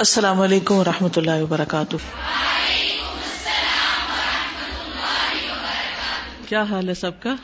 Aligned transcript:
السلام 0.00 0.40
علیکم 0.40 0.74
و 0.74 0.84
رحمۃ 0.84 1.08
اللہ 1.16 1.42
وبرکاتہ۔ 1.42 1.96
کیا 6.48 6.62
حال 6.62 6.88
ہے 6.88 6.94
سب 6.94 7.10
کا؟ 7.22 7.34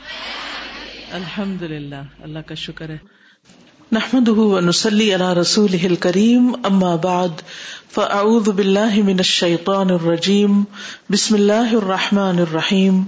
الحمد 1.11 1.61
للہ 1.61 2.01
اللہ 2.23 2.39
کا 2.45 2.55
شکر 2.55 2.89
ہے۔ 2.89 2.97
نحمد 3.91 4.29
نسلی 4.63 5.13
اللہ 5.13 5.33
رسول 5.33 5.95
کریم 5.95 6.55
اما 6.63 6.95
بعد، 6.95 7.41
فاعوذ 7.91 8.49
باللہ 8.49 8.95
من 8.95 9.15
الشیطان 9.17 9.89
الرجیم، 9.89 10.63
بسم 11.09 11.35
اللہ 11.35 11.73
الرحمن 11.73 12.39
الرحیم۔ 12.39 13.03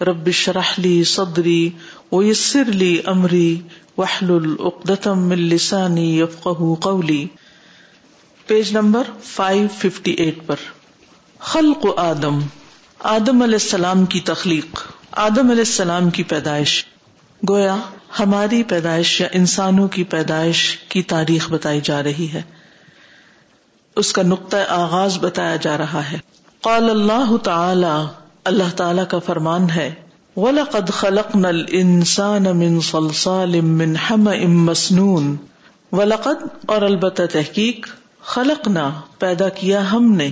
رب 0.00 0.30
شرح 0.30 0.72
لی 0.78 1.04
صدری 1.04 1.70
ویسر 2.12 2.64
لی 2.64 3.00
امری 3.04 3.60
وحلل 3.98 4.54
اقدتم 4.58 5.28
من 5.28 5.38
لسانی 5.38 6.20
یفقہ 6.20 6.74
قولی۔ 6.80 7.26
پیج 8.46 8.76
نمبر 8.76 9.02
558 9.36 10.46
پر۔ 10.46 10.56
خلق 11.38 11.86
آدم 11.96 12.38
آدم 12.98 13.42
علیہ 13.42 13.54
السلام 13.54 14.04
کی 14.04 14.20
تخلیق، 14.20 14.80
آدم 15.12 15.50
علیہ 15.50 15.64
السلام 15.66 16.10
کی 16.10 16.22
پیدائش۔ 16.22 16.86
گویا 17.48 17.76
ہماری 18.20 18.62
پیدائش 18.62 19.20
یا 19.20 19.28
انسانوں 19.32 19.88
کی 19.88 20.04
پیدائش 20.04 20.76
کی 20.76 21.02
تاریخ 21.02 21.50
بتائی 21.50 21.80
جا 21.84 22.02
رہی 22.02 22.28
ہے۔ 22.32 22.42
اس 23.96 24.12
کا 24.12 24.22
نقطۂ 24.22 24.56
آغاز 24.68 25.18
بتایا 25.18 25.56
جا 25.56 25.78
رہا 25.78 26.12
ہے۔ 26.12 26.18
قال 26.60 26.90
اللہ 26.90 27.36
تعالی 27.36 28.06
اللہ 28.44 28.76
تعالی 28.76 29.02
کا 29.08 29.18
فرمان 29.18 29.70
ہے، 29.70 29.94
وَلَقَدْ 30.36 30.88
خَلَقْنَا 30.88 31.48
الْإِنسَانَ 31.48 32.48
مِن 32.48 32.80
صَلْصَالٍ 32.80 33.54
مِّنْ 33.54 33.96
حَمَئٍ 34.10 34.46
مَسْنُونَ۔ 34.46 35.36
وَلَقَدْ، 35.94 36.46
اور 36.66 36.82
البتہ 36.82 37.22
تحقیق 37.32 37.86
خلق 38.24 38.68
نہ 38.68 38.88
پیدا 39.18 39.48
کیا 39.48 39.92
ہم 39.92 40.12
نے 40.12 40.30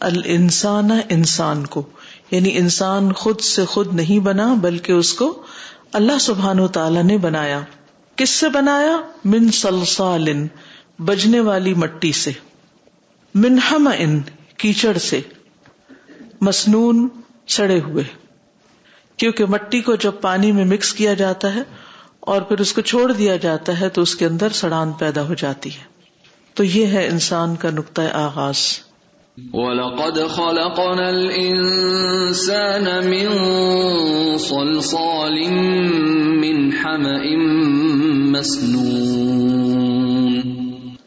الانسان 0.00 0.90
انسان 1.08 1.66
کو 1.66 1.82
یعنی 2.30 2.56
انسان 2.58 3.12
خود 3.12 3.40
سے 3.40 3.64
خود 3.64 3.94
نہیں 3.94 4.18
بنا 4.18 4.52
بلکہ 4.54 4.92
اس 4.92 5.12
کو 5.12 5.42
اللہ 5.92 6.18
سبحان 6.18 6.60
و 6.60 6.66
تعالی 6.68 7.02
نے 7.02 7.18
بنایا 7.18 7.60
کس 8.18 8.30
سے 8.30 8.48
بنایا 8.48 8.96
من 9.24 9.48
سلسال 9.52 10.28
بجنے 10.98 11.40
والی 11.40 11.74
مٹی 11.74 12.12
سے 12.12 12.30
منہم 13.34 13.88
ان 13.98 14.20
کیچڑ 14.56 14.96
سے 14.98 15.20
مسنون 16.40 17.08
سڑے 17.46 17.80
ہوئے 17.80 18.04
کیونکہ 19.18 19.46
مٹی 19.46 19.80
کو 19.80 19.94
جب 19.94 20.20
پانی 20.20 20.52
میں 20.52 20.64
مکس 20.64 20.92
کیا 20.92 21.14
جاتا 21.14 21.54
ہے 21.54 21.62
اور 22.20 22.42
پھر 22.42 22.60
اس 22.60 22.72
کو 22.72 22.80
چھوڑ 22.80 23.12
دیا 23.12 23.36
جاتا 23.36 23.80
ہے 23.80 23.88
تو 23.88 24.02
اس 24.02 24.14
کے 24.14 24.26
اندر 24.26 24.48
سڑان 24.52 24.92
پیدا 24.92 25.22
ہو 25.22 25.34
جاتی 25.34 25.70
ہے 25.70 25.93
تو 26.54 26.64
یہ 26.64 26.86
ہے 26.86 27.06
انسان 27.06 27.56
کا 27.56 27.70
نقطۂ 27.70 28.02
آغاز۔ 28.12 28.56
وَلَقَدْ 29.52 30.18
خَلَقْنَا 30.30 31.08
الْإِنسَانَ 31.08 32.88
مِن 33.04 33.28
صَلْصَالٍ 34.38 35.50
مِّنْ 36.36 36.72
حَمَئٍ 36.84 37.36
مَسْنُونَ۔ 38.14 39.14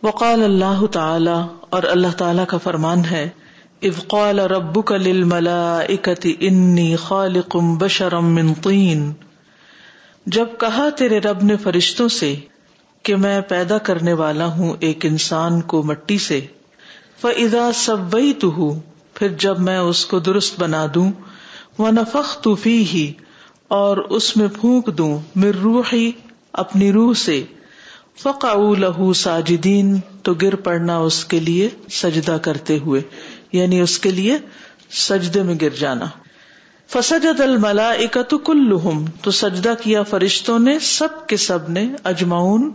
وقال 0.04 0.44
اللہ 0.44 0.86
تعالی 0.86 1.42
اور 1.70 1.84
اللہ 1.84 2.12
تعالی 2.18 2.42
کا 2.48 2.58
فرمان 2.58 3.06
ہے 3.12 3.30
اذ 3.82 4.00
قال 4.08 4.40
ربك 4.40 4.92
للملائكة 4.92 6.30
انی 6.40 6.96
خالق 6.96 7.58
بشرا 7.80 8.20
من 8.20 8.54
طین 8.54 9.14
جب 10.26 10.48
کہا 10.60 10.90
تیرے 10.90 11.20
رب 11.20 11.44
نے 11.44 11.58
فرشتوں 11.58 12.08
سے 12.08 12.36
کہ 13.08 13.16
میں 13.16 13.42
پیدا 13.42 13.78
کرنے 13.78 14.14
والا 14.14 14.46
ہوں 14.46 14.74
ایک 14.80 15.06
انسان 15.06 15.62
کو 15.62 15.84
مٹی 15.84 16.18
سے۔ 16.18 16.42
فضا 17.22 17.72
سب 17.74 18.18
تو 18.40 18.48
ہوں 18.48 18.80
پھر 19.14 19.28
جب 19.28 19.60
میں 19.60 19.78
اس 19.78 20.06
کو 20.06 20.20
درست 20.20 20.60
بنا 20.60 20.86
دوں 20.96 21.12
وہ 21.78 21.92
نفق 21.92 22.44
تو 22.44 22.56
فی 22.56 22.86
ہی 22.86 23.14
اور 23.68 23.98
اس 23.98 24.38
میں 24.38 24.48
پھونک 24.48 24.98
دوں 24.98 25.20
مر 25.36 25.56
روحی 25.64 26.12
اپنی 26.54 26.92
روح 26.92 27.14
سے۔ 27.14 27.44
فقا 28.20 28.54
لہو 28.78 29.14
ساجدین 29.14 30.00
تو 30.24 30.34
گر 30.34 30.56
پڑنا 30.56 30.98
اس 30.98 31.26
کے 31.26 31.40
لیے 31.40 31.70
سجدہ 31.90 32.38
کرتے 32.42 32.80
ہوئے 32.80 33.02
یعنی 33.52 33.80
اس 33.82 34.00
کے 34.00 34.12
لیے 34.12 34.38
سجدے 34.92 35.44
میں 35.44 35.56
گر 35.62 35.70
جانا۔ 35.70 36.06
فسجد 36.88 37.40
الملا 37.40 37.94
کلہم 38.44 39.06
تو 39.22 39.32
سجدہ 39.32 39.74
کیا 39.84 40.04
فرشتوں 40.04 40.60
نے، 40.60 40.80
سب 40.80 41.28
کے 41.28 41.38
سب 41.38 41.70
نے 41.70 41.90
اجماؤن 42.04 42.72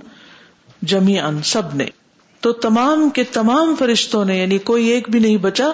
جمی 0.82 1.20
ان 1.20 1.43
سب 1.43 1.75
نے۔ 1.75 1.87
تو 2.41 2.53
تمام 2.53 3.10
کے 3.10 3.25
تمام 3.25 3.75
فرشتوں 3.78 4.25
نے 4.25 4.38
یعنی 4.38 4.59
کوئی 4.59 4.87
ایک 4.87 5.10
بھی 5.10 5.19
نہیں 5.19 5.37
بچا، 5.37 5.69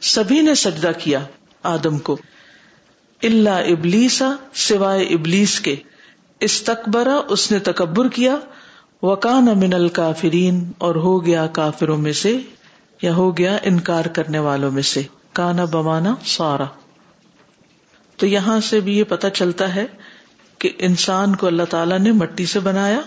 سبھی 0.00 0.40
نے 0.40 0.54
سجدہ 0.54 0.90
کیا 0.98 1.18
آدم 1.62 1.98
کو۔ 1.98 2.16
اللہ 3.22 3.50
ابلیسا 3.50 4.34
سوائے 4.54 5.04
ابلیس 5.04 5.60
کے۔ 5.60 5.76
استقبرا 6.40 7.20
اس 7.28 7.52
نے 7.52 7.58
تکبر 7.58 8.08
کیا۔ 8.08 8.36
وکان 9.02 9.44
من 9.44 9.72
الکافرین، 9.72 10.72
اور 10.78 10.94
ہو 10.94 11.26
گیا 11.26 11.46
کافروں 11.46 11.96
میں 11.96 12.12
سے، 12.12 12.36
یا 13.02 13.14
ہو 13.14 13.38
گیا 13.38 13.58
انکار 13.62 14.04
کرنے 14.04 14.38
والوں 14.38 14.70
میں 14.70 14.82
سے۔ 14.82 15.02
کانا 15.32 15.64
بمانا 15.64 16.14
سارا 16.24 16.64
تو 18.16 18.26
یہاں 18.26 18.60
سے 18.60 18.80
بھی 18.80 18.98
یہ 18.98 19.04
پتا 19.04 19.30
چلتا 19.30 19.74
ہے 19.74 19.86
کہ 20.58 20.70
انسان 20.78 21.36
کو 21.36 21.46
اللہ 21.46 21.62
تعالی 21.62 21.98
نے 21.98 22.12
مٹی 22.12 22.46
سے 22.46 22.60
بنایا۔ 22.60 23.00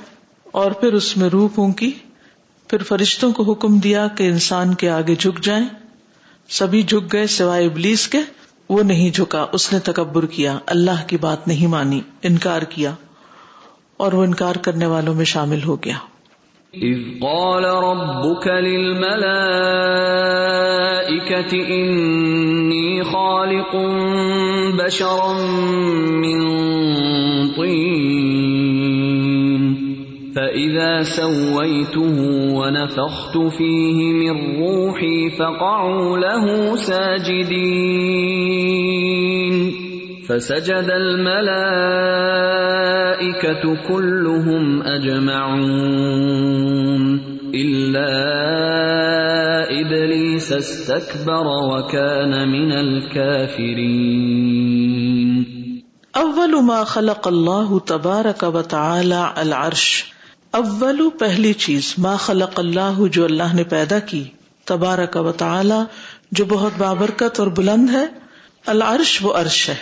اور 0.55 0.71
پھر 0.71 0.93
اس 0.93 1.17
میں 1.17 1.29
روح 1.29 1.49
پونکی 1.55 1.91
پھر 2.67 2.83
فرشتوں 2.83 3.31
کو 3.31 3.43
حکم 3.43 3.77
دیا 3.77 4.07
کہ 4.07 4.23
انسان 4.23 4.73
کے 4.73 4.89
آگے 4.89 5.15
جھک 5.15 5.43
جائیں۔ 5.43 5.65
سبھی 6.49 6.81
جھک 6.81 7.13
گئے 7.13 7.27
سوائے 7.27 7.65
ابلیس 7.65 8.07
کے۔ 8.07 8.17
وہ 8.69 8.83
نہیں 8.83 9.11
جھکا۔ 9.11 9.45
اس 9.53 9.73
نے 9.73 9.79
تکبر 9.79 10.25
کیا۔ 10.25 10.59
اللہ 10.65 11.07
کی 11.07 11.17
بات 11.17 11.47
نہیں 11.47 11.67
مانی۔ 11.67 12.01
انکار 12.23 12.61
کیا۔ 12.61 12.91
اور 13.97 14.13
وہ 14.13 14.23
انکار 14.23 14.55
کرنے 14.55 14.85
والوں 14.85 15.13
میں 15.13 15.25
شامل 15.25 15.63
ہو 15.63 15.75
گیا۔ 15.75 15.95
اذ 16.73 17.19
قال 17.21 17.65
ربك 17.65 18.47
انی 21.67 23.03
خالق 23.03 23.75
بشرا 24.83 25.31
من 26.15 26.65
فَإِذَا 30.35 31.03
سَوَّيْتُهُ 31.03 32.17
وَنَفَخْتُ 32.59 33.35
فِيهِ 33.57 33.99
مِن 34.13 34.35
رُّوحِي 34.59 35.29
فَقَعُوا 35.39 36.17
لَهُ 36.17 36.75
سَاجِدِينَ 36.75 37.95
فَسَجَدَ 40.27 40.89
الْمَلَائِكَةُ 40.91 41.53
كُلُّهُمْ 43.87 44.81
أَجْمَعُونَ 44.81 45.63
إِلَّا 47.55 48.11
إِبْلِيسَ 49.81 50.49
اسْتَكْبَرَ 50.53 51.47
وَكَانَ 51.47 52.33
مِنَ 52.49 52.71
الْكَافِرِينَ 52.71 54.35
اول 56.15 56.53
ما 56.63 56.83
خلق 56.83 57.27
اللہ 57.27 57.71
تبارک 57.85 58.43
و 58.53 58.61
تعالی 58.61 59.23
العرش 59.35 60.14
اول 60.55 61.09
پہلی 61.19 61.53
چیز 61.53 61.95
ما 61.97 62.15
خلق 62.15 62.59
اللہ 62.59 63.07
جو 63.11 63.25
اللہ 63.25 63.53
نے 63.53 63.63
پیدا 63.63 63.99
کی، 63.99 64.23
تبارک 64.65 65.17
و 65.17 65.31
تعالی، 65.31 65.83
جو 66.31 66.45
بہت 66.45 66.71
بابرکت 66.77 67.39
اور 67.39 67.47
بلند 67.47 67.89
ہے، 67.89 68.05
العرش 68.65 69.19
وہ 69.21 69.33
عرش 69.33 69.69
ہے۔ 69.69 69.75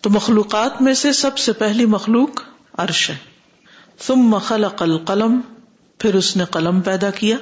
تو 0.00 0.10
مخلوقات 0.10 0.82
میں 0.82 0.94
سے 0.94 1.12
سب 1.12 1.38
سے 1.38 1.52
پہلی 1.52 1.86
مخلوق 1.86 2.42
عرش 2.78 3.10
ہے۔ 3.10 3.16
ثم 4.00 4.38
خلق 4.38 4.82
القلم، 4.82 5.40
پھر 5.98 6.14
اس 6.14 6.36
نے 6.36 6.44
قلم 6.44 6.80
پیدا 6.80 7.10
کیا۔ 7.10 7.36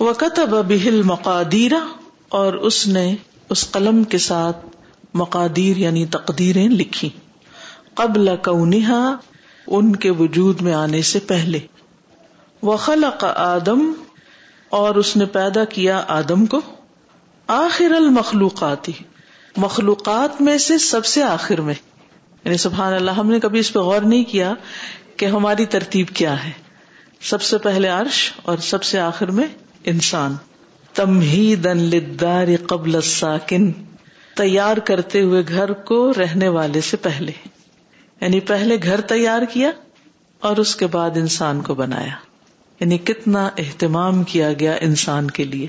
وہ 0.00 0.12
کتب 0.12 0.48
بہل 0.48 1.02
مقادیر 1.02 1.72
اور 2.28 2.52
اس 2.52 2.86
نے 2.86 3.16
اس 3.48 3.70
قلم 3.70 4.04
کے 4.04 4.18
ساتھ 4.18 4.66
مقادیر 5.14 5.76
یعنی 5.76 6.06
تقدیریں 6.06 6.68
لکھی۔ 6.68 7.08
قبل 7.94 8.28
کونہا 8.44 9.16
ان 9.66 9.96
کے 9.96 10.10
وجود 10.10 10.60
میں 10.60 10.74
آنے 10.74 11.02
سے 11.02 11.18
پہلے۔ 11.18 11.58
وہ 12.62 12.76
آدم 13.36 13.92
اور 14.68 14.94
اس 14.94 15.16
نے 15.16 15.26
پیدا 15.26 15.64
کیا 15.64 16.04
آدم 16.08 16.46
کو 16.46 16.60
آخر 17.46 17.90
المخلوقات۔ 17.90 18.90
مخلوقات 19.56 20.42
میں 20.42 20.58
سے 20.58 20.78
سب 20.78 21.04
سے 21.04 21.22
آخر 21.22 21.60
میں۔ 21.60 21.74
یعنی 22.44 22.56
سبحان 22.56 22.94
اللہ، 22.94 23.10
ہم 23.10 23.30
نے 23.30 23.40
کبھی 23.40 23.60
اس 23.60 23.72
پہ 23.72 23.78
غور 23.78 24.00
نہیں 24.00 24.24
کیا 24.24 24.54
کہ 25.16 25.26
ہماری 25.26 25.66
ترتیب 25.66 26.08
کیا 26.08 26.44
ہے۔ 26.44 26.50
سب 27.20 27.42
سے 27.42 27.58
پہلے 27.58 27.88
عرش 27.88 28.32
اور 28.42 28.58
سب 28.58 28.82
سے 28.82 29.00
آخر 29.00 29.30
میں 29.30 29.46
انسان۔ 29.84 30.34
تمہید 30.94 31.66
للدار 31.66 32.46
قبل 32.68 32.94
الساکن، 32.94 33.72
تیار 34.36 34.76
کرتے 34.76 35.22
ہوئے 35.22 35.42
گھر 35.48 35.72
کو 35.72 36.12
رہنے 36.18 36.48
والے 36.48 36.80
سے 36.80 36.96
پہلے۔ 36.96 37.32
یعنی 38.20 38.40
پہلے 38.40 38.76
گھر 38.82 39.00
تیار 39.00 39.42
کیا 39.52 39.70
اور 40.40 40.56
اس 40.56 40.76
کے 40.76 40.86
بعد 40.86 41.10
انسان 41.14 41.60
کو 41.60 41.74
بنایا۔ 41.74 42.14
یعنی 42.80 42.98
کتنا 42.98 43.50
اہتمام 43.58 44.24
کیا 44.24 44.52
گیا 44.52 44.72
انسان 44.80 45.30
کے 45.30 45.44
لیے۔ 45.44 45.66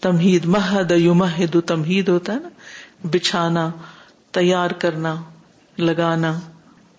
تمہید 0.00 0.44
مہد 0.44 0.92
مہد 0.92 1.56
تمہید 1.66 2.08
ہوتا 2.08 2.32
ہے 2.34 2.38
نا؟ 2.38 2.48
بچھانا، 3.02 3.70
تیار 4.32 4.70
کرنا، 4.70 5.16
لگانا۔ 5.78 6.40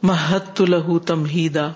محت 0.04 0.62
لہو 0.62 1.00
تمہیدا۔ 1.00 1.68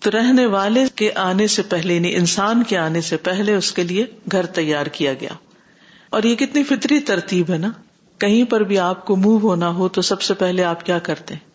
تو 0.00 0.10
رہنے 0.10 0.46
والے 0.46 0.84
کے 0.94 1.10
آنے 1.14 1.46
سے 1.46 1.62
پہلے 1.62 1.94
یعنی 1.94 2.16
انسان 2.16 2.62
کے 2.62 2.78
آنے 2.78 3.00
سے 3.00 3.16
پہلے 3.16 3.54
اس 3.54 3.72
کے 3.72 3.82
لیے 3.82 4.06
گھر 4.32 4.46
تیار 4.46 4.86
کیا 4.86 5.12
گیا۔ 5.12 5.30
اور 6.10 6.22
یہ 6.22 6.36
کتنی 6.36 6.62
فطری 6.64 7.00
ترتیب 7.00 7.50
ہے 7.50 7.58
نا؟ 7.58 7.70
کہیں 8.18 8.44
پر 8.44 8.60
بھی 8.60 8.78
آپ 8.78 9.04
کو 9.06 9.16
موو 9.16 9.38
ہونا 9.38 9.68
ہو 9.68 9.88
تو 9.88 10.02
سب 10.02 10.22
سے 10.22 10.34
پہلے 10.34 10.64
آپ 10.64 10.86
کیا 10.86 10.98
کرتے 10.98 11.34
ہیں؟ 11.34 11.45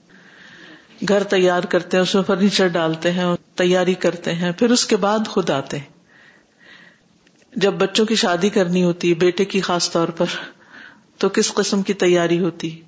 گھر 1.08 1.24
تیار 1.24 1.64
کرتے 1.64 1.98
ہیں، 1.98 2.02
اس 2.02 2.16
میں 2.16 2.24
فرنیچر 2.24 2.68
ڈالتے 2.68 3.12
ہیں، 3.12 3.26
تیاری 3.56 3.94
کرتے 3.94 4.34
ہیں، 4.34 4.52
پھر 4.52 4.70
اس 4.70 4.86
کے 4.86 4.96
بعد 4.96 5.20
خود 5.28 5.50
آتے 5.50 5.78
ہیں۔ 5.78 5.86
جب 7.56 7.74
بچوں 7.74 8.06
کی 8.06 8.16
شادی 8.16 8.50
کرنی 8.50 8.84
ہوتی، 8.84 9.14
بیٹے 9.14 9.46
کی 9.46 9.62
خاص 9.62 9.92
طور 9.92 10.08
پر، 10.08 10.26
تو 11.18 11.30
کس 11.30 11.54
قسم 11.54 11.82
کی 11.82 11.94
تیاری 11.94 12.40
ہوتی؟ 12.40 12.82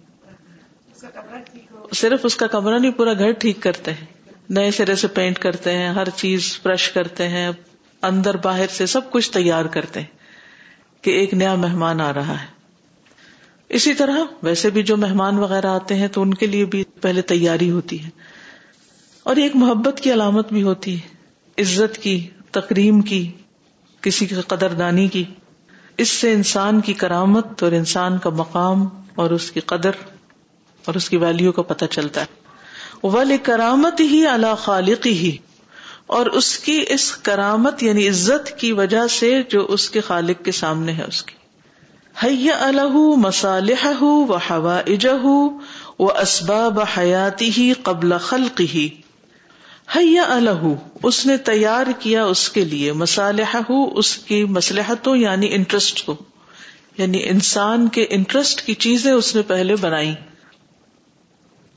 صرف 1.93 2.19
اس 2.23 2.35
کا 2.35 2.47
کمرہ 2.47 2.79
نہیں، 2.79 2.91
پورا 2.91 3.13
گھر 3.13 3.31
ٹھیک 3.31 3.57
کرتے 3.59 3.91
ہیں۔ 3.91 4.05
نئے 4.49 4.71
سرے 4.71 4.95
سے 4.95 5.07
پینٹ 5.07 5.39
کرتے 5.39 5.77
ہیں، 5.77 5.89
ہر 5.89 6.09
چیز 6.15 6.59
برش 6.63 6.89
کرتے 6.89 7.27
ہیں، 7.27 7.51
اندر 8.01 8.37
باہر 8.37 8.67
سے 8.69 8.85
سب 8.85 9.11
کچھ 9.11 9.31
تیار 9.31 9.65
کرتے 9.65 9.99
ہیں 9.99 10.07
کہ 11.01 11.11
ایک 11.11 11.33
نیا 11.33 11.55
مہمان 11.55 12.01
آ 12.01 12.13
رہا 12.13 12.41
ہے۔ 12.41 12.52
اسی 13.73 13.93
طرح 13.93 14.17
ویسے 14.43 14.69
بھی 14.69 14.83
جو 14.83 14.97
مہمان 14.97 15.39
وغیرہ 15.39 15.67
آتے 15.67 15.95
ہیں 15.95 16.07
تو 16.07 16.21
ان 16.21 16.33
کے 16.33 16.47
لیے 16.47 16.65
بھی 16.65 16.83
پہلے 17.01 17.21
تیاری 17.21 17.71
ہوتی 17.71 18.03
ہے 18.03 18.09
اور 19.23 19.35
ایک 19.35 19.55
محبت 19.55 19.99
کی 19.99 20.13
علامت 20.13 20.53
بھی 20.53 20.63
ہوتی 20.63 20.99
ہے، 20.99 21.15
عزت 21.61 21.97
کی، 21.97 22.27
تقریم 22.51 23.01
کی، 23.01 23.31
کسی 24.01 24.25
کی 24.25 24.35
قدر 24.35 24.69
دانی 24.69 25.07
کی۔ 25.07 25.23
اس 25.97 26.09
سے 26.09 26.33
انسان 26.33 26.81
کی 26.81 26.93
کرامت 26.93 27.63
اور 27.63 27.71
انسان 27.71 28.17
کا 28.17 28.29
مقام 28.29 28.85
اور 29.15 29.31
اس 29.31 29.51
کی 29.51 29.59
قدر 29.59 29.91
اور 30.85 30.95
اس 30.95 31.09
کی 31.09 31.17
ویلو 31.17 31.51
کا 31.51 31.61
پتہ 31.61 31.85
چلتا 31.85 32.21
ہے۔ 32.21 32.25
ولی 33.07 33.37
کرامت 33.37 33.99
ہی 33.99 34.27
اللہ 34.27 34.55
خالق 34.57 35.07
ہی 35.07 35.37
اور 36.07 36.25
اس 36.25 36.59
کی 36.59 36.85
اس 36.89 37.17
کرامت 37.17 37.83
یعنی 37.83 38.09
عزت 38.09 38.59
کی 38.59 38.71
وجہ 38.71 39.07
سے 39.07 39.41
جو 39.49 39.65
اس 39.69 39.89
کے 39.89 40.01
خالق 40.01 40.45
کے 40.45 40.51
سامنے 40.51 40.93
ہے 40.93 41.03
اس 41.03 41.23
کی۔ 41.23 41.42
حیا 42.23 42.65
الح 42.65 42.97
مسالح 43.17 43.85
و 44.01 44.37
ہوا 44.49 44.77
اجہ 44.77 45.25
و 45.99 46.05
اسباب 46.05 46.79
حیاتی 46.97 47.49
ہی 47.57 47.73
قبل 47.73 48.17
خلق 48.17 48.61
ہی 48.61 48.89
حیا 49.95 50.23
الح 50.27 50.65
اس 51.03 51.25
نے 51.25 51.37
تیار 51.37 51.87
کیا 51.99 52.25
اس 52.25 52.49
کے 52.49 52.65
لیے 52.65 52.91
مسالح 52.91 53.55
اس 53.93 54.17
کی 54.17 54.43
مسلحتوں 54.43 55.15
یعنی 55.15 55.47
انٹرسٹ 55.51 56.05
کو 56.05 56.15
یعنی 56.97 57.29
انسان 57.29 57.87
کے 57.87 58.05
انٹرسٹ 58.09 58.61
کی 58.61 58.73
چیزیں 58.73 59.11
اس 59.11 59.35
نے 59.35 59.41
پہلے 59.41 59.75
بنائی 59.75 60.13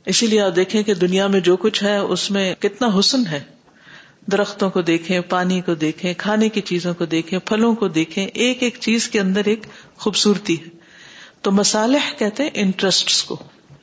اسی 0.06 0.26
لیے 0.26 0.40
آپ 0.40 0.56
دیکھیں 0.56 0.82
کہ 0.82 0.94
دنیا 0.94 1.26
میں 1.26 1.40
جو 1.40 1.56
کچھ 1.56 1.84
ہے، 1.84 1.98
اس 1.98 2.30
میں 2.30 2.54
کتنا 2.54 2.88
حسن 2.98 3.26
ہے۔ 3.26 3.40
درختوں 4.32 4.70
کو 4.70 4.82
دیکھیں، 4.82 5.20
پانی 5.20 5.60
کو 5.60 5.74
دیکھیں، 5.74 6.14
کھانے 6.18 6.48
کی 6.48 6.60
چیزوں 6.60 6.94
کو 6.94 7.04
دیکھیں، 7.04 7.38
پھلوں 7.38 7.74
کو 7.74 7.88
دیکھیں، 7.88 8.26
ایک 8.26 8.62
ایک 8.62 8.76
چیز 8.80 9.08
کے 9.08 9.20
اندر 9.20 9.40
ایک 9.44 9.66
خوبصورتی 9.98 10.60
ہے۔ 10.60 10.68
تو 11.42 11.52
مسالح 11.52 12.12
کہتے 12.18 12.42
ہیں 12.42 12.50
انٹرسٹ 12.54 13.26
کو 13.26 13.36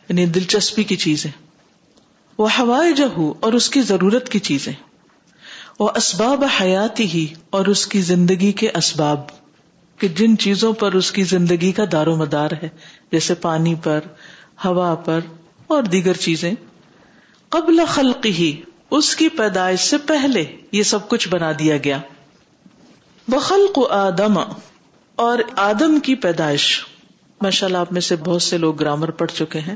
یعنی 0.09 0.25
دلچسپی 0.25 0.83
کی 0.83 0.95
چیزیں۔ 0.95 1.31
وہ 2.37 2.47
ہوائے 2.59 2.91
جہو 2.91 3.33
اور 3.39 3.53
اس 3.53 3.69
کی 3.69 3.81
ضرورت 3.81 4.29
کی 4.29 4.39
چیزیں۔ 4.39 4.73
وہ 5.79 5.89
اسباب 5.95 6.43
حیاتی 6.61 7.05
ہی 7.05 7.27
اور 7.49 7.65
اس 7.65 7.87
کی 7.87 8.01
زندگی 8.01 8.51
کے 8.51 8.69
اسباب۔ 8.69 9.19
کہ 9.97 10.07
جن 10.07 10.37
چیزوں 10.37 10.73
پر 10.73 10.93
اس 10.93 11.11
کی 11.11 11.23
زندگی 11.23 11.71
کا 11.71 11.83
دار 11.91 12.07
و 12.07 12.15
مدار 12.15 12.51
ہے، 12.63 12.69
جیسے 13.11 13.33
پانی 13.33 13.75
پر، 13.75 13.99
ہوا 14.65 14.95
پر 14.95 15.19
اور 15.67 15.83
دیگر 15.83 16.13
چیزیں۔ 16.13 16.53
قبل 17.49 17.79
خلق 17.87 18.25
ہی 18.25 18.61
اس 18.91 19.15
کی 19.15 19.29
پیدائش 19.29 19.79
سے 19.79 19.97
پہلے 19.97 20.43
یہ 20.71 20.83
سب 20.83 21.09
کچھ 21.09 21.29
بنا 21.29 21.51
دیا 21.59 21.77
گیا۔ 21.77 21.99
بخلق 23.27 23.79
آدم 23.91 24.39
اور 25.15 25.37
آدم 25.55 25.99
کی 25.99 26.15
پیدائش۔ 26.15 26.85
ماشاء 27.41 27.67
اللہ 27.67 27.77
آپ 27.77 27.93
میں 27.93 28.01
سے 28.01 28.15
بہت 28.15 28.41
سے 28.41 28.57
لوگ 28.57 28.75
گرامر 28.75 29.11
پڑھ 29.11 29.31
چکے 29.31 29.59
ہیں۔ 29.59 29.75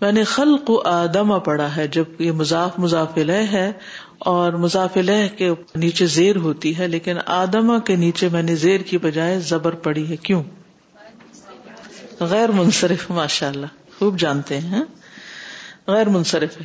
میں 0.00 0.12
نے 0.12 0.24
خلق 0.24 0.70
آدم 0.84 1.40
پڑھا 1.40 1.76
ہے، 1.76 1.88
جب 1.88 2.04
یہ 2.18 2.32
مضاف 2.32 2.78
مضافل 2.78 3.30
ہے 3.30 3.72
اور 4.18 4.52
مضافل 4.52 5.10
کے 5.36 5.50
نیچے 5.74 6.06
زیر 6.06 6.36
ہوتی 6.36 6.78
ہے، 6.78 6.88
لیکن 6.88 7.16
آدما 7.26 7.78
کے 7.78 7.96
نیچے 7.96 8.28
میں 8.28 8.42
نے 8.42 8.54
زیر 8.54 8.80
کی 8.80 8.98
بجائے 8.98 9.40
زبر 9.40 9.72
پڑی 9.72 10.08
ہے۔ 10.08 10.16
کیوں؟ 10.16 10.42
غیر 12.20 12.48
منصرف 12.48 13.10
ماشاء 13.10 13.48
اللہ 13.48 13.66
خوب 13.98 14.18
جانتے 14.18 14.60
ہیں۔ 14.60 14.84
غیر 15.86 16.08
منصرف 16.08 16.60
ہے۔ 16.60 16.64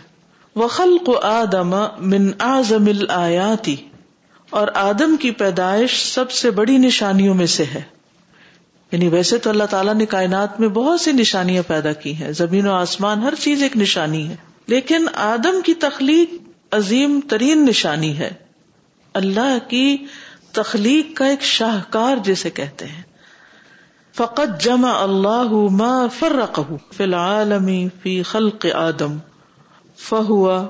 وخلق 0.60 1.10
آدم 1.24 1.86
من 1.98 2.32
اعظم 2.40 2.86
الآیاتی۔ 2.86 3.76
اور 4.50 4.68
آدم 4.74 5.16
کی 5.18 5.32
پیدائش 5.32 6.14
سب 6.14 6.32
سے 6.32 6.52
بڑی 6.52 6.78
نشانیوں 6.78 7.36
میں 7.36 7.46
سے 7.46 7.64
ہے۔ 7.64 8.01
یعنی 8.92 9.08
ویسے 9.08 9.38
تو 9.38 9.50
اللہ 9.50 9.64
تعالیٰ 9.64 9.94
نے 9.94 10.06
کائنات 10.06 10.60
میں 10.60 10.70
بہت 10.70 11.02
سی 11.02 11.12
نشانیاں 11.12 11.64
پیدا 11.68 11.94
کی 11.94 12.16
ہیں۔ 12.16 12.32
زمین 12.32 12.68
و 12.68 12.74
آسمان 12.74 13.20
ہر 13.20 13.36
چیز 13.36 13.64
ایک 13.64 13.78
نشانی 13.78 14.30
ہے۔ 14.30 14.36
لیکن 14.68 15.06
آدم 15.14 15.62
کی 15.62 15.74
تخلیق 15.74 16.34
عظیم 16.72 17.20
ترین 17.30 17.66
نشانی 17.66 18.18
ہے۔ 18.18 18.30
اللہ 19.14 19.58
کی 19.68 19.98
تخلیق 20.52 21.18
کا 21.18 21.26
ایک 21.26 21.42
شاہکار 21.42 22.16
جسے 22.24 22.50
کہتے 22.50 22.86
ہیں۔ 22.86 23.02
فقط 24.16 24.64
جمع 24.64 24.92
اللہ 25.04 25.72
ما 25.72 26.08
فرقہ 26.20 26.62
فی 26.94 27.04
العالم 27.04 27.88
فی 28.02 28.24
خلق 28.24 28.66
آدم 28.74 29.18
فہوا 29.98 30.68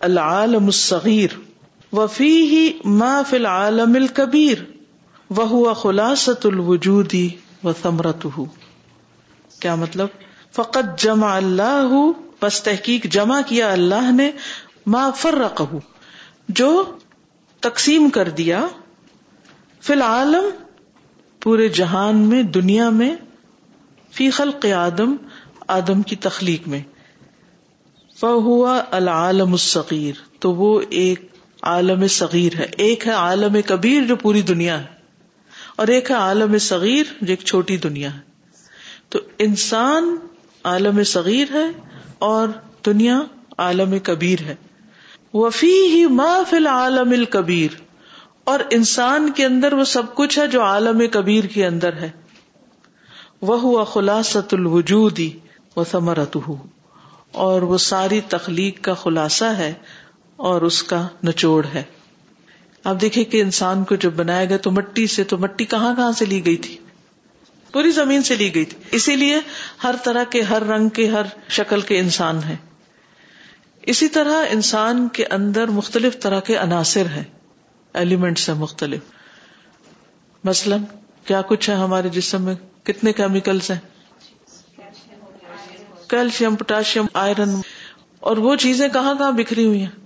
العالم 0.00 0.64
الصغیر، 0.64 1.38
وفیہ 1.94 2.86
ما 2.88 3.22
فی 3.30 3.36
العالم 3.36 3.94
الکبیر۔ 3.94 4.73
وہو 5.30 5.74
خلاصۃ 5.74 6.44
الوجودی 6.44 7.28
و 7.64 7.72
ثمرتہ 7.82 8.40
کیا 9.60 9.74
مطلب؟ 9.74 10.08
فقط 10.52 11.00
جمع 11.00 11.36
اللہ 11.36 12.10
بس 12.42 12.62
تحقیق 12.62 13.04
جمع 13.04 13.40
کیا 13.46 13.72
اللہ 13.72 14.10
نے، 14.10 14.30
ما 14.86 15.10
فرقہ 15.10 15.62
جو 16.48 16.84
تقسیم 17.60 18.10
کر 18.10 18.28
دیا 18.28 18.66
فی 19.80 19.92
العالم، 19.92 20.44
پورے 21.40 21.68
جہان 21.68 22.16
میں، 22.16 22.42
دنیا 22.42 22.90
میں، 22.90 23.16
فی 24.12 24.30
خلق 24.30 24.66
آدم 24.76 25.16
آدم 25.68 26.02
کی 26.02 26.16
تخلیق 26.16 26.68
میں۔ 26.68 26.82
فہوا 28.20 28.84
العالم 28.90 29.52
الصغیر۔ 29.52 30.14
تو 30.38 30.54
وہ 30.54 30.80
ایک 30.90 31.28
عالم 31.62 32.06
صغیر 32.06 32.56
ہے، 32.56 32.66
ایک 32.76 33.06
ہے 33.06 33.12
عالم 33.12 33.56
کبیر 33.66 34.02
جو 34.02 34.16
پوری 34.16 34.42
دنیا 34.42 34.80
ہے۔ 34.80 34.93
اور 35.76 35.86
ایک 35.86 36.10
ہے 36.10 36.16
عالم 36.16 36.58
صغیر 36.58 37.04
جو 37.20 37.32
ایک 37.32 37.40
چھوٹی 37.40 37.76
دنیا 37.76 38.14
ہے۔ 38.14 38.20
تو 39.08 39.18
انسان 39.38 40.16
عالم 40.64 41.02
صغیر 41.02 41.52
ہے 41.52 41.88
اور 42.18 42.48
دنیا 42.86 43.20
عالم 43.58 43.98
کبیر 44.02 44.42
ہے۔ 44.42 44.54
وفی 45.34 45.86
ہی 45.86 46.06
ما 46.06 46.42
فی 46.50 46.56
العالم 46.56 47.10
الکبیر۔ 47.10 47.80
اور 48.44 48.60
انسان 48.70 49.32
کے 49.32 49.44
اندر 49.44 49.72
وہ 49.72 49.84
سب 49.84 50.14
کچھ 50.14 50.38
ہے 50.38 50.46
جو 50.46 50.62
عالم 50.62 51.02
کبیر 51.12 51.44
کے 51.44 51.66
اندر 51.66 51.92
ہے۔ 51.92 52.10
وہ 53.42 53.60
ہوا 53.60 53.84
خلاصت 53.84 54.54
الوجود 54.54 55.20
وہ 55.76 55.84
ثمرت 55.90 56.36
اور 57.32 57.62
وہ 57.62 57.78
ساری 57.78 58.20
تخلیق 58.28 58.84
کا 58.84 58.94
خلاصہ 58.94 59.44
ہے 59.44 59.74
اور 60.36 60.62
اس 60.62 60.82
کا 60.82 61.08
نچوڑ 61.24 61.66
ہے۔ 61.74 61.82
آپ 62.84 63.00
دیکھیں 63.00 63.24
کہ 63.24 63.40
انسان 63.40 63.84
کو 63.84 63.94
جب 63.94 64.12
بنایا 64.12 64.44
گیا 64.44 64.56
تو 64.56 64.70
مٹی 64.70 65.06
سے 65.06 65.24
تو 65.24 65.38
مٹی 65.38 65.64
کہاں 65.64 65.96
کہاں 65.96 66.12
سے 66.12 66.24
لی 66.24 66.46
گئی 66.46 66.56
تھی؟ 66.56 66.78
پوری 67.72 67.90
زمین 67.90 68.22
سے 68.22 68.34
لی 68.34 68.54
گئی 68.54 68.64
تھی۔ 68.64 68.78
اسی 68.90 69.16
لیے 69.16 69.40
ہر 69.82 69.94
طرح 70.04 70.24
کے 70.24 70.42
ہر 70.42 70.62
رنگ 70.62 70.88
کے 70.88 71.08
ہر 71.08 71.22
شکل 71.48 71.80
کے 71.80 71.98
انسان 71.98 72.40
ہیں۔ 72.44 72.56
اسی 73.82 74.08
طرح 74.08 74.44
انسان 74.50 75.08
کے 75.08 75.26
اندر 75.26 75.66
مختلف 75.66 76.20
طرح 76.20 76.40
کے 76.40 76.56
عناصر 76.56 77.06
ہیں۔ 77.06 77.24
ایلیمنٹس 77.94 78.48
ہیں 78.48 78.56
مختلف۔ 78.56 79.00
مثلاً 80.44 80.82
کیا 81.24 81.42
کچھ 81.42 81.70
ہے 81.70 81.74
ہمارے 81.74 82.08
جسم 82.08 82.42
میں؟ 82.42 82.54
کتنے 82.82 83.12
کیمیکلس 83.12 83.70
ہیں؟ 83.70 83.78
کیلشیم 86.08 86.56
پوٹاشیم 86.56 87.06
آئرن 87.14 87.60
اور 88.20 88.36
وہ 88.36 88.56
چیزیں 88.56 88.88
کہاں 88.88 89.14
کہاں 89.14 89.32
بکھری 89.32 89.66
ہوئی 89.66 89.80
ہیں؟ 89.80 90.03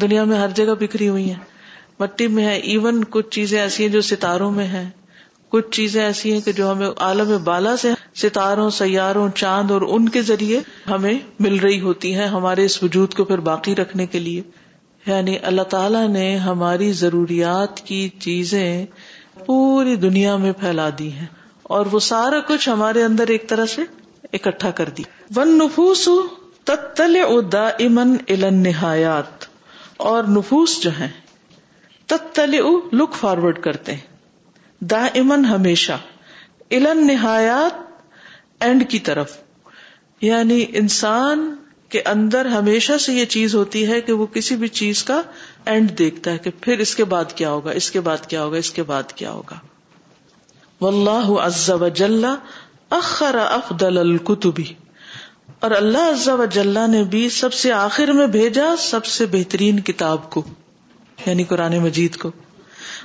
دنیا 0.00 0.24
میں 0.24 0.38
ہر 0.38 0.48
جگہ 0.48 0.74
بکھری 0.80 1.08
ہوئی 1.08 1.28
ہیں۔ 1.28 1.38
مٹی 1.98 2.26
میں 2.26 2.44
ہے 2.44 2.56
ایون 2.56 3.04
کچھ 3.10 3.30
چیزیں 3.30 3.60
ایسی 3.60 3.82
ہیں 3.82 3.90
جو 3.90 4.00
ستاروں 4.00 4.50
میں 4.50 4.66
ہیں۔ 4.66 4.90
کچھ 5.48 5.70
چیزیں 5.70 6.04
ایسی 6.04 6.32
ہیں 6.32 6.40
کہ 6.40 6.52
جو 6.52 6.72
ہمیں 6.72 6.88
عالم 6.96 7.44
بالا 7.44 7.76
سے 7.76 7.92
ستاروں، 8.14 8.70
سیاروں، 8.70 9.28
چاند 9.28 9.70
اور 9.70 9.82
ان 9.82 10.08
کے 10.08 10.22
ذریعے 10.22 10.60
ہمیں 10.90 11.14
مل 11.40 11.56
رہی 11.56 11.80
ہوتی 11.80 12.14
ہیں 12.14 12.26
ہمارے 12.26 12.64
اس 12.64 12.82
وجود 12.82 13.14
کو 13.14 13.24
پھر 13.24 13.38
باقی 13.38 13.76
رکھنے 13.76 14.06
کے 14.06 14.18
لیے۔ 14.18 14.42
یعنی 15.06 15.36
اللہ 15.42 15.62
تعالی 15.62 16.06
نے 16.06 16.36
ہماری 16.36 16.92
ضروریات 16.92 17.80
کی 17.80 18.08
چیزیں 18.18 18.86
پوری 19.46 19.96
دنیا 19.96 20.36
میں 20.36 20.52
پھیلا 20.52 20.88
دی 20.98 21.12
ہیں۔ 21.12 21.26
اور 21.62 21.86
وہ 21.92 21.98
سارا 21.98 22.40
کچھ 22.40 22.68
ہمارے 22.68 23.02
اندر 23.02 23.26
ایک 23.28 23.48
طرح 23.48 23.66
سے 23.66 23.82
اکٹھا 24.32 24.70
کر 24.70 24.88
دی۔ 24.88 25.02
ون 25.36 25.48
نفوس 25.48 26.08
تتل 26.64 27.16
ادا 27.28 27.66
امن 27.66 28.16
الن 28.28 28.54
نہایات 28.54 29.49
اور 30.00 30.24
نفوس 30.24 30.82
جو 30.82 30.90
ہیں 30.90 31.08
تتل 32.06 32.60
لک 32.92 33.14
فارورڈ 33.14 33.62
کرتے 33.62 33.94
ہیں۔ 33.94 34.16
دا 34.80 35.06
امن 35.14 35.44
ہمیشہ 35.44 35.92
الن 36.70 37.06
نہایات 37.06 37.80
اینڈ 38.60 38.90
کی 38.90 38.98
طرف۔ 38.98 39.36
یعنی 40.20 40.64
انسان 40.68 41.56
کے 41.88 42.02
اندر 42.04 42.46
ہمیشہ 42.46 42.92
سے 43.00 43.12
یہ 43.12 43.24
چیز 43.24 43.54
ہوتی 43.54 43.86
ہے 43.86 44.00
کہ 44.00 44.12
وہ 44.12 44.26
کسی 44.26 44.56
بھی 44.56 44.68
چیز 44.68 45.04
کا 45.04 45.22
اینڈ 45.64 45.98
دیکھتا 45.98 46.30
ہے 46.30 46.38
کہ 46.38 46.50
پھر 46.60 46.78
اس 46.78 46.94
کے 46.94 47.04
بعد 47.04 47.24
کیا 47.34 47.50
ہوگا، 47.50 47.70
اس 47.70 47.90
کے 47.90 48.00
بعد 48.00 48.26
کیا 48.26 48.44
ہوگا، 48.44 48.56
اس 48.56 48.70
کے 48.70 48.82
بعد 48.82 49.12
کیا 49.12 49.30
ہوگا۔ 49.30 49.58
واللہ 50.80 51.40
عز 51.40 51.70
و 51.70 51.88
جل 51.88 52.24
اخر 52.90 53.34
افضل 53.34 53.98
الکتبی 53.98 54.64
اور 55.58 55.70
اللہ 55.70 56.10
عز 56.12 56.28
و 56.28 56.86
نے 56.86 57.04
بھی 57.04 57.28
سب 57.28 57.52
سے 57.52 57.72
آخر 57.72 58.08
میں 58.08 58.26
بھیجا 58.26 58.76
سب 58.78 59.04
سے 59.04 59.26
بہترین 59.26 59.80
کتاب 59.80 60.30
کو 60.30 60.42
یعنی 61.26 61.44
قرآن 61.44 61.78
مجید 61.78 62.16
کو۔ 62.16 62.30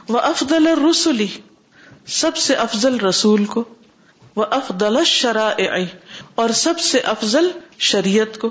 وہ 0.10 0.20
افضل 0.20 0.68
الرسلی 0.68 1.28
سب 2.08 2.38
سے 2.38 2.54
افضل 2.54 3.00
رسول 3.00 3.46
کو۔ 3.46 3.64
وہ 4.36 4.46
افضل 4.50 4.98
الشرائع، 4.98 5.86
اور 6.36 6.50
سب 6.50 6.80
سے 6.80 7.00
افضل 7.00 7.52
شریعت 7.80 8.38
کو۔ 8.38 8.50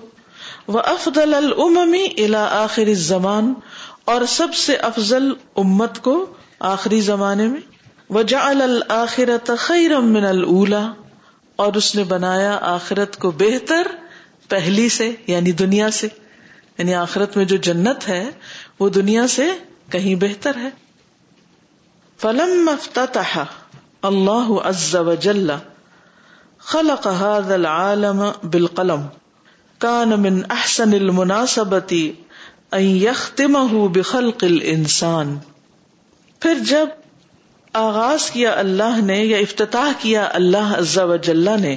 وہ 0.67 0.81
افضل 0.81 1.35
الاممی 1.35 2.05
الى 2.05 2.47
آخر 2.51 2.87
الزمان، 2.87 3.55
اور 4.05 4.23
سب 4.29 4.55
سے 4.55 4.77
افضل 4.77 5.33
امت 5.57 6.03
کو 6.03 6.27
آخری 6.61 7.01
زمانے 7.01 7.47
میں۔ 7.47 7.61
وجعل 8.11 8.63
الآخرت 8.63 9.51
خیرا 9.59 10.01
من 10.01 10.25
الاولى 10.25 11.04
اور 11.57 11.73
اس 11.73 11.95
نے 11.95 12.05
بنایا 12.05 12.59
آخرت 12.63 13.17
کو 13.17 13.31
بہتر 13.31 13.87
پہلی 14.49 14.89
سے 14.89 15.11
یعنی 15.27 15.53
دنیا 15.53 15.91
سے۔ 15.91 16.09
یعنی 16.79 16.95
آخرت 16.95 17.37
میں 17.37 17.45
جو 17.45 17.57
جنت 17.57 18.09
ہے، 18.09 18.31
وہ 18.81 18.89
دنیا 18.89 19.27
سے 19.27 19.53
کہیں 19.91 20.15
بہتر 20.15 20.57
ہے۔ 20.57 20.69
فلم 22.19 22.69
افتتح 22.69 23.39
اللہ 24.03 24.53
عز 24.65 24.97
وجل 24.97 25.51
خلق 26.59 27.07
هذا 27.07 27.55
العالم 27.55 28.31
بالقلم 28.51 29.07
كان 29.79 30.09
من 30.09 30.43
احسن 30.51 30.93
المناسبة 30.93 31.97
ان 32.73 32.83
يختمه 32.83 33.87
بخلق 33.87 34.45
الانسان 34.45 35.39
پھر 36.41 36.59
جب 36.59 36.89
آغاز 37.75 38.31
کیا 38.31 38.53
اللہ 38.53 39.01
نے 39.05 39.25
یا 39.25 39.37
افتتاح 39.37 39.93
کیا 39.99 40.29
اللہ 40.33 40.75
عز 40.79 40.99
و 40.99 41.17
جلہ 41.17 41.57
نے، 41.61 41.77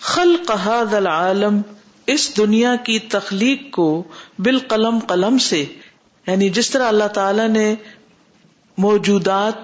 خلق 0.00 0.50
هذا 0.66 0.96
العالم 0.96 1.60
اس 2.06 2.36
دنیا 2.36 2.76
کی 2.76 2.98
تخلیق 2.98 3.70
کو 3.70 4.02
بالقلم 4.38 4.98
قلم 4.98 5.38
سے 5.38 5.64
یعنی 6.26 6.48
جس 6.50 6.70
طرح 6.70 6.88
اللہ 6.88 7.04
تعالی 7.04 7.46
نے 7.48 7.74
موجودات 8.78 9.54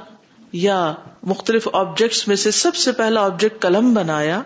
یا 0.53 0.95
مختلف 1.23 1.69
آبجیکٹس 1.73 2.29
میں 2.29 2.37
سے 2.37 2.51
سب 2.51 2.77
سے 2.77 2.93
پہلا 2.93 3.25
آبجیکٹ 3.25 3.63
قلم 3.63 3.95
بنایا۔ 3.95 4.43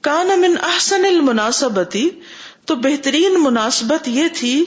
کان 0.00 0.40
من 0.40 0.56
احسن 0.62 1.04
المناسبتی، 1.04 2.08
تو 2.64 2.74
بہترین 2.74 3.42
مناسبت 3.42 4.08
یہ 4.08 4.28
تھی 4.34 4.64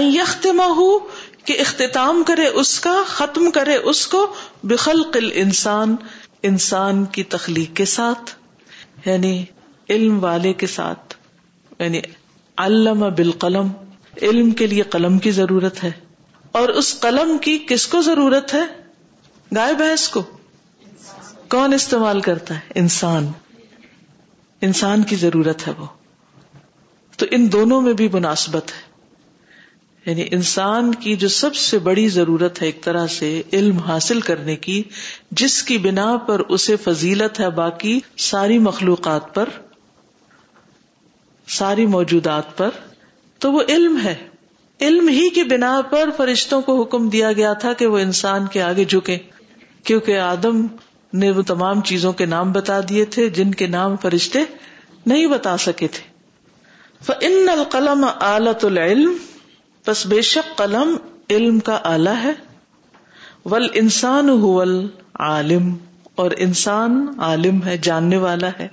یختمہ 0.00 0.98
کہ 1.44 1.60
اختتام 1.60 2.22
کرے 2.26 2.46
اس 2.46 2.80
کا، 2.80 3.02
ختم 3.06 3.50
کرے 3.50 3.76
اس 3.76 4.06
کو، 4.06 4.34
بخلق 4.62 5.16
انسان 5.34 5.96
انسان 6.42 7.04
کی 7.04 7.22
تخلیق 7.22 7.76
کے 7.76 7.84
ساتھ 7.84 8.34
یعنی 9.08 9.44
علم 9.90 10.24
والے 10.24 10.52
کے 10.52 10.66
ساتھ 10.66 11.14
یعنی 11.78 12.00
علم 12.56 13.00
بالقلم، 13.00 13.68
علم 14.22 14.50
کے 14.50 14.66
لیے 14.66 14.82
قلم 14.82 15.18
کی 15.18 15.30
ضرورت 15.30 15.84
ہے۔ 15.84 15.90
اور 16.52 16.68
اس 16.68 17.00
قلم 17.00 17.38
کی 17.38 17.64
کس 17.68 17.86
کو 17.86 18.02
ضرورت 18.02 18.54
ہے؟ 18.54 18.64
گائے 19.56 19.74
بھینس 19.74 20.08
کو۔ 20.08 20.22
کون 21.48 21.72
استعمال 21.72 22.20
کرتا 22.20 22.54
ہے؟ 22.54 22.60
انسان۔ 22.74 23.26
انسان 24.60 25.02
کی 25.02 25.16
ضرورت 25.16 25.66
ہے 25.66 25.72
وہ۔ 25.78 25.86
تو 27.16 27.26
ان 27.30 27.52
دونوں 27.52 27.80
میں 27.80 27.92
بھی 27.92 28.08
مناسبت 28.12 28.70
ہے۔ 28.70 28.91
یعنی 30.06 30.24
انسان 30.30 30.94
کی 30.94 31.16
جو 31.16 31.28
سب 31.28 31.54
سے 31.54 31.78
بڑی 31.78 32.08
ضرورت 32.08 32.62
ہے 32.62 32.66
ایک 32.66 32.82
طرح 32.82 33.06
سے 33.06 33.42
علم 33.52 33.78
حاصل 33.78 34.20
کرنے 34.20 34.56
کی، 34.56 34.82
جس 35.30 35.62
کی 35.62 35.78
بنا 35.78 36.16
پر 36.16 36.40
اسے 36.40 36.76
فضیلت 36.76 37.40
ہے 37.40 37.50
باقی 37.50 38.00
ساری 38.16 38.58
مخلوقات 38.58 39.34
پر، 39.34 39.48
ساری 41.48 41.86
موجودات 41.86 42.56
پر، 42.56 42.70
تو 43.38 43.52
وہ 43.52 43.62
علم 43.68 43.98
ہے۔ 44.04 44.14
علم 44.80 45.08
ہی 45.08 45.28
کی 45.28 45.42
بنا 45.42 45.80
پر 45.90 46.10
فرشتوں 46.16 46.62
کو 46.62 46.82
حکم 46.82 47.08
دیا 47.08 47.32
گیا 47.32 47.52
تھا 47.52 47.72
کہ 47.72 47.86
وہ 47.86 47.98
انسان 47.98 48.46
کے 48.46 48.62
آگے 48.62 48.84
جھکے 48.84 49.18
کیونکہ 49.84 50.18
آدم 50.18 50.66
نے 51.12 51.30
وہ 51.30 51.42
تمام 51.42 51.80
چیزوں 51.80 52.12
کے 52.12 52.26
نام 52.26 52.52
بتا 52.52 52.80
دیے 52.88 53.04
تھے 53.04 53.30
جن 53.30 53.50
کے 53.50 53.66
نام 53.66 53.96
فرشتے 53.96 54.38
نہیں 55.06 55.26
بتا 55.26 55.56
سکے 55.56 55.88
تھے۔ 55.88 56.12
ان 57.20 57.48
القلم 57.48 58.06
آلت 58.20 58.64
العلم 58.64 59.16
بس 59.86 60.06
بے 60.06 60.20
شک 60.22 60.56
قلم 60.58 60.96
علم 61.30 61.58
کا 61.60 61.78
آلہ 61.84 62.14
ہے۔ 62.22 62.32
ول 63.44 63.66
انسان 63.74 64.28
ہول 64.28 64.86
عالم، 65.20 65.74
اور 66.14 66.30
انسان 66.38 67.06
عالم 67.18 67.62
ہے، 67.64 67.76
جاننے 67.78 68.16
والا 68.16 68.50
ہے۔ 68.58 68.68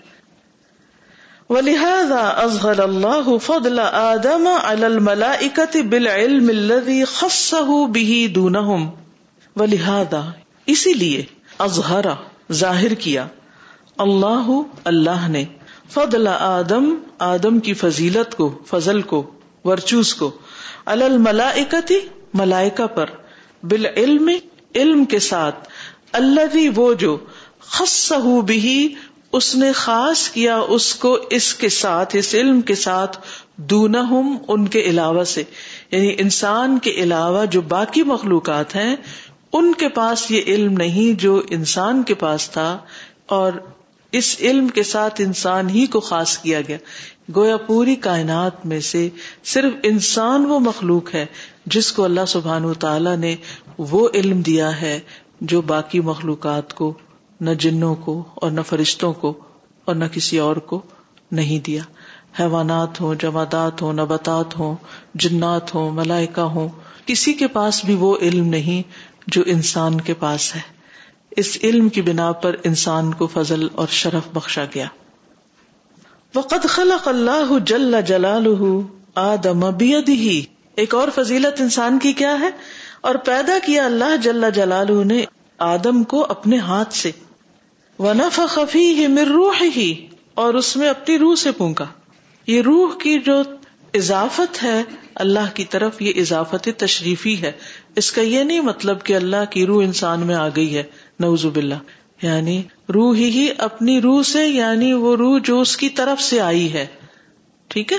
ولہذا 1.50 2.20
اظہر 2.40 2.80
اللہ 2.80 3.30
فضل 3.44 3.80
آدم 3.80 4.48
علی 4.64 4.86
الملائکت 4.86 5.78
بالعلم 5.90 6.50
الذي 6.50 7.00
خصه 7.04 7.80
به 7.88 8.20
دونهم 8.36 8.86
ولہذا 9.56 10.22
اسی 10.66 10.94
لیے 10.94 11.24
اظہر، 11.60 12.12
ظاہر 12.52 12.94
کیا، 13.00 13.26
اللہ 13.98 14.52
اللہ 14.86 15.28
نے 15.30 15.44
فضل 15.90 16.28
آدم 16.28 16.94
آدم 17.26 17.60
کی 17.60 17.74
فضیلت 17.74 18.38
کو، 18.38 18.52
فضل 18.68 19.02
کو 19.02 19.24
ورچوس 19.66 20.14
کو 20.16 20.32
الملائکتی 20.86 22.00
ملائکا 22.34 22.88
پر 22.88 23.10
بال 23.64 23.86
علم 23.86 24.30
علم 24.76 25.06
کے 25.06 25.20
ساتھ 25.20 25.70
اللہ 26.12 26.56
وہ 26.76 26.94
جو 26.94 27.18
خص 27.60 28.12
بھی 28.46 28.96
اس 29.32 29.56
نے 29.56 29.72
خاص 29.72 30.30
کیا 30.30 30.58
اس 30.58 30.96
کو 30.96 31.18
اس 31.30 31.54
کے 31.54 31.70
ساتھ، 31.70 32.16
اس 32.16 32.36
علم 32.36 32.62
کے 32.62 32.76
ساتھ، 32.76 33.18
دونہم، 33.58 34.38
ان 34.48 34.68
کے 34.68 34.82
علاوہ 34.82 35.24
سے۔ 35.24 35.44
یعنی 35.92 36.16
انسان 36.18 36.80
کے 36.80 36.92
علاوہ 36.92 37.46
جو 37.46 37.62
باقی 37.62 38.04
مخلوقات 38.04 38.76
ہیں، 38.76 38.96
ان 39.54 39.74
کے 39.74 39.90
پاس 39.90 40.32
یہ 40.32 40.42
علم 40.48 40.74
نہیں 40.74 41.20
جو 41.20 41.42
انسان 41.50 42.04
کے 42.04 42.14
پاس 42.14 42.50
تھا، 42.50 42.78
اور 43.26 43.52
اس 44.12 44.36
علم 44.40 44.68
کے 44.68 44.84
ساتھ 44.84 45.22
انسان 45.26 45.70
ہی 45.70 45.86
کو 45.86 46.00
خاص 46.00 46.38
کیا 46.38 46.62
گیا۔ 46.62 46.78
گویا 47.36 47.58
پوری 47.58 47.96
کائنات 47.96 48.66
میں 48.66 48.80
سے 48.80 49.10
صرف 49.44 49.74
انسان 49.84 50.46
وہ 50.46 50.60
مخلوق 50.60 51.16
ہے 51.16 51.26
جس 51.66 51.92
کو 51.92 52.04
اللہ 52.04 52.26
سبحان 52.28 52.66
و 52.66 52.74
تعالی 52.74 53.16
نے 53.16 53.36
وہ 53.78 54.10
علم 54.14 54.42
دیا 54.42 54.82
ہے 54.82 55.00
جو 55.42 55.62
باقی 55.62 56.00
مخلوقات 56.00 56.74
کو، 56.74 56.94
نہ 57.42 57.50
جنوں 57.50 57.96
کو 57.96 58.24
اور 58.36 58.52
نہ 58.52 58.62
فرشتوں 58.62 59.14
کو 59.14 59.40
اور 59.86 59.96
نہ 59.96 60.06
کسی 60.12 60.38
اور 60.38 60.56
کو 60.56 60.82
نہیں 61.32 61.66
دیا۔ 61.66 61.82
حیوانات 62.40 63.02
ہوں، 63.02 63.16
جمادات 63.16 63.82
ہوں، 63.82 63.94
نباتات 63.94 64.60
ہوں، 64.60 64.76
جنات 65.16 65.76
ہوں 65.76 65.92
ملائکا 65.92 66.44
ہوں، 66.44 66.70
کسی 67.06 67.34
کے 67.34 67.48
پاس 67.48 67.86
بھی 67.86 67.96
وہ 67.96 68.18
علم 68.18 68.46
نہیں 68.46 68.92
جو 69.28 69.44
انسان 69.46 70.02
کے 70.02 70.14
پاس 70.14 70.56
ہے۔ 70.56 70.79
اس 71.40 71.58
علم 71.64 71.90
کی 71.90 72.02
بنا 72.02 72.32
پر 72.32 72.56
انسان 72.64 73.14
کو 73.14 73.28
فضل 73.28 73.68
اور 73.76 73.88
شرف 73.88 74.28
بخشا 74.34 74.66
گیا۔ 74.76 74.86
وقد 76.36 76.70
خلق 76.70 77.08
اللہ 77.08 77.60
جل 77.66 77.96
جلال 78.08 78.48
آدم 79.16 79.64
ہی 80.08 80.46
ایک 80.76 80.96
اور 80.96 81.08
فضیلت 81.16 81.62
انسان 81.62 82.00
کی 82.00 82.14
کیا 82.14 82.40
ہے؟ 82.40 82.50
اور 83.02 83.16
پیدا 83.16 83.58
کیا 83.66 83.86
اللہ 83.86 84.18
جل 84.24 84.46
جلال 84.56 85.08
نے 85.08 85.26
آدم 85.58 86.04
کو 86.04 86.26
اپنے 86.30 86.58
ہاتھ 86.58 86.94
سے۔ 86.94 87.12
ونفخ 88.00 88.60
فیہ 88.72 89.08
من 89.08 89.32
روح 89.32 89.64
ہی 89.76 90.08
اور 90.34 90.54
اس 90.54 90.78
میں 90.78 90.90
اپنی 90.90 91.18
روح 91.18 91.36
سے 91.36 91.52
پونکا 91.52 91.86
یہ 92.48 92.62
روح 92.62 92.98
کی 92.98 93.20
جو 93.20 93.42
اضافت 93.94 94.64
ہے، 94.64 94.84
اللہ 95.16 95.54
کی 95.54 95.66
طرف 95.66 96.02
یہ 96.02 96.12
اضافت 96.16 96.70
تشریفی 96.78 97.42
ہے۔ 97.42 97.52
اس 97.96 98.12
کا 98.12 98.22
یہ 98.22 98.44
نہیں 98.44 98.60
مطلب 98.60 99.04
کہ 99.04 99.16
اللہ 99.16 99.46
کی 99.50 99.66
روح 99.66 99.84
انسان 99.84 100.20
میں 100.20 100.36
آ 100.36 100.48
گئی 100.56 100.78
ہے۔ 100.78 100.84
نوز 101.20 101.46
باللہ 101.46 101.76
یعنی 102.22 102.62
روح 102.94 103.16
ہی 103.16 103.48
اپنی 103.58 104.00
روح 104.02 104.22
سے 104.24 104.46
یعنی 104.48 104.92
وہ 104.94 105.16
روح 105.16 105.38
جو 105.44 105.60
اس 105.62 105.76
کی 105.78 105.90
طرف 105.90 106.22
سے 106.22 106.40
آئی 106.42 106.72
ہے، 106.74 106.86
ٹھیک 107.68 107.94
ہے؟ 107.94 107.98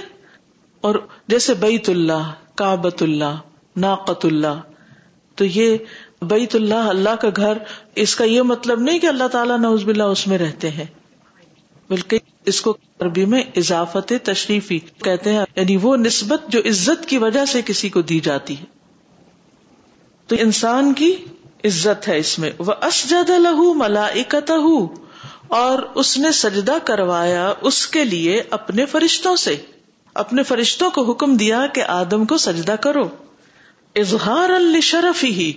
اور 0.81 0.95
جیسے 1.29 1.55
بیت 1.55 1.89
اللہ 1.89 2.33
کابت 2.55 3.03
اللہ 3.03 3.37
ناقت 3.77 4.25
اللہ، 4.25 4.61
تو 5.35 5.45
یہ 5.45 5.77
بیت 6.23 6.55
اللہ 6.55 6.89
اللہ 6.89 7.15
کا 7.21 7.29
گھر، 7.37 7.59
اس 7.95 8.15
کا 8.17 8.25
یہ 8.25 8.43
مطلب 8.43 8.81
نہیں 8.81 8.99
کہ 8.99 9.07
اللہ 9.07 9.29
تعالیٰ 9.29 9.59
نوز 9.59 9.85
باللہ 9.85 10.03
اس 10.03 10.27
میں 10.27 10.39
رہتے 10.39 10.71
ہیں، 10.71 10.85
بلکہ 11.91 12.19
اس 12.45 12.61
کو 12.61 12.77
عربی 13.01 13.25
میں 13.25 13.43
اضافت 13.57 14.13
تشریفی 14.23 14.79
کہتے 14.79 15.33
ہیں 15.33 15.45
یعنی 15.57 15.77
وہ 15.77 15.97
نسبت 15.97 16.43
جو 16.49 16.61
عزت 16.65 17.09
کی 17.09 17.19
وجہ 17.19 17.45
سے 17.45 17.63
کسی 17.67 17.89
کو 17.89 18.03
دی 18.03 18.21
جاتی 18.21 18.57
ہے۔ 18.59 18.65
تو 20.29 20.37
انسان 20.39 20.93
کی 20.93 21.15
عزت 21.65 22.09
ہے 22.09 22.19
اس 22.19 22.39
میں۔ 22.39 22.51
وہ 22.59 22.73
اسجد 22.83 23.31
لہو 23.31 23.75
ملا 23.75 24.09
اور 25.49 25.79
اس 25.95 26.19
نے 26.19 26.33
سجدہ 26.33 26.75
کروایا 26.85 27.53
اس 27.61 27.87
کے 27.87 28.05
لیے 28.05 28.43
اپنے 28.51 28.87
فرشتوں 28.87 29.37
سے۔ 29.37 29.57
اپنے 30.15 30.43
فرشتوں 30.43 30.91
کو 30.91 31.11
حکم 31.11 31.37
دیا 31.37 31.67
کہ 31.67 31.83
آدم 31.83 32.25
کو 32.25 32.37
سجدہ 32.37 32.73
کرو۔ 32.73 33.09
اظہار 33.97 34.51
الشرف 34.51 35.25
ہی 35.25 35.53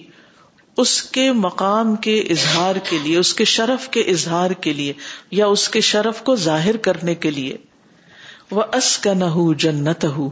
اس 0.77 1.03
کے 1.03 1.31
مقام 1.31 1.95
کے 1.95 2.19
اظہار 2.19 2.75
کے 2.75 2.99
لیے، 2.99 3.17
اس 3.17 3.33
کے 3.33 3.45
شرف 3.45 3.89
کے 3.89 4.01
اظہار 4.01 4.51
کے 4.51 4.73
لیے، 4.73 4.93
یا 5.31 5.47
اس 5.47 5.69
کے 5.69 5.81
شرف 5.81 6.21
کو 6.21 6.35
ظاہر 6.35 6.77
کرنے 6.77 7.15
کے 7.15 7.31
لیے۔ 7.31 7.57
وہ 8.51 8.63
اس 8.73 8.97
کا 8.97 9.13
نہ 9.13 9.53
جنت 9.57 10.05
ہو 10.05 10.29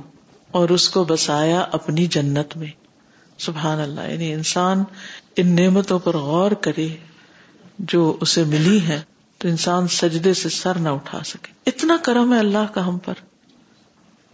اور 0.51 0.69
اس 0.69 0.89
کو 0.89 1.03
بسایا 1.03 1.65
اپنی 1.71 2.05
جنت 2.05 2.57
میں۔ 2.57 2.67
سبحان 3.37 3.79
اللہ 3.79 4.01
یعنی 4.01 4.33
انسان 4.33 4.83
ان 5.35 5.55
نعمتوں 5.55 5.99
پر 5.99 6.17
غور 6.17 6.51
کرے 6.51 6.87
جو 7.79 8.17
اسے 8.21 8.43
ملی 8.43 8.81
ہے 8.81 9.01
تو 9.37 9.47
انسان 9.47 9.87
سجدے 9.87 10.33
سے 10.33 10.49
سر 10.49 10.75
نہ 10.75 10.89
اٹھا 10.89 11.19
سکے۔ 11.25 11.53
اتنا 11.65 11.97
کرم 12.03 12.33
ہے 12.33 12.39
اللہ 12.39 12.73
کا 12.73 12.87
ہم 12.87 12.97
پر۔ 12.97 13.13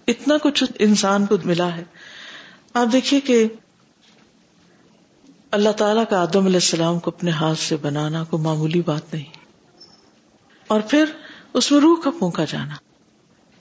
اتنا 0.07 0.37
کچھ 0.43 0.63
انسان 0.79 1.25
کو 1.25 1.35
ملا 1.43 1.75
ہے۔ 1.75 1.83
آپ 2.73 2.87
دیکھیے 2.91 3.19
کہ 3.19 3.47
اللہ 5.51 5.69
تعالیٰ 5.69 6.03
کا 6.09 6.21
آدم 6.21 6.45
علیہ 6.45 6.55
السلام 6.55 6.99
کو 6.99 7.11
اپنے 7.11 7.31
ہاتھ 7.31 7.59
سے 7.59 7.77
بنانا 7.77 8.23
کوئی 8.23 8.43
معمولی 8.43 8.81
بات 8.81 9.13
نہیں۔ 9.13 9.25
اور 10.67 10.81
پھر 10.81 11.05
اس 11.53 11.71
میں 11.71 11.79
روح 11.79 12.01
کا 12.01 12.09
پونکا 12.19 12.45
جانا۔ 12.45 12.75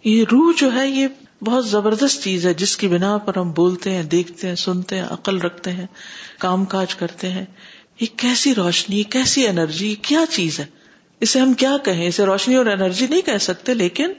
یہ 0.04 0.24
روح 0.32 0.52
جو 0.56 0.72
ہے، 0.72 0.88
یہ 0.88 1.06
بہت 1.42 1.68
زبردست 1.68 2.22
چیز 2.22 2.46
ہے، 2.46 2.54
جس 2.54 2.76
کی 2.76 2.88
بنا 2.88 3.18
پر 3.18 3.38
ہم 3.38 3.52
بولتے 3.52 3.94
ہیں، 3.94 4.02
دیکھتے 4.02 4.48
ہیں، 4.48 4.54
سنتے 4.54 4.96
ہیں، 4.96 5.06
عقل 5.10 5.38
رکھتے 5.38 5.72
ہیں، 5.72 5.86
کام 6.38 6.64
کاج 6.64 6.94
کرتے 6.94 7.30
ہیں۔ 7.30 7.44
یہ 8.00 8.06
کیسی 8.16 8.54
روشنی 8.54 9.02
کیسی 9.02 9.46
انرجی 9.46 9.94
کیا 10.02 10.24
چیز 10.30 10.60
ہے؟ 10.60 10.66
اسے 11.20 11.40
ہم 11.40 11.52
کیا 11.52 11.76
کہیں؟ 11.84 12.06
اسے 12.06 12.24
روشنی 12.24 12.54
اور 12.54 12.66
انرجی 12.66 13.06
نہیں 13.06 13.20
کہہ 13.20 13.38
سکتے، 13.40 13.74
لیکن 13.74 14.12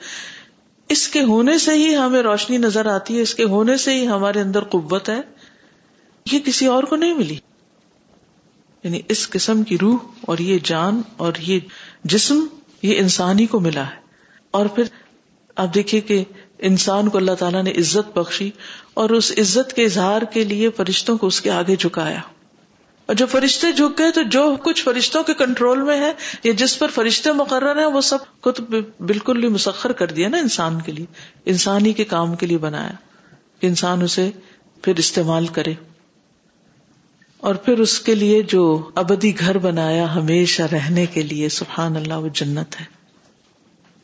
اس 0.90 1.08
کے 1.08 1.22
ہونے 1.22 1.58
سے 1.58 1.74
ہی 1.74 1.96
ہمیں 1.96 2.22
روشنی 2.22 2.58
نظر 2.58 2.86
آتی 2.86 3.18
ہے، 3.18 3.22
اس 3.22 3.36
کے 3.36 3.44
ہونے 3.44 3.78
سے 3.78 3.94
ہی 3.94 4.08
ہمارے 4.08 4.42
اندر 4.42 4.64
قوت 4.64 5.10
ہے۔ 5.10 5.22
یہ 6.32 6.40
کسی 6.40 6.66
اور 6.66 6.84
کو 6.84 6.96
نہیں 6.96 7.14
ملی۔ 7.14 7.38
یعنی 8.84 9.02
اس 9.10 9.30
قسم 9.30 9.64
کی 9.64 9.78
روح 9.78 9.98
اور 10.22 10.38
یہ 10.38 10.60
جان 10.64 11.02
اور 11.18 11.34
یہ 11.40 11.60
جسم، 12.04 12.46
یہ 12.82 13.00
انسان 13.00 13.40
ہی 13.40 13.46
کو 13.46 13.60
ملا 13.60 13.88
ہے۔ 13.88 13.96
اور 14.52 14.66
پھر 14.66 14.84
آپ 15.56 15.76
دیکھیے 15.76 16.02
کہ 16.02 16.24
انسان 16.60 17.10
کو 17.10 17.18
اللہ 17.18 17.32
تعالیٰ 17.32 17.64
نے 17.64 17.72
عزت 17.72 18.18
بخشی 18.18 18.52
اور 18.94 19.10
اس 19.10 19.32
عزت 19.38 19.74
کے 19.74 19.84
اظہار 19.84 20.22
کے 20.22 20.44
لیے 20.44 20.70
فرشتوں 20.70 21.18
کو 21.18 21.28
اس 21.28 21.42
کے 21.42 21.52
آگے 21.52 21.76
جھکایا۔ 21.76 22.20
اور 23.06 23.16
جو 23.16 23.26
فرشتے 23.26 23.72
جھک 23.72 24.00
گئے 24.00 24.12
تو 24.12 24.22
جو 24.22 24.56
کچھ 24.64 24.84
فرشتوں 24.84 25.24
کے 25.24 25.34
کنٹرول 25.34 25.82
میں 25.82 26.00
ہے، 26.00 26.12
یا 26.44 26.54
جس 26.58 26.80
پر 26.80 26.88
فرشتے 26.88 27.32
مقرر 27.32 27.80
ہیں، 27.80 27.86
وہ 27.86 28.02
سب 28.02 28.42
کو 28.42 28.52
تو 28.52 28.64
بالکل 29.00 29.44
ہی 29.44 29.50
مسخر 29.50 29.92
کر 29.92 30.08
دیا 30.08 30.30
نا 30.30 30.38
انسان 30.38 30.82
کے 30.82 30.92
لیے۔ 30.92 31.06
انسانی 31.46 31.94
کے 31.94 32.04
کام 32.04 32.36
کے 32.36 32.46
لیے 32.46 32.58
بنایا 32.58 32.92
کہ 33.60 33.68
انسان 33.68 34.02
اسے 34.02 34.32
پھر 34.82 34.94
استعمال 34.98 35.48
کرے۔ 35.48 35.74
اور 37.38 37.56
پھر 37.56 37.80
اس 37.80 38.00
کے 38.00 38.16
لیے 38.16 38.42
جو 38.42 38.90
ابدی 38.96 39.40
گھر 39.40 39.58
بنایا 39.58 40.16
ہمیشہ 40.16 40.64
رہنے 40.64 41.06
کے 41.06 41.24
لیے، 41.24 41.50
سبحان 41.50 41.96
اللہ، 41.96 42.14
وہ 42.14 42.28
جنت 42.34 42.80
ہے۔ 42.80 42.86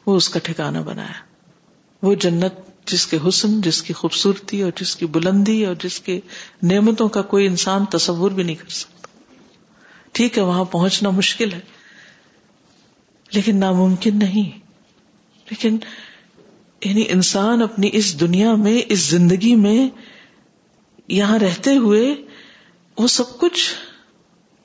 وہ 0.05 0.15
اس 0.15 0.29
کا 0.29 0.39
ٹھکانا 0.43 0.81
بنایا۔ 0.81 1.32
وہ 2.03 2.15
جنت 2.15 2.53
جس 2.85 3.07
کے 3.07 3.17
حسن، 3.27 3.61
جس 3.61 3.81
کی 3.81 3.93
خوبصورتی 3.93 4.61
اور 4.61 4.71
جس 4.81 4.95
کی 4.95 5.05
بلندی 5.05 5.65
اور 5.65 5.75
جس 5.83 5.99
کے 5.99 6.19
نعمتوں 6.63 7.09
کا 7.09 7.21
کوئی 7.21 7.47
انسان 7.47 7.85
تصور 7.85 8.31
بھی 8.31 8.43
نہیں 8.43 8.55
کر 8.55 8.69
سکتا۔ 8.69 9.07
ٹھیک 10.11 10.37
ہے، 10.37 10.43
وہاں 10.43 10.65
پہنچنا 10.65 11.09
مشکل 11.09 11.53
ہے، 11.53 11.59
لیکن 13.31 13.57
ناممکن 13.57 14.19
نہیں۔ 14.19 14.59
لیکن 15.49 15.77
یعنی 16.85 17.03
انسان 17.09 17.61
اپنی 17.61 17.89
اس 17.93 18.19
دنیا 18.19 18.55
میں، 18.55 18.81
اس 18.87 18.99
زندگی 18.99 19.55
میں 19.55 19.89
یہاں 21.07 21.39
رہتے 21.39 21.75
ہوئے 21.75 22.15
وہ 22.97 23.07
سب 23.07 23.37
کچھ 23.37 23.73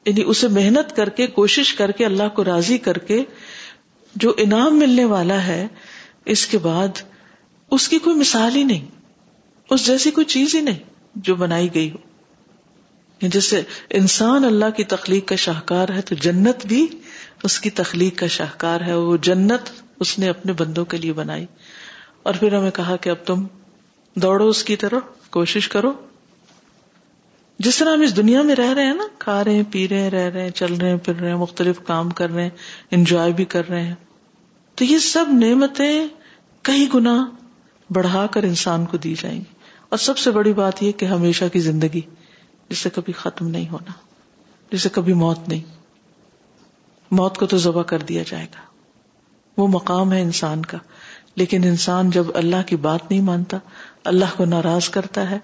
یعنی 0.06 0.22
اسے 0.26 0.48
محنت 0.48 0.96
کر 0.96 1.08
کے، 1.08 1.26
کوشش 1.26 1.74
کر 1.74 1.90
کے، 1.90 2.06
اللہ 2.06 2.28
کو 2.34 2.44
راضی 2.44 2.78
کر 2.78 2.98
کے 2.98 3.24
جو 4.14 4.34
انعام 4.36 4.78
ملنے 4.78 5.04
والا 5.04 5.42
ہے، 5.42 5.66
اس 6.24 6.46
کے 6.46 6.58
بعد 6.58 6.88
اس 7.70 7.88
کی 7.88 7.98
کوئی 7.98 8.16
مثال 8.16 8.56
ہی 8.56 8.64
نہیں، 8.64 8.86
اس 9.70 9.86
جیسی 9.86 10.10
کوئی 10.10 10.24
چیز 10.24 10.54
ہی 10.54 10.60
نہیں 10.60 10.78
جو 11.14 11.34
بنائی 11.34 11.74
گئی 11.74 11.90
ہو۔ 11.90 11.96
یعنی 13.22 13.28
جیسے 13.28 13.62
انسان 13.90 14.44
اللہ 14.44 14.70
کی 14.76 14.84
تخلیق 14.84 15.28
کا 15.28 15.36
شاہکار 15.36 15.88
ہے 15.88 16.00
تو 16.00 16.14
جنت 16.14 16.66
بھی 16.66 16.86
اس 17.42 17.60
کی 17.60 17.70
تخلیق 17.70 18.18
کا 18.18 18.26
شاہکار 18.26 18.80
ہے، 18.80 18.94
وہ 18.94 19.16
جنت 19.16 19.60
اس 20.00 20.18
نے 20.18 20.28
اپنے 20.28 20.52
بندوں 20.52 20.84
کے 20.84 20.96
لیے 20.96 21.12
بنائی۔ 21.12 21.46
اور 22.22 22.34
پھر 22.34 22.54
ہمیں 22.54 22.70
کہا 22.70 22.96
کہ 22.96 23.10
اب 23.10 23.16
تم 23.26 23.46
دوڑو 24.14 24.48
اس 24.48 24.64
کی 24.64 24.76
طرف، 24.76 25.30
کوشش 25.30 25.68
کرو۔ 25.68 25.92
جس 27.58 27.76
طرح 27.76 27.92
ہم 27.92 28.00
اس 28.00 28.16
دنیا 28.16 28.42
میں 28.42 28.54
رہ 28.54 28.72
رہے 28.72 28.86
ہیں 28.86 28.94
نا، 28.94 29.04
کھا 29.18 29.44
رہے 29.44 29.54
ہیں، 29.54 29.62
پی 29.70 29.88
رہے 29.88 30.00
ہیں، 30.00 30.10
رہ 30.10 30.30
رہے 30.30 30.42
ہیں، 30.42 30.50
چل 30.50 30.74
رہے 30.74 30.90
ہیں، 30.90 30.96
پھر 30.96 31.14
رہے 31.20 31.28
ہیں، 31.28 31.36
مختلف 31.36 31.80
کام 31.86 32.10
کر 32.10 32.30
رہے 32.30 32.42
ہیں، 32.42 32.50
انجوائے 32.90 33.32
بھی 33.32 33.44
کر 33.44 33.68
رہے 33.68 33.82
ہیں۔ 33.82 33.94
تو 34.74 34.84
یہ 34.84 34.98
سب 34.98 35.24
نعمتیں، 35.28 36.06
کئی 36.62 36.88
گنا 36.94 37.30
بڑھا 37.90 38.26
کر 38.26 38.42
انسان 38.42 38.86
کو 38.86 38.96
دی 38.96 39.14
جائیں 39.20 39.38
گی۔ 39.38 39.54
اور 39.88 39.98
سب 39.98 40.18
سے 40.18 40.30
بڑی 40.30 40.52
بات 40.52 40.82
یہ 40.82 40.92
کہ 40.92 41.06
ہمیشہ 41.06 41.44
کی 41.52 41.60
زندگی 41.60 42.00
جسے 42.68 42.90
کبھی 42.90 43.12
ختم 43.12 43.48
نہیں 43.48 43.68
ہونا 43.68 43.92
جسے 44.72 44.88
کبھی 44.88 45.12
موت 45.12 45.38
نہیں۔ 45.48 45.62
موت 47.10 47.38
کو 47.38 47.46
تو 47.46 47.58
ذبح 47.58 47.82
کر 47.82 47.98
دیا 47.98 48.22
جائے 48.26 48.44
گا۔ 48.44 48.60
وہ 49.56 49.68
مقام 49.68 50.12
ہے 50.12 50.22
انسان 50.22 50.64
کا۔ 50.64 50.78
لیکن 51.36 51.64
انسان 51.64 52.10
جب 52.10 52.24
اللہ 52.34 52.62
کی 52.66 52.76
بات 52.76 53.10
نہیں 53.10 53.20
مانتا، 53.20 53.58
اللہ 54.04 54.24
کو 54.36 54.44
ناراض 54.44 54.88
کرتا 54.88 55.30
ہے 55.30 55.38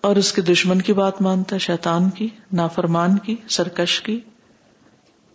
اور 0.00 0.16
اس 0.16 0.32
کے 0.32 0.42
دشمن 0.42 0.82
کی 0.82 0.92
بات 0.92 1.22
مانتا 1.22 1.54
ہے 1.54 1.58
شیطان 1.58 2.10
کی، 2.10 2.28
نافرمان 2.52 3.18
کی، 3.18 3.36
سرکش 3.48 4.00
کی، 4.00 4.20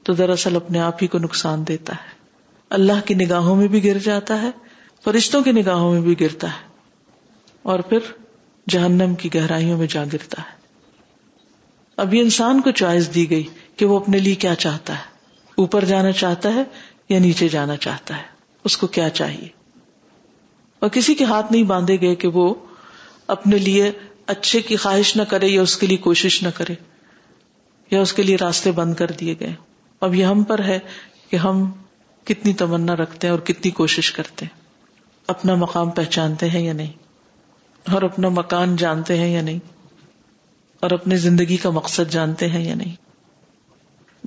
تو 0.04 0.14
دراصل 0.14 0.56
اپنے 0.56 0.80
آپ 0.80 0.98
ہی 1.02 1.08
کو 1.08 1.18
نقصان 1.18 1.68
دیتا 1.68 1.94
ہے۔ 1.94 2.10
اللہ 2.70 3.06
کی 3.06 3.14
نگاہوں 3.14 3.56
میں 3.56 3.68
بھی 3.68 3.84
گر 3.84 3.98
جاتا 3.98 4.42
ہے 4.42 4.52
فرشتوں 5.04 5.44
کی 5.44 5.52
نگاہوں 5.52 5.94
میں 5.94 6.02
بھی 6.02 6.20
گرتا 6.20 6.48
ہے 6.48 6.68
اور 7.64 7.80
پھر 7.80 8.00
جہنم 8.70 9.16
کی 9.16 9.34
گہرائیوں 9.34 9.78
میں 9.78 9.88
جا 9.88 10.04
گرتا 10.14 10.42
ہے۔ 10.42 10.60
ابھی 11.98 12.20
انسان 12.20 12.62
کو 12.62 12.72
چوائس 12.72 13.16
دی 13.16 13.30
گئی 13.30 13.44
کہ 13.76 13.86
وہ 13.86 14.00
اپنے 14.00 14.20
لیے 14.20 14.36
کیا 14.36 14.56
چاہتا 14.56 14.94
ہے۔ 14.94 15.04
اوپر 15.56 15.86
جانا 15.86 16.12
چاہتا 16.12 16.54
ہے 16.54 16.64
یا 17.10 17.20
نیچے 17.20 17.48
جانا 17.48 17.78
چاہتا 17.78 18.18
ہے؟ 18.18 18.24
اس 18.64 18.78
کو 18.78 18.88
کیا 18.88 19.10
چاہیے؟ 19.10 19.48
اور 20.80 20.90
کسی 20.90 21.16
کے 21.16 21.24
ہاتھ 21.24 21.52
نہیں 21.52 21.64
باندھے 21.64 22.02
گئے 22.02 22.16
کہ 22.16 22.28
وہ 22.28 22.54
اپنے 23.28 23.58
لیے 23.58 23.92
اچھے 24.28 24.62
کی 24.62 24.76
خواہش 24.76 25.16
نہ 25.16 25.22
کرے 25.22 25.48
یا 25.48 25.62
اس 25.62 25.78
کے 25.78 25.88
لیے 25.88 25.98
کوشش 25.98 26.44
نہ 26.44 26.48
کرے 26.56 26.76
یا 27.92 28.02
اس 28.02 28.14
کے 28.14 28.24
لیے 28.24 28.36
راستے 28.36 28.72
بند 28.72 28.96
کر 28.96 29.12
دیے 29.12 29.36
گئے۔ 29.40 29.54
اب 30.02 30.16
یہ 30.16 30.26
ہم 30.26 30.44
پر 30.44 30.64
ہے 30.64 30.80
کہ 31.30 31.36
ہم 31.36 31.72
کتنی 32.26 32.54
تمنا 32.54 32.96
رکھتے 32.96 33.28
ہیں 33.28 33.32
اور 33.32 33.40
کتنی 33.40 33.72
کوشش 33.72 34.12
کرتے 34.12 34.46
ہیں۔ 34.46 34.59
اپنا 35.30 35.56
مقام 35.56 35.90
پہچانتے 35.90 36.50
ہیں 36.50 36.62
یا 36.62 36.74
نہیں؟ 36.74 36.94
اور 37.92 38.02
اپنا 38.02 38.30
مکان 38.30 38.76
جانتے 38.76 39.18
ہیں 39.18 39.34
یا 39.34 39.42
نہیں؟ 39.42 39.60
اور 40.80 40.92
اپنی 40.92 41.16
زندگی 41.16 41.58
کا 41.58 41.70
مقصد 41.70 42.12
جانتے 42.12 42.48
ہیں 42.48 42.66
یا 42.66 42.76
نہیں؟ 42.76 42.96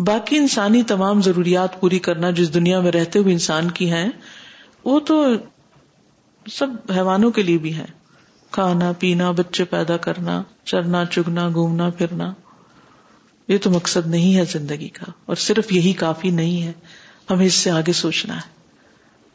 باقی 0.00 0.36
انسانی 0.36 0.82
تمام 0.82 1.22
ضروریات 1.22 1.80
پوری 1.80 1.98
کرنا 1.98 2.30
جس 2.30 2.54
دنیا 2.54 2.80
میں 2.80 2.92
رہتے 2.92 3.18
ہوئے 3.18 3.32
انسان 3.32 3.70
کی 3.70 3.90
ہیں، 3.90 4.08
وہ 4.84 5.00
تو 5.00 5.26
سب 6.50 6.66
حیوانوں 6.96 7.30
کے 7.30 7.42
لیے 7.42 7.58
بھی 7.58 7.74
ہیں۔ 7.74 7.86
کھانا، 8.50 8.92
پینا، 8.98 9.30
بچے 9.30 9.64
پیدا 9.64 9.96
کرنا، 9.96 10.42
چرنا، 10.64 11.04
چگنا، 11.04 11.48
گھومنا، 11.48 11.90
پھرنا۔ 11.90 12.32
یہ 13.48 13.58
تو 13.58 13.70
مقصد 13.70 14.06
نہیں 14.06 14.36
ہے 14.36 14.44
زندگی 14.44 14.88
کا، 14.88 15.12
اور 15.26 15.36
صرف 15.36 15.72
یہی 15.72 15.92
کافی 15.92 16.30
نہیں 16.30 16.62
ہے۔ 16.62 16.72
ہمیں 17.30 17.46
اس 17.46 17.54
سے 17.54 17.70
آگے 17.70 17.92
سوچنا 17.92 18.36
ہے۔ 18.36 18.50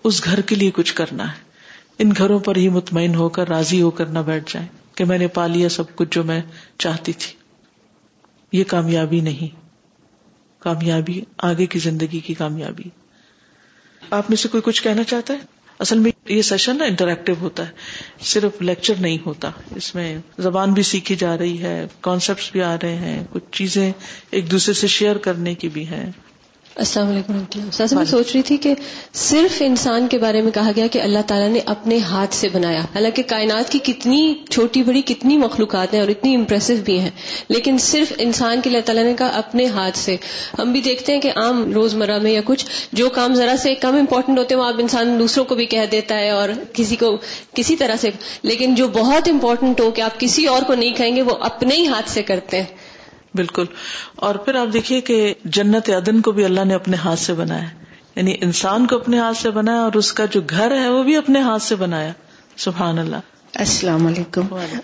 اس 0.04 0.26
گھر 0.26 0.42
کے 0.42 0.56
لیے 0.56 0.72
کچھ 0.72 0.94
کرنا 0.94 1.32
ہے۔ 1.32 1.47
ان 2.00 2.14
گھروں 2.18 2.40
پر 2.40 2.56
ہی 2.56 2.70
مطمئن 2.70 3.16
ہو 3.16 3.30
کر، 3.30 3.48
راضی 3.48 3.82
ہو 3.82 3.92
کر 3.92 4.06
نہ 4.06 4.20
بیٹھ 4.20 4.54
جائیں 4.54 4.68
کہ 4.96 5.06
میں 5.06 5.18
نے 5.18 5.28
پا 5.28 5.48
لیا 5.48 5.70
سب 5.70 5.96
کچھ 5.96 6.08
جو 6.12 6.24
میں 6.24 6.42
چاہتی 6.78 7.14
تھی۔ 7.14 7.36
یہ 8.52 8.64
کامیابی 8.64 9.20
نہیں۔ 9.20 9.68
کامیابی 10.60 11.22
آگے 11.38 11.66
کی 11.66 11.80
زندگی 11.80 12.20
کی 12.20 12.34
کامیابی۔ 12.34 12.84
آپ 14.10 14.30
میں 14.30 14.38
سے 14.38 14.48
کوئی 14.48 14.62
کچھ 14.66 14.84
کہنا 14.84 15.04
چاہتا 15.04 15.34
ہے؟ 15.34 15.38
اصل 15.80 16.00
میں 16.00 16.12
یہ 16.26 16.42
سیشن 16.42 16.78
نا 16.78 16.86
انٹریکٹیو 16.86 17.36
ہوتا 17.42 17.68
ہے۔ 17.68 17.74
صرف 18.20 18.62
لیکچر 18.62 18.94
نہیں 19.00 19.18
ہوتا۔ 19.26 19.52
اس 19.76 19.96
میں 19.96 20.18
زبان 20.40 20.74
بھی 20.74 20.84
سیکھی 20.84 21.16
جا 21.16 21.38
رہی 21.38 21.62
ہے 21.62 21.88
کانسیپٹ 22.02 22.52
بھی 22.52 22.62
آ 22.62 22.76
رہے 22.76 22.96
ہیں، 22.96 23.24
کچھ 23.30 23.44
چیزیں 23.52 23.92
ایک 24.30 24.52
دوسرے 24.52 24.74
سے 24.74 24.88
شیئر 24.88 25.16
کرنے 25.16 25.56
کی 25.56 25.70
بھی 25.70 25.88
ہیں۔ 25.88 26.12
السلام 26.78 27.10
علیکم 27.10 27.34
رحمۃ 27.34 27.56
اللہ 27.56 27.72
سر 27.72 27.96
میں 27.96 28.06
سوچ 28.06 28.32
رہی 28.34 28.42
تھی 28.42 28.58
کہ 28.58 28.74
صرف 29.14 29.62
انسان 29.66 30.08
کے 30.08 30.18
بارے 30.18 30.42
میں 30.42 30.52
کہا 30.52 30.72
گیا 30.76 30.88
کہ 30.88 31.02
اللہ 31.02 31.20
تعالیٰ 31.28 31.50
نے 31.50 31.60
اپنے 31.66 31.98
ہاتھ 31.98 32.36
سے 32.36 32.48
بنایا۔ 32.54 32.80
حالانکہ 32.80 33.24
کائنات 33.28 33.72
کی 33.72 33.80
کتنی 33.80 34.34
چھوٹی 34.50 34.84
بڑی 34.84 35.02
کتنی 35.02 35.38
مخلوقات 35.38 35.94
ہیں 35.94 36.02
اور 36.02 36.10
اتنی 36.10 36.36
امپریسو 36.36 36.74
بھی 36.86 37.00
ہیں 37.00 37.10
لیکن 37.48 37.78
صرف 37.78 38.14
انسان 38.18 38.62
کے 38.62 38.70
اللہ 38.70 38.82
تعالیٰ 38.86 39.04
نے 39.04 39.14
کہا 39.18 39.28
اپنے 39.28 39.66
ہاتھ 39.66 39.98
سے۔ 39.98 40.16
ہم 40.60 40.72
بھی 40.72 40.82
دیکھتے 40.82 41.14
ہیں 41.14 41.22
کہ 41.22 41.32
عام 41.36 41.74
روزمرہ 41.74 42.20
میں 42.20 42.32
یا 42.32 42.42
کچھ 42.46 42.66
جو 42.94 43.10
کام 43.10 43.34
ذرا 43.34 43.58
سے 43.58 43.76
کم 43.76 43.96
امپورٹنٹ 43.96 44.38
ہوتے 44.40 44.56
ہیں 44.56 44.62
وہ 44.62 44.68
آپ 44.68 44.76
انسان 44.80 45.20
دوسروں 45.20 45.46
کو 45.46 45.56
بھی 45.56 45.66
کہہ 45.66 45.86
دیتا 45.92 46.16
ہے 46.16 46.30
اور 46.30 46.50
کسی 46.74 46.96
کو 46.96 47.18
کسی 47.54 47.76
طرح 47.76 47.96
سے۔ 47.96 48.10
لیکن 48.44 48.76
جو 48.76 48.88
بہت 48.88 49.30
امپورٹنٹ 49.30 49.82
ہو 49.82 49.92
کہ 49.92 50.02
آپ 50.02 50.20
کسی 50.20 50.46
اور 50.46 50.62
کو 50.62 50.74
نہیں 50.74 50.94
کہیں 50.94 51.16
گے 51.16 51.22
وہ 51.22 51.36
اپنے 51.40 51.76
ہی 51.76 51.88
ہاتھ 51.88 52.10
سے 52.10 52.24
کرتے 52.24 52.58
ہیں۔ 52.58 52.87
بالکل۔ 53.34 53.66
اور 54.16 54.36
پھر 54.36 54.56
آپ 54.56 54.74
دیکھیے 54.74 55.02
کہ 55.02 55.34
جنت 55.44 55.90
عدن 55.90 56.22
کو 56.22 56.32
بھی 56.32 56.46
اللہ 56.46 56.66
نے 56.66 56.74
اپنے 56.74 56.98
ہاتھ 56.98 57.20
سے 57.20 57.34
بنایا۔ 57.34 57.66
یعنی 58.16 58.36
انسان 58.42 58.88
کو 58.88 58.96
اپنے 58.96 59.20
ہاتھ 59.20 59.38
سے 59.38 59.52
بنایا 59.52 59.82
اور 59.82 59.92
اس 59.94 60.14
کا 60.14 60.26
جو 60.26 60.42
گھر 60.50 60.72
ہے 60.82 60.90
وہ 60.90 61.04
بھی 61.04 61.16
اپنے 61.16 61.42
ہاتھ 61.42 61.64
سے 61.64 61.76
بنایا۔ 61.76 62.12
سبحان 62.58 63.00
اللہ۔ 63.00 63.16
السلام 63.56 64.08
علیکم۔ 64.08 64.42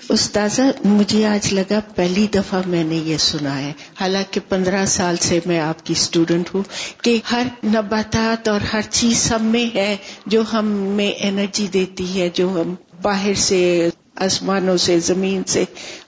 استاذہ 0.10 0.62
مجھے 0.86 1.26
آج 1.28 1.54
لگا 1.54 1.80
پہلی 1.96 2.28
دفعہ 2.34 2.62
میں 2.66 2.84
نے 2.84 2.96
یہ 2.96 3.18
سنا 3.18 3.60
ہے۔ 3.60 3.74
حالانکہ 4.00 4.40
پندرہ 4.50 4.86
سال 4.86 5.16
سے 5.16 5.40
میں 5.46 5.60
آپ 5.60 5.86
کی 5.86 5.94
اسٹوڈنٹ 5.98 6.50
ہوں 6.54 6.64
کہ 7.04 7.20
ہر 7.32 7.48
نباتات 7.66 8.48
اور 8.48 8.62
ہر 8.62 8.82
چیز 8.90 9.18
سب 9.18 9.42
میں 9.42 9.76
ہے 9.76 9.98
جو 10.26 10.44
ہمیں 10.54 11.12
انرجی 11.18 11.68
دیتی 11.68 12.22
ہے 12.22 12.30
جو 12.34 12.50
ہم 12.50 12.76
باہر 13.02 13.34
سے 13.34 13.90
آسمانوں 14.16 14.78
سے 14.78 15.00
زمین 15.00 15.44
سے 15.44 15.64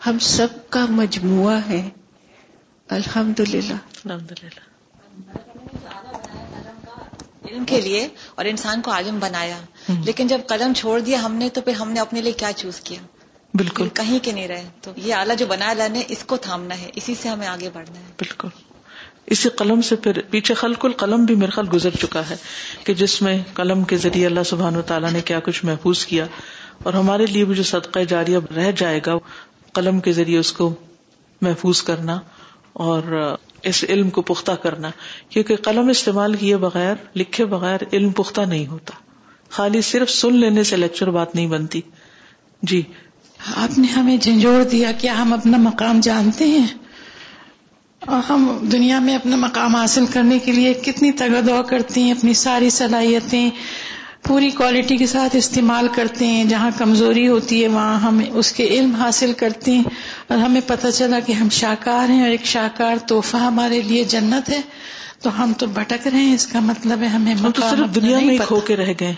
ہم 0.05 0.19
سب 0.19 0.47
کا 0.69 0.85
مجموعہ 0.89 1.59
ہے۔ 1.69 1.89
الحمد 2.89 3.39
للہ 3.39 3.73
الحمد 4.05 4.31
للہ 4.31 4.59
علم 7.51 7.65
کے 7.65 7.81
لیے 7.81 8.07
اور 8.35 8.45
انسان 8.45 8.81
کو 8.81 8.91
عالم 8.91 9.19
بنایا۔ 9.19 9.57
لیکن 10.05 10.27
جب 10.27 10.41
قلم 10.47 10.73
چھوڑ 10.73 10.99
دیا 10.99 11.23
ہم 11.23 11.35
نے 11.35 11.49
تو 11.49 11.61
پھر 11.61 11.73
ہم 11.73 11.91
نے 11.91 11.99
اپنے 11.99 12.21
لیے 12.21 12.31
کیا 12.31 12.51
چوز 12.55 12.79
کیا؟ 12.81 12.99
بالکل۔ 13.53 13.87
کہیں 13.93 14.19
کے 14.21 14.31
نہیں 14.31 14.47
رہے۔ 14.47 14.69
تو 14.81 14.91
یہ 14.97 15.13
آلہ 15.13 15.33
جو 15.33 15.45
بنایا 15.45 15.71
اللہ 15.71 15.89
نے 15.89 16.03
اس 16.07 16.23
کو 16.23 16.37
تھامنا 16.37 16.77
ہے۔ 16.77 16.89
اسی 16.95 17.15
سے 17.21 17.29
ہمیں 17.29 17.47
آگے 17.47 17.69
بڑھنا 17.73 17.99
ہے۔ 17.99 18.05
بالکل۔ 18.19 18.47
اسی 19.25 19.49
قلم 19.49 19.81
سے 19.81 19.95
پھر 19.95 20.21
پیچھے 20.29 20.53
خلق 20.53 20.85
القلم 20.85 21.25
بھی 21.25 21.35
میرے 21.35 21.51
خیال 21.51 21.67
گزر 21.73 21.89
چکا 21.89 22.29
ہے 22.29 22.35
کہ 22.83 22.93
جس 22.93 23.21
میں 23.21 23.43
قلم 23.53 23.83
کے 23.83 23.97
ذریعے 23.97 24.25
اللہ 24.25 24.43
سبحان 24.45 24.75
و 24.75 24.81
تعالیٰ 24.81 25.11
نے 25.11 25.21
کیا 25.21 25.39
کچھ 25.39 25.65
محفوظ 25.65 26.05
کیا۔ 26.05 26.25
اور 26.83 26.93
ہمارے 26.93 27.25
لیے 27.25 27.45
بھی 27.45 27.55
جو 27.55 27.63
صدقہ 27.63 27.99
جاریہ 27.99 28.37
رہ 28.55 28.71
جائے 28.71 28.99
گا 29.05 29.13
قلم 29.73 29.99
کے 29.99 30.11
ذریعے 30.11 30.39
اس 30.39 30.53
کو 30.53 30.75
محفوظ 31.41 31.83
کرنا۔ 31.83 32.19
اور 32.75 33.35
اس 33.63 33.85
علم 33.89 34.09
کو 34.09 34.21
پختہ 34.21 34.51
کرنا، 34.51 34.91
کیونکہ 35.29 35.55
قلم 35.55 35.87
استعمال 35.87 36.35
کیے 36.35 36.57
بغیر، 36.57 36.95
لکھے 37.15 37.45
بغیر 37.45 37.79
علم 37.93 38.11
پختہ 38.11 38.41
نہیں 38.41 38.67
ہوتا۔ 38.67 38.93
خالی 39.49 39.81
صرف 39.81 40.09
سن 40.09 40.35
لینے 40.35 40.63
سے 40.63 40.77
لیکچر 40.77 41.09
بات 41.09 41.35
نہیں 41.35 41.47
بنتی۔ 41.47 41.81
جی۔ 42.61 42.81
آپ 43.55 43.79
نے 43.79 43.87
ہمیں 43.87 44.17
جھنجھوڑ 44.17 44.63
دیا 44.63 44.91
کیا 44.91 45.21
ہم 45.21 45.33
اپنا 45.33 45.57
مقام 45.57 45.99
جانتے 45.99 46.45
ہیں۔ 46.45 46.67
اور 47.99 48.31
ہم 48.31 48.67
دنیا 48.71 48.99
میں 48.99 49.15
اپنا 49.15 49.35
مقام 49.35 49.75
حاصل 49.75 50.05
کرنے 50.05 50.39
کے 50.39 50.51
لیے 50.51 50.73
کتنی 50.73 51.11
تگدو 51.11 51.63
کرتے 51.67 52.03
ہیں، 52.03 52.11
اپنی 52.11 52.33
ساری 52.33 52.69
صلاحیتیں 52.69 53.49
پوری 54.27 54.49
کوالٹی 54.49 54.97
کے 54.97 55.05
ساتھ 55.07 55.35
استعمال 55.35 55.87
کرتے 55.95 56.27
ہیں۔ 56.27 56.45
جہاں 56.45 56.71
کمزوری 56.77 57.27
ہوتی 57.27 57.63
ہے 57.63 57.67
وہاں 57.67 57.99
ہم 57.99 58.21
اس 58.33 58.51
کے 58.51 58.67
علم 58.67 58.95
حاصل 58.95 59.33
کرتے 59.33 59.73
ہیں۔ 59.73 59.83
اور 60.27 60.37
ہمیں 60.37 60.61
پتہ 60.67 60.87
چلا 60.93 61.19
کہ 61.19 61.31
ہم 61.31 61.49
شاکار 61.49 62.09
ہیں 62.09 62.21
اور 62.21 62.29
ایک 62.29 62.45
شاکار 62.45 62.95
تحفہ 63.07 63.37
ہمارے 63.37 63.81
لیے 63.81 64.03
جنت 64.03 64.49
ہے۔ 64.49 64.61
تو 65.21 65.43
ہم 65.43 65.53
تو 65.57 65.67
بھٹک 65.67 66.07
رہے 66.07 66.19
ہیں۔ 66.19 66.33
اس 66.33 66.47
کا 66.47 66.59
مطلب 66.59 67.01
ہے 67.01 67.07
ہمیں 67.07 67.33
ہم 67.33 67.51
تو 67.51 67.61
صرف 67.69 67.95
دنیا 67.95 68.19
میں 68.19 68.37
کھو 68.47 68.59
کے 68.59 68.75
رہ 68.75 68.93
گئے۔ 68.99 69.13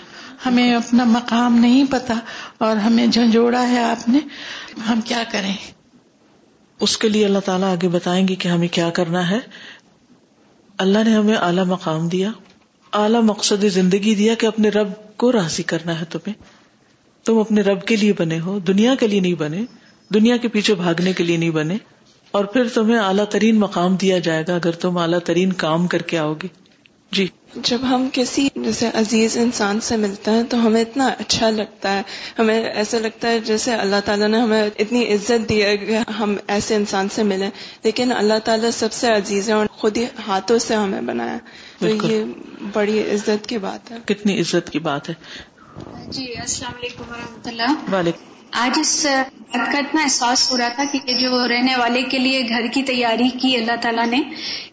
ہمیں 0.45 0.75
اپنا 0.75 1.03
مقام 1.03 1.55
نہیں 1.55 1.83
پتا 1.89 2.13
اور 2.57 2.77
ہمیں 2.77 3.07
جھنجھوڑا 3.07 3.69
ہے 3.69 3.83
آپ 3.83 4.09
نے۔ 4.09 4.19
ہم 4.89 5.01
کیا 5.01 5.23
کریں؟ 5.31 5.53
اس 6.79 6.97
کے 6.97 7.09
لیے 7.09 7.25
اللہ 7.25 7.39
تعالیٰ 7.39 7.71
آگے 7.71 7.87
بتائیں 7.87 8.27
گے 8.27 8.35
کہ 8.35 8.47
ہمیں 8.47 8.67
کیا 8.67 8.89
کرنا 8.89 9.29
ہے۔ 9.29 9.39
اللہ 10.77 10.99
نے 11.05 11.13
ہمیں 11.15 11.35
اعلی 11.35 11.63
مقام 11.63 12.07
دیا۔ 12.07 12.31
اعلی 12.93 13.17
مقصد 13.21 13.65
زندگی 13.65 14.15
دیا 14.15 14.35
کہ 14.35 14.45
اپنے 14.45 14.69
رب 14.69 14.91
کو 15.17 15.31
راضی 15.31 15.63
کرنا 15.63 15.99
ہے 15.99 16.05
تمہیں۔ 16.09 16.33
تم 17.25 17.37
اپنے 17.37 17.61
رب 17.61 17.81
کے 17.81 17.95
لیے 17.95 18.13
بنے 18.19 18.39
ہو، 18.39 18.59
دنیا 18.59 18.95
کے 18.99 19.07
لیے 19.07 19.19
نہیں 19.19 19.33
بنے، 19.33 19.61
دنیا 20.13 20.37
کے 20.37 20.47
پیچھے 20.47 20.75
بھاگنے 20.75 21.13
کے 21.13 21.23
لیے 21.23 21.37
نہیں 21.37 21.49
بنے۔ 21.49 21.77
اور 22.31 22.45
پھر 22.45 22.67
تمہیں 22.73 22.97
اعلیٰ 22.97 23.25
ترین 23.25 23.59
مقام 23.59 23.95
دیا 23.95 24.19
جائے 24.19 24.43
گا 24.47 24.55
اگر 24.55 24.71
تم 24.71 24.97
اعلیٰ 24.97 25.19
ترین 25.19 25.53
کام 25.53 25.87
کر 25.87 26.01
کے 26.01 26.17
آؤ 26.17 26.33
گے۔ 26.33 26.47
جی۔ 27.11 27.27
جب 27.63 27.77
ہم 27.81 28.09
کسی 28.13 28.47
جیسے 28.55 28.89
عزیز 28.93 29.37
انسان 29.37 29.79
سے 29.79 29.97
ملتے 29.97 30.31
ہیں 30.31 30.43
تو 30.43 30.67
ہمیں 30.67 30.81
اتنا 30.81 31.07
اچھا 31.07 31.49
لگتا 31.49 31.95
ہے 31.95 32.01
ہمیں 32.39 32.63
ایسا 32.63 32.99
لگتا 32.99 33.27
ہے 33.27 33.39
جیسے 33.39 33.73
اللہ 33.73 33.95
تعالیٰ 34.05 34.27
نے 34.27 34.39
ہمیں 34.39 34.69
اتنی 34.79 35.13
عزت 35.13 35.49
دی 35.49 35.63
ہے 35.63 35.77
کہ 35.77 35.97
ہم 36.19 36.35
ایسے 36.47 36.75
انسان 36.75 37.07
سے 37.09 37.23
ملیں۔ 37.23 37.49
لیکن 37.83 38.11
اللہ 38.11 38.39
تعالیٰ 38.43 38.69
سب 38.73 38.91
سے 38.91 39.07
عزیز 39.07 39.49
ہے 39.49 39.53
اور 39.53 39.65
خود 39.71 39.97
ہی 39.97 40.05
ہاتھوں 40.27 40.59
سے 40.59 40.75
ہمیں 40.75 41.01
بنایا 41.01 41.37
تو 41.79 42.07
یہ 42.07 42.23
بڑی 42.73 42.99
عزت 42.99 43.49
کی 43.49 43.57
بات 43.57 43.91
ہے۔ 43.91 43.97
کتنی 44.05 44.39
عزت 44.39 44.69
کی 44.69 44.79
بات 44.79 45.09
ہے۔ 45.09 45.13
جی 46.07 46.25
السلام 46.37 46.73
علیکم 46.77 47.03
و 47.09 47.13
رحمۃ 47.13 47.47
اللہ۔ 47.47 47.95
وعلیکم 47.95 48.36
آج 48.51 48.79
اس 48.79 49.05
بات 49.05 49.71
کا 49.71 49.77
اتنا 49.77 50.01
احساس 50.01 50.51
ہو 50.51 50.57
رہا 50.57 50.67
تھا 50.67 50.83
کہ 50.91 51.13
جو 51.13 51.47
رہنے 51.47 51.75
والے 51.75 52.01
کے 52.01 52.17
لیے 52.17 52.49
گھر 52.49 52.67
کی 52.67 52.83
تیاری 52.83 53.29
کی 53.29 53.55
اللہ 53.55 53.71
تعالیٰ 53.81 54.07
نے، 54.07 54.21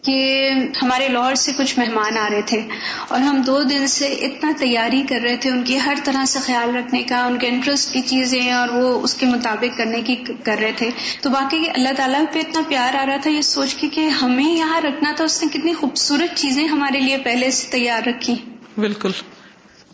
کہ 0.03 0.51
ہمارے 0.83 1.09
لاہور 1.09 1.35
سے 1.35 1.53
کچھ 1.57 1.79
مہمان 1.79 2.19
آ 2.19 2.29
رہے 2.31 2.43
تھے 2.47 2.63
اور 3.09 3.21
ہم 3.21 3.41
دو 3.47 3.63
دن 3.63 3.87
سے 3.87 4.07
اتنا 4.07 4.53
تیاری 4.59 5.03
کر 5.09 5.21
رہے 5.23 5.37
تھے، 5.37 5.51
ان 5.51 5.63
کی 5.63 5.79
ہر 5.87 5.95
طرح 6.05 6.25
سے 6.25 6.39
خیال 6.39 6.77
رکھنے 6.77 7.03
کا، 7.03 7.25
ان 7.25 7.39
کے 7.39 7.49
انٹرسٹ 7.49 7.93
کی 7.93 8.01
چیزیں 8.01 8.51
اور 8.51 8.69
وہ 8.69 9.01
اس 9.01 9.15
کے 9.15 9.27
مطابق 9.27 9.79
کرنے 9.79 10.01
کی 10.01 10.17
کر 10.45 10.59
رہے 10.59 10.73
تھے۔ 10.77 10.91
تو 11.21 11.31
باقی 11.31 11.65
اللہ 11.75 11.89
تعالیٰ 11.97 12.25
پہ 12.33 12.39
اتنا 12.39 12.63
پیار 12.69 12.95
آ 12.95 13.07
رہا 13.07 13.17
تھا، 13.17 13.31
یہ 13.31 13.41
سوچ 13.41 13.75
کے 13.75 13.89
کہ 13.89 14.09
ہمیں 14.09 14.53
یہاں 14.53 14.81
رکھنا 14.81 15.13
تھا، 15.17 15.25
اس 15.25 15.43
نے 15.43 15.59
کتنی 15.59 15.73
خوبصورت 15.73 16.37
چیزیں 16.37 16.67
ہمارے 16.67 17.01
لیے 17.01 17.19
پہلے 17.19 17.51
سے 17.51 17.67
تیار 17.71 18.09
رکھی۔ 18.09 18.35
بالکل۔ 18.79 19.11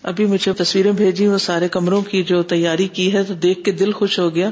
ابھی 0.03 0.27
مجھے 0.27 0.53
تصویریں 0.53 0.93
بھیجی 0.93 1.27
وہ 1.27 1.39
سارے 1.39 1.69
کمروں 1.69 2.03
کی 2.03 2.23
جو 2.23 2.43
تیاری 2.43 2.89
کی 2.89 3.15
ہے 3.15 3.23
تو 3.23 3.35
دیکھ 3.35 3.65
کے 3.65 3.73
دل 3.73 3.93
خوش 3.93 4.19
ہو 4.19 4.35
گیا۔ 4.35 4.51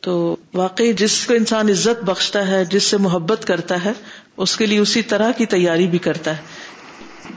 تو 0.00 0.36
واقعی 0.54 0.92
جس 0.92 1.26
کو 1.26 1.34
انسان 1.34 1.68
عزت 1.68 2.04
بخشتا 2.04 2.46
ہے 2.46 2.64
جس 2.64 2.82
سے 2.82 2.96
محبت 2.96 3.44
کرتا 3.46 3.84
ہے 3.84 3.92
اس 4.36 4.56
کے 4.56 4.66
لیے 4.66 4.78
اسی 4.78 5.02
طرح 5.02 5.30
کی 5.30 5.46
تیاری 5.46 5.86
بھی 5.86 5.98
کرتا 5.98 6.30
ہے۔ 6.30 6.42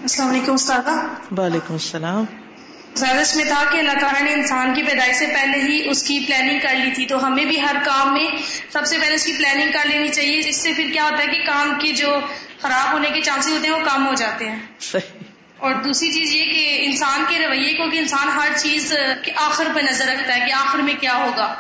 السلام 0.02 0.30
علیکم 0.30 0.54
استاد 0.54 0.82
وعلیکم 1.38 1.74
السلام۔ 1.74 2.26
میں 3.36 3.46
تھا 3.46 3.64
کہ 3.72 3.78
اللہ 3.78 3.92
تعالیٰ 4.02 4.22
نے 4.22 4.34
انسان 4.34 4.74
کی 4.74 4.84
پیدائش 4.84 5.16
سے 5.16 5.26
پہلے 5.26 5.58
ہی 5.58 5.90
اس 5.90 6.04
کی 6.04 6.20
پلاننگ 6.28 6.60
کر 6.64 6.76
لی 6.86 6.92
تھی۔ 6.96 7.06
تو 7.06 7.26
ہمیں 7.26 7.46
بھی 7.46 7.62
ہر 7.62 7.76
کام 7.86 8.14
میں 8.14 8.28
سب 8.74 8.86
سے 8.86 8.98
پہلے 8.98 9.16
اس 9.16 9.26
کی 9.26 9.34
پلاننگ 9.34 9.72
کر 9.74 9.90
لینی 9.90 10.08
چاہیے۔ 10.08 10.50
اس 10.50 10.56
سے 10.56 10.74
پھر 10.76 10.90
کیا 10.94 11.04
ہوتا 11.04 11.24
ہے 11.24 11.28
کہ 11.28 11.46
کام 11.46 11.74
کی 11.80 11.94
جو 11.94 12.08
خراب 12.62 12.94
ہونے 12.94 13.10
کے 13.10 13.22
چانسز 13.22 13.52
ہوتے 13.52 13.68
ہیں 13.68 13.76
وہ 13.76 13.86
کم 13.86 14.08
ہو 14.08 14.14
جاتے 14.14 14.50
ہیں۔ 14.50 14.60
صحیح۔ 14.80 15.25
اور 15.65 15.75
دوسری 15.75 16.12
چیز 16.12 16.36
یہ 16.36 16.54
کہ 16.54 16.86
انسان 16.86 17.23
کے 17.30 17.47
رویے 17.47 17.73
کو 17.73 17.89
کہ 17.89 17.97
انسان 17.97 18.30
ہر 18.30 18.47
چیز 18.58 18.93
کے 19.23 19.32
آخر 19.36 19.67
پہ 19.75 19.80
نظر 19.80 20.06
رکھتا 20.08 20.36
ہے 20.36 20.39
کہ 20.39 20.51
آخر 20.51 20.80
میں 20.80 20.93
کیا 20.99 21.15
ہوگا۔ 21.15 21.56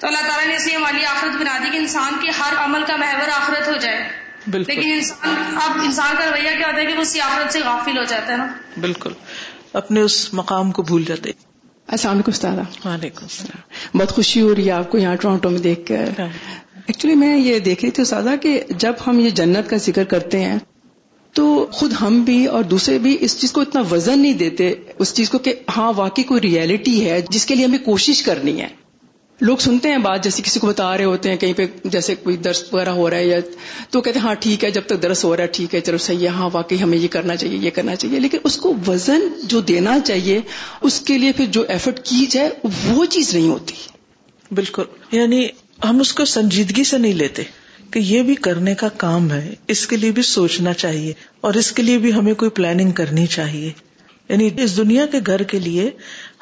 تو 0.00 0.06
اللہ 0.06 0.18
تعالیٰ 0.18 0.46
نے 0.46 0.56
اس 0.56 0.66
لیے 0.66 0.76
ہماری 0.76 1.04
آخرت 1.04 1.40
بنا 1.40 1.58
دی 1.64 1.70
کہ 1.70 1.76
انسان 1.76 2.12
کے 2.22 2.30
ہر 2.30 2.64
عمل 2.64 2.84
کا 2.86 2.96
محور 2.96 3.28
آخرت 3.28 3.68
ہو 3.68 3.72
جائے۔ 3.72 4.08
بالکل۔ 4.50 4.72
لیکن 4.74 4.92
انسان 4.92 5.58
اب 5.62 5.78
انسان 5.84 6.16
کا 6.18 6.24
رویہ 6.30 6.58
کیا 6.58 6.66
ہوتا 6.66 6.80
ہے 6.80 6.86
کہ 6.86 6.94
وہ 6.94 7.00
اسی 7.00 7.20
آخرت 7.20 7.52
سے 7.52 7.60
غافل 7.60 7.98
ہو 7.98 8.04
جاتا 8.04 8.32
ہے 8.32 8.36
نا؟ 8.36 8.46
بالکل۔ 8.80 9.12
اپنے 9.72 10.00
اس 10.00 10.34
مقام 10.34 10.72
کو 10.72 10.82
بھول 10.82 11.04
جاتے۔ 11.04 11.30
السلام 11.88 12.14
علیکم 12.14 12.30
استاد 12.30 12.86
وعلیکم 12.86 13.22
السلام۔ 13.22 13.98
بہت 13.98 14.12
خوشی 14.12 14.40
ہو 14.40 14.54
رہی 14.54 14.66
ہے 14.66 14.72
آپ 14.72 14.90
کو 14.90 14.98
یہاں 14.98 15.16
ٹورانٹو 15.16 15.50
میں 15.50 15.58
دیکھ 15.58 15.86
کر۔ 15.86 16.22
ایکچولی 16.86 17.14
میں 17.14 17.36
یہ 17.36 17.58
دیکھ 17.58 17.84
رہی 17.84 17.90
تھی 17.90 18.02
استاذہ 18.02 18.36
کہ 18.42 18.64
جب 18.70 18.92
ہم 19.06 19.18
یہ 19.18 19.30
جنت 19.30 19.70
کا 19.70 19.76
ذکر 19.76 20.04
کرتے 20.04 20.40
ہیں 20.44 20.58
تو 21.32 21.66
خود 21.72 21.92
ہم 22.00 22.20
بھی 22.20 22.46
اور 22.46 22.62
دوسرے 22.62 22.98
بھی 22.98 23.16
اس 23.20 23.40
چیز 23.40 23.52
کو 23.52 23.60
اتنا 23.60 23.82
وزن 23.90 24.18
نہیں 24.18 24.32
دیتے، 24.32 24.74
اس 24.98 25.14
چیز 25.14 25.30
کو 25.30 25.38
کہ 25.38 25.54
ہاں 25.76 25.92
واقعی 25.96 26.24
کوئی 26.24 26.40
ریئلٹی 26.40 27.10
ہے 27.10 27.20
جس 27.30 27.46
کے 27.46 27.54
لیے 27.54 27.64
ہمیں 27.64 27.78
کوشش 27.78 28.22
کرنی 28.22 28.60
ہے۔ 28.60 28.68
لوگ 29.40 29.56
سنتے 29.56 29.88
ہیں 29.88 29.98
بات 29.98 30.24
جیسے 30.24 30.42
کسی 30.42 30.60
کو 30.60 30.66
بتا 30.66 30.96
رہے 30.96 31.04
ہوتے 31.04 31.30
ہیں، 31.30 31.36
کہیں 31.36 31.52
پہ 31.52 31.66
جیسے 31.84 32.14
کوئی 32.14 32.36
درس 32.36 32.64
وغیرہ 32.72 32.88
ہو 32.88 33.10
رہا 33.10 33.16
ہے 33.16 33.26
یا 33.26 33.38
تو 33.90 34.00
کہتے 34.00 34.18
ہیں 34.18 34.26
ہاں 34.26 34.34
ٹھیک 34.34 34.64
ہے، 34.64 34.70
جب 34.70 34.82
تک 34.86 35.02
درس 35.02 35.24
ہو 35.24 35.36
رہا 35.36 35.42
ہے، 35.42 35.48
ٹھیک 35.48 35.74
ہے، 35.74 35.80
چلو 35.80 35.98
صحیح 35.98 36.18
ہے 36.18 36.26
ہاں 36.26 36.50
واقعی 36.52 36.82
ہمیں 36.82 36.98
یہ 36.98 37.08
کرنا 37.08 37.36
چاہیے، 37.36 37.58
یہ 37.58 37.70
کرنا 37.70 37.96
چاہیے۔ 37.96 38.20
لیکن 38.20 38.38
اس 38.44 38.56
کو 38.56 38.74
وزن 38.86 39.20
جو 39.42 39.60
دینا 39.60 40.00
چاہیے، 40.00 40.40
اس 40.80 41.00
کے 41.00 41.18
لیے 41.18 41.32
پھر 41.32 41.44
جو 41.44 41.64
ایفرٹ 41.68 42.00
کی 42.04 42.26
جائے، 42.30 42.50
وہ 42.88 43.04
چیز 43.04 43.34
نہیں 43.34 43.48
ہوتی۔ 43.48 43.74
بالکل 44.54 44.82
یعنی 45.12 45.48
ہم 45.84 46.00
اس 46.00 46.12
کو 46.12 46.24
سنجیدگی 46.24 46.84
سے 46.84 46.98
نہیں 46.98 47.12
لیتے۔ 47.12 47.42
کہ 47.90 47.98
یہ 47.98 48.22
بھی 48.22 48.34
کرنے 48.34 48.74
کا 48.74 48.88
کام 48.88 49.32
ہے، 49.32 49.54
اس 49.68 49.86
کے 49.86 49.96
لیے 49.96 50.10
بھی 50.10 50.22
سوچنا 50.22 50.72
چاہیے 50.72 51.12
اور 51.40 51.54
اس 51.54 51.72
کے 51.72 51.82
لیے 51.82 51.98
بھی 51.98 52.12
ہمیں 52.12 52.34
کوئی 52.34 52.50
پلاننگ 52.50 52.90
کرنی 52.90 53.26
چاہیے۔ 53.26 53.72
یعنی 54.28 54.50
اس 54.58 54.76
دنیا 54.76 55.06
کے 55.06 55.18
گھر 55.26 55.42
کے 55.42 55.58
لیے 55.58 55.90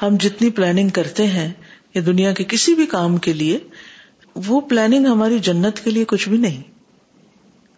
ہم 0.02 0.16
جتنی 0.20 0.50
پلاننگ 0.50 0.88
کرتے 0.88 1.26
ہیں، 1.26 1.52
یا 1.94 2.02
دنیا 2.06 2.32
کے 2.32 2.44
کسی 2.48 2.74
بھی 2.74 2.86
کام 2.86 3.16
کے 3.16 3.32
لیے، 3.32 3.58
وہ 4.34 4.60
پلاننگ 4.60 5.06
ہماری 5.06 5.38
جنت 5.38 5.84
کے 5.84 5.90
لیے 5.90 6.04
کچھ 6.04 6.28
بھی 6.28 6.38
نہیں۔ 6.38 6.62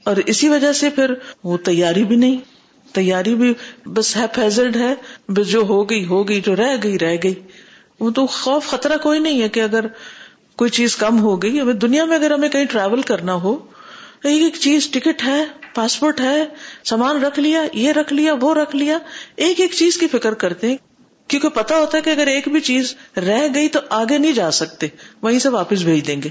اور 0.05 0.17
اسی 0.27 0.49
وجہ 0.49 0.73
سے 0.73 0.91
پھر 0.91 1.15
وہ 1.45 1.57
تیاری 1.57 2.05
بھی 2.05 2.17
نہیں۔ 2.17 2.39
تیاری 2.93 3.35
بھی 3.35 3.53
بس 3.87 4.17
ہے 4.17 4.25
فیزلڈ 4.35 4.77
ہے، 4.77 4.95
بس 5.29 5.47
جو 5.47 5.61
ہو 5.61 5.91
گئی 5.91 6.05
ہو 6.05 6.29
گئی، 6.29 6.41
جو 6.41 6.57
رہ 6.57 6.77
گئی 6.83 6.99
رہ 6.99 7.17
گئی۔ 7.23 7.35
وہ 8.01 8.11
تو 8.11 8.27
خوف، 8.27 8.67
خطرہ 8.67 8.97
کوئی 8.97 9.21
نہیں 9.21 9.43
ہے 9.43 9.49
کہ 9.49 9.61
اگر 9.61 9.87
کوئی 10.61 10.71
چیز 10.71 10.97
کم 10.97 11.21
ہو 11.21 11.43
گئی، 11.43 11.61
ہمیں 11.61 11.75
دنیا 11.75 12.05
میں 12.05 12.17
اگر 12.17 12.31
ہمیں 12.31 12.49
کہیں 12.49 12.65
ٹریول 12.65 13.03
کرنا 13.03 13.35
ہو 13.35 13.59
ایک 14.25 14.43
ایک 14.43 14.57
چیز 14.57 14.89
ٹکٹ 14.89 15.23
ہے 15.25 15.45
پاسپورٹ 15.75 16.21
ہے، 16.21 16.45
سامان 16.85 17.25
رکھ 17.25 17.41
لیا، 17.41 17.63
یہ 17.73 17.93
رکھ 17.93 18.13
لیا، 18.13 18.35
وہ 18.41 18.55
رکھ 18.55 18.77
لیا، 18.77 18.99
ایک 19.37 19.61
ایک 19.61 19.73
چیز 19.73 19.97
کی 19.97 20.07
فکر 20.09 20.35
کرتے 20.35 20.69
ہیں۔ 20.69 20.77
کیونکہ 21.29 21.49
پتا 21.49 21.77
ہوتا 21.77 21.99
ہے 21.99 22.03
کہ 22.03 22.11
اگر 22.11 22.27
ایک 22.27 22.49
بھی 22.49 22.61
چیز 22.61 22.95
رہ 23.17 23.47
گئی 23.55 23.69
تو 23.69 23.81
آگے 23.91 24.19
نہیں 24.19 24.33
جا 24.33 24.51
سکتے، 24.51 24.87
وہیں 25.23 25.39
سے 25.39 25.49
واپس 25.49 25.83
بھیج 25.83 26.07
دیں 26.07 26.23
گے۔ 26.23 26.29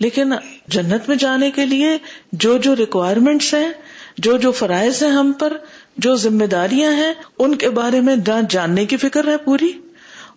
لیکن 0.00 0.32
جنت 0.68 1.08
میں 1.08 1.16
جانے 1.16 1.50
کے 1.50 1.66
لیے 1.66 1.98
جو 2.32 2.58
جو 2.58 2.76
ریکوائرمنٹس 2.76 3.54
ہیں، 3.54 3.72
جو 4.18 4.36
جو 4.36 4.52
فرائض 4.52 5.02
ہیں 5.02 5.10
ہم 5.10 5.32
پر، 5.32 5.56
جو 5.96 6.16
ذمہ 6.16 6.44
داریاں 6.44 6.92
ہیں، 6.92 7.12
ان 7.38 7.54
کے 7.54 7.70
بارے 7.70 8.00
میں 8.00 8.16
جاننے 8.48 8.86
کی 8.86 8.96
فکر 8.96 9.28
ہے 9.28 9.36
پوری۔ 9.36 9.72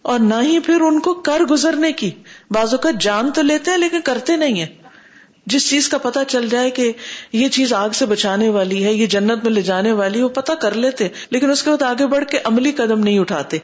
اور 0.01 0.19
نہ 0.19 0.35
ہی 0.41 0.59
پھر 0.59 0.81
ان 0.81 0.99
کو 0.99 1.13
کر 1.13 1.39
گزرنے 1.39 1.91
کی۔ 1.91 2.11
بازو 2.51 2.77
کا 2.77 2.89
جان 2.99 3.31
تو 3.31 3.41
لیتے 3.41 3.71
ہیں 3.71 3.77
لیکن 3.77 4.01
کرتے 4.01 4.35
نہیں 4.35 4.59
ہیں۔ 4.59 4.67
جس 5.45 5.69
چیز 5.69 5.89
کا 5.89 5.97
پتا 5.97 6.23
چل 6.23 6.49
جائے 6.49 6.69
کہ 6.69 6.91
یہ 7.33 7.47
چیز 7.47 7.73
آگ 7.73 7.89
سے 7.89 8.05
بچانے 8.05 8.49
والی 8.49 8.83
ہے، 8.83 8.93
یہ 8.93 9.05
جنت 9.05 9.43
میں 9.43 9.51
لے 9.51 9.61
جانے 9.61 9.91
والی 9.91 10.21
وہ 10.21 10.29
پتا 10.29 10.55
کر 10.55 10.71
لیتے، 10.71 11.07
لیکن 11.29 11.51
اس 11.51 11.63
کے 11.63 11.69
بعد 11.69 11.81
آگے 11.81 12.07
بڑھ 12.07 12.25
کے 12.25 12.37
عملی 12.43 12.71
قدم 12.71 12.99
نہیں 12.99 13.19
اٹھاتے۔ 13.19 13.57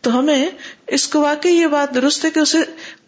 تو 0.00 0.18
ہمیں 0.18 0.46
اس 0.86 1.08
کو 1.08 1.20
واقعی 1.20 1.52
یہ 1.52 1.66
بات 1.66 1.94
درست 1.94 2.24
ہے 2.24 2.30
کہ 2.30 2.40
اسے 2.40 2.58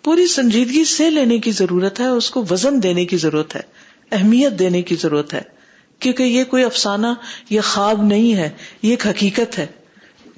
پوری 0.02 0.26
سنجیدگی 0.26 0.84
سے 0.84 1.10
لینے 1.10 1.38
کی 1.38 1.50
ضرورت 1.50 2.00
ہے، 2.00 2.06
اس 2.06 2.30
کو 2.30 2.44
وزن 2.50 2.82
دینے 2.82 3.04
کی 3.04 3.16
ضرورت 3.16 3.56
ہے، 3.56 3.60
اہمیت 4.12 4.58
دینے 4.58 4.82
کی 4.82 4.94
ضرورت 4.94 5.34
ہے۔ 5.34 5.42
کیونکہ 5.98 6.22
یہ 6.22 6.44
کوئی 6.44 6.64
افسانہ 6.64 7.06
یہ 7.50 7.60
خواب 7.60 8.02
نہیں 8.02 8.34
ہے، 8.34 8.50
یہ 8.82 8.90
ایک 8.90 9.06
حقیقت 9.06 9.58
ہے۔ 9.58 9.66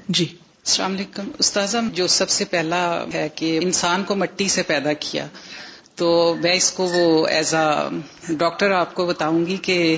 جی۔ 0.08 0.26
السلام 0.66 0.92
علیکم. 0.92 1.30
استاذہ، 1.38 1.78
جو 1.92 2.06
سب 2.06 2.28
سے 2.28 2.44
پہلا 2.44 3.04
ہے 3.14 3.28
کہ 3.34 3.58
انسان 3.62 4.04
کو 4.04 4.14
مٹی 4.14 4.48
سے 4.48 4.62
پیدا 4.62 4.92
کیا، 4.92 5.26
تو 5.94 6.34
میں 6.42 6.52
اس 6.52 6.72
کو 6.72 6.84
وہ 6.84 7.26
ایز 7.26 7.54
اے 7.54 8.34
ڈاکٹر 8.34 8.70
آپ 8.70 8.94
کو 8.94 9.06
بتاؤں 9.06 9.46
گی 9.46 9.56
کہ 9.56 9.96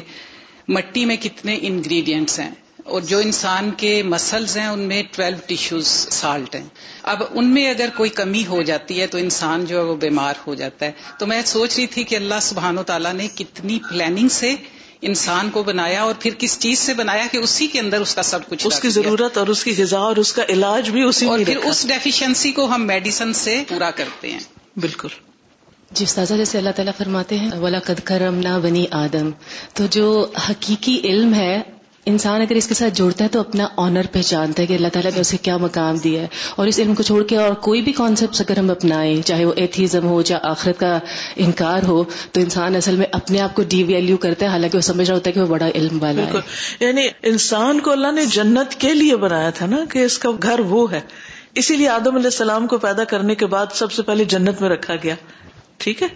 مٹی 0.68 1.04
میں 1.04 1.16
کتنے 1.16 1.58
انگریڈینٹس 1.62 2.38
ہیں 2.38 2.50
اور 2.84 3.00
جو 3.00 3.18
انسان 3.18 3.70
کے 3.76 4.02
مسلز 4.02 4.56
ہیں، 4.56 4.66
ان 4.66 4.80
میں 4.80 5.02
ٹویلو 5.10 5.36
ٹیشوز 5.46 5.86
سالٹ 6.10 6.54
ہیں۔ 6.54 6.66
اب 7.02 7.22
ان 7.30 7.46
میں 7.46 7.70
اگر 7.70 7.88
کوئی 7.96 8.10
کمی 8.10 8.46
ہو 8.46 8.62
جاتی 8.62 9.00
ہے 9.00 9.06
تو 9.06 9.18
انسان 9.18 9.64
جو 9.64 9.78
ہے 9.78 9.84
وہ 9.84 9.96
بیمار 9.96 10.34
ہو 10.46 10.54
جاتا 10.54 10.86
ہے۔ 10.86 10.92
تو 11.18 11.26
میں 11.26 11.42
سوچ 11.46 11.76
رہی 11.76 11.86
تھی 11.86 12.04
کہ 12.04 12.16
اللہ 12.16 12.40
سبحان 12.42 12.78
و 12.78 12.82
تعالیٰ 12.82 13.12
نے 13.12 13.28
کتنی 13.34 13.78
پلاننگ 13.90 14.28
سے 14.28 14.54
انسان 15.00 15.50
کو 15.50 15.62
بنایا 15.62 16.02
اور 16.02 16.14
پھر 16.20 16.30
کس 16.38 16.58
چیز 16.58 16.78
سے 16.78 16.94
بنایا 16.94 17.26
کہ 17.32 17.38
اسی 17.38 17.66
کے 17.66 17.80
اندر 17.80 18.00
اس 18.00 18.14
کا 18.14 18.22
سب 18.22 18.38
کچھ 18.48 18.66
اس 18.66 18.80
کی 18.80 18.88
ضرورت 18.90 19.38
اور 19.38 19.46
اس 19.46 19.64
کی 19.64 19.74
غذا 19.78 19.98
اور 19.98 20.16
اس 20.16 20.32
کا 20.32 20.42
علاج 20.48 20.90
بھی 20.90 21.02
اسی 21.02 21.26
اور 21.26 21.38
پھر 21.46 21.56
اس 21.56 21.88
ڈیفیشنسی 21.88 22.52
کو 22.52 22.64
ہم 22.64 22.86
میڈیسن 22.86 23.32
سے 23.32 23.62
پورا 23.68 23.90
کرتے 23.90 24.32
ہیں۔ 24.32 24.40
بالکل۔ 24.76 25.08
جی 25.90 26.04
استاذہ 26.04 26.34
جیسے 26.34 26.58
اللہ 26.58 26.70
تعالیٰ 26.70 26.92
فرماتے 26.98 27.38
ہیں 27.38 27.50
ولا 27.58 27.78
قد 27.78 28.00
کرم 28.04 28.34
نہ 28.34 28.58
بنی 28.62 28.86
آدم۔ 28.90 29.30
تو 29.74 29.86
جو 29.90 30.26
حقیقی 30.50 31.00
علم 31.04 31.34
ہے 31.34 31.62
انسان 32.08 32.40
اگر 32.40 32.54
اس 32.54 32.66
کے 32.66 32.74
ساتھ 32.74 32.94
جوڑتا 32.94 33.24
ہے 33.24 33.28
تو 33.28 33.40
اپنا 33.40 33.66
آنر 33.76 34.02
پہچانتا 34.12 34.62
ہے 34.62 34.66
کہ 34.66 34.74
اللہ 34.74 34.88
تعالیٰ 34.92 35.10
نے 35.12 35.20
اسے 35.20 35.36
کیا 35.36 35.56
مقام 35.56 35.96
دیا 35.96 36.22
ہے 36.22 36.26
اور 36.56 36.66
اس 36.66 36.78
علم 36.78 36.94
کو 36.94 37.02
چھوڑ 37.02 37.22
کے 37.22 37.36
اور 37.36 37.54
کوئی 37.54 37.82
بھی 37.82 37.92
کانسیپٹ 37.92 38.40
اگر 38.40 38.58
ہم 38.58 38.70
اپنائیں، 38.70 39.22
چاہے 39.22 39.44
وہ 39.44 39.52
ایتھیزم 39.56 40.06
ہو 40.06 40.22
یا 40.28 40.38
آخرت 40.42 40.80
کا 40.80 40.98
انکار 41.36 41.82
ہو، 41.82 42.04
تو 42.32 42.40
انسان 42.40 42.76
اصل 42.76 42.96
میں 42.96 43.06
اپنے 43.12 43.40
آپ 43.40 43.54
کو 43.54 43.62
ڈی 43.68 43.82
ویلو 43.82 44.16
کرتا 44.16 44.46
ہے، 44.46 44.50
حالانکہ 44.50 44.76
وہ 44.76 44.82
سمجھ 44.82 45.06
رہا 45.06 45.14
ہوتا 45.14 45.28
ہے 45.28 45.32
کہ 45.32 45.40
وہ 45.40 45.46
بڑا 45.46 45.68
علم 45.74 46.02
والا 46.02 46.22
ہے۔ 46.22 46.32
یعنی 46.80 47.08
انسان 47.22 47.80
کو 47.80 47.90
اللہ 47.90 48.12
نے 48.12 48.24
جنت 48.24 48.74
کے 48.74 48.94
لیے 48.94 49.16
بنایا 49.16 49.50
تھا 49.50 49.66
نا 49.66 49.76
کہ 49.90 49.98
اس 49.98 50.18
کا 50.18 50.30
گھر 50.42 50.60
وہ 50.60 50.92
ہے۔ 50.92 51.00
اسی 51.54 51.76
لیے 51.76 51.88
آدم 51.88 52.14
علیہ 52.14 52.24
السلام 52.24 52.66
کو 52.66 52.78
پیدا 52.78 53.04
کرنے 53.04 53.34
کے 53.34 53.46
بعد 53.46 53.66
سب 53.74 53.92
سے 53.92 54.02
پہلے 54.02 54.24
جنت 54.24 54.60
میں 54.60 54.68
رکھا 54.70 54.94
گیا۔ 55.02 55.14
ٹھیک 55.76 56.02
ہے؟ 56.02 56.08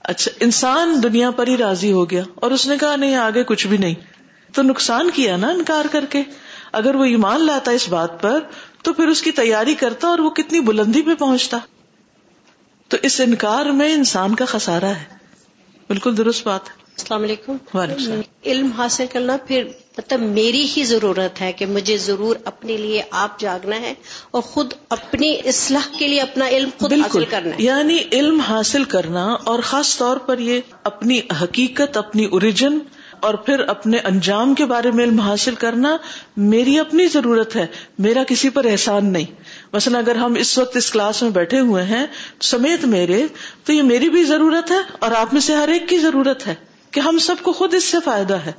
اچھا 0.00 0.30
انسان 0.40 1.02
دنیا 1.02 1.30
پر 1.30 1.46
ہی 1.46 1.56
راضی 1.56 1.92
ہو 1.92 2.10
گیا 2.10 2.22
اور 2.34 2.50
اس 2.50 2.66
نے 2.66 2.74
کہا، 2.80 2.96
نہیں، 2.96 3.14
آگے 3.14 3.44
کچھ 3.44 3.66
بھی 3.66 3.76
نہیں۔ 3.76 3.94
تو 4.54 4.62
نقصان 4.62 5.10
کیا 5.10 5.36
نا 5.36 5.48
انکار 5.48 5.84
کر 5.92 6.04
کے؟ 6.10 6.22
اگر 6.72 6.94
وہ 6.94 7.04
ایمان 7.04 7.46
لاتا 7.46 7.70
اس 7.70 7.88
بات 7.88 8.22
پر 8.22 8.40
تو 8.82 8.92
پھر 8.92 9.08
اس 9.08 9.22
کی 9.22 9.30
تیاری 9.30 9.74
کرتا 9.74 10.08
اور 10.08 10.18
وہ 10.18 10.30
کتنی 10.30 10.60
بلندی 10.60 11.02
پہ 11.02 11.14
پہنچتا۔ 11.14 11.58
تو 12.88 12.96
اس 13.02 13.20
انکار 13.20 13.66
میں 13.66 13.94
انسان 13.94 14.34
کا 14.34 14.44
خسارا 14.44 14.90
ہے۔ 14.90 15.04
بالکل 15.88 16.16
درست 16.16 16.46
بات 16.46 16.68
ہے۔ 16.68 16.74
السلام 16.78 17.22
علیکم۔ 17.22 17.56
وعلیکم 17.74 18.20
علم 18.44 18.72
حاصل 18.72 19.06
کرنا 19.12 19.36
پھر 19.46 19.64
مطلب 19.98 20.20
میری 20.20 20.66
ہی 20.76 20.84
ضرورت 20.84 21.40
ہے 21.40 21.52
کہ 21.52 21.66
مجھے 21.66 21.98
ضرور 21.98 22.36
اپنے 22.44 22.76
لیے 22.76 23.02
آپ 23.10 23.40
جاگنا 23.40 23.80
ہے 23.80 23.94
اور 24.30 24.42
خود 24.42 24.72
اپنی 24.88 25.36
اصلاح 25.44 25.98
کے 25.98 26.08
لیے 26.08 26.20
اپنا 26.20 26.48
علم 26.48 26.68
خود 26.78 26.92
حاصل 26.92 27.24
کرنا 27.24 27.50
ہے۔ 27.50 27.62
یعنی 27.62 27.98
علم 28.12 28.40
حاصل 28.40 28.84
کرنا 28.84 29.24
اور 29.24 29.58
خاص 29.58 29.98
طور 29.98 30.16
پر 30.16 30.38
یہ 30.38 30.60
اپنی 30.84 31.20
حقیقت 31.42 31.96
اپنی 31.96 32.24
اوریجن 32.24 32.78
اور 33.20 33.34
پھر 33.34 33.60
اپنے 33.60 33.98
انجام 33.98 34.54
کے 34.54 34.64
بارے 34.64 34.90
میں 34.90 35.04
علم 35.04 35.20
حاصل 35.20 35.54
کرنا 35.54 35.96
میری 36.36 36.78
اپنی 36.78 37.06
ضرورت 37.06 37.56
ہے، 37.56 37.66
میرا 37.98 38.22
کسی 38.28 38.48
پر 38.48 38.64
احسان 38.64 39.12
نہیں۔ 39.12 39.24
مثلا 39.72 39.98
اگر 39.98 40.16
ہم 40.16 40.34
اس 40.34 40.58
وقت 40.58 40.76
اس 40.76 40.90
کلاس 40.90 41.22
میں 41.22 41.30
بیٹھے 41.30 41.60
ہوئے 41.60 41.82
ہیں، 41.82 42.06
سمیت 42.40 42.84
میرے، 42.84 43.26
تو 43.64 43.72
یہ 43.72 43.82
میری 43.82 44.08
بھی 44.08 44.24
ضرورت 44.24 44.70
ہے 44.70 44.78
اور 44.98 45.12
آپ 45.12 45.32
میں 45.32 45.40
سے 45.40 45.54
ہر 45.54 45.68
ایک 45.68 45.88
کی 45.88 45.98
ضرورت 45.98 46.46
ہے 46.46 46.54
کہ 46.90 47.00
ہم 47.00 47.18
سب 47.18 47.36
کو 47.42 47.52
خود 47.52 47.74
اس 47.74 47.84
سے 47.84 47.98
فائدہ 48.04 48.34
ہے۔ 48.34 48.52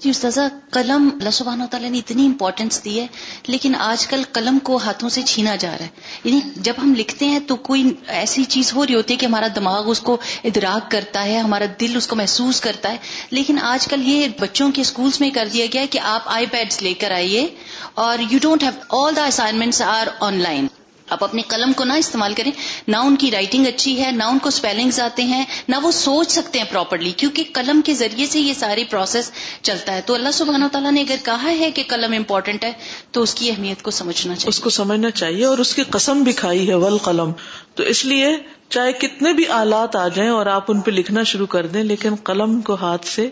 جی 0.00 0.10
استاذہ، 0.10 0.40
قلم 0.70 1.08
اللہ 1.12 1.30
سبحانہ 1.30 1.64
تعالیٰ 1.70 1.90
نے 1.90 1.98
اتنی 1.98 2.26
امپورٹینس 2.26 2.84
دی 2.84 3.00
ہے، 3.00 3.06
لیکن 3.46 3.74
آج 3.74 4.06
کل 4.06 4.22
قلم 4.32 4.58
کو 4.58 4.76
ہاتھوں 4.76 5.08
سے 5.08 5.22
چھینا 5.22 5.56
جا 5.56 5.70
رہا 5.70 5.84
ہے۔ 5.84 5.90
یعنی 6.24 6.40
جب 6.56 6.74
ہم 6.82 6.94
لکھتے 6.94 7.26
ہیں 7.26 7.38
تو 7.38 7.56
کوئی 7.56 7.92
ایسی 8.06 8.44
چیز 8.44 8.74
ہو 8.74 8.86
رہی 8.86 8.94
ہوتی 8.94 9.14
ہے 9.14 9.18
کہ 9.18 9.26
ہمارا 9.26 9.46
دماغ 9.56 9.90
اس 9.90 10.00
کو 10.00 10.16
ادراک 10.44 10.90
کرتا 10.90 11.24
ہے، 11.24 11.38
ہمارا 11.38 11.64
دل 11.80 11.96
اس 11.96 12.06
کو 12.06 12.16
محسوس 12.16 12.60
کرتا 12.60 12.92
ہے۔ 12.92 12.96
لیکن 13.30 13.58
آج 13.58 13.86
کل 13.86 14.08
یہ 14.08 14.26
بچوں 14.40 14.72
کے 14.72 14.82
اسکولس 14.82 15.20
میں 15.20 15.30
کر 15.30 15.48
دیا 15.52 15.66
گیا 15.72 15.82
ہے 15.82 15.86
کہ 15.86 15.98
آپ 15.98 16.22
آئی 16.24 16.46
پیڈس 16.46 16.82
لے 16.82 16.94
کر 16.94 17.10
آئیے 17.10 17.54
اور 17.94 18.18
you 18.30 18.38
don't 18.42 18.62
have 18.62 19.06
all 19.06 19.16
the 19.16 19.24
assignments 19.24 19.82
are 19.82 20.06
online 20.34 20.66
آپ 21.10 21.24
اپنی 21.24 21.42
قلم 21.42 21.72
کو 21.72 21.84
نہ 21.84 21.92
استعمال 21.92 22.34
کریں۔ 22.34 22.50
نہ 22.88 22.96
ان 22.96 23.16
کی 23.16 23.30
رائٹنگ 23.30 23.66
اچھی 23.66 24.04
ہے، 24.04 24.10
نہ 24.10 24.24
ان 24.24 24.38
کو 24.38 24.48
اسپیلنگز 24.48 25.00
آتے 25.00 25.22
ہیں، 25.22 25.44
نہ 25.68 25.76
وہ 25.82 25.90
سوچ 25.90 26.30
سکتے 26.30 26.58
ہیں 26.58 26.66
پراپرلی 26.70 27.10
کیونکہ 27.10 27.44
قلم 27.52 27.80
کے 27.84 27.94
ذریعے 27.94 28.26
سے 28.26 28.40
یہ 28.40 28.52
ساری 28.52 28.84
پروسیس 28.84 29.30
چلتا 29.62 29.94
ہے۔ 29.94 30.00
تو 30.06 30.14
اللہ 30.14 30.30
سبحانہ 30.32 30.64
تعالیٰ 30.72 30.92
نے 30.92 31.00
اگر 31.00 31.24
کہا 31.24 31.50
ہے 31.58 31.70
کہ 31.70 31.82
قلم 31.88 32.12
امپورٹنٹ 32.12 32.64
ہے، 32.64 32.72
تو 33.10 33.22
اس 33.22 33.34
کی 33.34 33.50
اہمیت 33.50 33.82
کو 33.82 33.90
سمجھنا 33.90 34.34
چاہیے۔ 34.34 34.48
اس 34.48 34.60
کو 34.60 34.70
سمجھنا 34.70 35.10
چاہیے 35.10 35.44
اور 35.44 35.58
اس 35.58 35.74
کی 35.74 35.82
قسم 35.90 36.22
بھی 36.22 36.32
کھائی 36.32 36.68
ہے 36.68 36.74
ول 36.74 36.98
قلم 36.98 37.32
تو 37.74 37.82
اس 37.82 38.04
لیے 38.04 38.36
چاہے 38.68 38.92
کتنے 38.92 39.32
بھی 39.32 39.46
آلات 39.46 39.96
آ 39.96 40.08
جائیں 40.08 40.30
اور 40.30 40.46
آپ 40.46 40.70
ان 40.70 40.80
پہ 40.80 40.90
لکھنا 40.90 41.22
شروع 41.22 41.46
کر 41.46 41.66
دیں، 41.66 41.84
لیکن 41.84 42.14
قلم 42.14 42.60
کو 42.60 42.74
ہاتھ 42.74 43.06
سے 43.06 43.28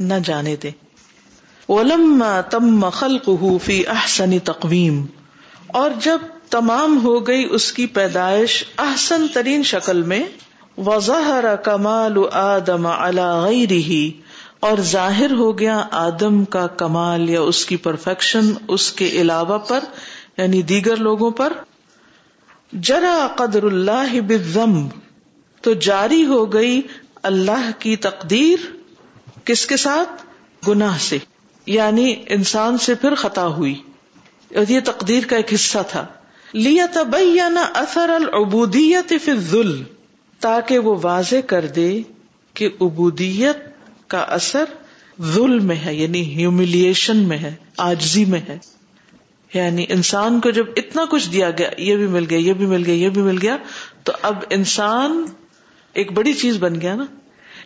نہ 0.00 0.14
جانے 0.24 0.56
دیں۔ 0.56 0.70
ولم 1.68 2.24
تم 2.50 2.84
فی 3.64 3.86
احسن 3.86 4.38
تقویم 4.38 5.04
اور 5.66 5.90
جب 6.02 6.18
تمام 6.50 7.04
ہو 7.04 7.26
گئی 7.26 7.48
اس 7.50 7.72
کی 7.72 7.86
پیدائش 7.86 8.64
احسن 8.78 9.26
ترین 9.28 9.62
شکل 9.62 10.02
میں۔ 10.02 10.24
وظہر 10.78 11.56
کمال 11.56 12.16
آدم 12.32 12.86
غیرہ 12.86 14.22
اور 14.60 14.78
ظاہر 14.78 15.32
ہو 15.32 15.58
گیا 15.58 15.84
آدم 15.90 16.44
کا 16.44 16.66
کمال 16.66 17.30
یا 17.30 17.40
اس 17.40 17.66
کی 17.66 17.76
پرفیکشن 17.76 18.52
اس 18.68 18.92
کے 18.92 19.08
علاوہ 19.08 19.58
پر 19.58 19.80
یعنی 20.36 20.62
دیگر 20.62 20.96
لوگوں 20.96 21.30
پر۔ 21.30 21.52
جرا 22.72 23.28
قدر 23.36 23.62
اللہ 23.62 24.20
بم 24.20 24.88
تو 25.62 25.72
جاری 25.72 26.26
ہو 26.26 26.52
گئی 26.52 26.82
اللہ 27.22 27.70
کی 27.78 27.96
تقدیر 27.96 28.58
کس 29.44 29.66
کے 29.66 29.76
ساتھ؟ 29.76 30.26
گناہ 30.68 30.98
سے 30.98 31.18
یعنی 31.66 32.14
انسان 32.26 32.78
سے 32.78 32.94
پھر 32.94 33.14
خطا 33.14 33.46
ہوئی۔ 33.46 33.74
اور 34.54 34.70
یہ 34.70 34.80
تقدیر 34.84 35.24
کا 35.26 35.36
ایک 35.36 35.54
حصہ 35.54 35.78
تھا۔ 35.88 36.06
لیتبین 36.52 37.58
اثر 37.74 38.10
العبودیت 38.10 39.12
فی 39.24 39.30
الذل 39.30 39.82
تاکہ 40.40 40.78
وہ 40.78 40.96
واضح 41.02 41.36
کر 41.46 41.66
دے 41.66 42.02
کہ 42.54 42.68
عبودیت 42.80 43.56
کا 44.08 44.18
اثر 44.18 44.64
ظلم 45.22 45.64
میں 45.64 45.76
ہے 45.76 45.94
یعنی 45.94 46.22
ہیوملیشن 46.22 47.16
میں 47.16 47.38
ہے 47.38 47.54
آجزی 47.76 48.24
میں 48.24 48.40
ہے۔ 48.48 48.58
یعنی 49.54 49.86
انسان 49.88 50.40
کو 50.40 50.50
جب 50.50 50.66
اتنا 50.76 51.04
کچھ 51.10 51.30
دیا 51.30 51.50
گیا، 51.50 51.70
یہ 51.78 51.96
بھی 51.96 52.06
مل 52.06 52.26
گیا، 52.30 52.38
یہ 52.38 52.52
بھی 52.52 52.66
مل 52.66 52.82
گیا، 52.86 52.94
یہ 52.94 53.08
بھی 53.08 53.22
مل 53.22 53.38
گیا، 53.42 53.56
تو 54.04 54.12
اب 54.22 54.36
انسان 54.50 55.24
ایک 55.92 56.12
بڑی 56.12 56.32
چیز 56.32 56.56
بن 56.56 56.80
گیا 56.80 56.94
نا۔ 56.94 57.04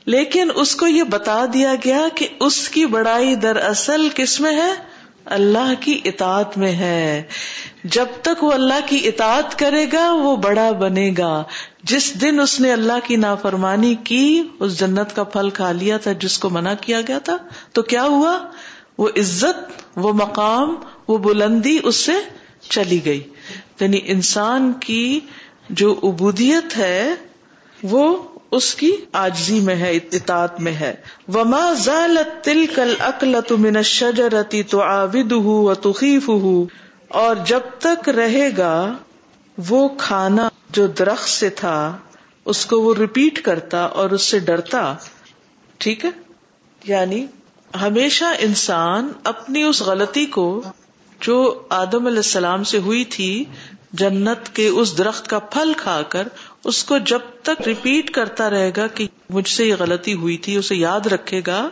لیکن 0.06 0.48
اس 0.54 0.76
کو 0.76 0.86
یہ 0.86 1.02
بتا 1.02 1.44
دیا 1.52 1.74
گیا 1.84 2.08
کہ 2.14 2.28
اس 2.40 2.68
کی 2.68 2.86
بڑائی 2.86 3.34
دراصل 3.34 4.08
کس 4.14 4.40
میں 4.40 4.56
ہے؟ 4.56 4.91
اللہ 5.24 5.72
کی 5.80 6.00
اطاعت 6.04 6.58
میں 6.58 6.72
ہے۔ 6.72 7.22
جب 7.84 8.06
تک 8.22 8.44
وہ 8.44 8.52
اللہ 8.52 8.86
کی 8.86 9.00
اطاعت 9.08 9.58
کرے 9.58 9.86
گا، 9.92 10.12
وہ 10.12 10.36
بڑا 10.36 10.70
بنے 10.70 11.14
گا۔ 11.18 11.42
جس 11.84 12.20
دن 12.20 12.40
اس 12.40 12.60
نے 12.60 12.72
اللہ 12.72 12.92
کی 13.04 13.16
نافرمانی 13.16 13.94
کی، 13.94 14.42
اس 14.60 14.78
جنت 14.78 15.16
کا 15.16 15.24
پھل 15.24 15.50
کھا 15.50 15.72
لیا 15.72 15.96
تھا 15.96 16.12
جس 16.12 16.38
کو 16.38 16.50
منع 16.50 16.72
کیا 16.80 17.00
گیا 17.00 17.18
تھا۔ 17.18 17.36
تو 17.72 17.82
کیا 17.82 18.04
ہوا؟ 18.04 18.38
وہ 18.98 19.08
عزت، 19.08 19.82
وہ 19.96 20.12
مقام، 20.12 20.74
وہ 21.08 21.18
بلندی 21.18 21.78
اس 21.82 21.96
سے 21.96 22.12
چلی 22.68 23.04
گئی۔ 23.04 23.22
یعنی 23.80 24.00
انسان 24.04 24.72
کی 24.72 25.20
جو 25.70 26.00
عبودیت 26.02 26.78
ہے، 26.78 27.10
وہ 27.82 28.22
اس 28.52 28.74
کی 28.74 28.96
آجزی 29.12 29.60
میں 29.60 29.74
ہے، 29.74 29.96
اطاعت 29.96 30.60
میں 30.60 30.72
ہے۔ 30.72 30.94
وما 31.34 31.72
زالت 31.72 32.44
تل 32.44 32.66
کل 32.74 32.94
اکلت 32.98 33.52
من 33.52 33.82
شجرتی 33.82 34.62
تو 34.62 34.80
آبد 34.80 35.32
اور 37.08 37.36
جب 37.46 37.60
تک 37.78 38.08
رہے 38.08 38.50
گا، 38.58 38.92
وہ 39.68 39.88
کھانا 39.98 40.48
جو 40.70 40.86
درخت 40.86 41.28
سے 41.28 41.50
تھا، 41.50 41.96
اس 42.44 42.66
کو 42.66 42.80
وہ 42.80 42.94
ریپیٹ 42.94 43.42
کرتا 43.42 43.82
اور 43.82 44.10
اس 44.10 44.22
سے 44.22 44.38
ڈرتا۔ 44.38 44.94
ٹھیک 45.78 46.04
ہے؟ 46.04 46.10
یعنی 46.84 47.26
ہمیشہ 47.82 48.24
انسان 48.38 49.12
اپنی 49.24 49.62
اس 49.62 49.82
غلطی 49.82 50.26
کو، 50.26 50.62
جو 51.20 51.62
آدم 51.68 52.06
علیہ 52.06 52.16
السلام 52.16 52.64
سے 52.64 52.78
ہوئی 52.78 53.04
تھی، 53.04 53.44
جنت 53.92 54.48
کے 54.54 54.68
اس 54.68 54.98
درخت 54.98 55.28
کا 55.28 55.38
پھل 55.38 55.72
کھا 55.76 56.02
کر 56.02 56.28
اس 56.64 56.84
کو 56.84 56.98
جب 56.98 57.18
تک 57.42 57.62
ریپیٹ 57.66 58.10
کرتا 58.10 58.50
رہے 58.50 58.70
گا 58.76 58.86
کہ 58.86 59.06
مجھ 59.30 59.48
سے 59.48 59.64
یہ 59.64 59.74
غلطی 59.78 60.14
ہوئی 60.14 60.36
تھی، 60.36 60.56
اسے 60.56 60.74
یاد 60.74 61.06
رکھے 61.06 61.40
گا 61.46 61.68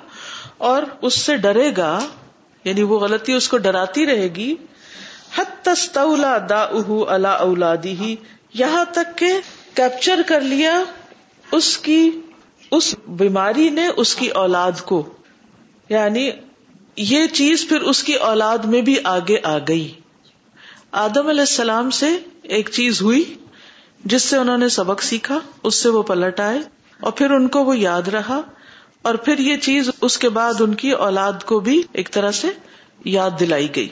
اور 0.58 0.82
اس 1.02 1.14
سے 1.14 1.36
ڈرے 1.36 1.72
گا 1.76 2.06
یعنی 2.64 2.82
وہ 2.82 2.98
غلطی 2.98 3.32
اس 3.32 3.48
کو 3.48 3.58
ڈراتی 3.58 4.06
رہے 4.06 4.28
گی 4.28 4.54
حت 5.38 5.68
دا 6.48 6.66
اللہ 7.08 7.28
اولادی 7.28 7.94
ہی 8.00 8.16
یہاں 8.54 8.84
تک 8.92 9.18
کہ 9.18 9.32
کیپچر 9.74 10.20
کر 10.26 10.40
لیا 10.40 10.82
اس 11.52 11.78
کی، 11.78 12.10
اس 12.70 12.94
بیماری 13.08 13.68
نے 13.68 13.88
اس 13.96 14.14
کی 14.14 14.28
اولاد 14.28 14.72
کو۔ 14.84 15.12
یعنی 15.88 16.30
یہ 16.96 17.26
چیز 17.26 17.68
پھر 17.68 17.80
اس 17.80 18.02
کی 18.02 18.12
اولاد 18.14 18.58
میں 18.58 18.82
بھی 18.82 18.96
آگے 19.04 19.36
آ 19.42 19.58
گئی۔ 19.68 19.92
آدم 20.92 21.26
علیہ 21.26 21.40
السلام 21.40 21.90
سے 21.90 22.06
ایک 22.42 22.68
چیز 22.70 23.02
ہوئی۔ 23.02 23.34
جس 24.04 24.22
سے 24.22 24.36
انہوں 24.36 24.58
نے 24.58 24.68
سبق 24.68 25.02
سیکھا، 25.02 25.38
اس 25.62 25.74
سے 25.74 25.88
وہ 25.88 26.02
پلٹ 26.02 26.40
آئے 26.40 26.58
اور 27.00 27.12
پھر 27.12 27.30
ان 27.30 27.48
کو 27.48 27.64
وہ 27.64 27.78
یاد 27.78 28.08
رہا 28.08 28.40
اور 29.02 29.14
پھر 29.14 29.38
یہ 29.38 29.56
چیز 29.56 29.90
اس 30.00 30.18
کے 30.18 30.28
بعد 30.28 30.60
ان 30.60 30.74
کی 30.74 30.90
اولاد 30.90 31.44
کو 31.44 31.60
بھی 31.60 31.82
ایک 31.92 32.10
طرح 32.10 32.30
سے 32.30 32.48
یاد 33.04 33.30
دلائی 33.40 33.68
گئی۔ 33.76 33.88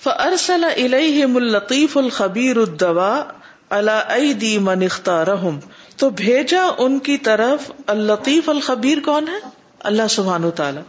فرسل 0.00 0.64
الم 0.64 1.36
الطیف 1.36 1.96
الخبیر 1.96 2.56
الدوا 2.56 3.24
اللہ 3.70 4.58
من 4.60 4.82
اختارہم 4.82 5.58
تو 5.96 6.10
بھیجا 6.10 6.62
ان 6.78 6.98
کی 6.98 7.16
طرف 7.18 7.70
الطیف 7.86 8.48
الخبیر 8.48 8.98
کون 9.04 9.28
ہے؟ 9.28 9.48
اللہ 9.78 10.02
سبحان 10.10 10.50
تعالی 10.50 10.80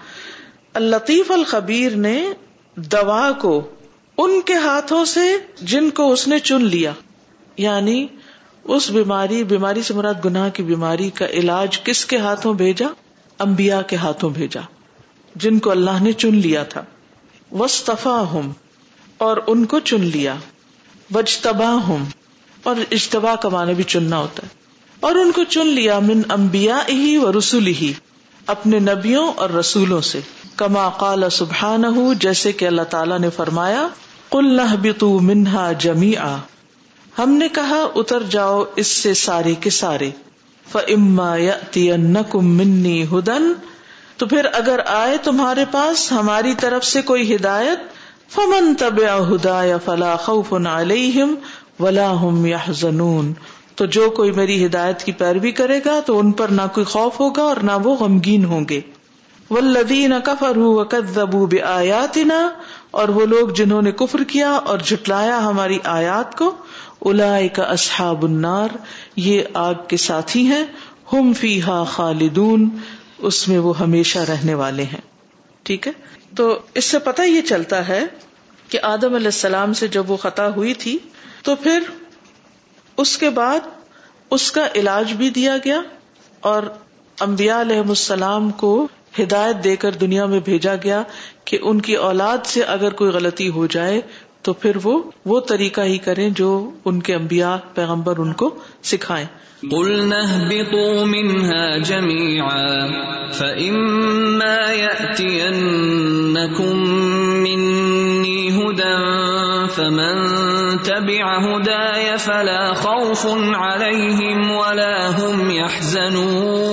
الطیف 0.74 1.32
الخبیر 1.32 1.96
نے 1.96 2.28
دوا 2.76 3.32
کو 3.32 3.68
ان 4.18 4.42
کے 4.42 4.54
ہاتھوں 4.54 5.06
سے 5.06 5.38
جن 5.62 5.90
کو 5.90 6.12
اس 6.12 6.28
نے 6.28 6.40
چن 6.40 6.62
لیا۔ 6.62 6.92
یعنی 7.58 8.08
اس 8.64 8.90
بیماری 8.90 9.44
بیماری 9.44 9.82
سے 9.82 9.94
مراد 9.94 10.14
گناہ 10.26 10.50
کی 10.50 10.64
بیماری 10.64 11.10
کا 11.10 11.26
علاج 11.26 11.80
کس 11.80 12.06
کے 12.06 12.18
ہاتھوں 12.18 12.54
بھیجا؟ 12.54 12.88
امبیا 13.38 13.82
کے 13.82 13.96
ہاتھوں 13.96 14.30
بھیجا۔ 14.30 14.62
جن 15.36 15.60
کو 15.60 15.72
اللہ 15.72 16.02
نے 16.02 16.12
چن 16.12 16.36
لیا 16.36 16.64
تھا۔ 16.64 16.84
وسطفا 17.52 18.20
ہوں 18.20 18.54
اور 19.18 19.38
ان 19.48 19.66
کو 19.66 19.80
چن 19.80 20.02
لیا۔ 20.02 20.36
وجتبا 21.16 21.74
ہوں 21.88 22.06
اور 22.64 22.76
اجتبا 22.92 23.36
کا 23.36 23.50
معنی 23.50 23.74
بھی 23.74 23.84
چننا 23.84 24.18
ہوتا 24.18 24.44
ہے۔ 24.44 24.48
اور 25.00 25.16
ان 25.16 25.32
کو 25.32 25.44
چن 25.44 25.68
لیا 25.68 26.00
من 26.00 26.22
امبیا 26.30 26.80
ہی 26.90 27.18
و 27.18 27.32
رسول 27.38 27.68
ہی 27.68 27.94
اپنے 28.48 28.80
نبیوں 28.80 29.34
اور 29.34 29.50
رسولوں 29.50 30.02
سے۔ 30.02 30.20
کما 30.56 30.90
قال 30.90 31.24
سبحان 31.32 32.14
جیسے 32.20 32.52
کہ 32.52 32.66
اللہ 32.66 32.82
تعالیٰ 32.82 33.20
نے 33.20 33.30
فرمایا 33.30 33.88
کل 34.32 34.54
نہ 34.54 34.76
بتو 34.82 35.20
منہا 35.20 35.72
جمی 35.72 36.14
ہم 37.18 37.32
نے 37.32 37.48
کہا، 37.50 37.88
اتر 37.96 38.24
جاؤ 38.24 38.64
اس 38.76 38.88
سے 38.88 39.14
سارے 39.14 39.56
کے 39.56 39.70
سارے۔ 39.70 40.10
فما 40.72 41.36
منی 42.34 43.04
ہدن 43.04 43.54
تو 44.18 44.28
پھر 44.28 44.46
اگر 44.54 44.80
آئے 44.86 45.18
تمہارے 45.18 45.66
پاس 45.72 46.12
ہماری 46.12 46.54
طرف 46.60 46.86
سے 46.86 47.02
کوئی 47.02 47.36
ہدایت، 47.36 47.80
فمن 48.32 48.74
طب 48.80 49.00
ہدا 49.30 49.64
یا 49.64 49.78
فلا 49.78 50.16
خوف 50.16 50.54
علیہم 50.54 51.36
ولا 51.80 52.12
ہم 52.12 52.46
یا 52.46 52.58
تو 53.76 53.86
جو 53.86 54.10
کوئی 54.10 54.32
میری 54.32 54.66
ہدایت 54.66 55.04
کی 55.04 55.12
پیروی 55.12 55.52
کرے 55.52 55.80
گا 55.86 56.00
تو 56.06 56.20
ان 56.20 56.32
پر 56.32 56.48
نہ 56.48 56.62
کوئی 56.74 56.86
خوف 56.86 57.20
ہوگا 57.20 57.44
اور 57.44 57.58
نہ 57.64 57.72
وہ 57.84 57.96
غمگین 57.96 58.46
ہوں 58.46 58.66
گے۔ 58.70 58.82
ولدین 59.50 60.14
کفر 60.24 60.58
وکذبوا 60.58 61.46
بآیاتنا 61.46 62.50
اور 62.92 63.10
وہ 63.10 63.26
لوگ 63.26 63.50
جنہوں 63.50 63.82
نے 63.82 63.92
کفر 63.92 64.24
کیا 64.24 64.52
اور 64.52 64.80
جھٹلایا 64.80 65.46
ہماری 65.46 65.78
آیات 65.84 66.38
کو 66.38 66.56
کا 67.56 67.64
اصحاب 67.64 68.26
النار، 68.26 68.68
یہ 69.16 69.42
آگ 69.54 69.74
کے 69.88 69.98
ساتھی 69.98 70.46
ہیں، 70.46 70.64
ہم 71.14 71.34
فی 71.34 71.62
ہا 71.62 71.84
خالدون، 71.84 72.70
اس 73.18 73.48
میں 73.48 73.60
وہ 73.60 73.80
ہمیشہ 73.80 74.20
رہنے 74.20 74.54
والے 74.54 74.84
ہیں۔ 74.84 75.02
ٹھیک 75.64 75.88
ہے؟ 75.88 75.92
تو 76.36 76.60
اس 76.74 76.86
سے 76.86 77.00
پتہ 77.00 77.22
یہ 77.22 77.42
چلتا 77.42 77.88
ہے 77.88 78.04
کہ 78.70 78.80
آدم 78.84 79.16
علیہ 79.16 79.28
السلام 79.28 79.74
سے 79.74 79.88
جب 79.88 80.12
وہ 80.12 80.18
خطا 80.18 80.48
ہوئی 80.48 80.74
تھی، 80.74 80.98
تو 81.44 81.56
پھر 81.56 81.80
اس 82.98 83.18
کے 83.18 83.30
بعد 83.30 83.60
اس 84.32 84.52
کا 84.52 84.68
علاج 84.76 85.14
بھی 85.14 85.30
دیا 85.30 85.58
گیا 85.66 85.82
اور 86.40 86.64
امبیا 87.20 87.62
علیہ 87.62 87.80
السلام 87.80 88.52
کو 88.52 88.88
ہدایت 89.20 89.64
دے 89.64 89.76
کر 89.76 89.92
دنیا 89.92 90.26
میں 90.26 90.40
بھیجا 90.40 90.76
گیا 90.76 91.04
کہ 91.46 91.58
ان 91.62 91.82
کی 91.82 91.94
اولاد 91.94 92.38
سے 92.46 92.64
اگر 92.64 92.94
کوئی 92.94 93.12
غلطی 93.12 93.50
ہو 93.50 93.68
جائے 93.68 94.02
تو 94.48 94.54
پھر 94.54 94.72
وہ 94.84 95.04
وہ 95.26 95.40
طریقہ 95.40 95.82
ہی 95.82 95.98
کریں 95.98 96.30
جو 96.30 96.70
ان 96.86 97.02
کے 97.02 97.16
انبیاء 97.16 97.56
پیغمبر 97.76 98.18
ان 98.18 98.34
کو 98.34 98.56
سکھائیں۔ 98.84 99.26
قلنا 99.72 100.16
اهبطوا 100.16 101.06
منها 101.06 101.78
جميعا، 101.84 102.88
فإما 103.34 104.72
يأتينكم 104.72 105.50
مني 107.44 108.50
هدى، 108.50 109.26
فمن 109.76 110.28
تبع 110.84 111.38
هداي 111.46 112.16
فلا 112.20 112.74
خوف 112.74 113.26
عليهم 113.56 114.52
ولا 114.52 115.10
هم 115.20 115.52
يحزنون. 115.52 116.68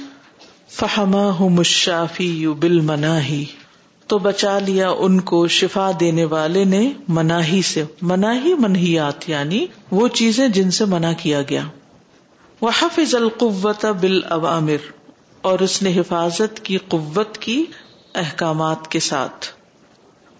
فحماهم 0.69 1.57
الشافي 1.57 2.47
بالمناهي 2.47 3.43
تو 4.07 4.17
بچا 4.17 4.59
لیا 4.59 4.89
ان 4.89 5.19
کو، 5.19 5.47
شفا 5.47 5.91
دینے 5.99 6.25
والے 6.25 6.65
نے 6.65 6.93
مناہی 7.07 7.61
سے۔ 7.61 7.83
مناہی 8.01 8.53
منہیات 8.53 9.29
یعنی 9.29 9.65
وہ 9.91 10.07
چیزیں 10.07 10.47
جن 10.47 10.71
سے 10.71 10.85
منع 10.85 11.11
کیا 11.17 11.41
گیا۔ 11.41 11.63
وہ 12.61 12.71
حفظ 12.81 13.15
القوت 13.15 13.85
بال 13.85 14.21
اور 15.49 15.59
اس 15.59 15.81
نے 15.81 15.99
حفاظت 15.99 16.59
کی 16.63 16.77
قوت 16.77 17.37
کی 17.37 17.65
احکامات 18.15 18.87
کے 18.87 18.99
ساتھ۔ 18.99 19.47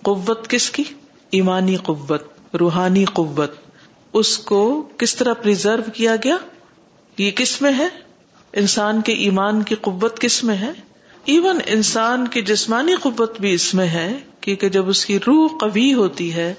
قوت 0.02 0.50
کس 0.50 0.70
کی؟ 0.70 0.84
ایمانی 1.32 1.76
قوت، 1.76 2.24
روحانی 2.56 3.06
قوت۔ 3.06 3.52
اس 4.14 4.38
کو 4.38 4.90
کس 4.98 5.16
طرح 5.16 5.34
پرزرو 5.34 5.92
کیا 5.94 6.16
گیا؟ 6.24 6.38
یہ 7.18 7.32
کس 7.32 7.62
میں 7.62 7.72
ہے؟ 7.78 7.88
انسان 8.54 9.02
کے 9.02 9.14
ایمان 9.14 9.64
کی 9.64 9.76
قوت 9.76 10.20
کس 10.20 10.44
میں 10.44 10.56
ہے؟ 10.56 10.72
ایون 11.26 11.60
انسان 11.66 12.28
کی 12.28 12.42
جسمانی 12.42 12.96
قوت 12.96 13.40
بھی 13.40 13.54
اس 13.54 13.74
میں 13.74 13.88
ہے، 13.88 14.18
کیونکہ 14.42 14.70
جب 14.70 14.90
اس 14.90 15.06
کی 15.06 15.20
روح 15.20 15.48
قوی 15.60 15.94
ہوتی 15.94 16.34
ہے، 16.34 16.54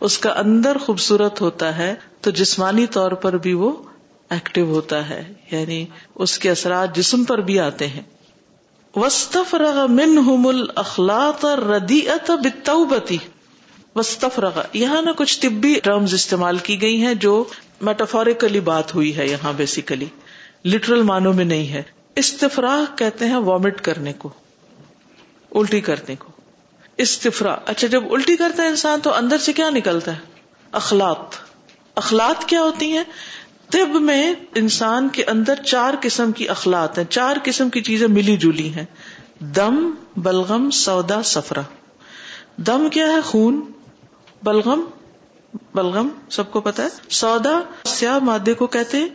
اس 0.00 0.18
کا 0.18 0.30
اندر 0.30 0.78
خوبصورت 0.78 1.40
ہوتا 1.40 1.78
ہے، 1.78 1.94
تو 2.20 2.30
جسمانی 2.30 2.86
طور 2.86 3.12
پر 3.12 3.36
بھی 3.36 3.52
وہ 3.52 3.72
ایکٹیو 4.30 4.66
ہوتا 4.66 5.08
ہے 5.08 5.32
یعنی 5.50 5.86
اس 6.14 6.38
کے 6.38 6.50
اثرات 6.50 6.96
جسم 6.96 7.24
پر 7.24 7.38
بھی 7.38 7.60
آتے 7.60 7.86
ہیں۔ 7.86 8.02
وسطف 8.96 9.54
رغ 9.54 9.86
من 9.88 10.18
حمل 10.26 10.64
اخلاق 10.74 11.44
ردی 11.44 12.00
بتی 12.90 13.18
وسطف 13.96 14.38
رغ 14.38 14.60
یہاں 14.72 15.02
نہ 15.02 15.10
کچھ 15.16 15.40
طبی 15.40 15.80
ٹرمز 15.82 16.14
استعمال 16.14 16.58
کی 16.58 16.82
گئی 16.82 17.02
ہیں 17.02 17.14
جو 17.14 17.44
میٹافوریکلی 17.80 18.60
بات 18.60 18.94
ہوئی 18.94 19.16
ہے 19.16 19.28
یہاں 19.28 19.52
بیسیکلی 19.52 20.06
لٹرل 20.64 21.02
معنوں 21.02 21.32
میں 21.32 21.44
نہیں 21.44 21.68
ہے۔ 21.68 21.82
استفراح 22.16 22.96
کہتے 22.96 23.24
ہیں 23.26 23.36
وامٹ 23.36 23.80
کرنے 23.80 24.12
کو، 24.12 24.28
الٹی 25.54 25.80
کرنے 25.80 26.16
کو۔ 26.16 26.32
استفرا 26.96 27.56
اچھا 27.66 27.88
جب 27.88 28.12
الٹی 28.12 28.36
کرتا 28.36 28.62
ہے 28.62 28.68
انسان 28.68 29.00
تو 29.00 29.14
اندر 29.14 29.38
سے 29.38 29.52
کیا 29.52 29.70
نکلتا 29.70 30.12
ہے؟ 30.12 30.18
اخلاق 30.72 31.34
اخلاق 31.94 32.48
کیا 32.48 32.60
ہوتی 32.60 32.92
ہیں؟ 32.92 33.04
طب 33.70 33.88
میں 33.88 34.34
انسان 34.54 35.08
کے 35.08 35.24
اندر 35.24 35.54
چار 35.54 35.94
قسم 36.00 36.32
کی 36.32 36.48
اخلاق 36.48 36.98
ہیں، 36.98 37.04
چار 37.04 37.36
قسم 37.44 37.70
کی 37.70 37.82
چیزیں 37.82 38.08
ملی 38.08 38.36
جلی 38.36 38.74
ہیں۔ 38.74 38.84
دم، 39.40 39.90
بلغم، 40.16 40.70
سودا 40.70 41.22
سفرا 41.22 41.60
دم 42.56 42.88
کیا 42.92 43.06
ہے 43.06 43.20
خون؟ 43.20 43.60
بلغم 44.42 44.84
بلغم، 45.74 46.08
سب 46.30 46.50
کو 46.50 46.60
پتا 46.60 46.82
ہے؟ 46.82 46.88
سودا 47.10 47.60
سیاہ 47.84 48.18
مادے 48.18 48.54
کو 48.54 48.66
کہتے 48.66 48.98
ہیں 48.98 49.08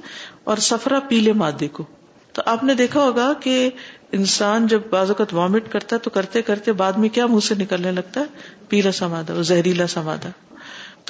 اور 0.44 0.58
سفرا 0.58 1.00
پیلے 1.00 1.34
مادے 1.34 1.68
کو۔ 1.68 1.84
تو 2.32 2.42
آپ 2.46 2.64
نے 2.64 2.74
دیکھا 2.74 3.04
ہوگا 3.04 3.34
کہ 3.34 3.70
انسان 4.12 4.68
جب 4.68 4.82
بعض 4.90 5.08
اوقات 5.08 5.34
وامٹ 5.34 5.72
کرتا 5.72 5.96
ہے 5.96 6.02
تو 6.02 6.10
کرتے 6.10 6.42
کرتے 6.42 6.72
بعد 6.72 6.94
میں 6.94 7.10
کیا 7.10 7.26
منہ 7.26 7.40
سے 7.40 7.56
نکلنے 7.56 7.92
لگتا 7.92 8.22
ہے؟ 8.22 8.26
پیلا 8.70 8.92
سا 8.92 9.08
مادہ 9.08 9.42
زہریلا 9.42 9.88
سا 9.88 10.02
مادہ۔ 10.02 10.51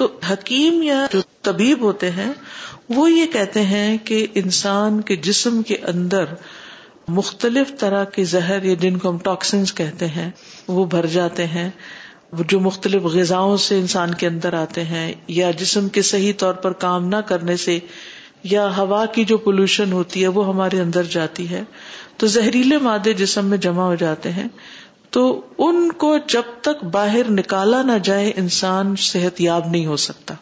تو 0.02 0.18
حکیم 0.32 0.82
یا 0.82 1.06
جو 1.12 1.20
طبیب 1.42 1.80
ہوتے 1.82 2.10
ہیں، 2.10 2.32
وہ 2.88 3.12
یہ 3.12 3.26
کہتے 3.26 3.62
ہیں 3.62 3.98
کہ 4.04 4.26
انسان 4.34 5.00
کے 5.00 5.16
جسم 5.16 5.62
کے 5.62 5.76
اندر 5.76 6.24
مختلف 7.08 7.78
طرح 7.78 8.04
کے 8.04 8.24
زہر 8.24 8.62
یا 8.62 8.74
جن 8.80 8.96
کو 8.96 9.10
ہم 9.10 9.18
ٹاکسنس 9.18 9.74
کہتے 9.74 10.06
ہیں، 10.06 10.30
وہ 10.68 10.84
بھر 10.84 11.06
جاتے 11.06 11.46
ہیں۔ 11.46 11.70
جو 12.48 12.60
مختلف 12.60 13.02
غذاؤں 13.02 13.56
سے 13.56 13.78
انسان 13.78 14.14
کے 14.14 14.26
اندر 14.26 14.54
آتے 14.54 14.84
ہیں، 14.84 15.12
یا 15.28 15.50
جسم 15.50 15.88
کے 15.88 16.02
صحیح 16.02 16.32
طور 16.38 16.54
پر 16.54 16.72
کام 16.72 17.08
نہ 17.08 17.16
کرنے 17.16 17.56
سے، 17.56 17.78
یا 18.42 18.76
ہوا 18.76 19.06
کی 19.06 19.24
جو 19.24 19.38
پولوشن 19.38 19.92
ہوتی 19.92 20.22
ہے، 20.22 20.28
وہ 20.28 20.48
ہمارے 20.48 20.80
اندر 20.80 21.02
جاتی 21.02 21.50
ہے۔ 21.50 21.62
تو 22.16 22.26
زہریلے 22.26 22.78
مادے 22.78 23.12
جسم 23.12 23.46
میں 23.46 23.58
جمع 23.58 23.82
ہو 23.82 23.94
جاتے 23.94 24.32
ہیں۔ 24.32 24.48
تو 25.12 25.40
ان 25.58 25.92
کو 25.92 26.16
جب 26.28 26.42
تک 26.60 26.84
باہر 26.84 27.30
نکالا 27.30 27.82
نہ 27.82 27.98
جائے 28.02 28.32
انسان 28.36 28.96
صحت 28.96 29.40
یاب 29.40 29.68
نہیں 29.70 29.86
ہو 29.86 29.96
سکتا۔ 29.96 30.34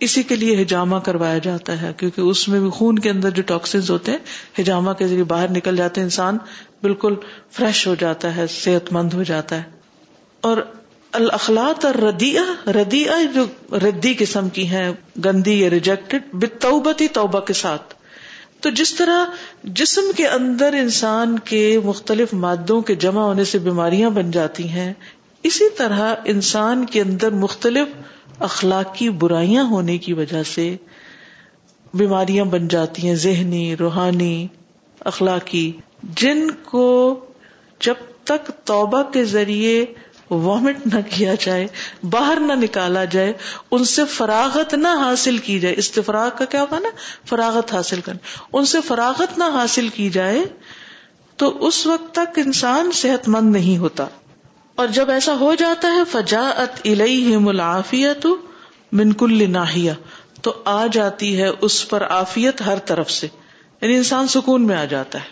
اسی 0.00 0.22
کے 0.22 0.36
لیے 0.36 0.62
ہجامہ 0.62 0.96
کروایا 0.96 1.38
جاتا 1.38 1.82
ہے، 1.82 1.92
کیونکہ 1.96 2.20
اس 2.20 2.48
میں 2.48 2.60
بھی 2.60 2.70
خون 2.70 2.98
کے 2.98 3.10
اندر 3.10 3.30
جو 3.30 3.42
ٹاکسنز 3.42 3.90
ہوتے 3.90 4.12
ہیں، 4.12 4.18
ہجامہ 4.60 4.92
کے 4.92 5.06
ذریعے 5.06 5.24
باہر 5.24 5.50
نکل 5.50 5.76
جاتے 5.76 6.00
ہیں، 6.00 6.06
انسان 6.06 6.38
بالکل 6.82 7.14
فریش 7.50 7.86
ہو 7.86 7.94
جاتا 7.94 8.36
ہے 8.36 8.46
صحت 8.46 8.92
مند 8.92 9.12
ہو 9.12 9.22
جاتا 9.22 9.56
ہے۔ 9.56 9.62
اور 10.40 10.58
الاخلاط 11.12 11.84
اور 11.84 11.94
ردیا 11.94 12.42
ردیا 12.66 13.18
جو 13.34 13.44
ردی 13.76 14.14
قسم 14.18 14.48
کی 14.48 14.68
ہیں، 14.68 14.92
گندی 15.24 15.60
یا 15.60 15.70
ریجیکٹڈ 15.70 16.22
بتوبتی 16.32 17.08
توبہ 17.08 17.40
کے 17.40 17.52
ساتھ۔ 17.52 17.93
تو 18.64 18.70
جس 18.70 18.94
طرح 18.94 19.24
جسم 19.64 20.02
کے 20.16 20.26
اندر 20.28 20.72
انسان 20.72 21.38
کے 21.38 21.80
مختلف 21.84 22.34
مادوں 22.34 22.80
کے 22.80 22.94
جمع 22.94 23.22
ہونے 23.22 23.44
سے 23.44 23.58
بیماریاں 23.58 24.10
بن 24.10 24.30
جاتی 24.30 24.68
ہیں، 24.68 24.92
اسی 25.42 25.68
طرح 25.70 26.14
انسان 26.24 26.86
کے 26.86 27.00
اندر 27.00 27.30
مختلف 27.30 27.88
اخلاقی 28.38 29.08
برائیاں 29.08 29.64
ہونے 29.64 29.98
کی 29.98 30.12
وجہ 30.12 30.42
سے 30.42 30.76
بیماریاں 31.94 32.44
بن 32.44 32.68
جاتی 32.68 33.08
ہیں، 33.08 33.14
ذہنی، 33.14 33.76
روحانی، 33.76 34.46
اخلاقی، 35.00 35.72
جن 36.02 36.50
کو 36.50 37.20
جب 37.80 37.94
تک 38.24 38.50
توبہ 38.64 39.02
کے 39.02 39.24
ذریعے 39.24 39.84
وامٹ 40.30 40.86
نہ 40.86 41.00
کیا 41.10 41.34
جائے، 41.40 41.66
باہر 42.10 42.38
نہ 42.40 42.52
نکالا 42.52 43.04
جائے، 43.04 43.32
ان 43.70 43.84
سے 43.84 44.04
فراغت 44.04 44.74
نہ 44.74 44.88
حاصل 44.88 45.38
کی 45.38 45.60
جائے۔ 45.60 45.74
استفراغ 45.78 46.30
کا 46.38 46.44
کیا 46.44 46.60
ہوگا 46.60 46.78
نا 46.78 46.88
فراغت 47.26 47.74
حاصل 47.74 48.00
کرنا۔ 48.00 48.46
ان 48.52 48.64
سے 48.64 48.80
فراغت 48.80 49.38
نہ 49.38 49.44
حاصل 49.44 49.88
کی 49.88 50.10
جائے 50.10 50.44
تو 51.36 51.66
اس 51.66 51.86
وقت 51.86 52.14
تک 52.14 52.38
انسان 52.38 52.90
صحت 52.92 53.28
مند 53.28 53.52
نہیں 53.52 53.78
ہوتا۔ 53.78 54.06
اور 54.74 54.86
جب 54.86 55.10
ایسا 55.10 55.34
ہو 55.40 55.54
جاتا 55.54 55.88
ہے، 55.88 56.04
فجاعت 56.12 56.80
الہی 56.84 57.36
ملافیت 57.36 58.26
منکل 58.92 59.50
ناہیا 59.50 59.94
تو 60.42 60.62
آ 60.64 60.86
جاتی 60.86 61.42
ہے 61.42 61.48
اس 61.60 61.88
پر 61.88 62.02
آفیت 62.10 62.60
ہر 62.60 62.78
طرف 62.78 63.10
سے۔ 63.10 63.26
یعنی 63.80 63.96
انسان 63.96 64.28
سکون 64.28 64.66
میں 64.66 64.76
آ 64.76 64.84
جاتا 64.84 65.18
ہے۔ 65.18 65.28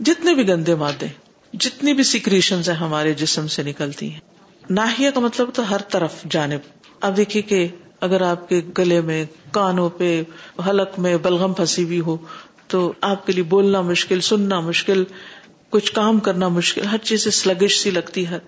جتنے 0.00 0.34
بھی 0.34 0.48
گندے 0.48 0.74
مادے۔ 0.74 1.27
جتنی 1.52 1.92
بھی 1.92 2.02
سیکریشن 2.02 2.60
ہیں 2.68 2.74
ہمارے 2.74 3.14
جسم 3.14 3.46
سے 3.46 3.62
نکلتی 3.62 4.12
ہیں۔ 4.12 4.20
ناحیہ 4.70 5.10
کا 5.10 5.20
مطلب 5.20 5.50
تو 5.54 5.70
ہر 5.70 5.80
طرف 5.80 6.12
جانب۔ 6.30 6.58
اب 7.00 7.16
دیکھیے 7.16 7.42
کہ 7.42 7.68
اگر 8.00 8.20
آپ 8.20 8.48
کے 8.48 8.60
گلے 8.78 9.00
میں، 9.00 9.24
کانوں 9.50 9.90
پہ، 9.90 10.22
حلق 10.66 10.98
میں 10.98 11.16
بلغم 11.16 11.52
پھنسی 11.52 11.84
ہوئی 11.84 12.00
ہو، 12.00 12.16
تو 12.66 12.92
آپ 13.00 13.26
کے 13.26 13.32
لیے 13.32 13.44
بولنا 13.44 13.80
مشکل، 13.80 14.20
سننا 14.20 14.60
مشکل، 14.60 15.04
کچھ 15.70 15.92
کام 15.92 16.20
کرنا 16.20 16.48
مشکل، 16.48 16.82
ہر 16.82 16.98
چیز 16.98 17.24
سے 17.24 17.30
سلگش 17.30 17.80
سی 17.80 17.90
لگتی 17.90 18.26
ہے۔ 18.26 18.38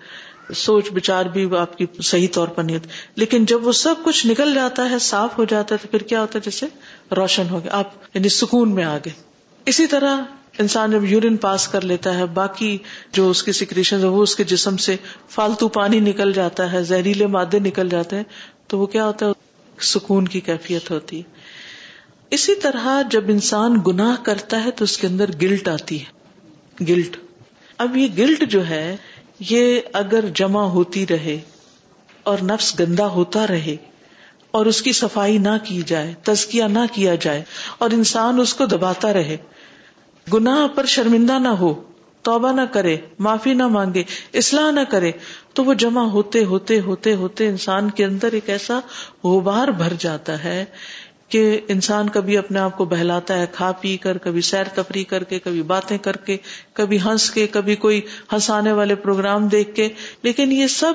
سوچ 0.55 0.91
بچار 0.91 1.25
بھی 1.25 1.57
آپ 1.57 1.77
کی 1.77 1.85
صحیح 2.03 2.27
طور 2.31 2.47
پر 2.47 2.63
نہیں 2.63 2.75
ہوتی۔ 2.75 2.89
لیکن 3.15 3.45
جب 3.45 3.67
وہ 3.67 3.71
سب 3.71 3.95
کچھ 4.03 4.27
نکل 4.27 4.53
جاتا 4.55 4.89
ہے، 4.89 4.99
صاف 4.99 5.37
ہو 5.37 5.43
جاتا 5.43 5.75
ہے، 5.75 5.79
تو 5.81 5.87
پھر 5.91 6.07
کیا 6.07 6.21
ہوتا 6.21 6.39
ہے؟ 6.39 6.49
جیسے 6.49 6.65
روشن 7.15 7.43
ہو 7.51 7.63
گیا، 7.63 7.71
آپ 7.73 7.91
یعنی 8.13 8.29
سکون 8.29 8.75
میں 8.75 8.83
آگے 8.83 9.09
اسی 9.65 9.87
طرح 9.87 10.17
انسان 10.59 10.91
جب 10.91 11.03
یورین 11.03 11.37
پاس 11.37 11.67
کر 11.67 11.81
لیتا 11.81 12.15
ہے، 12.17 12.25
باقی 12.25 12.77
جو 13.11 13.29
اس 13.29 13.43
کی 13.43 13.51
سیکریشن 13.51 14.05
وہ 14.05 14.23
اس 14.23 14.35
کے 14.35 14.43
جسم 14.43 14.77
سے 14.77 14.95
فالتو 15.29 15.67
پانی 15.67 15.99
نکل 15.99 16.33
جاتا 16.33 16.71
ہے، 16.71 16.83
زہریلے 16.83 17.27
مادے 17.27 17.59
نکل 17.59 17.89
جاتے 17.89 18.15
ہیں، 18.15 18.23
تو 18.67 18.79
وہ 18.79 18.85
کیا 18.85 19.05
ہوتا 19.05 19.25
ہے؟ 19.25 19.31
سکون 19.79 20.27
کی 20.27 20.39
کیفیت 20.39 20.91
ہوتی 20.91 21.17
ہے۔ 21.17 21.23
اسی 22.29 22.55
طرح 22.55 23.01
جب 23.11 23.23
انسان 23.27 23.73
گناہ 23.87 24.23
کرتا 24.23 24.65
ہے 24.65 24.71
تو 24.71 24.83
اس 24.83 24.97
کے 24.97 25.07
اندر 25.07 25.29
گلٹ 25.41 25.67
آتی 25.67 26.01
ہے۔ 26.01 26.05
گلٹ۔ 26.85 27.17
اب 27.77 27.97
یہ 27.97 28.07
گلٹ 28.17 28.49
جو 28.49 28.67
ہے، 28.67 28.97
یہ 29.39 29.79
اگر 29.93 30.25
جمع 30.33 30.63
ہوتی 30.63 31.07
رہے 31.07 31.39
اور 32.23 32.37
نفس 32.41 32.79
گندا 32.79 33.07
ہوتا 33.07 33.47
رہے 33.47 33.75
اور 34.51 34.65
اس 34.65 34.81
کی 34.81 34.91
صفائی 34.91 35.37
نہ 35.37 35.57
کی 35.63 35.81
جائے، 35.85 36.13
تزکیہ 36.23 36.63
نہ 36.63 36.79
کیا 36.93 37.15
جائے 37.15 37.43
اور 37.77 37.89
انسان 37.91 38.39
اس 38.39 38.53
کو 38.53 38.65
دباتا 38.65 39.13
رہے 39.13 39.37
گناہ 40.33 40.67
پر 40.67 40.85
شرمندہ 40.85 41.39
نہ 41.39 41.47
ہو، 41.47 41.83
توبہ 42.21 42.51
نہ 42.51 42.61
کرے، 42.61 42.97
معافی 43.19 43.53
نہ 43.53 43.67
مانگے، 43.67 44.03
اصلاح 44.33 44.71
نہ 44.71 44.79
کرے، 44.89 45.11
تو 45.53 45.63
وہ 45.63 45.73
جمع 45.73 46.03
ہوتے 46.03 46.43
ہوتے 46.43 46.79
ہوتے 46.79 47.15
ہوتے 47.15 47.47
انسان 47.47 47.89
کے 47.89 48.05
اندر 48.05 48.31
ایک 48.31 48.49
ایسا 48.49 48.79
غبار 49.23 49.67
بھر 49.67 49.93
جاتا 49.99 50.43
ہے 50.43 50.65
کہ 51.29 51.61
انسان 51.67 52.09
کبھی 52.09 52.37
اپنے 52.37 52.59
آپ 52.59 52.77
کو 52.77 52.85
بہلاتا 52.85 53.39
ہے، 53.39 53.45
کھا 53.51 53.71
پی 53.71 53.97
کر، 53.97 54.17
کبھی 54.17 54.41
سیر 54.41 54.63
تفریح 54.63 55.03
کر 55.09 55.23
کے، 55.23 55.39
کبھی 55.39 55.61
باتیں 55.61 55.97
کر 55.97 56.17
کے، 56.17 56.37
کبھی 56.73 56.97
ہنس 57.01 57.31
کے، 57.31 57.47
کبھی 57.47 57.75
کوئی 57.75 58.01
ہنسانے 58.33 58.71
والے 58.71 58.95
پروگرام 58.95 59.47
دیکھ 59.47 59.75
کے۔ 59.75 59.89
لیکن 60.23 60.51
یہ 60.51 60.67
سب 60.67 60.93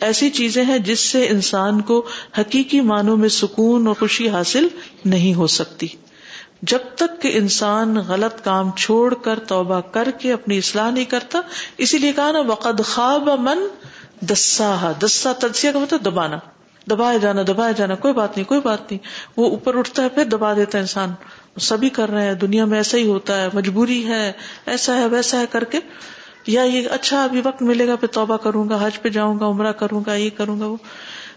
ایسی 0.00 0.30
چیزیں 0.30 0.64
ہیں 0.64 0.78
جس 0.78 1.00
سے 1.00 1.28
انسان 1.28 1.80
کو 1.80 2.06
حقیقی 2.38 2.80
معنوں 2.80 3.16
میں 3.16 3.28
سکون 3.28 3.86
اور 3.86 3.94
خوشی 3.94 4.28
حاصل 4.28 4.68
نہیں 5.04 5.34
ہو 5.34 5.46
سکتی۔ 5.46 5.86
جب 6.62 6.78
تک 6.96 7.22
کہ 7.22 7.30
انسان 7.34 7.96
غلط 7.96 8.44
کام 8.44 8.70
چھوڑ 8.76 9.14
کر 9.14 9.38
توبہ 9.38 9.80
کر 9.80 10.08
کے 10.18 10.32
اپنی 10.32 10.58
اصلاح 10.58 10.90
نہیں 10.90 11.04
کرتا، 11.04 11.40
اسی 11.78 11.98
لیے 11.98 12.12
کہا 12.12 12.32
نا، 12.32 12.40
وقد 12.40 12.84
خواب 12.84 13.28
من 13.40 13.58
دسا 14.20 14.92
دسا 15.02 15.32
تدسیا 15.32 15.72
کا 15.72 15.78
مطلب 15.78 16.04
دبانا۔ 16.04 16.38
دبایا 16.90 17.18
جانا 17.18 17.42
دبایا 17.42 17.72
جانا، 17.72 17.94
کوئی 17.94 18.14
بات 18.14 18.36
نہیں، 18.36 18.48
کوئی 18.48 18.60
بات 18.60 18.92
نہیں۔ 18.92 18.98
وہ 19.36 19.50
اوپر 19.50 19.78
اٹھتا 19.78 20.02
ہے، 20.02 20.08
پھر 20.08 20.24
دبا 20.24 20.54
دیتا 20.54 20.78
ہے 20.78 20.80
انسان۔ 20.80 21.10
سبھی 21.60 21.88
کر 21.88 22.10
رہے 22.10 22.26
ہیں، 22.26 22.34
دنیا 22.34 22.64
میں 22.64 22.78
ایسا 22.78 22.98
ہی 22.98 23.06
ہوتا 23.06 23.42
ہے، 23.42 23.48
مجبوری 23.54 24.06
ہے، 24.06 24.32
ایسا 24.66 24.96
ہے، 24.96 25.06
ویسا 25.06 25.40
ہے 25.40 25.44
کر 25.50 25.64
کے۔ 25.64 25.78
یا 26.46 26.62
یہ 26.62 26.88
اچھا 26.90 27.24
ابھی 27.24 27.40
وقت 27.44 27.62
ملے 27.62 27.88
گا، 27.88 27.96
پھر 27.96 28.08
توبہ 28.08 28.36
کروں 28.36 28.68
گا، 28.68 28.86
حج 28.86 29.02
پہ 29.02 29.08
جاؤں 29.08 29.40
گا، 29.40 29.46
عمرہ 29.46 29.72
کروں 29.72 30.02
گا، 30.06 30.14
یہ 30.14 30.30
کروں 30.36 30.60
گا 30.60 30.66
وہ۔ 30.66 30.76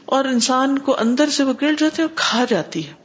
اور 0.05 0.25
انسان 0.25 0.79
کو 0.79 0.95
اندر 0.99 1.29
سے 1.29 1.43
وہ 1.43 1.53
گر 1.61 1.73
جاتے 1.77 2.01
ہیں 2.01 2.09
کھا 2.15 2.45
جاتی 2.49 2.87
ہے۔ 2.87 3.04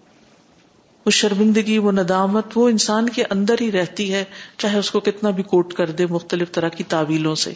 وہ 1.07 1.11
شرمندگی، 1.11 1.78
وہ 1.78 1.92
ندامت، 1.92 2.46
وہ 2.55 2.68
انسان 2.68 3.09
کے 3.09 3.22
اندر 3.30 3.55
ہی 3.61 3.72
رہتی 3.72 4.12
ہے، 4.12 4.24
چاہے 4.59 4.78
اس 4.78 4.90
کو 4.90 5.01
کتنا 5.01 5.30
بھی 5.30 5.42
کوٹ 5.42 5.74
کر 5.74 5.90
دے 5.90 6.07
مختلف 6.07 6.53
طرح 6.53 6.68
کی 6.68 6.84
تعویلوں 6.84 7.34
سے۔ 7.34 7.53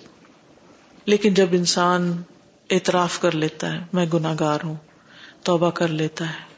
لیکن 1.06 1.34
جب 1.34 1.46
انسان 1.52 2.22
اعتراف 2.70 3.20
کر 3.20 3.32
لیتا 3.32 3.72
ہے، 3.72 3.78
میں 3.92 4.06
گناگار 4.14 4.58
ہوں، 4.64 4.74
توبہ 5.42 5.70
کر 5.70 5.88
لیتا 5.88 6.28
ہے، 6.28 6.54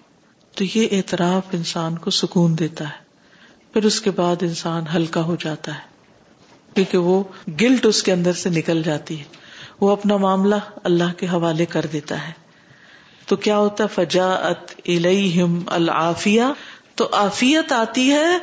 تو 0.54 0.64
یہ 0.74 0.88
اعتراف 0.90 1.42
انسان 1.52 1.98
کو 1.98 2.10
سکون 2.10 2.58
دیتا 2.58 2.84
ہے۔ 2.84 3.04
پھر 3.72 3.84
اس 3.84 4.00
کے 4.00 4.10
بعد 4.10 4.36
انسان 4.40 4.84
ہلکا 4.94 5.22
ہو 5.22 5.36
جاتا 5.40 5.74
ہے، 5.74 5.80
کیونکہ 6.74 6.98
وہ 6.98 7.24
گلٹ 7.60 7.86
اس 7.86 8.02
کے 8.02 8.12
اندر 8.12 8.32
سے 8.32 8.50
نکل 8.50 8.82
جاتی 8.82 9.18
ہے۔ 9.18 9.24
وہ 9.80 9.90
اپنا 9.90 10.16
معاملہ 10.16 10.54
اللہ 10.84 11.12
کے 11.16 11.26
حوالے 11.26 11.66
کر 11.66 11.86
دیتا 11.92 12.28
ہے۔ 12.28 12.32
تو 13.26 13.36
کیا 13.36 13.58
ہوتا 13.58 13.84
ہے؟ 13.84 13.88
فجا 13.88 14.28
ات 14.28 14.88
الم 14.88 15.60
العافیہ 15.66 16.42
تو 16.96 17.08
آفیت 17.12 17.72
آتی 17.72 18.12
ہے 18.12 18.38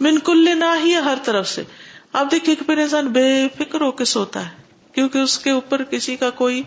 من 0.00 0.18
کل 0.18 0.58
نہ 0.58 0.84
ہی 0.84 0.94
ہر 0.94 1.14
طرف 1.24 1.48
سے۔ 1.48 1.62
آپ 2.12 2.30
دیکھیے 2.30 2.54
کہ 2.54 2.64
پھر 2.64 2.78
انسان 2.78 3.06
بے 3.06 3.46
فکر 3.58 3.80
ہو 3.80 3.90
کے 3.90 4.04
سوتا 4.04 4.46
ہے، 4.46 4.50
کیونکہ 4.92 5.18
اس 5.18 5.38
کے 5.38 5.50
اوپر 5.50 5.82
کسی 5.82 6.16
کا 6.16 6.30
کوئی 6.30 6.62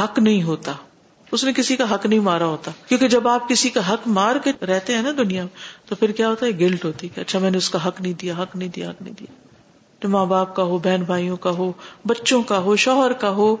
حق 0.00 0.18
نہیں 0.18 0.42
ہوتا۔ 0.42 0.72
اس 1.32 1.44
نے 1.44 1.52
کسی 1.52 1.76
کا 1.76 1.94
حق 1.94 2.06
نہیں 2.06 2.20
مارا 2.20 2.44
ہوتا۔ 2.44 2.70
کیونکہ 2.88 3.08
جب 3.08 3.28
آپ 3.28 3.48
کسی 3.48 3.68
کا 3.70 3.92
حق 3.92 4.08
مار 4.08 4.36
کے 4.36 4.66
رہتے 4.66 4.94
ہیں 4.94 5.02
نا 5.02 5.10
دنیا 5.18 5.42
میں، 5.42 5.88
تو 5.88 5.94
پھر 5.94 6.12
کیا 6.12 6.28
ہوتا 6.28 6.46
ہے؟ 6.46 6.50
گلٹ 6.50 6.84
ہوتی 6.84 7.06
ہے 7.06 7.20
اچھا 7.20 7.38
میں 7.38 7.50
نے 7.50 7.58
اس 7.58 7.70
کا 7.70 7.88
حق 7.88 8.00
نہیں 8.00 8.12
دیا، 8.12 8.34
حق 8.38 8.56
نہیں 8.56 8.68
دیا، 8.68 8.90
حق 8.90 9.02
نہیں 9.02 9.14
دیا۔ 9.14 9.32
جو 10.02 10.08
ماں 10.08 10.26
باپ 10.26 10.56
کا 10.56 10.62
ہو، 10.62 10.78
بہن 10.78 11.02
بھائیوں 11.06 11.36
کا 11.36 11.50
ہو، 11.50 11.72
بچوں 12.06 12.42
کا 12.42 12.58
ہو، 12.58 12.76
شوہر 12.76 13.12
کا 13.12 13.30
ہو، 13.30 13.56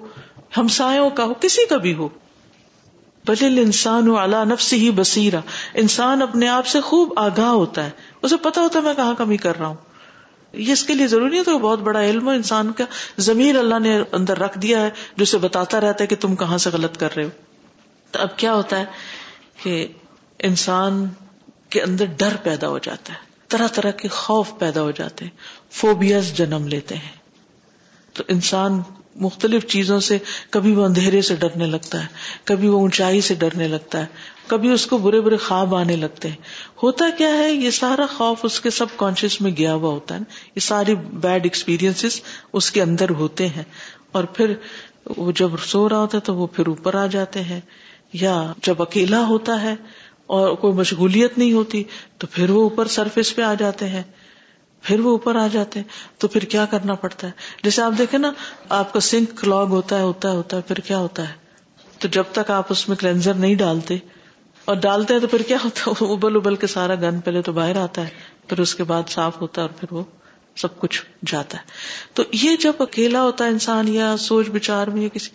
ہمسایوں 0.56 1.10
کا 1.10 1.24
ہو، 1.24 1.34
کسی 1.34 1.66
کا 1.66 1.76
بھی 1.76 1.94
ہو۔ 1.94 2.08
بل 3.28 3.58
انسان 3.58 4.16
اعلیٰ 4.16 4.46
نفس 4.46 4.72
ہی 4.72 4.90
بسیرا 4.90 5.40
انسان 5.74 6.22
اپنے 6.22 6.48
آپ 6.48 6.66
سے 6.66 6.80
خوب 6.80 7.12
آگاہ 7.16 7.48
ہوتا 7.48 7.84
ہے۔ 7.84 7.90
اسے 8.22 8.36
پتا 8.36 8.60
ہوتا 8.60 8.78
ہے 8.78 8.84
میں 8.84 8.94
کہاں 8.94 9.14
کمی 9.14 9.36
کر 9.36 9.58
رہا 9.58 9.66
ہوں۔ 9.66 9.74
یہ 10.52 10.72
اس 10.72 10.84
کے 10.84 10.94
لیے 10.94 11.06
ضروری 11.06 11.38
ہے 11.38 11.44
تو 11.44 11.58
بہت 11.58 11.78
بڑا 11.78 12.04
علم 12.04 12.26
ہو، 12.26 12.30
انسان 12.30 12.72
کا 12.72 12.84
ضمیر 13.18 13.58
اللہ 13.58 13.78
نے 13.78 14.02
اندر 14.12 14.38
رکھ 14.38 14.58
دیا 14.58 14.80
ہے، 14.80 14.90
جو 15.16 15.22
اسے 15.22 15.38
بتاتا 15.38 15.80
رہتا 15.80 16.02
ہے 16.02 16.06
کہ 16.06 16.16
تم 16.16 16.36
کہاں 16.36 16.58
سے 16.58 16.70
غلط 16.72 16.96
کر 16.96 17.16
رہے 17.16 17.24
ہو۔ 17.24 17.28
تو 18.10 18.20
اب 18.20 18.36
کیا 18.36 18.54
ہوتا 18.54 18.78
ہے 18.78 18.84
کہ 19.62 19.86
انسان 20.38 21.08
کے 21.70 21.82
اندر 21.82 22.04
ڈر 22.04 22.36
پیدا 22.42 22.68
ہو 22.68 22.78
جاتا 22.78 23.12
ہے، 23.12 23.18
طرح 23.48 23.66
طرح 23.66 23.90
کے 23.90 24.08
خوف 24.08 24.52
پیدا 24.58 24.82
ہو 24.82 24.90
جاتے 24.90 25.24
ہیں، 25.24 25.32
فوبیاز 25.70 26.32
جنم 26.32 26.68
لیتے 26.68 26.94
ہیں۔ 26.94 27.12
تو 28.12 28.24
انسان 28.28 28.80
مختلف 29.14 29.66
چیزوں 29.66 30.00
سے 30.00 30.18
کبھی 30.50 30.74
وہ 30.74 30.84
اندھیرے 30.84 31.22
سے 31.22 31.36
ڈرنے 31.36 31.66
لگتا 31.66 32.02
ہے، 32.02 32.06
کبھی 32.44 32.68
وہ 32.68 32.80
اونچائی 32.80 33.20
سے 33.20 33.34
ڈرنے 33.34 33.68
لگتا 33.68 34.00
ہے، 34.00 34.06
کبھی 34.46 34.68
اس 34.68 34.86
کو 34.86 34.98
برے 34.98 35.20
برے 35.20 35.36
خواب 35.36 35.74
آنے 35.74 35.96
لگتے 35.96 36.28
ہیں۔ 36.28 36.36
ہوتا 36.82 37.04
کیا 37.18 37.38
ہے، 37.38 37.52
یہ 37.52 37.70
سارا 37.70 38.06
خوف 38.16 38.38
اس 38.42 38.60
کے 38.60 38.70
سب 38.70 38.86
کانشیس 38.96 39.40
میں 39.40 39.50
گیا 39.56 39.74
ہوا 39.74 39.90
ہوتا 39.90 40.14
ہے 40.14 40.20
نا۔ 40.20 40.32
یہ 40.56 40.60
ساری 40.60 40.94
بیڈ 40.94 41.42
ایکسپیرئنس 41.42 42.20
اس 42.52 42.70
کے 42.70 42.82
اندر 42.82 43.10
ہوتے 43.10 43.48
ہیں۔ 43.48 43.64
اور 44.12 44.24
پھر 44.24 44.54
وہ 45.16 45.32
جب 45.32 45.50
سو 45.66 45.88
رہا 45.88 45.98
ہوتا 45.98 46.16
ہے 46.16 46.22
تو 46.22 46.34
وہ 46.34 46.46
پھر 46.46 46.66
اوپر 46.66 46.94
آ 46.94 47.06
جاتے 47.06 47.42
ہیں۔ 47.42 47.60
یا 48.12 48.52
جب 48.62 48.82
اکیلا 48.82 49.20
ہوتا 49.20 49.62
ہے 49.62 49.74
اور 50.26 50.54
کوئی 50.54 50.74
مشغولیت 50.74 51.38
نہیں 51.38 51.52
ہوتی 51.52 51.84
تو 52.18 52.26
پھر 52.26 52.50
وہ 52.50 52.62
اوپر 52.62 52.86
سرفیس 52.86 53.36
پہ 53.36 53.42
آ 53.42 53.54
جاتے 53.54 53.88
ہیں۔ 53.88 54.02
پھر 54.82 55.00
وہ 55.00 55.10
اوپر 55.10 55.36
آ 55.36 55.46
جاتے 55.46 55.80
ہیں۔ 55.80 55.86
تو 56.18 56.28
پھر 56.28 56.44
کیا 56.44 56.64
کرنا 56.64 56.94
پڑتا 56.94 57.26
ہے؟ 57.26 57.32
جیسے 57.62 57.82
آپ 57.82 57.92
دیکھیں 57.98 58.18
نا، 58.18 58.32
آپ 58.68 58.92
کا 58.92 59.00
سنک 59.00 59.40
کلاگ 59.40 59.66
ہوتا 59.66 59.96
ہے 59.96 60.02
ہوتا 60.02 60.30
ہے 60.30 60.36
ہوتا 60.36 60.56
ہے، 60.56 60.62
پھر 60.62 60.76
کیا 60.76 60.98
ہوتا 60.98 61.28
ہے؟ 61.28 61.32
تو 61.98 62.08
جب 62.08 62.24
تک 62.32 62.50
آپ 62.50 62.66
اس 62.68 62.88
میں 62.88 62.96
کلینزر 62.96 63.34
نہیں 63.34 63.54
ڈالتے، 63.54 63.96
اور 64.64 64.76
ڈالتے 64.76 65.14
ہیں 65.14 65.20
تو 65.20 65.26
پھر 65.26 65.42
کیا 65.42 65.56
ہوتا 65.64 65.90
ہے؟ 65.90 66.12
ابل 66.12 66.36
ابل 66.36 66.56
کے 66.56 66.66
سارا 66.66 66.94
گن 66.94 67.20
پہلے 67.20 67.42
تو 67.42 67.52
باہر 67.52 67.76
آتا 67.76 68.02
ہے، 68.02 68.08
پھر 68.48 68.60
اس 68.60 68.74
کے 68.74 68.84
بعد 68.84 69.02
صاف 69.08 69.40
ہوتا 69.40 69.62
ہے 69.62 69.66
اور 69.66 69.80
پھر 69.80 69.94
وہ 69.94 70.02
سب 70.56 70.78
کچھ 70.78 71.02
جاتا 71.26 71.58
ہے۔ 71.58 71.62
تو 72.14 72.22
یہ 72.32 72.56
جب 72.56 72.72
اکیلا 72.78 73.22
ہوتا 73.22 73.44
ہے 73.44 73.50
انسان، 73.50 73.88
یا 73.88 74.16
سوچ 74.16 74.48
بچار 74.48 74.86
میں 74.86 75.02
یا 75.02 75.08
کسی، 75.08 75.30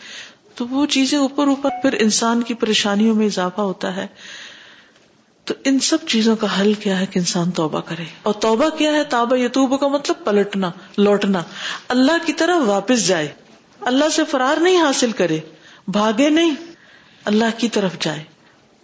تو 0.56 0.68
وہ 0.68 0.86
چیزیں 0.86 1.18
اوپر 1.18 1.48
اوپر، 1.48 1.70
پھر 1.82 1.94
انسان 2.00 2.42
کی 2.44 2.54
پریشانیوں 2.54 3.16
میں 3.16 3.26
اضافہ 3.26 3.62
ہوتا 3.62 3.96
ہے۔ 3.96 4.08
تو 5.46 5.54
ان 5.66 5.80
سب 5.80 5.98
چیزوں 6.08 6.36
کا 6.36 6.62
حل 6.62 6.74
کیا 6.74 7.00
ہے 7.00 7.06
کہ 7.06 7.20
انسان 7.20 7.52
توبہ 7.52 7.82
کرے 7.82 8.04
اور 8.24 8.34
توبہ 8.34 8.70
کیا 8.70 8.92
ہے؟ 8.94 9.04
تابا 9.04 9.38
یتوب 9.38 9.80
کا 9.80 9.88
مطلب 9.88 10.26
پلٹنا، 10.26 10.72
لوٹنا۔ 10.98 11.42
اللہ 11.88 12.12
کی 12.26 12.34
طرح 12.34 12.58
واپس 12.58 13.08
جائے۔ 13.08 13.28
اللہ 13.82 14.10
سے 14.10 14.24
فرار 14.24 14.62
نہیں 14.62 14.82
حاصل 14.82 15.12
کرے۔ 15.12 15.40
بھاگے 15.88 16.30
نہیں۔ 16.30 16.56
اللہ 17.26 17.46
کی 17.58 17.70
طرف 17.70 18.00
جائے۔ 18.00 18.24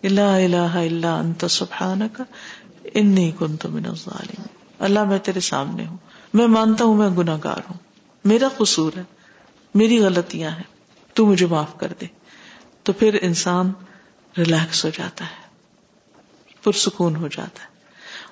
اللہ 0.03 0.22
الہ 0.22 0.55
الا 0.55 1.20
انت 1.20 1.45
سبحانک، 1.49 2.22
انی 2.93 3.32
کنت 3.39 3.66
من 3.66 3.86
الظالمین۔ 3.86 4.47
اللہ 4.80 5.03
میں 5.03 5.20
تیرے 5.20 5.39
سامنے 5.39 5.86
ہوں۔ 5.86 5.97
میں 6.34 6.47
مانتا 6.47 6.86
ہوں، 6.86 6.95
میں 6.95 7.10
گناہ 7.10 7.38
گار 7.43 7.57
ہوں۔ 7.57 7.78
میرا 8.26 8.47
قصور 8.57 8.91
ہے۔ 8.97 9.03
میری 9.76 9.99
غلطیاں 9.99 10.51
ہیں۔ 10.51 10.64
تو 11.14 11.26
مجھے 11.26 11.45
معاف 11.45 11.78
کر 11.78 11.93
دے۔ 12.01 12.05
تو 12.84 12.93
پھر 12.93 13.18
انسان 13.22 13.72
ریلیکس 14.38 14.86
ہو 14.86 14.89
جاتا 14.89 15.26
ہے۔ 15.26 15.49
پرسکون 16.64 17.16
ہو 17.16 17.28
جاتا 17.28 17.64
ہے۔ 17.64 17.70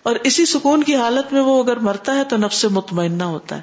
اور 0.04 0.16
اسی 0.16 0.46
سکون 0.46 0.84
کی 0.84 0.96
حالت 0.96 1.34
میں 1.34 1.42
وہ 1.42 1.64
اگر 1.64 1.78
مرتا 1.78 2.16
ہے 2.16 2.24
تو 2.24 2.38
نفس 2.38 2.66
مطمئنہ 2.66 3.24
ہوتا 3.24 3.56
ہے۔ 3.56 3.62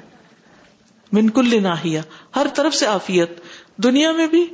منکل 1.11 1.63
ناہیا 1.63 2.01
ہر 2.35 2.47
طرف 2.55 2.75
سے 2.75 2.87
آفیت 2.87 3.29
دنیا 3.77 4.11
میں 4.11 4.27
بھی 4.27 4.47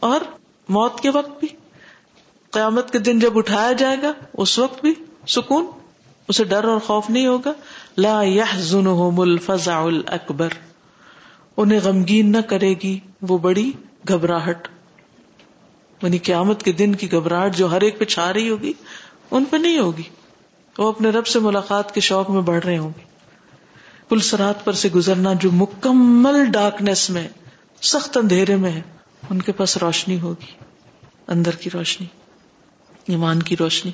اور 0.00 0.20
موت 0.68 1.00
کے 1.00 1.10
وقت 1.10 1.40
بھی۔ 1.40 1.48
قیامت 2.50 2.90
کے 2.90 2.98
دن 2.98 3.18
جب 3.18 3.38
اٹھایا 3.38 3.72
جائے 3.72 3.96
گا، 4.02 4.12
اس 4.32 4.58
وقت 4.58 4.80
بھی 4.80 4.94
سکون، 5.28 5.66
اسے 6.28 6.44
ڈر 6.44 6.64
اور 6.64 6.78
خوف 6.78 7.10
نہیں 7.10 7.26
ہوگا۔ 7.26 7.52
لا 7.98 8.22
يحزنهم 8.22 9.20
الفزع 9.20 9.80
الاکبر۔ 9.80 10.48
انہیں 11.56 11.80
غمگین 11.84 12.32
نہ 12.32 12.40
کرے 12.40 12.74
گی 12.82 12.98
وہ 13.22 13.38
بڑی 13.38 13.72
گھبراہٹ۔ 14.08 14.68
یعنی 16.02 16.18
قیامت 16.18 16.62
کے 16.62 16.72
دن 16.72 16.94
کی 16.94 17.12
گھبراہٹ 17.12 17.56
جو 17.56 17.70
ہر 17.70 17.80
ایک 17.80 17.98
پہ 17.98 18.04
چھا 18.04 18.32
رہی 18.32 18.48
ہوگی، 18.48 18.72
ان 19.30 19.44
پہ 19.44 19.56
نہیں 19.56 19.78
ہوگی۔ 19.78 20.02
وہ 20.78 20.88
اپنے 20.88 21.10
رب 21.10 21.26
سے 21.26 21.38
ملاقات 21.38 21.94
کے 21.94 22.00
شوق 22.00 22.30
میں 22.30 22.42
بڑھ 22.42 22.64
رہے 22.64 22.78
ہوں 22.78 22.90
گے۔ 22.98 23.04
پل 24.08 24.18
سرات 24.18 24.64
پر 24.64 24.72
سے 24.72 24.88
گزرنا 24.94 25.32
جو 25.32 25.50
مکمل 25.52 26.44
ڈارکنیس 26.44 27.10
میں، 27.10 27.28
سخت 27.82 28.16
اندھیرے 28.16 28.56
میں 28.56 28.70
ہے، 28.70 28.82
ان 29.30 29.42
کے 29.42 29.52
پاس 29.52 29.76
روشنی 29.76 30.20
ہوگی۔ 30.20 30.52
اندر 31.28 31.54
کی 31.54 31.70
روشنی، 31.74 32.06
ایمان 33.06 33.42
کی 33.42 33.56
روشنی۔ 33.56 33.92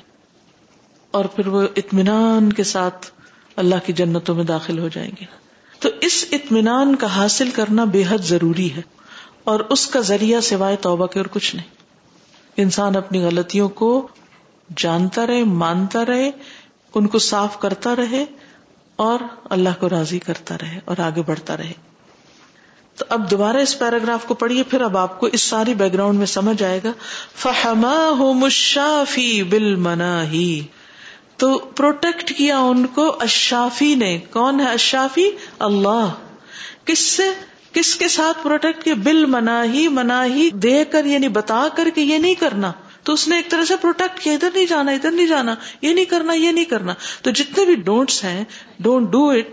اور 1.11 1.25
پھر 1.25 1.47
وہ 1.47 1.67
اطمینان 1.75 2.53
کے 2.53 2.63
ساتھ 2.63 3.07
اللہ 3.55 3.75
کی 3.85 3.93
جنتوں 3.93 4.35
میں 4.35 4.43
داخل 4.43 4.79
ہو 4.79 4.87
جائیں 4.87 5.11
گے۔ 5.21 5.25
تو 5.79 5.89
اس 6.01 6.25
اطمینان 6.31 6.95
کا 6.95 7.15
حاصل 7.15 7.49
کرنا 7.49 7.83
بے 7.83 8.03
حد 8.07 8.17
ضروری 8.17 8.75
ہے، 8.75 8.81
اور 9.43 9.59
اس 9.59 9.87
کا 9.87 9.99
ذریعہ 9.99 10.39
سوائے 10.39 10.75
توبہ 10.75 11.05
کے 11.05 11.19
اور 11.19 11.27
کچھ 11.31 11.55
نہیں۔ 11.55 11.82
انسان 12.57 12.95
اپنی 12.95 13.19
غلطیوں 13.19 13.69
کو 13.69 14.07
جانتا 14.77 15.27
رہے، 15.27 15.43
مانتا 15.43 16.05
رہے، 16.05 16.31
ان 16.95 17.07
کو 17.07 17.19
صاف 17.19 17.59
کرتا 17.59 17.95
رہے 17.95 18.25
اور 18.95 19.19
اللہ 19.49 19.69
کو 19.79 19.89
راضی 19.89 20.19
کرتا 20.19 20.55
رہے 20.61 20.79
اور 20.85 20.97
آگے 20.97 21.21
بڑھتا 21.21 21.57
رہے۔ 21.57 21.73
تو 22.97 23.05
اب 23.09 23.31
دوبارہ 23.31 23.57
اس 23.57 23.79
پیراگراف 23.79 24.25
کو 24.25 24.33
پڑھیے، 24.33 24.63
پھر 24.63 24.81
اب 24.81 24.97
آپ 24.97 25.19
کو 25.19 25.25
اس 25.25 25.41
ساری 25.41 25.73
بیک 25.73 25.93
گراؤنڈ 25.93 26.17
میں 26.17 26.25
سمجھ 26.25 26.63
آئے 26.63 26.79
گا۔ 26.83 26.91
فہما 27.35 28.09
ہو 28.19 28.33
مشافی 28.33 29.43
بل 29.43 29.75
منا 29.75 30.27
ہی 30.27 30.63
تو 31.37 31.57
پروٹیکٹ 31.57 32.33
کیا 32.37 32.59
ان 32.59 32.87
کو؟ 32.87 33.15
اشافی 33.19 33.95
نے۔ 33.95 34.17
کون 34.17 34.59
ہے 34.59 34.65
اشافی 34.65 35.29
اللہ۔ 35.59 36.09
کس 36.85 36.99
سے؟ 36.99 37.52
کس 37.73 37.95
کے 37.95 38.07
ساتھ 38.07 38.43
پروٹیکٹ 38.43 38.83
کیا؟ 38.83 38.93
بل 38.93 39.25
منا 39.25 39.63
ہی 39.63 39.87
منا 39.87 40.25
ہی 40.25 40.49
دے 40.49 40.85
کر 40.85 41.05
یعنی 41.05 41.27
بتا 41.27 41.67
کر 41.75 41.89
کہ 41.95 42.01
یہ 42.01 42.17
نہیں 42.17 42.35
کرنا۔ 42.35 42.71
تو 43.03 43.13
اس 43.13 43.27
نے 43.27 43.35
ایک 43.35 43.49
طرح 43.49 43.65
سے 43.65 43.75
پروٹیکٹ 43.81 44.19
کیا، 44.19 44.33
ادھر 44.33 44.49
نہیں 44.53 44.65
جانا، 44.65 44.91
ادھر 44.91 45.11
نہیں 45.11 45.27
جانا، 45.27 45.55
یہ 45.81 45.93
نہیں 45.93 46.05
کرنا، 46.05 46.33
یہ 46.33 46.51
نہیں 46.51 46.65
کرنا۔ 46.65 46.93
تو 47.21 47.31
جتنے 47.31 47.65
بھی 47.65 47.75
ڈونٹس 47.75 48.23
ہیں، 48.23 48.43
ڈونٹ 48.79 49.09
ڈو 49.09 49.29
اٹ۔ 49.29 49.47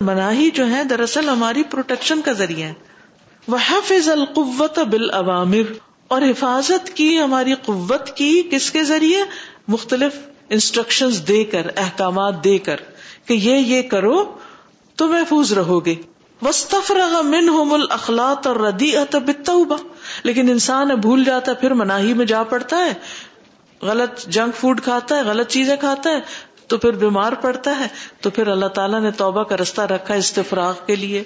مناہی 0.00 0.50
جو 0.50 0.70
ہے 0.70 0.84
دراصل 0.84 1.28
ہماری 1.28 1.62
پروٹیکشن 1.62 2.20
کا 2.20 2.32
ذریعہ 2.32 2.68
ہے 2.68 2.74
وہ 3.48 3.56
حفظ 3.68 4.08
القوت 4.08 4.78
بال 4.78 5.10
عوامر 5.10 5.72
اور 6.08 6.22
حفاظت 6.22 6.96
کی، 6.96 7.18
ہماری 7.18 7.54
قوت 7.54 8.16
کی 8.16 8.42
کس 8.50 8.70
کے 8.70 8.84
ذریعے؟ 8.84 9.22
مختلف 9.68 10.12
انسٹرکشن 10.50 11.08
دے 11.28 11.44
کر، 11.44 11.66
احکامات 11.76 12.44
دے 12.44 12.58
کر 12.58 12.76
کہ 13.26 13.34
یہ 13.34 13.56
یہ 13.56 13.82
کرو 13.82 14.24
تو 14.96 15.08
محفوظ 15.08 15.52
رہو 15.52 15.86
گے۔ 15.86 15.94
وسطرغ 16.42 17.22
من 17.22 17.48
ہوم 17.48 17.72
الخلاط 17.72 18.46
اور 18.46 18.56
ردی 18.56 18.96
اتبا 18.96 19.76
لیکن 20.24 20.48
انسان 20.48 20.88
بھول 20.88 21.24
جاتا 21.24 21.50
ہے، 21.50 21.56
پھر 21.56 21.74
مناہی 21.74 22.14
میں 22.14 22.26
جا 22.26 22.42
پڑتا 22.42 22.84
ہے، 22.84 22.92
غلط 23.82 24.28
جنک 24.28 24.56
فوڈ 24.56 24.80
کھاتا 24.80 25.16
ہے، 25.16 25.22
غلط 25.22 25.48
چیزیں 25.48 25.76
کھاتا 25.76 26.10
ہے، 26.10 26.20
تو 26.66 26.78
پھر 26.78 26.90
بیمار 26.90 27.32
پڑتا 27.32 27.78
ہے۔ 27.78 27.86
تو 28.20 28.30
پھر 28.30 28.48
اللہ 28.48 28.66
تعالیٰ 28.66 29.00
نے 29.00 29.10
توبہ 29.10 29.42
کا 29.42 29.56
رستہ 29.56 29.80
رکھا 29.80 30.14
استفراغ 30.14 30.74
کے 30.86 30.96
لیے۔ 30.96 31.24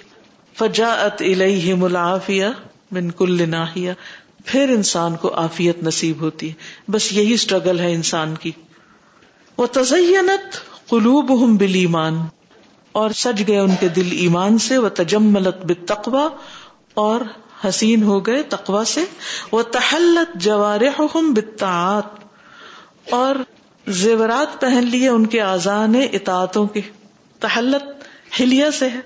فجا 0.59 0.89
ات 0.89 1.23
الہ 1.23 1.75
ملافیہ 1.75 2.47
من 2.91 3.11
کل 3.11 3.51
ناحیہ 3.51 3.93
پھر 4.45 4.69
انسان 4.69 5.17
کو 5.17 5.35
آفیت 5.35 5.83
نصیب 5.83 6.21
ہوتی 6.21 6.49
ہے۔ 6.49 6.55
بس 6.89 7.13
یہی 7.13 7.33
اسٹرگل 7.33 7.81
ہے 7.81 7.93
انسان 7.93 8.35
کی۔ 8.35 8.51
وہ 9.59 9.67
تزینت 9.67 10.57
قلوب 10.89 11.45
ہم 11.45 11.57
بل 11.57 11.75
ایمان 11.75 12.19
اور 12.97 13.11
سج 13.11 13.43
گئے 13.49 13.59
ان 13.59 13.71
کے 13.81 13.89
دل 13.89 14.09
ایمان 14.13 14.59
سے 14.59 14.79
وہ 14.79 14.89
تجملت 14.89 15.57
بتقوا 15.65 16.29
اور 16.95 17.21
حسین 17.69 18.03
ہو 18.03 18.27
گئے 18.27 18.43
تقوا 18.43 18.85
سے 18.85 19.05
وہ 19.53 19.63
تحلت 19.63 20.35
جوار 20.35 20.81
بتاعت 21.15 22.05
اور 23.11 23.35
زیورات 23.87 24.61
پہن 24.61 24.85
لیے 24.85 25.09
ان 25.09 25.27
کے 25.27 25.41
آزان 25.41 25.95
اطاعتوں 26.13 26.67
کے۔ 26.67 26.81
تحلت 27.41 27.85
ہلیا 28.41 28.71
سے 28.71 28.89
ہے، 28.89 29.01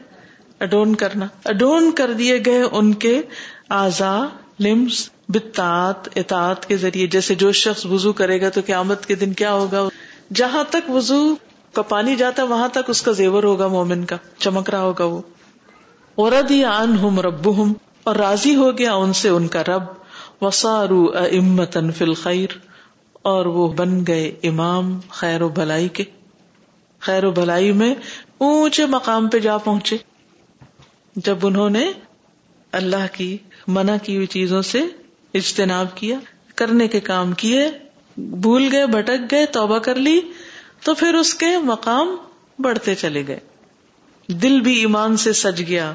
اڈون 0.61 0.95
کرنا۔ 0.95 1.27
اڈون 1.45 1.93
کر 1.93 2.13
دیے 2.13 2.39
گئے 2.47 2.63
ان 2.63 2.95
کے 2.95 3.23
آزا 3.69 4.27
لمس 4.61 5.11
بتاعت 5.29 6.19
اطاعت 6.19 6.67
کے 6.67 6.77
ذریعے۔ 6.77 7.07
جیسے 7.07 7.35
جو 7.35 7.53
شخص 7.53 7.87
وضو 7.87 8.13
کرے 8.13 8.41
گا 8.41 8.49
تو 8.49 8.61
قیامت 8.67 9.07
کے 9.07 9.15
دن 9.15 9.33
کیا 9.33 9.53
ہوگا؟ 9.53 9.89
جہاں 10.35 10.65
تک 10.71 10.91
وضو 10.91 11.35
کا 11.73 11.83
پانی 11.83 12.17
جاتا 12.17 12.43
ہے، 12.43 12.47
وہاں 12.47 12.69
تک 12.69 12.91
اس 12.91 13.03
کا 13.03 13.13
زیور 13.13 13.43
ہوگا 13.43 13.67
مومن 13.67 14.05
کا، 14.05 14.17
چمک 14.39 14.71
رہا 14.71 14.81
ہوگا 14.81 15.05
وہ۔ 15.05 15.21
اور 16.15 16.33
ان 16.33 16.99
ہم 16.99 17.21
رب 17.21 17.57
ہوں 17.57 17.75
اور 18.05 18.17
راضی 18.17 18.57
ہو 18.57 18.79
گیا 18.79 18.95
ان 18.95 19.13
سے 19.13 19.29
ان 19.29 19.49
کا 19.49 19.63
رب۔ 19.65 19.83
وسارو 20.41 21.07
امتن 21.19 21.93
فل 21.93 22.15
خیر 22.15 22.49
اور 23.23 23.47
وہ 23.47 23.69
بن 23.69 24.07
گئے 24.07 24.33
امام 24.43 25.01
خیر 25.09 25.43
و 25.43 25.49
بھلائی 25.49 25.89
کے۔ 25.89 26.05
خیر 27.01 27.25
و 27.25 27.31
بھلائی 27.31 27.73
میں 27.73 27.95
اونچے 28.39 28.87
مقام 28.87 29.29
پہ 29.29 29.39
جا 29.39 29.59
پہنچے۔ 29.59 29.97
جب 31.17 31.39
انہوں 31.43 31.71
نے 31.71 31.93
اللہ 32.73 33.07
کی، 33.13 33.37
منع 33.67 33.97
کی 34.03 34.17
ہوئی 34.17 34.27
چیزوں 34.27 34.63
سے 34.63 34.83
اجتناب 35.35 35.87
کیا، 35.95 36.19
کرنے 36.55 36.89
کے 36.89 37.01
کام 37.01 37.33
کیے، 37.33 37.69
بھول 38.17 38.69
گئے، 38.73 38.87
بھٹک 38.87 39.31
گئے، 39.31 39.47
توبہ 39.47 39.79
کر 39.79 39.95
لی۔ 39.95 40.21
تو 40.85 40.95
پھر 40.95 41.15
اس 41.15 41.35
کے 41.35 41.59
مقام 41.59 42.17
بڑھتے 42.59 42.95
چلے 42.95 43.27
گئے۔ 43.27 43.41
دل 44.29 44.61
بھی 44.61 44.79
ایمان 44.79 45.17
سے 45.17 45.33
سج 45.33 45.63
گیا 45.69 45.95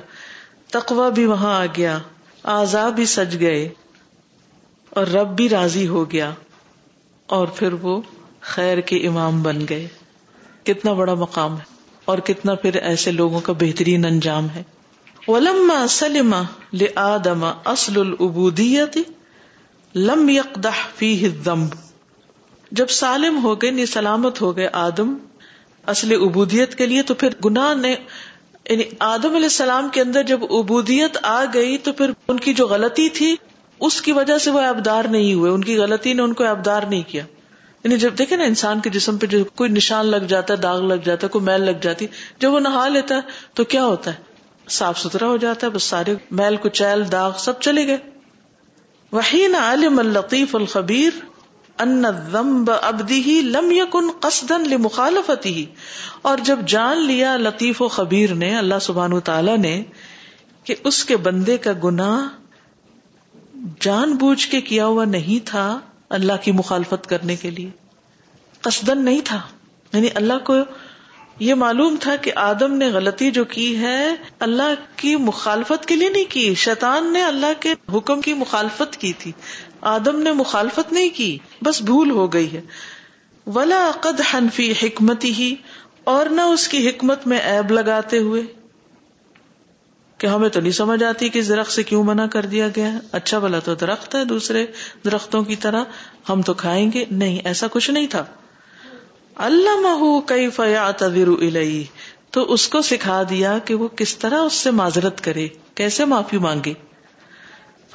تقوا 0.72 1.10
بھی 1.10 1.26
وہاں 1.26 1.60
آ 1.60 1.66
گیا، 1.78 2.00
آزا 2.44 2.90
بھی 2.90 3.06
سج 3.06 3.40
گئے 3.40 3.70
اور 4.90 5.08
رب 5.08 5.36
بھی 5.36 5.50
راضی 5.50 5.88
ہو 5.88 6.12
گیا 6.12 6.32
اور 7.26 7.48
پھر 7.48 7.74
وہ 7.74 8.02
خیر 8.42 8.78
کے 8.78 9.08
امام 9.08 9.44
بن 9.44 9.66
گئے۔ 9.70 9.88
کتنا 10.64 10.94
بڑا 10.94 11.14
مقام 11.14 11.58
ہے 11.58 11.64
اور 12.06 12.18
کتنا 12.18 12.56
پھر 12.56 12.74
ایسے 12.74 13.12
لوگوں 13.12 13.40
کا 13.40 13.54
بہترین 13.54 14.06
انجام 14.06 14.50
ہے۔ 14.50 14.64
ولما 15.28 15.88
سلم 15.88 16.36
لآدم 16.74 17.52
اصل 17.66 18.00
العبودیت 18.00 18.98
لم 19.96 20.30
يقدح 20.30 20.88
فيه 20.96 21.22
الذنب۔ 21.22 21.85
جب 22.76 22.88
سالم 22.90 23.44
ہو 23.44 23.62
گئے 23.62 23.70
یعنی 23.70 23.86
سلامت 23.86 24.42
ہو 24.42 24.58
گئے 24.58 24.70
آدم، 24.74 25.14
اصل 25.86 26.12
عبودیت 26.12 26.76
کے 26.76 26.86
لیے، 26.86 27.02
تو 27.02 27.14
پھر 27.14 27.30
گناہ 27.46 27.74
نے 27.74 27.96
یعنی 28.70 28.84
آدم 29.00 29.30
علیہ 29.30 29.44
السلام 29.44 29.90
کے 29.90 30.02
اندر 30.02 30.24
جب 30.24 30.40
عبودیت 30.44 31.18
آ 31.24 31.46
گئی، 31.54 31.78
تو 31.78 31.94
پھر 31.94 32.12
ان 32.28 32.40
کی 32.40 32.54
جو 32.54 32.68
غلطی 32.68 33.10
تھی، 33.10 33.36
اس 33.80 34.02
کی 34.02 34.12
وجہ 34.12 34.38
سے 34.38 34.52
وہ 34.52 34.60
ابدار 34.60 35.06
نہیں 35.06 35.34
ہوئے۔ 35.34 35.52
ان 35.52 35.64
کی 35.64 35.78
غلطی 35.78 36.14
نے 36.14 36.22
ان 36.22 36.34
کو 36.34 36.44
ابدار 36.44 36.84
نہیں 36.84 37.04
کیا۔ 37.08 37.24
یعنی 37.84 37.98
جب 37.98 38.18
دیکھے 38.18 38.36
نا، 38.36 38.44
انسان 38.44 38.80
کے 38.80 38.90
جسم 38.90 39.18
پہ 39.18 39.26
جو 39.26 39.44
کوئی 39.44 39.70
نشان 39.70 40.06
لگ 40.06 40.26
جاتا 40.28 40.54
ہے، 40.54 40.58
داغ 40.58 40.82
لگ 40.82 41.02
جاتا 41.06 41.28
ہے، 41.28 41.32
کوئی 41.32 41.46
میل 41.46 41.62
لگ 41.62 41.78
جاتی، 41.82 42.08
جب 42.40 42.52
وہ 42.52 42.60
نہا 42.60 42.88
لیتا 42.88 43.16
ہے، 43.16 43.22
تو 43.54 43.64
کیا 43.64 43.86
ہوتا 43.86 44.12
ہے؟ 44.12 44.16
صاف 44.70 45.00
ستھرا 45.00 45.28
ہو 45.28 45.38
جاتا 45.38 45.68
ہے، 45.68 45.72
بس 45.72 45.84
سارے 45.84 46.16
میل 46.32 46.56
کو 46.56 46.70
چیل 46.70 47.12
داغ 47.12 47.32
سب 47.38 47.62
چلے 47.62 47.88
گئے۔ 47.88 47.98
وہی 49.12 49.48
نہ 49.48 49.58
عالم 49.58 50.00
الطیف 50.00 50.56
الخبیر 50.56 51.35
ان 51.80 52.06
ابدی 52.82 53.22
ہی 53.22 53.42
لم 53.44 53.72
یکن 53.72 54.12
قصدن 54.20 54.70
لمخالفتی 54.70 55.54
ہی 55.54 55.66
اور 56.22 56.38
جب 56.38 56.60
جان 56.68 56.98
لیا 56.98 57.38
لطیف 57.38 57.82
و 57.82 57.88
خبیر 57.88 58.34
نے، 58.34 58.58
اللہ 58.58 58.76
سبحان 58.82 59.20
تعالی 59.20 59.58
نے، 59.58 59.84
کہ 60.64 60.76
اس 60.84 61.06
کے 61.06 61.18
بندے 61.18 61.58
کا 61.58 61.72
گناہ 61.84 62.28
جان 63.80 64.16
بوجھ 64.16 64.48
کے 64.48 64.62
کیا 64.62 64.86
ہوا 64.86 65.06
نہیں 65.06 65.48
تھا 65.48 65.80
اللہ 66.10 66.34
کی 66.44 66.52
مخالفت 66.52 67.08
کرنے 67.08 67.36
کے 67.36 67.50
لیے۔ 67.50 67.70
قصدن 68.62 69.06
نہیں 69.06 69.22
تھا۔ 69.24 69.42
یعنی 69.94 70.08
اللہ 70.16 70.34
کو 70.44 70.54
یہ 71.40 71.54
معلوم 71.54 71.96
تھا 72.00 72.16
کہ 72.16 72.32
آدم 72.36 72.74
نے 72.74 72.88
غلطی 72.88 73.32
جو 73.32 73.44
کی 73.44 73.78
ہے، 73.78 74.16
اللہ 74.40 74.74
کی 74.96 75.16
مخالفت 75.16 75.86
کے 75.86 75.96
لیے 75.96 76.10
نہیں 76.10 76.24
کی، 76.30 76.56
شیطان 76.56 77.14
نے 77.14 77.24
اللہ 77.24 77.62
کے 77.62 77.74
حکم 77.94 78.22
کی 78.22 78.34
مخالفت 78.34 78.98
کی 78.98 79.14
تھی۔ 79.14 79.32
آدم 79.86 80.20
نے 80.20 80.32
مخالفت 80.32 80.94
نہیں 80.94 81.10
کی، 81.14 81.38
بس 81.62 81.82
بھول 81.82 82.12
ہو 82.12 82.34
گئی 82.34 82.54
ہے۔ 82.54 82.62
ولا 83.48 83.92
قد 84.02 84.22
حنفی 84.34 84.72
حکمتی 84.72 85.34
ہی 85.34 85.56
اور 86.04 86.26
نہ 86.26 86.42
اس 86.42 86.68
کی 86.68 86.90
حکمت 86.90 87.28
میں 87.28 87.40
ایب 87.40 87.72
لگاتے 87.72 88.18
ہوئے۔ 88.18 88.42
کہ 90.18 90.28
ہمیں 90.28 90.50
تو 90.50 90.62
نہیں 90.62 90.72
سمجھ 90.72 91.04
آتی 91.04 91.30
کہ 91.30 91.42
درخت 91.42 91.72
سے 91.72 91.84
کیوں 91.84 92.04
منع 92.04 92.26
کر 92.26 92.46
دیا 92.46 92.68
گیا 92.76 93.00
اچھا 93.12 93.40
بلا 93.40 93.60
تو 93.60 93.76
درخت 93.76 94.16
ہے 94.16 94.26
دوسرے 94.26 94.66
درختوں 95.06 95.44
کی 95.44 95.56
طرح، 95.56 95.84
ہم 96.30 96.42
تو 96.42 96.54
کھائیں 96.54 96.92
گے۔ 96.94 97.06
نہیں، 97.12 97.40
ایسا 97.44 97.68
کچھ 97.72 97.92
نہیں 97.92 98.08
تھا۔ 98.08 98.26
اللہ 99.36 99.76
محو 99.76 100.22
کئی 100.22 100.50
فیا 100.50 100.92
تو 102.32 102.54
اس 102.54 102.68
کو 102.68 102.82
سکھا 102.82 103.24
دیا 103.30 103.58
کہ 103.66 103.76
وہ 103.76 103.88
کس 103.88 104.18
طرح 104.18 104.40
اس 104.40 104.54
سے 104.54 104.72
معذرت 104.72 105.24
کرے، 105.24 105.48
کیسے 105.76 106.06
معافی 106.06 106.38
مانگے۔ 106.38 106.74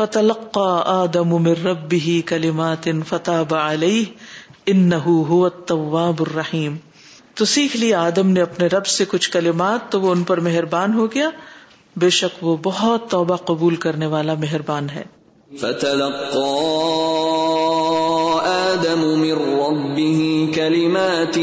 فتلقا 0.00 0.82
آدم 0.86 1.28
من 1.28 1.46
ربه 1.46 2.20
کلمات 2.26 2.88
فتاب 3.08 3.54
علیہ 3.54 4.04
انه 4.66 5.06
هو 5.06 5.44
التواب 5.44 6.20
الرحیم 6.20 6.76
تو 7.34 7.44
سیکھ 7.44 7.76
لیا 7.76 8.02
آدم 8.02 8.30
نے 8.30 8.40
اپنے 8.40 8.66
رب 8.66 8.86
سے 8.86 9.04
کچھ 9.08 9.30
کلمات، 9.30 9.92
تو 9.92 10.00
وہ 10.00 10.10
ان 10.10 10.22
پر 10.22 10.40
مہربان 10.40 10.94
ہو 10.94 11.06
گیا۔ 11.06 11.30
بے 11.96 12.10
شک 12.10 12.44
وہ 12.44 12.56
بہت 12.62 13.10
توبہ 13.10 13.36
قبول 13.36 13.76
کرنے 13.76 14.06
والا 14.06 14.34
مہربان 14.34 14.90
ہے۔ 14.90 15.02
فتلقا 15.60 18.40
آدم 18.44 19.00
من 19.00 19.30
ربه 19.30 20.50
كلمات 20.54 21.38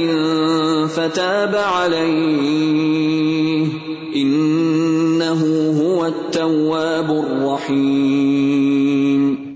فتاب 0.96 1.58
عليه۔ 1.58 3.87
إنه 4.16 5.46
هو 5.82 6.06
التواب 6.06 7.12
الرحيم. 7.12 9.56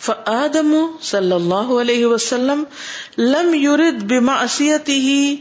فآدم 0.00 0.76
صلی 1.02 1.32
اللہ 1.32 1.64
علیہ 1.80 2.06
وسلم 2.06 2.64
لم 3.18 3.54
يرد 3.54 4.02
بمعصیته 4.02 5.34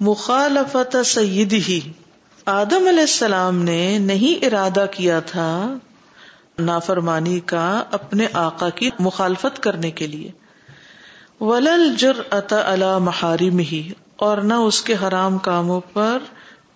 مخالفت 0.00 0.96
سیدہ 1.06 1.88
آدم 2.46 2.88
علیہ 2.88 3.00
السلام 3.00 3.62
نے 3.62 3.98
نہیں 3.98 4.44
ارادہ 4.44 4.86
کیا 4.90 5.20
تھا 5.20 5.74
نافرمانی 6.58 7.40
کا 7.40 7.84
اپنے 7.90 8.26
آقا 8.32 8.68
کی 8.68 8.90
مخالفت 8.98 9.62
کرنے 9.62 9.90
کے 9.90 10.06
لیے. 10.06 10.30
ولل 11.40 11.94
جر 11.98 12.12
اتا 12.30 12.98
محارم 12.98 13.58
ہی 13.58 13.92
اور 14.16 14.38
نہ 14.38 14.54
اس 14.54 14.82
کے 14.82 14.94
حرام 15.02 15.38
کاموں 15.38 15.80
پر 15.92 16.18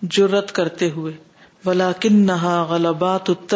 جرت 0.01 0.51
کرتے 0.51 0.89
ہوئے۔ 0.89 1.13
ولاکن 1.65 2.15
نہا 2.15 2.63
غلبات 2.69 3.53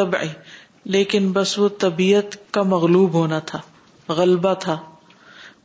لیکن 0.86 1.32
بس 1.32 1.60
وہ 1.60 1.70
طبیعت 1.80 2.54
کا 2.54 2.64
مغلوب 2.64 3.14
ہونا 3.14 3.40
تھا، 3.40 3.60
غلبہ 4.10 4.54
تھا۔ 4.54 4.78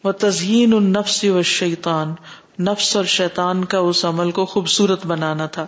وہ 0.05 0.13
تزئین 0.13 0.73
النفس 0.73 1.25
و 1.25 1.43
شیطان 1.43 2.15
نفس 2.63 2.97
اور 2.97 3.05
شیطان 3.05 3.65
کا 3.65 3.79
اس 3.79 4.05
عمل 4.05 4.31
کو 4.31 4.47
خوبصورت 4.47 5.07
بنانا 5.07 5.47
تھا۔ 5.47 5.67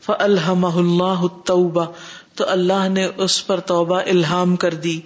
فلحم 0.00 0.64
اللہ 0.64 1.26
توبہ 1.44 1.84
تو 2.34 2.44
اللہ 2.48 2.88
نے 2.88 3.08
اس 3.16 3.46
پر 3.46 3.60
توبہ 3.60 4.00
الہام 4.00 4.56
کر 4.56 4.74
دی۔ 4.74 5.00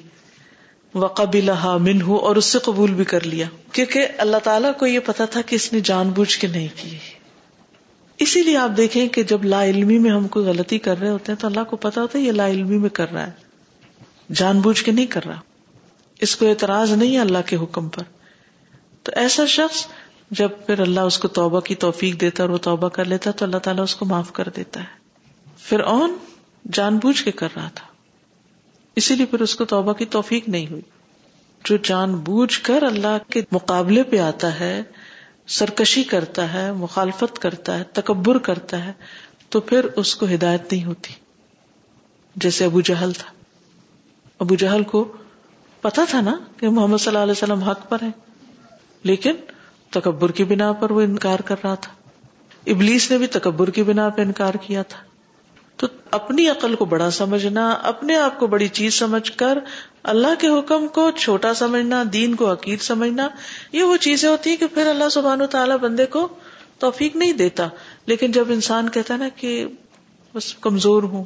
وقب 0.94 1.36
من 1.80 2.02
ہو 2.02 2.16
اور 2.16 2.36
اس 2.36 2.44
سے 2.44 2.58
قبول 2.58 2.94
بھی 2.94 3.04
کر 3.04 3.26
لیا۔ 3.26 3.46
کیونکہ 3.72 4.06
اللہ 4.18 4.36
تعالیٰ 4.44 4.70
کو 4.78 4.86
یہ 4.86 4.98
پتا 4.98 5.24
تھا 5.24 5.40
کہ 5.40 5.54
اس 5.54 5.72
نے 5.72 5.80
جان 5.80 6.08
بوجھ 6.08 6.38
کے 6.38 6.46
نہیں 6.46 6.68
کی۔ 6.76 6.98
اسی 8.24 8.42
لیے 8.42 8.56
آپ 8.56 8.70
دیکھیں 8.76 9.08
کہ 9.08 9.22
جب 9.22 9.44
لا 9.44 9.64
علمی 9.64 9.98
میں 9.98 10.10
ہم 10.10 10.28
کوئی 10.28 10.46
غلطی 10.46 10.78
کر 10.78 10.98
رہے 10.98 11.08
ہوتے 11.08 11.32
ہیں 11.32 11.38
تو 11.38 11.46
اللہ 11.46 11.64
کو 11.64 11.76
پتا 11.76 12.00
ہوتا 12.00 12.18
ہے 12.18 12.24
یہ 12.24 12.32
لا 12.32 12.48
علمی 12.48 12.78
میں 12.78 12.88
کر 12.88 13.12
رہا 13.12 13.26
ہے۔ 13.26 13.30
جان 14.34 14.60
بوجھ 14.60 14.84
کے 14.84 14.92
نہیں 14.92 15.06
کر 15.06 15.24
رہا۔ 15.24 15.40
اس 16.20 16.36
کو 16.36 16.48
اعتراض 16.48 16.92
نہیں 16.92 17.14
ہے 17.14 17.20
اللہ 17.20 17.38
کے 17.46 17.56
حکم 17.56 17.88
پر۔ 17.88 18.02
تو 19.02 19.12
ایسا 19.16 19.46
شخص 19.46 19.86
جب 20.30 20.48
پھر 20.66 20.78
اللہ 20.80 21.00
اس 21.00 21.18
کو 21.18 21.28
توبہ 21.28 21.60
کی 21.60 21.74
توفیق 21.74 22.20
دیتا 22.20 22.42
اور 22.42 22.50
وہ 22.50 22.58
توبہ 22.58 22.88
کر 22.88 23.04
لیتا 23.04 23.30
تو 23.30 23.44
اللہ 23.44 23.56
تعالیٰ 23.56 23.82
اس 23.82 23.96
کو 23.96 24.04
معاف 24.04 24.32
کر 24.32 24.48
دیتا 24.56 24.80
ہے۔ 24.80 24.86
پھر 25.58 25.80
اون 25.80 26.16
جان 26.72 26.96
بوجھ 26.96 27.24
کے 27.24 27.30
کر 27.30 27.48
رہا 27.56 27.68
تھا۔ 27.74 27.86
اسی 28.96 29.14
لیے 29.14 29.26
پھر 29.26 29.40
اس 29.40 29.56
کو 29.56 29.64
توبہ 29.64 29.92
کی 29.92 30.04
توفیق 30.04 30.48
نہیں 30.48 30.66
ہوئی۔ 30.70 30.82
جو 31.64 31.76
جان 31.76 32.14
بوجھ 32.14 32.60
کر 32.60 32.82
اللہ 32.82 33.30
کے 33.30 33.42
مقابلے 33.52 34.02
پہ 34.02 34.18
آتا 34.18 34.60
ہے 34.60 34.82
سرکشی 35.46 36.04
کرتا 36.04 36.52
ہے، 36.52 36.72
مخالفت 36.72 37.38
کرتا 37.38 37.78
ہے، 37.78 37.84
تکبر 37.92 38.38
کرتا 38.38 38.84
ہے، 38.84 38.92
تو 39.48 39.60
پھر 39.60 39.84
اس 39.96 40.16
کو 40.16 40.26
ہدایت 40.26 40.72
نہیں 40.72 40.84
ہوتی۔ 40.84 41.14
جیسے 42.36 42.64
ابو 42.64 42.80
جہل 42.80 43.12
تھا۔ 43.12 43.32
ابو 44.38 44.54
جہل 44.54 44.82
کو 44.82 45.12
پتا 45.80 46.02
تھا 46.08 46.20
نا 46.20 46.38
کہ 46.56 46.68
محمد 46.68 46.98
صلی 46.98 47.06
اللہ 47.06 47.18
علیہ 47.18 47.32
وسلم 47.32 47.62
حق 47.62 47.88
پر 47.88 47.98
ہے 48.02 48.08
لیکن 49.02 49.34
تکبر 49.90 50.32
کی 50.32 50.44
بنا 50.44 50.72
پر 50.72 50.90
وہ 50.90 51.00
انکار 51.00 51.38
کر 51.38 51.56
رہا 51.64 51.74
تھا۔ 51.74 51.92
ابلیس 52.66 53.10
نے 53.10 53.18
بھی 53.18 53.26
تکبر 53.26 53.70
کی 53.70 53.82
بنا 53.82 54.08
پہ 54.08 54.22
انکار 54.22 54.54
کیا 54.54 54.82
تھا۔ 54.82 54.98
تو 55.76 55.86
اپنی 56.10 56.48
عقل 56.48 56.74
کو 56.74 56.84
بڑا 56.84 57.10
سمجھنا، 57.10 57.70
اپنے 57.70 58.16
آپ 58.16 58.38
کو 58.38 58.46
بڑی 58.46 58.68
چیز 58.68 58.94
سمجھ 58.94 59.32
کر 59.32 59.58
اللہ 60.02 60.34
کے 60.38 60.48
حکم 60.48 60.88
کو 60.88 61.10
چھوٹا 61.10 61.54
سمجھنا، 61.54 62.02
دین 62.12 62.34
کو 62.34 62.52
عقید 62.52 62.80
سمجھنا، 62.80 63.28
یہ 63.72 63.82
وہ 63.82 63.96
چیزیں 63.96 64.28
ہوتی 64.28 64.50
ہیں 64.50 64.56
کہ 64.56 64.66
پھر 64.66 64.86
اللہ 64.86 65.08
سبحان 65.08 65.42
و 65.42 65.46
تعالیٰ 65.46 65.78
بندے 65.78 66.06
کو 66.06 66.28
توفیق 66.78 67.16
نہیں 67.16 67.32
دیتا۔ 67.32 67.68
لیکن 68.06 68.32
جب 68.32 68.44
انسان 68.48 68.88
کہتا 68.88 69.14
ہے 69.14 69.18
نا 69.18 69.28
کہ 69.36 69.66
بس 70.34 70.54
کمزور 70.54 71.02
ہوں، 71.02 71.24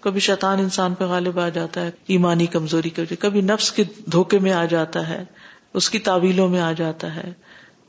کبھی 0.00 0.20
شیطان 0.20 0.58
انسان 0.58 0.94
پہ 0.94 1.04
غالب 1.04 1.38
آ 1.38 1.48
جاتا 1.48 1.80
ہے، 1.80 1.90
ایمانی 2.06 2.46
کمزوری 2.46 2.90
کی 2.90 3.00
وجہ، 3.00 3.22
کبھی 3.22 3.40
نفس 3.40 3.72
کے 3.72 3.84
دھوکے 4.12 4.38
میں 4.38 4.52
آ 4.52 4.64
جاتا 4.64 5.08
ہے، 5.08 5.24
اس 5.74 5.90
کی 5.90 5.98
تعویلوں 5.98 6.48
میں 6.48 6.60
آ 6.60 6.72
جاتا 6.72 7.14
ہے، 7.16 7.32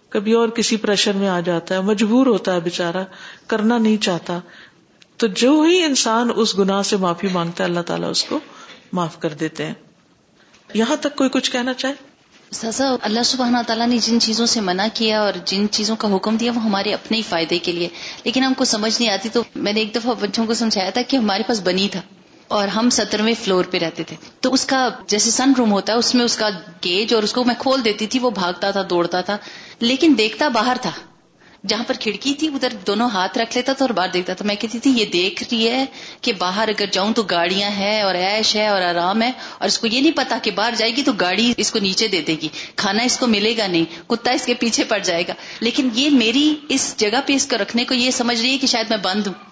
کبھی 0.10 0.34
اور 0.34 0.50
کسی 0.50 0.78
پریشر 0.78 1.14
میں 1.14 1.28
آ 1.28 1.40
جاتا 1.40 1.76
ہے، 1.76 1.82
مجبور 1.82 2.28
ہوتا 2.28 2.54
ہے 2.54 2.60
بےچارا 2.60 3.04
کرنا 3.48 3.78
نہیں 3.78 3.98
چاہتا۔ 3.98 4.40
تو 5.18 5.28
جو 5.28 5.62
ہی 5.62 5.84
انسان 5.84 6.30
اس 6.36 6.60
گناہ 6.60 6.82
سے 6.82 6.98
معافی 6.98 7.28
مانگتا 7.28 7.64
ہے، 7.64 7.70
اللہ 7.70 7.80
تعالیٰ 7.80 8.10
اس 8.10 8.24
کو 8.24 8.40
معاف 8.94 9.20
کر 9.20 9.34
دیتے 9.34 9.66
ہیں۔ 9.66 9.74
یہاں 10.74 10.96
تک 10.96 11.16
کوئی 11.16 11.30
کچھ 11.30 11.52
کہنا 11.52 11.74
چاہے؟ 11.74 11.94
سزا 12.52 12.96
اللہ 13.02 13.20
سبحانہ 13.26 13.58
تعالیٰ 13.68 13.88
نے 13.88 13.98
جن 13.98 14.20
چیزوں 14.20 14.46
سے 14.46 14.62
منع 14.62 14.88
کیا 14.94 15.22
اور 15.22 15.34
جن 15.46 15.66
چیزوں 15.72 15.96
کا 15.96 16.16
حکم 16.16 16.36
دیا، 16.36 16.52
وہ 16.56 16.64
ہمارے 16.64 16.94
اپنے 16.94 17.18
ہی 17.18 17.22
فائدے 17.22 17.60
کے 17.60 17.72
لیے۔ 17.72 17.88
لیکن 18.24 18.44
ہم 18.44 18.54
کو 18.54 18.66
سمجھ 18.66 19.02
نہیں 19.02 19.12
آتی 19.12 19.30
تو 19.30 19.44
میں 19.56 19.74
نے 19.74 19.80
ایک 19.80 19.96
دفعہ 19.96 20.14
بچوں 20.20 20.46
کو 20.46 20.54
سمجھایا 20.54 20.90
تھا 20.90 21.02
کہ 21.02 21.18
ہمارے 21.18 21.44
پاس 21.48 21.62
بنی 21.64 21.88
تھا 21.92 22.02
اور 22.48 22.68
ہم 22.68 22.90
سترویں 22.90 23.34
فلور 23.44 23.66
پہ 23.72 23.78
رہتے 23.78 24.04
تھے۔ 24.04 24.16
تو 24.40 24.54
اس 24.54 24.66
کا 24.66 24.90
جیسے 25.08 25.32
سن 25.32 25.54
روم 25.58 25.72
ہوتا 25.72 25.94
ہے، 25.94 25.98
اس 25.98 26.16
میں 26.16 26.26
اس 26.26 26.38
کا 26.38 26.50
گیج 26.86 27.14
اور 27.14 27.24
اس 27.24 27.34
کو 27.34 27.44
میں 27.44 27.56
کھول 27.60 27.86
دیتی 27.86 28.08
تھی، 28.08 28.20
وہ 28.20 28.30
بھاگتا 28.30 28.72
تھا، 28.72 28.82
دوڑتا 28.90 29.22
تھا۔ 29.22 29.38
لیکن 29.80 30.14
دیکھتا 30.18 30.48
باہر 30.48 30.78
تھا۔ 30.82 30.92
جہاں 31.66 31.84
پر 31.88 31.94
کھڑکی 32.00 32.34
تھی، 32.34 32.48
ادھر 32.48 32.74
دونوں 32.88 33.10
ہاتھ 33.10 33.38
رکھ 33.38 33.58
لیتا 33.58 33.74
تھا 33.74 33.86
اور 33.86 33.94
باہر 33.94 34.10
دیکھتا 34.10 34.34
تھا۔ 34.34 34.46
میں 34.46 34.56
کہتی 34.56 34.80
تھی، 34.80 34.92
یہ 34.92 35.06
دیکھ 35.06 35.44
رہی 35.44 35.70
ہے 35.70 35.86
کہ 36.22 36.34
باہر 36.34 36.68
اگر 36.68 36.86
جاؤں 36.92 37.14
تو 37.14 37.24
گاڑیاں 37.24 37.70
ہیں 37.70 38.02
اور 38.02 38.16
ایش 38.16 38.56
ہے 38.56 38.68
اور 38.68 38.82
آرام 38.82 39.22
ہے 39.22 39.32
اور 39.58 39.68
اس 39.68 39.80
کو 39.80 39.88
یہ 39.88 40.02
نہیں 40.02 40.12
پتا 40.12 40.38
کہ 40.44 40.52
باہر 40.52 40.74
جائے 40.78 40.96
گی 40.96 41.04
تو 41.04 41.12
گاڑی 41.14 41.54
اس 41.58 41.72
کو 41.72 41.80
نیچے 41.80 42.08
دے 42.08 42.22
دے 42.22 42.36
گی۔ 42.42 42.48
کھانا 42.76 43.04
اس 43.04 43.18
کو 43.18 43.28
ملے 43.28 43.58
گا 43.58 43.68
نہیں، 43.68 43.86
کتا 44.10 44.32
اس 44.32 44.46
کے 44.46 44.54
پیچھے 44.54 44.84
پڑ 44.84 44.98
جائے 44.98 45.24
گا۔ 45.28 45.34
لیکن 45.60 45.90
یہ 45.94 46.10
میری 46.10 46.56
اس 46.70 46.94
جگہ 46.98 47.22
پہ 47.26 47.34
اس 47.34 47.48
کو 47.48 47.56
رکھنے 47.62 47.86
کو 47.86 47.94
یہ 47.94 48.12
سمجھ 48.12 48.42
رہی 48.42 48.52
ہے 48.52 48.58
کہ 48.58 48.68
شاید 48.68 48.86
میں 48.90 48.98
بند 48.98 49.28
ہوں۔ 49.28 49.47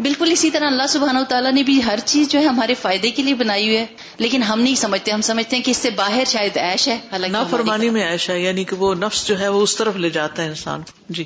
بالکل 0.00 0.28
اسی 0.32 0.50
طرح 0.50 0.66
اللہ 0.66 0.86
سبحانہ 0.88 1.18
و 1.18 1.22
تعالیٰ 1.28 1.52
نے 1.52 1.62
بھی 1.62 1.84
ہر 1.86 1.98
چیز 2.04 2.28
جو 2.28 2.38
ہے 2.38 2.44
ہمارے 2.44 2.74
فائدے 2.74 3.10
کے 3.10 3.22
لیے 3.22 3.34
بنائی 3.34 3.66
ہوئی 3.66 3.76
ہے۔ 3.76 3.86
لیکن 4.18 4.42
ہم 4.42 4.60
نہیں 4.60 4.74
سمجھتے 4.74 5.10
ہم 5.10 5.20
سمجھتے 5.20 5.56
ہیں 5.56 5.62
کہ 5.62 5.70
اس 5.70 5.76
سے 5.76 5.90
باہر 5.90 6.22
شاید 6.26 6.56
ایش 6.56 6.88
ہے 6.88 6.98
نہ 7.30 7.36
فرمانی 7.50 7.90
میں 7.90 8.04
ایش 8.04 8.30
ہے 8.30 8.40
یعنی 8.40 8.64
کہ 8.64 8.76
وہ 8.76 8.94
نفس 8.94 9.26
جو 9.26 9.40
ہے 9.40 9.48
وہ 9.48 9.62
اس 9.62 9.76
طرف 9.76 9.96
لے 9.96 10.10
جاتا 10.10 10.42
ہے 10.42 10.48
انسان۔ 10.48 10.80
جی۔ 11.10 11.24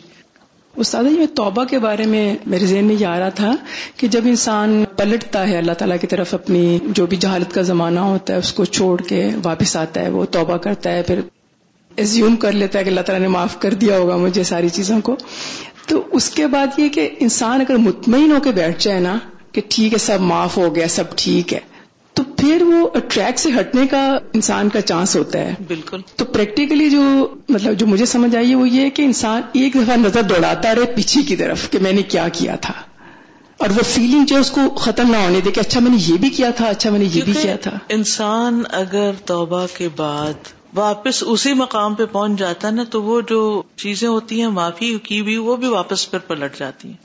استاد 0.77 1.05
جی 1.05 1.19
میں 1.19 1.27
توبہ 1.27 1.64
کے 1.64 1.79
بارے 1.79 2.05
میں 2.05 2.37
میرے 2.47 2.66
ذہن 2.66 2.85
میں 2.85 2.97
یہ 2.99 3.07
آ 3.07 3.19
رہا 3.19 3.29
تھا 3.29 3.55
کہ 3.97 4.09
جب 4.09 4.21
انسان 4.25 4.85
پلٹتا 4.97 5.49
ہے 5.49 5.59
اللہ 5.59 5.73
تعالیٰ 5.73 5.97
کی 6.01 6.07
طرف 6.07 6.35
اپنی 6.35 6.79
جو 6.85 7.07
بھی 7.07 7.16
جہالت 7.16 7.55
کا 7.55 7.62
زمانہ 7.62 8.01
ہوتا 8.01 8.33
ہے 8.33 8.39
اس 8.39 8.53
کو 8.53 8.64
چھوڑ 8.64 9.03
کے 9.03 9.31
واپس 9.43 9.77
آتا 9.77 10.01
ہے 10.01 10.09
وہ 10.09 10.25
توبہ 10.25 10.57
کرتا 10.57 10.91
ہے 10.91 11.03
پھر 11.03 11.21
ایزیوم 11.97 12.37
کر 12.37 12.53
لیتا 12.53 12.79
ہے 12.79 12.85
کہ 12.85 12.89
اللہ 12.89 13.01
تعالیٰ 13.01 13.23
نے 13.23 13.29
معاف 13.29 13.61
کر 13.61 13.75
دیا 13.75 13.99
ہوگا 13.99 14.16
مجھے 14.16 14.43
ساری 14.43 14.69
چیزوں 14.69 15.01
کو۔ 15.01 15.16
تو 15.89 16.07
اس 16.12 16.30
کے 16.30 16.47
بعد 16.47 16.66
یہ 16.76 16.89
کہ 16.89 17.11
انسان 17.20 17.61
اگر 17.61 17.76
مطمئن 17.76 18.32
ہو 18.32 18.36
کے 18.41 18.51
بیٹھ 18.51 18.84
جائے 18.84 19.01
نا 19.01 19.18
کہ 19.53 19.61
ٹھیک 19.68 19.93
ہے 19.93 19.99
سب 19.99 20.20
معاف 20.20 20.57
ہو 20.57 20.74
گیا 20.74 20.89
سب 20.89 21.05
ٹھیک 21.16 21.55
ہے 21.55 21.61
تو 22.14 22.22
پھر 22.36 22.62
وہ 22.62 22.89
ٹریک 23.09 23.39
سے 23.39 23.49
ہٹنے 23.61 23.86
کا 23.86 24.18
انسان 24.32 24.68
کا 24.68 24.80
چانس 24.80 25.16
ہوتا 25.16 25.39
ہے۔ 25.39 25.55
بالکل۔ 25.66 26.01
تو 26.16 26.24
پریکٹیکلی 26.24 26.91
جو 26.91 27.03
مطلب 27.49 27.78
جو 27.78 27.86
مجھے 27.86 28.07
سمجھ 28.07 28.36
آئی 28.36 28.51
ہے 28.51 28.55
وہ 28.55 28.68
یہ 28.68 28.91
کہ 28.91 29.03
انسان 29.03 29.43
ایک 29.53 29.74
دفعہ 29.74 29.97
نظر 29.97 30.22
دوڑاتا 30.22 30.74
رہے 30.74 30.84
پیچھے 30.84 31.22
کی 31.22 31.36
طرف 31.36 31.70
کہ 31.70 31.78
میں 31.78 31.93
نے 31.93 32.03
کیا 32.03 32.28
کیا 32.28 32.57
تھا۔ 32.57 32.74
اور 33.57 33.68
وہ 33.70 33.82
فیلنگ 33.82 34.24
جو 34.24 34.36
اس 34.36 34.51
کو 34.51 34.61
ختم 34.70 35.11
نہ 35.11 35.16
ہونے 35.16 35.41
دے 35.41 35.51
کہ 35.51 35.61
اچھا 35.61 35.80
میں 35.80 35.91
نے 35.91 35.97
یہ 36.01 36.16
بھی 36.16 36.30
کیا 36.30 36.51
تھا 36.51 36.66
اچھا 36.66 36.91
میں 36.91 36.99
نے 36.99 37.05
یہ 37.14 37.22
بھی 37.24 37.32
کیا 37.43 37.57
تھا۔ 37.57 37.78
انسان 37.89 38.62
اگر 38.70 39.11
توبہ 39.24 39.66
کے 39.76 39.89
بعد 39.97 40.58
واپس 40.75 41.25
اسی 41.27 41.53
مقام 41.53 41.95
پہ 41.95 42.07
پہنچ 42.07 42.39
جاتا 42.39 42.69
ہے 42.69 42.73
نا 42.73 42.85
تو 42.85 43.03
وہ 43.03 43.21
جو 43.21 43.62
چیزیں 43.77 44.09
ہوتی 44.09 44.41
ہیں 44.41 44.49
معافی 44.49 44.99
کی 44.99 45.23
بھی 45.23 45.37
وہ 45.37 45.57
بھی 45.57 45.69
واپس 45.69 46.11
پھر 46.11 46.19
پلٹ 46.19 46.59
جاتی 46.59 46.89
ہیں۔ 46.89 46.97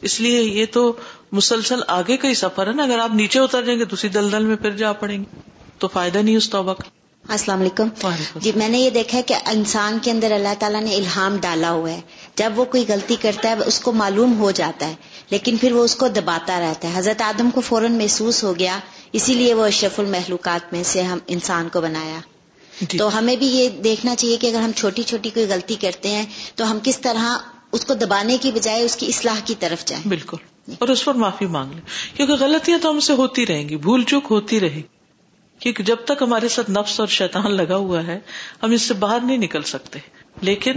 اس 0.00 0.20
لیے 0.20 0.42
یہ 0.42 0.66
تو 0.72 0.92
مسلسل 1.32 1.80
آگے 1.88 2.16
کا 2.16 2.28
ہی 2.28 2.34
سفر 2.34 2.66
ہے 2.66 2.72
نا۔ 2.72 2.82
اگر 2.82 2.98
آپ 2.98 3.14
نیچے 3.14 3.38
اتر 3.38 3.62
جائیں 3.62 3.80
گے 3.80 3.84
دوسری 3.84 4.08
دلدل 4.08 4.44
میں 4.44 4.56
پھر 4.56 4.70
جا 4.70 4.92
پڑیں 4.92 5.18
گے۔ 5.18 5.40
تو 5.78 5.88
فائدہ 5.88 6.18
نہیں 6.18 6.36
اس 6.36 6.50
توبہ 6.50 6.74
کا۔ 6.74 6.82
السلام 7.28 7.60
علیکم۔ 7.60 7.88
جی 8.36 8.52
میں 8.56 8.68
نے 8.68 8.78
یہ 8.78 8.90
دیکھا 8.90 9.18
ہے 9.18 9.22
کہ 9.22 9.34
انسان 9.46 9.98
کے 10.02 10.10
اندر 10.10 10.32
اللہ 10.32 10.54
تعالیٰ 10.58 10.82
نے 10.82 10.94
الہام 10.96 11.36
ڈالا 11.36 11.70
ہوا 11.70 11.90
ہے۔ 11.90 12.00
جب 12.34 12.52
وہ 12.56 12.64
کوئی 12.64 12.84
غلطی 12.88 13.16
کرتا 13.20 13.48
ہے 13.48 13.54
اس 13.66 13.80
کو 13.80 13.92
معلوم 13.92 14.38
ہو 14.38 14.50
جاتا 14.50 14.88
ہے 14.88 14.94
لیکن 15.30 15.56
پھر 15.56 15.72
وہ 15.72 15.84
اس 15.84 15.96
کو 15.96 16.08
دباتا 16.08 16.60
رہتا 16.60 16.88
ہے۔ 16.88 16.98
حضرت 16.98 17.22
آدم 17.22 17.50
کو 17.50 17.60
فوراً 17.60 17.92
محسوس 17.92 18.44
ہو 18.44 18.58
گیا 18.58 18.78
اسی 19.12 19.34
لیے 19.34 19.54
وہ 19.54 19.66
اشرف 19.66 20.00
المحلوقات 20.00 20.72
میں 20.72 20.82
سے 20.82 21.02
ہم 21.02 21.18
انسان 21.26 21.68
کو 21.68 21.80
بنایا۔ 21.80 22.18
تو 22.98 23.18
ہمیں 23.18 23.36
بھی 23.36 23.46
یہ 23.46 23.68
دیکھنا 23.68 24.16
چاہیے 24.16 24.36
کہ 24.36 24.46
اگر 24.46 24.60
ہم 24.60 24.70
چھوٹی 24.76 25.02
چھوٹی 25.02 25.30
کوئی 25.30 25.46
غلطی 25.46 25.74
کرتے 25.80 26.08
ہیں 26.08 26.26
تو 26.54 26.70
ہم 26.70 26.78
کس 26.82 27.00
طرح 27.00 27.38
اس 27.72 27.84
کو 27.84 27.94
دبانے 27.94 28.36
کی 28.40 28.52
بجائے 28.52 28.82
اس 28.82 28.96
کی 28.96 29.06
اصلاح 29.06 29.40
کی 29.44 29.54
طرف 29.58 29.84
جائیں۔ 29.84 30.08
بالکل۔ 30.08 30.36
اور 30.78 30.88
اس 30.88 31.04
پر 31.04 31.14
معافی 31.14 31.46
مانگ 31.46 31.72
لیں۔ 31.72 32.16
کیونکہ 32.16 32.34
غلطیاں 32.34 32.78
تو 32.82 32.90
ہم 32.90 33.00
سے 33.00 33.12
ہوتی 33.12 33.46
رہیں 33.46 33.68
گی 33.68 33.76
بھول 33.76 34.02
چوک 34.02 34.24
ہوتی 34.30 34.60
رہے 34.60 34.82
کیونکہ 35.58 35.82
جب 35.82 35.96
تک 36.04 36.22
ہمارے 36.22 36.48
ساتھ 36.48 36.70
نفس 36.70 37.00
اور 37.00 37.08
شیطان 37.08 37.56
لگا 37.56 37.76
ہوا 37.76 38.06
ہے 38.06 38.20
ہم 38.62 38.70
اس 38.70 38.82
سے 38.82 38.94
باہر 38.94 39.20
نہیں 39.20 39.38
نکل 39.38 39.62
سکتے۔ 39.62 39.98
لیکن 40.40 40.72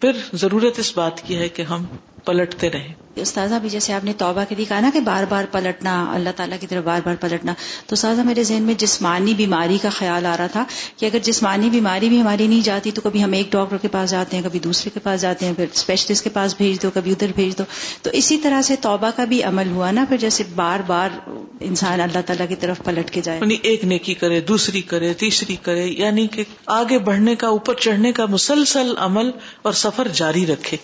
پھر 0.00 0.10
ضرورت 0.34 0.78
اس 0.78 0.92
بات 0.96 1.20
کی 1.22 1.36
ہے 1.36 1.48
کہ 1.48 1.62
ہم 1.62 1.84
پلٹتے 2.24 2.70
رہیں۔ 2.70 2.92
استاذہ 3.16 3.54
بھی 3.54 3.68
جیسے 3.68 3.92
آپ 3.92 4.04
نے 4.04 4.12
توبہ 4.18 4.44
کے 4.48 4.54
لیے 4.54 4.64
کہا 4.64 4.80
نا 4.80 4.90
کہ 4.92 5.00
بار 5.00 5.24
بار 5.28 5.44
پلٹنا، 5.52 6.12
اللہ 6.12 6.28
تعالیٰ 6.36 6.58
کی 6.60 6.66
طرف 6.66 6.84
بار 6.84 7.00
بار 7.04 7.14
پلٹنا، 7.20 7.54
تو 7.86 7.94
استاذہ، 7.94 8.20
میرے 8.20 8.44
ذہن 8.44 8.62
میں 8.62 8.74
جسمانی 8.74 9.34
بیماری 9.34 9.78
کا 9.82 9.88
خیال 9.88 10.26
آ 10.26 10.36
رہا 10.36 10.46
تھا 10.46 10.64
کہ 10.96 11.06
اگر 11.06 11.18
جسمانی 11.22 11.70
بیماری 11.70 12.08
بھی 12.08 12.20
ہماری 12.20 12.46
نہیں 12.46 12.60
جاتی 12.60 12.90
تو 12.90 13.00
کبھی 13.00 13.24
ہم 13.24 13.32
ایک 13.32 13.52
ڈاکٹر 13.52 13.76
کے 13.76 13.88
پاس 13.88 14.10
جاتے 14.10 14.36
ہیں، 14.36 14.44
کبھی 14.44 14.58
دوسرے 14.58 14.90
کے 14.94 15.00
پاس 15.00 15.20
جاتے 15.20 15.46
ہیں، 15.46 15.52
پھر 15.54 15.66
اسپیشلسٹ 15.74 16.24
کے 16.24 16.30
پاس 16.30 16.54
بھیج 16.56 16.82
دو، 16.82 16.90
کبھی 16.94 17.12
ادھر 17.12 17.32
بھیج 17.34 17.58
دو۔ 17.58 17.64
تو 18.02 18.10
اسی 18.12 18.38
طرح 18.38 18.62
سے 18.62 18.76
توبہ 18.76 19.10
کا 19.16 19.24
بھی 19.24 19.42
عمل 19.42 19.70
ہوا 19.70 19.90
نا، 19.90 20.04
پھر 20.08 20.16
جیسے 20.16 20.44
بار 20.54 20.80
بار 20.86 21.28
انسان 21.60 22.00
اللہ 22.00 22.20
تعالیٰ 22.26 22.48
کی 22.48 22.56
طرف 22.56 22.78
پلٹ 22.84 23.10
کے 23.10 23.20
جائے۔ 23.20 23.38
یعنی 23.38 23.56
ایک 23.62 23.84
نیکی 23.84 24.14
کرے 24.14 24.40
دوسری 24.40 24.80
کرے 24.80 25.14
تیسری 25.14 25.56
کرے 25.62 25.84
یعنی 25.86 26.26
کہ 26.26 26.44
آگے 26.66 26.98
بڑھنے 26.98 27.34
کا 27.34 27.48
اوپر 27.48 27.74
چڑھنے 27.74 28.12
کا 28.12 28.26
مسلسل 28.26 28.94
عمل 28.98 29.30
اور 29.62 29.72
سفر 29.72 30.08
جاری 30.08 30.46
رکھے۔ 30.46 30.76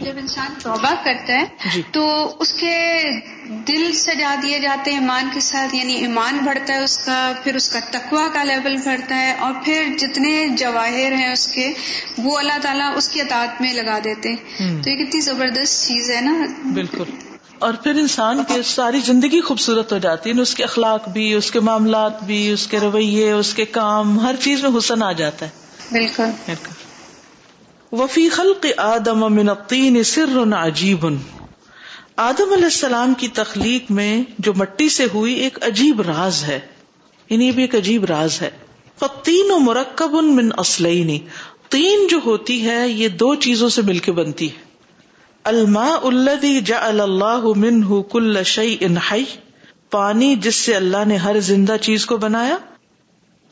جب 0.00 0.12
انسان 0.16 0.54
توبہ 0.62 0.94
کرتا 1.04 1.32
ہے 1.32 1.44
جی۔ 1.74 1.82
تو 1.92 2.36
اس 2.40 2.52
کے 2.52 3.02
دل 3.68 3.92
سجا 3.92 4.34
دیے 4.42 4.58
جاتے 4.58 4.90
ہیں 4.90 4.98
ایمان 4.98 5.28
کے 5.34 5.40
ساتھ 5.40 5.74
یعنی 5.74 5.94
ایمان 5.94 6.38
بڑھتا 6.44 6.74
ہے 6.74 6.78
اس 6.78 6.98
کا 6.98 7.32
پھر 7.44 7.54
اس 7.54 7.68
کا 7.68 7.80
تقوا 7.90 8.28
کا 8.32 8.44
لیول 8.44 8.76
بڑھتا 8.76 9.16
ہے 9.16 9.32
اور 9.32 9.52
پھر 9.64 9.82
جتنے 9.98 10.48
جواہر 10.58 11.12
ہیں 11.12 11.32
اس 11.32 11.46
کے 11.46 11.72
وہ 12.18 12.38
اللہ 12.38 12.58
تعالیٰ 12.62 12.96
اس 12.96 13.08
کی 13.08 13.20
اطاعت 13.20 13.60
میں 13.60 13.72
لگا 13.74 13.98
دیتے 14.04 14.28
ہیں۔ 14.28 14.82
تو 14.82 14.90
یہ 14.90 15.04
کتنی 15.04 15.20
زبردست 15.20 15.86
چیز 15.88 16.10
ہے 16.10 16.20
نا۔ 16.20 16.44
بالکل۔ 16.72 17.29
اور 17.60 17.74
پھر 17.82 17.90
انسان 17.90 18.44
کی 18.48 18.54
ساری 18.64 19.00
زندگی 19.00 19.40
خوبصورت 19.40 19.92
ہو 19.92 19.98
جاتی 19.98 20.30
ہے 20.30 20.40
اس 20.40 20.54
کے 20.54 20.64
اخلاق 20.64 21.08
بھی 21.08 21.34
اس 21.34 21.50
کے 21.50 21.60
معاملات 21.60 22.22
بھی 22.22 22.50
اس 22.52 22.66
کے 22.66 22.80
رویے 22.80 23.32
اس 23.32 23.54
کے 23.54 23.64
کام 23.64 24.20
ہر 24.20 24.34
چیز 24.40 24.64
میں 24.64 24.78
حسن 24.78 25.02
آ 25.02 25.12
جاتا 25.12 25.46
ہے۔ 25.46 25.50
بالکل۔ 25.92 26.24
بالکل۔ 26.46 26.72
وفی 27.92 28.28
خلق 28.28 28.66
آدم 28.76 29.34
من 29.34 29.48
الطین 29.48 30.02
سر 30.02 30.54
عجیب۔ 30.56 31.06
آدم 32.16 32.52
علیہ 32.52 32.64
السلام 32.64 33.14
کی 33.14 33.28
تخلیق 33.28 33.90
میں 33.90 34.22
جو 34.38 34.54
مٹی 34.54 34.88
سے 34.88 35.06
ہوئی 35.14 35.34
ایک 35.34 35.58
عجیب 35.62 36.00
راز 36.00 36.44
ہے۔ 36.44 36.60
یعنی 37.30 37.50
بھی 37.50 37.62
ایک 37.62 37.74
عجیب 37.74 38.04
راز 38.04 38.42
ہے۔ 38.42 38.50
فتین 38.98 39.50
و 39.50 39.58
مرکب 39.58 40.10
من 40.10 40.48
اصلینی 40.56 41.18
تین 41.68 42.06
جو 42.06 42.18
ہوتی 42.24 42.66
ہے 42.66 42.88
یہ 42.88 43.08
دو 43.08 43.34
چیزوں 43.34 43.68
سے 43.68 43.82
مل 43.82 43.98
کے 43.98 44.12
بنتی 44.12 44.50
ہے۔ 44.50 44.69
الماء 45.46 46.08
الذي 46.08 46.60
جعل 46.60 47.00
الله 47.00 47.52
منه 47.56 48.02
كل 48.02 48.44
شيء 48.44 48.88
حي 49.10 49.24
پانی 49.90 50.34
جس 50.36 50.54
سے 50.54 50.74
اللہ 50.74 51.04
نے 51.06 51.16
ہر 51.16 51.40
زندہ 51.40 51.76
چیز 51.80 52.06
کو 52.06 52.16
بنایا 52.16 52.56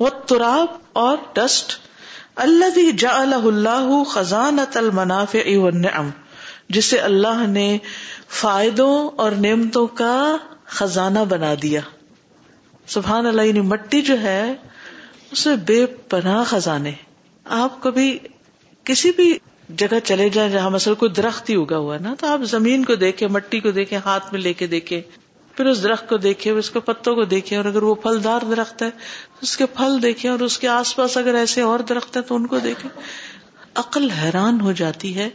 وہ 0.00 0.08
تراب 0.26 0.66
اور 0.92 1.16
ڈسٹ 1.32 1.72
اللہ 2.36 2.90
جا 2.98 3.10
اللہ 3.10 4.02
خزانت 4.06 4.76
المنافع 4.76 5.58
والنعم 5.58 6.10
جسے 6.68 6.98
اللہ 6.98 7.46
نے 7.46 7.78
فائدوں 8.28 9.10
اور 9.16 9.32
نعمتوں 9.32 9.86
کا 9.86 10.36
خزانہ 10.66 11.18
بنا 11.18 11.54
دیا۔ 11.62 11.80
سبحان 12.86 13.26
اللہ 13.26 13.42
یعنی 13.42 13.60
مٹی 13.60 14.02
جو 14.02 14.20
ہے، 14.20 14.54
اسے 15.30 15.56
بے 15.56 15.86
پناہ 15.86 16.44
خزانے۔ 16.44 16.92
آپ 17.44 17.82
کبھی 17.82 18.18
کسی 18.84 19.10
بھی 19.10 19.38
جگہ 19.68 19.98
چلے 20.04 20.28
جائیں 20.28 20.50
جہاں 20.50 20.70
مثلا 20.70 20.94
کوئی 20.94 21.10
درخت 21.10 21.50
ہی 21.50 21.54
اگا 21.54 21.78
ہوا 21.78 21.96
نا، 22.00 22.14
تو 22.14 22.26
آپ 22.26 22.40
زمین 22.44 22.84
کو 22.84 22.94
دیکھیں، 22.94 23.28
مٹی 23.28 23.60
کو 23.60 23.70
دیکھیں، 23.70 23.98
ہاتھ 24.04 24.32
میں 24.32 24.40
لے 24.40 24.52
کے 24.52 24.66
دیکھیں، 24.66 25.00
پھر 25.54 25.66
اس 25.66 25.82
درخت 25.82 26.08
کو 26.08 26.16
دیکھے 26.16 26.50
اس 26.50 26.70
کے 26.70 26.80
پتوں 26.80 27.14
کو 27.14 27.24
دیکھے 27.24 27.56
اور 27.56 27.64
اگر 27.64 27.82
وہ 27.82 27.94
پھلدار 27.94 28.40
درخت 28.40 28.82
ہے، 28.82 28.90
اس 29.42 29.56
کے 29.56 29.66
پھل 29.66 30.02
دیکھے 30.02 30.28
اور 30.28 30.38
اس 30.38 30.58
کے 30.58 30.68
آس 30.68 30.96
پاس 30.96 31.16
اگر 31.16 31.34
ایسے 31.34 31.60
اور 31.60 31.80
درخت 31.80 32.16
ہے 32.16 32.22
تو 32.22 32.34
ان 32.34 32.46
کو 32.46 32.58
دیکھے 32.58 32.88
عقل 33.74 34.10
حیران 34.10 34.60
ہو 34.60 34.72
جاتی 34.72 35.16
ہے۔ 35.16 35.28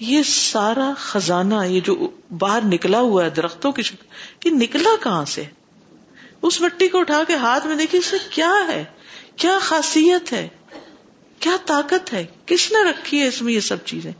یہ 0.00 0.22
سارا 0.26 0.92
خزانہ، 0.98 1.64
یہ 1.66 1.80
جو 1.80 2.10
باہر 2.38 2.60
نکلا 2.64 3.00
ہوا 3.00 3.24
ہے 3.24 3.30
درختوں 3.30 3.72
کی 3.72 3.82
شکل، 3.82 4.06
یہ 4.44 4.50
نکلا 4.54 4.90
کہاں 5.02 5.24
سے؟ 5.24 5.44
اس 6.42 6.60
مٹی 6.60 6.88
کو 6.88 6.98
اٹھا 6.98 7.22
کے 7.28 7.34
ہاتھ 7.34 7.66
میں 7.66 7.76
دیکھیے 7.76 8.00
اس 8.00 8.12
میں 8.12 8.20
کیا 8.30 8.52
ہے؟ 8.68 8.84
کیا 9.36 9.58
خاصیت 9.60 10.32
ہے؟ 10.32 10.48
کیا 11.40 11.56
طاقت 11.66 12.12
ہے؟ 12.12 12.26
کس 12.46 12.72
نے 12.72 12.90
رکھی 12.90 13.20
ہے 13.20 13.26
اس 13.26 13.42
میں 13.42 13.52
یہ 13.52 13.60
سب 13.60 13.76
چیزیں؟ 13.84 14.12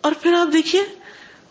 اور 0.00 0.12
پھر 0.22 0.32
آپ 0.32 0.52
دیکھیے، 0.52 0.82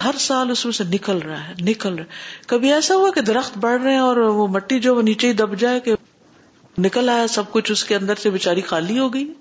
ہر 0.03 0.11
سال 0.19 0.51
اس 0.51 0.65
میں 0.65 0.73
سے 0.73 0.83
نکل 0.83 1.17
رہا 1.17 1.47
ہے، 1.47 1.53
نکل 1.61 1.95
رہا 1.95 2.03
ہے۔ 2.03 2.09
کبھی 2.47 2.73
ایسا 2.73 2.95
ہوا 2.95 3.11
کہ 3.11 3.21
درخت 3.21 3.57
بڑھ 3.57 3.81
رہے 3.81 3.91
ہیں 3.91 3.99
اور 3.99 4.17
وہ 4.17 4.47
مٹی 4.47 4.79
جو 4.79 4.95
وہ 4.95 5.01
نیچے 5.01 5.27
ہی 5.27 5.33
دب 5.33 5.59
جائے 5.59 5.79
کہ 5.79 5.93
نکل 6.77 7.09
آیا، 7.09 7.27
سب 7.27 7.51
کچھ 7.51 7.71
اس 7.71 7.83
کے 7.83 7.95
اندر 7.95 8.15
سے 8.15 8.29
بےچاری 8.29 8.61
خالی 8.61 8.99
ہو 8.99 9.13
گئی۔ 9.13 9.33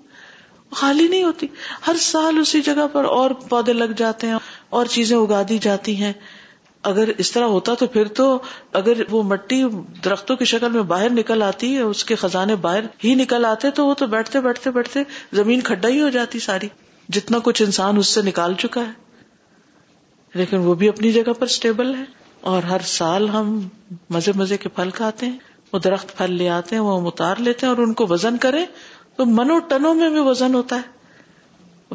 خالی 0.71 1.07
نہیں 1.07 1.23
ہوتی۔ 1.23 1.47
ہر 1.87 1.95
سال 1.99 2.37
اسی 2.37 2.61
جگہ 2.61 2.87
پر 2.93 3.05
اور 3.05 3.31
پودے 3.31 3.73
لگ 3.73 3.83
جاتے 3.83 4.27
ہیں 4.27 4.37
اور 4.69 4.85
چیزیں 4.85 5.17
اگا 5.17 5.41
دی 5.49 5.57
جاتی 5.57 5.95
ہیں۔ 5.95 6.13
اگر 6.83 7.09
اس 7.17 7.31
طرح 7.31 7.43
ہوتا 7.43 7.73
تو 7.73 7.87
پھر 7.87 8.07
تو 8.07 8.39
اگر 8.73 8.93
وہ 9.09 9.23
مٹی 9.23 9.63
درختوں 10.05 10.35
کی 10.35 10.45
شکل 10.45 10.71
میں 10.71 10.81
باہر 10.81 11.09
نکل 11.09 11.43
آتی 11.43 11.75
ہے 11.75 11.81
اس 11.81 12.03
کے 12.03 12.15
خزانے 12.15 12.55
باہر 12.55 12.79
ہی 13.03 13.15
نکل 13.15 13.45
آتے 13.45 13.71
تو 13.71 13.85
وہ 13.85 13.93
تو 13.93 14.07
بیٹھتے 14.07 14.41
بیٹھتے 14.41 14.71
بیٹھتے 14.71 14.99
زمین 15.33 15.61
کھڈا 15.61 15.87
ہی 15.87 16.01
ہو 16.01 16.09
جاتی 16.09 16.39
ساری۔ 16.39 16.67
جتنا 17.09 17.37
کچھ 17.43 17.61
انسان 17.61 17.97
اس 17.97 18.07
سے 18.07 18.21
نکال 18.21 18.53
چکا 18.53 18.81
ہے۔ 18.81 18.91
لیکن 20.33 20.57
وہ 20.57 20.75
بھی 20.75 20.89
اپنی 20.89 21.11
جگہ 21.11 21.33
پر 21.33 21.45
اسٹیبل 21.45 21.95
ہے 21.95 22.03
اور 22.41 22.63
ہر 22.63 22.81
سال 22.83 23.29
ہم 23.29 23.67
مزے 24.09 24.31
مزے 24.35 24.57
کے 24.57 24.69
پھل 24.69 24.89
کھاتے 24.89 25.25
ہیں۔ 25.25 25.37
وہ 25.73 25.79
درخت 25.79 26.17
پھل 26.17 26.33
لے 26.33 26.49
آتے 26.49 26.75
ہیں، 26.75 26.83
وہ 26.83 26.99
ہم 26.99 27.07
اتار 27.07 27.35
لیتے 27.37 27.65
ہیں 27.65 27.73
اور 27.73 27.83
ان 27.83 27.93
کو 27.93 28.07
وزن 28.09 28.37
کریں 28.37 28.65
تو 29.15 29.25
منو 29.25 29.59
ٹنوں 29.59 29.93
میں 29.93 30.09
بھی 30.09 30.19
وزن 30.19 30.55
ہوتا 30.55 30.75
ہے۔ 30.75 31.01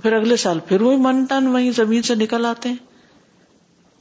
پھر 0.01 0.12
اگلے 0.12 0.37
سال 0.37 0.59
پھر 0.59 0.80
وہی 0.80 0.97
من 0.97 1.24
ٹن 1.24 1.47
وہی 1.47 1.70
زمین 1.70 2.03
سے 2.03 2.14
نکل 2.14 2.47
آتے 2.47 2.68
ہیں۔ 2.68 2.76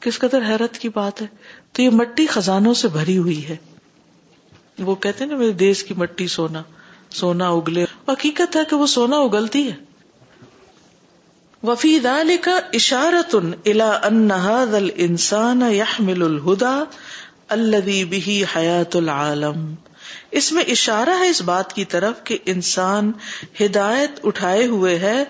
کس 0.05 0.19
قدر 0.19 0.41
حیرت 0.41 0.77
کی 0.77 0.89
بات 0.89 1.21
ہے، 1.21 1.27
تو 1.71 1.81
یہ 1.81 1.89
مٹی 1.89 2.27
خزانوں 2.27 2.73
سے 2.73 2.87
بھری 2.87 3.17
ہوئی 3.17 3.49
ہے۔ 3.49 3.55
وہ 4.79 4.95
کہتے 4.95 5.23
ہیں 5.23 5.31
نا، 5.31 5.37
میرے 5.37 5.51
دیش 5.51 5.83
کی 5.83 5.93
مٹی 5.97 6.27
سونا 6.27 6.63
سونا 7.09 7.49
اگلے۔ 7.49 7.85
حقیقت 8.07 8.55
ہے 8.55 8.61
کہ 8.69 8.75
وہ 8.75 8.87
سونا 8.87 9.17
اگلتی 9.17 9.71
ہے۔ 9.71 9.75
وفی 11.63 11.99
دال 11.99 12.31
کا 12.41 12.59
اشارت 12.73 13.35
الا 13.65 13.99
انہاد 14.03 14.75
انسان 14.95 15.61
یحمل 15.61 16.21
الہدا 16.21 16.83
الذي 17.47 18.03
به 18.03 18.43
حیات 18.55 18.95
العالم۔ 18.95 19.73
اس 20.31 20.51
میں 20.51 20.63
اشارہ 20.63 21.09
ہے 21.09 21.29
اس 21.29 21.41
بات 21.41 21.73
کی 21.73 21.85
طرف 21.85 22.23
کہ 22.23 22.37
انسان 22.45 23.11
ہدایت 23.61 24.11
اٹھائے 24.23 24.65
ہوئے 24.65 24.99
ہے 24.99 25.23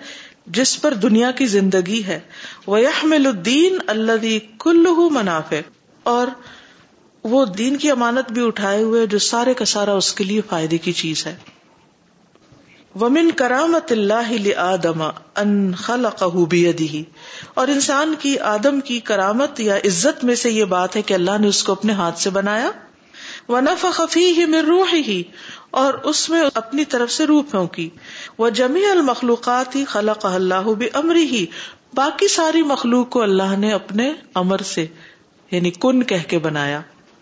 جس 0.46 0.82
پر 0.82 0.94
دنیا 0.94 1.30
کی 1.30 1.46
زندگی 1.46 2.04
ہے۔ 2.04 2.20
وہ 2.66 2.80
یحمل 2.80 3.26
الدین 3.26 3.78
اللہ 3.86 4.58
کل 4.58 4.86
منافع۔ 5.10 5.56
اور 6.02 6.26
وہ 7.24 7.44
دین 7.44 7.76
کی 7.76 7.90
امانت 7.90 8.32
بھی 8.32 8.46
اٹھائے 8.46 8.82
ہوئے 8.82 9.06
جو 9.06 9.18
سارے 9.18 9.54
کا 9.54 9.64
سارا 9.64 9.92
اس 9.92 10.12
کے 10.12 10.24
لیے 10.24 10.40
فائدے 10.48 10.78
کی 10.78 10.92
چیز 10.92 11.26
ہے۔ 11.26 11.36
ومن 13.00 13.30
کرامت 13.30 13.92
اللہ 13.92 14.58
آدم 14.58 15.02
ان 15.36 15.74
خلق 15.74 16.24
اور 17.54 17.68
انسان 17.68 18.14
کی 18.18 18.38
آدم 18.38 18.80
کی 18.80 19.00
کرامت 19.00 19.60
یا 19.60 19.76
عزت 19.76 20.24
میں 20.24 20.34
سے 20.34 20.50
یہ 20.50 20.64
بات 20.64 20.96
ہے 20.96 21.02
کہ 21.02 21.14
اللہ 21.14 21.38
نے 21.40 21.48
اس 21.48 21.64
کو 21.64 21.72
اپنے 21.72 21.92
ہاتھ 21.92 22.20
سے 22.20 22.30
بنایا۔ 22.30 22.70
وہ 23.48 23.60
نف 23.60 23.86
خفی 23.92 24.42
ہی 24.92 25.22
اور 25.76 25.94
اس 25.94 26.30
میں 26.30 26.42
اپنی 26.54 26.84
طرف 26.84 27.10
سے 27.10 27.26
روح 27.26 27.42
پھونکی۔ 27.50 27.90
وہ 28.38 28.50
جمی 28.50 28.84
المخلوقات 28.84 29.76
ہی 29.76 29.84
خلق 29.84 30.26
اللہ 30.26 30.68
امری 30.92 31.24
ہی 31.24 31.46
باقی 31.94 32.28
ساری 32.28 32.62
مخلوق 32.62 33.10
کو 33.10 33.22
اللہ 33.22 33.56
نے 33.56 33.72
اپنے 33.72 34.12
امر 34.34 34.58
سے 34.58 34.86
یعنی 35.50 35.70
کن 35.70 36.02
کہہ 36.02 36.28
کے 36.28 36.38
بنایا۔ 36.38 36.80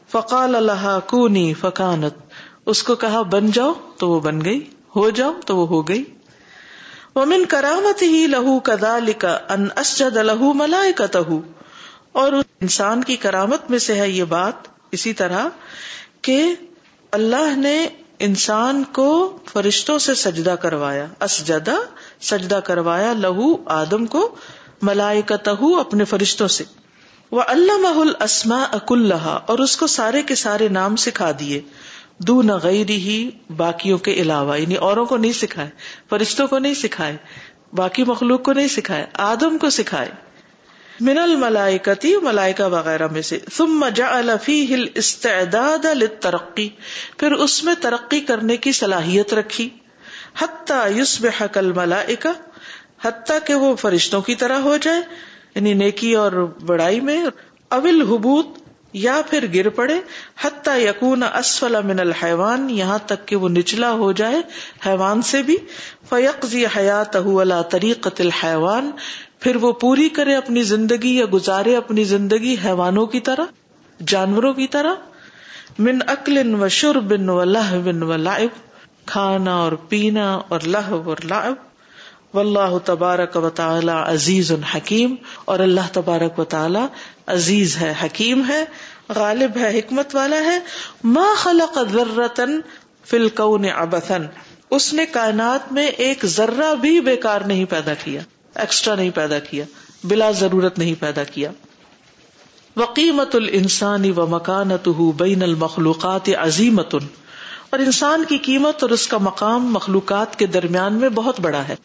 فقال 0.09 0.55
اللہ 0.57 0.99
کونی 1.07 1.55
فکانت۔ 1.55 2.15
اس 2.67 2.83
کو 2.83 2.95
کہا، 2.95 3.23
بن 3.23 3.51
جاؤ 3.51 3.73
تو 3.99 4.11
وہ 4.11 4.21
بن 4.21 4.45
گئی، 4.45 4.61
ہو 4.97 5.11
جاؤ 5.11 5.33
تو 5.47 5.57
وہ 5.57 5.69
ہو 5.69 5.89
گئی۔ 5.89 6.05
ومن 7.15 7.45
کرامت 7.45 8.03
ہی 8.03 8.27
لہو 8.27 8.61
کدا 8.61 8.99
لکا 8.99 9.39
ان 9.49 9.67
اسجد 9.77 10.17
لہو 10.17 10.53
ملائے 10.53 10.93
اور 12.13 12.33
انسان 12.61 13.05
کی 13.05 13.17
کرامت 13.17 13.71
میں 13.71 13.79
سے 13.79 13.95
ہے 13.95 14.11
یہ 14.11 14.25
بات 14.25 14.55
اسی 14.93 15.13
طرح 15.13 15.47
کہ 16.23 16.55
اللہ 17.11 17.57
نے 17.57 17.89
انسان 18.19 18.85
کو 18.93 19.39
فرشتوں 19.53 19.99
سے 19.99 20.15
سجدہ 20.15 20.51
کروایا، 20.51 21.07
اسجدہ 21.21 21.75
سجدہ 22.21 22.55
کروایا، 22.55 23.13
لہو 23.13 23.69
آدم 23.69 24.07
کو 24.07 24.35
ملائے 24.83 25.23
اپنے 25.81 26.05
فرشتوں 26.05 26.49
سے۔ 26.49 26.65
وہ 27.31 27.43
اللہ 27.47 27.77
محل 27.77 28.13
اسما 28.21 28.63
اک 28.63 28.93
اللہ 28.93 29.39
اور 29.47 29.59
اس 29.59 29.77
کو 29.77 29.87
سارے 29.87 30.23
کے 30.23 30.35
سارے 30.35 30.69
نام 30.69 30.97
سکھا 30.97 31.31
دیے۔ 31.41 31.61
دو 32.19 32.43
نغیری 32.43 32.97
ہی 32.97 33.31
باقیوں 33.57 33.99
کے 33.99 34.13
علاوہ 34.13 34.59
یعنی 34.59 34.75
اوروں 34.75 35.07
کو 35.07 35.17
نہیں 35.17 35.33
سکھائے، 35.33 35.71
فرشتوں 36.11 36.47
کو 36.47 36.59
نہیں 36.59 36.75
سکھائے، 36.75 37.17
باقی 37.73 38.05
مخلوق 38.05 38.43
کو 38.43 38.53
نہیں 38.53 38.69
سکھائے، 38.69 39.07
آدم 39.15 39.59
کو 39.59 39.71
سکھائے۔ 39.71 40.09
من 41.01 41.19
الملائکتی 41.19 42.17
ملائکہ 42.17 42.63
وغیرہ 42.63 43.07
میں 43.07 43.23
سے۔ 43.23 43.39
ثم 43.53 43.89
جعل 43.95 44.31
فیہ 44.43 44.75
الاستعداد 44.75 45.85
للترقی۔ 45.85 46.69
پھر 47.17 47.33
اس 47.33 47.65
میں 47.65 47.75
ترقی 47.81 48.21
کرنے 48.21 48.57
کی 48.57 48.73
صلاحیت 48.73 49.35
رکھی۔ 49.35 49.69
حتی 50.39 51.01
یصبح 51.01 51.47
کالملائکہ۔ 51.47 52.29
حتی 53.03 53.35
کہ 53.45 53.55
وہ 53.55 53.77
فرشتوں 53.77 54.21
کی 54.23 54.35
طرح 54.35 54.59
ہو 54.59 54.77
جائے 54.77 55.01
یعنی 55.55 55.75
نیکی 55.75 56.15
اور 56.15 56.33
بڑائی 56.67 57.01
میں۔ 57.01 57.25
اول 57.69 58.03
حبوت 58.03 58.47
یا 58.93 59.21
پھر 59.31 59.47
گر 59.55 59.69
پڑے۔ 59.69 60.01
حتی 60.41 60.87
یکون 60.87 61.23
اسفل 61.23 61.77
من 61.83 62.01
الحیوان، 62.01 62.71
یہاں 62.71 62.99
تک 63.07 63.27
کہ 63.27 63.37
وہ 63.37 63.49
نچلا 63.49 63.91
ہو 63.91 64.13
جائے 64.13 64.43
حیوان 64.87 65.23
سے 65.23 65.43
بھی۔ 65.43 65.57
فیقضی 66.09 66.67
حیاتہ 66.67 67.19
علی 67.19 67.55
طریقت 67.71 68.21
الحیوان۔ 68.21 68.91
پھر 69.41 69.57
وہ 69.57 69.73
پوری 69.73 70.09
کرے 70.09 70.37
اپنی 70.37 70.63
زندگی 70.63 71.17
یا 71.17 71.25
گزارے 71.33 71.77
اپنی 71.77 72.05
زندگی 72.05 72.57
حیوانوں 72.65 73.07
کی 73.07 73.21
طرح، 73.21 73.45
جانوروں 74.07 74.53
کی 74.55 74.67
طرح، 74.67 74.95
من 75.79 75.99
اکل 76.07 76.55
و 76.55 76.69
شرب 76.69 77.31
و 77.31 77.45
لہ 77.45 77.79
بن 77.85 78.03
و 78.03 78.17
لائب 78.17 78.51
کھانا 79.07 79.55
اور 79.55 79.73
پینا 79.73 80.35
اور 80.49 80.61
لہ 80.61 80.93
اور 81.07 81.17
لائب 81.25 82.37
و 82.37 82.39
اللہ 82.39 82.79
تبارک 82.85 83.37
و 83.37 83.51
تعالی 83.51 83.93
عزیز 83.95 84.53
الحکیم 84.53 85.15
اور 85.45 85.59
اللہ 85.59 85.93
تبارک 85.93 86.39
و 86.39 86.45
تعالی 86.45 86.79
عزیز 87.27 87.77
ہے، 87.77 87.95
حکیم 88.05 88.43
ہے، 88.49 88.65
غالب 89.09 89.57
ہے، 89.57 89.79
حکمت 89.79 90.15
والا 90.15 90.37
ہے۔ 90.37 90.59
ما 91.05 91.27
خلق 91.37 91.79
ذرتن 91.93 92.61
فی 93.05 93.17
الکون 93.17 93.65
عبثن 93.65 94.27
اس 94.71 94.93
نے 94.95 95.07
کائنات 95.07 95.73
میں 95.73 95.87
ایک 95.87 96.27
ذرہ 96.27 96.75
بھی 96.75 97.01
بیکار 97.01 97.41
نہیں 97.41 97.65
پیدا 97.65 97.95
کیا۔ 97.95 98.21
ایکسٹرا 98.55 98.95
نہیں 98.95 99.11
پیدا 99.11 99.39
کیا، 99.39 99.65
بلا 100.05 100.31
ضرورت 100.31 100.79
نہیں 100.79 100.95
پیدا 101.01 101.25
کیا۔ 101.25 101.51
وقیمت 102.77 103.35
السانی 103.35 104.11
و 104.11 104.27
مکانت 104.27 104.89
بین 105.17 105.43
المخلوقات 105.43 106.29
عظیمت 106.29 106.95
اور 107.71 107.79
انسان 107.79 108.25
کی 108.29 108.39
قیمت 108.39 108.83
اور 108.83 108.91
اس 108.91 109.07
کا 109.07 109.19
مقام 109.19 109.73
مخلوقات 109.73 110.39
کے 110.39 110.47
درمیان 110.47 110.93
میں 110.93 111.09
بہت 111.09 111.41
بڑا 111.41 111.69
ہے۔ 111.69 111.77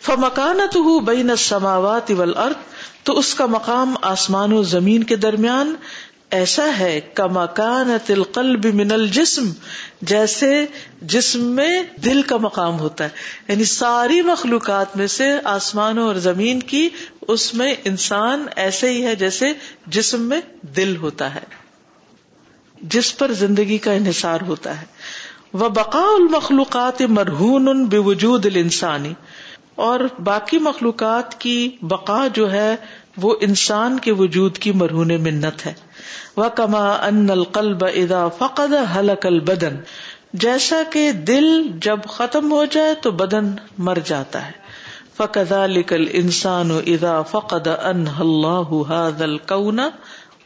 فمکانت 0.00 0.76
بین 1.06 1.30
السماوات 1.30 2.10
والارض 2.10 2.54
تو 3.02 3.18
اس 3.18 3.34
کا 3.34 3.46
مقام 3.46 3.94
آسمان 4.02 4.52
و 4.52 4.62
زمین 4.62 5.04
کے 5.04 5.16
درمیان 5.16 5.74
ایسا 6.30 6.78
ہے 6.78 7.00
کمکان 7.14 7.96
تل 8.06 8.22
قلب 8.22 8.64
من 8.64 8.92
الجسم، 8.92 9.52
جیسے 10.02 10.66
جسم 11.02 11.42
میں 11.44 11.82
دل 12.04 12.22
کا 12.22 12.36
مقام 12.36 12.80
ہوتا 12.80 13.04
ہے۔ 13.04 13.08
یعنی 13.48 13.64
ساری 13.64 14.22
مخلوقات 14.22 14.96
میں 14.96 15.06
سے 15.06 15.24
آسمانوں 15.44 16.06
اور 16.06 16.14
زمین 16.14 16.60
کی، 16.60 16.88
اس 17.28 17.54
میں 17.54 17.74
انسان 17.84 18.46
ایسے 18.56 18.90
ہی 18.90 19.06
ہے 19.06 19.14
جیسے 19.14 19.46
جسم 19.86 20.20
میں 20.20 20.40
دل 20.76 20.96
ہوتا 20.96 21.34
ہے۔ 21.34 21.40
جس 22.82 23.18
پر 23.18 23.32
زندگی 23.32 23.78
کا 23.78 23.92
انحصار 23.92 24.38
ہوتا 24.40 24.80
ہے۔ 24.80 24.86
وہ 25.52 25.68
بقا 25.68 26.02
المخلوقات 26.02 27.02
مرہون 27.02 27.84
بے 27.84 27.98
وجود 27.98 28.46
انسانی 28.54 29.14
اور 29.74 30.00
باقی 30.24 30.58
مخلوقات 30.58 31.40
کی 31.40 31.68
بقا 31.82 32.26
جو 32.34 32.52
ہے، 32.52 32.76
وہ 33.16 33.36
انسان 33.40 33.98
کے 33.98 34.12
وجود 34.12 34.58
کی 34.58 34.72
مرہون 34.72 35.08
منت 35.08 35.66
ہے۔ 35.66 35.89
وہ 36.36 36.48
کما 36.48 36.92
ان 36.92 37.30
القلب 37.30 37.84
ادا 37.84 38.28
فقد 38.28 38.96
حلق 38.96 39.26
البدن 39.26 39.76
جیسا 40.32 40.82
کہ 40.90 41.12
دل 41.12 41.62
جب 41.74 41.98
ختم 42.08 42.52
ہو 42.52 42.64
جائے 42.64 42.94
تو 42.94 43.10
بدن 43.10 43.54
مر 43.78 43.98
جاتا 44.04 44.46
ہے۔ 44.46 44.52
فقد 45.16 45.52
لکل 45.66 46.06
انسان 46.12 46.70
ادا 46.70 47.22
فقد 47.22 47.66
ان 47.66 48.04
اللہ 48.18 48.72
هذا 48.92 49.24
الكون 49.24 49.80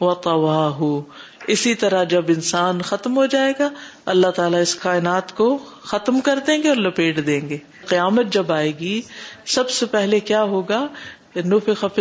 وطواه۔ 0.01 0.99
اسی 1.47 1.75
طرح 1.75 2.03
جب 2.03 2.25
انسان 2.27 2.81
ختم 2.81 3.17
ہو 3.17 3.25
جائے 3.25 3.53
گا، 3.59 3.69
اللہ 4.05 4.27
تعالیٰ 4.27 4.61
اس 4.61 4.75
کائنات 4.75 5.37
کو 5.37 5.57
ختم 5.83 6.19
کر 6.19 6.39
دیں 6.47 6.63
گے 6.63 6.69
اور 6.69 6.77
لپیٹ 6.77 7.25
دیں 7.25 7.49
گے۔ 7.49 7.57
قیامت 7.87 8.25
جب 8.25 8.51
آئے 8.51 8.71
گی، 8.79 9.01
سب 9.45 9.69
سے 9.69 9.85
پہلے 9.85 10.19
کیا 10.19 10.43
ہوگا؟ 10.43 10.87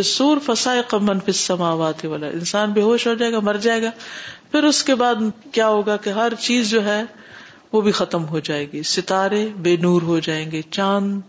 سور 0.05 0.37
فسائے 0.47 0.83
قمن 0.89 1.21
فس 1.21 1.37
سماوات 1.37 2.05
والا 2.05 2.27
انسان 2.27 2.73
بے 2.73 2.83
ہوش 2.83 3.07
ہو 3.07 3.15
جائے 3.15 3.33
گا، 3.33 3.41
مر 3.41 3.55
جائے 3.55 3.83
گا۔ 3.83 3.91
پھر 4.53 4.65
اس 4.65 4.85
کے 4.85 4.95
بعد 4.95 5.15
کیا 5.53 5.69
ہوگا 5.69 5.97
کہ 5.97 6.11
ہر 6.11 6.33
چیز 6.39 6.71
جو 6.71 6.85
ہے 6.85 7.03
وہ 7.73 7.81
بھی 7.81 7.93
ختم 7.93 8.27
ہو 8.27 8.39
جائے 8.39 8.67
گی۔ 8.73 8.83
ستارے 8.83 9.49
بے 9.57 9.77
نور 9.77 10.03
ہو 10.03 10.19
جائیں 10.19 10.51
گے، 10.51 10.63
چاند 10.71 11.21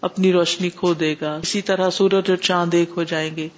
اپنی 0.00 0.32
روشنی 0.32 0.70
کھو 0.70 0.94
دے 0.94 1.14
گا۔ 1.20 1.38
اسی 1.42 1.62
طرح 1.62 1.90
سورج 1.90 2.14
اور 2.14 2.36
چاند 2.36 2.74
ایک 2.74 2.90
ہو 2.96 3.02
جائیں 3.02 3.36
گے۔ 3.36 3.48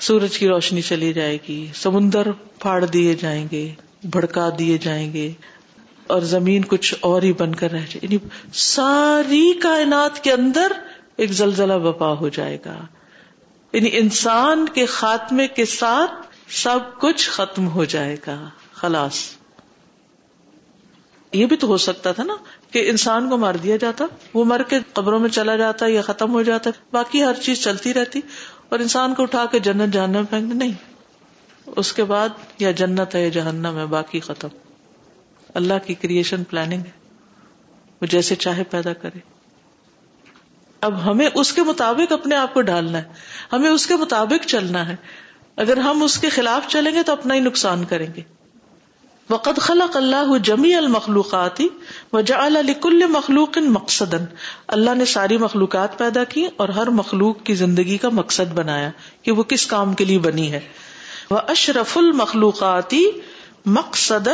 سورج 0.00 0.38
کی 0.38 0.48
روشنی 0.48 0.82
چلی 0.82 1.12
جائے 1.12 1.38
گی۔ 1.48 1.66
سمندر 1.74 2.32
پھاڑ 2.58 2.84
دیے 2.84 3.14
جائیں 3.14 3.48
گے، 3.52 3.72
بھڑکا 4.04 4.50
دیے 4.58 4.78
جائیں 4.78 5.12
گے۔ 5.12 5.32
اور 6.06 6.20
زمین 6.20 6.64
کچھ 6.64 6.94
اور 7.00 7.22
ہی 7.22 7.32
بن 7.32 7.54
کر 7.54 7.70
رہ 7.70 7.78
جائے 7.78 7.98
یعنی 8.02 8.16
ساری 8.54 9.58
کائنات 9.62 10.24
کے 10.24 10.32
اندر 10.32 10.72
ایک 11.20 11.32
زلزلہ 11.32 11.72
بپا 11.72 12.12
ہو 12.12 12.28
جائے 12.28 12.58
گا۔ 12.64 12.86
یعنی 13.72 13.88
انسان 13.92 14.68
کے 14.68 14.86
خاتمے 14.86 15.48
کے 15.48 15.64
ساتھ 15.64 16.12
سب 16.48 16.78
کچھ 17.00 17.30
ختم 17.30 17.68
ہو 17.68 17.84
جائے 17.84 18.16
گا۔ 18.26 18.48
خلاص۔ 18.72 19.14
یہ 21.32 21.46
بھی 21.46 21.56
تو 21.56 21.66
ہو 21.66 21.76
سکتا 21.76 22.12
تھا 22.12 22.22
نا 22.22 22.36
کہ 22.70 22.90
انسان 22.90 23.30
کو 23.30 23.36
مار 23.36 23.54
دیا 23.54 23.76
جاتا، 23.76 24.04
وہ 24.34 24.44
مر 24.44 24.62
کے 24.62 24.78
قبروں 24.92 25.18
میں 25.18 25.28
چلا 25.28 25.56
جاتا 25.56 25.86
یا 25.86 26.02
ختم 26.02 26.32
ہو 26.32 26.42
جاتا، 26.42 26.70
باقی 26.92 27.24
ہر 27.24 27.34
چیز 27.34 27.62
چلتی 27.62 27.94
رہتی 27.94 28.20
اور 28.68 28.78
انسان 28.78 29.14
کو 29.14 29.22
اٹھا 29.22 29.44
کے 29.50 29.58
جنت، 29.58 29.92
جہنم 29.92 30.24
پھینک 30.24 30.54
نہیں۔ 30.54 30.72
اس 31.66 31.92
کے 31.92 32.04
بعد 32.04 32.28
یا 32.58 32.70
جنت 32.70 33.14
ہے 33.14 33.22
یا 33.22 33.28
جہنم 33.28 33.78
ہے، 33.78 33.86
باقی 33.86 34.20
ختم۔ 34.20 34.48
اللہ 35.54 35.74
کی 35.86 35.94
کریشن 35.94 36.44
پلاننگ 36.44 36.80
ہے۔ 36.80 36.90
وہ 38.02 38.06
جیسے 38.06 38.34
چاہے 38.34 38.64
پیدا 38.64 38.92
کرے۔ 38.92 39.39
اب 40.80 41.10
ہمیں 41.10 41.28
اس 41.34 41.52
کے 41.52 41.62
مطابق 41.62 42.12
اپنے 42.12 42.36
آپ 42.36 42.54
کو 42.54 42.62
ڈالنا 42.62 42.98
ہے، 42.98 43.04
ہمیں 43.52 43.70
اس 43.70 43.86
کے 43.86 43.96
مطابق 43.96 44.46
چلنا 44.46 44.88
ہے۔ 44.88 44.96
اگر 45.56 45.76
ہم 45.76 46.02
اس 46.02 46.18
کے 46.18 46.28
خلاف 46.28 46.68
چلیں 46.68 46.94
گے 46.94 47.02
تو 47.02 47.12
اپنا 47.12 47.34
ہی 47.34 47.40
نقصان 47.40 47.84
کریں 47.84 48.06
گے۔ 48.16 48.22
وقد 49.30 49.58
خلق 49.58 49.96
اللہ 49.96 50.38
جمی 50.38 50.74
المخلوقات 50.74 51.60
لكل 52.12 53.06
مخلوق 53.06 53.58
مقصد 53.58 54.14
اللہ 54.68 54.94
نے 54.94 55.04
ساری 55.04 55.36
مخلوقات 55.36 55.98
پیدا 55.98 56.24
کی 56.24 56.46
اور 56.56 56.68
ہر 56.68 56.86
مخلوق 56.86 57.42
کی 57.44 57.54
زندگی 57.54 57.96
کا 57.96 58.08
مقصد 58.08 58.52
بنایا 58.52 58.90
کہ 59.22 59.32
وہ 59.32 59.42
کس 59.42 59.66
کام 59.66 59.94
کے 59.94 60.04
لیے 60.04 60.18
بنی 60.18 60.52
ہے۔ 60.52 60.60
وہ 61.30 61.38
اشرف 61.48 61.98
المخلوقاتی 61.98 63.04
مقصد 63.66 64.28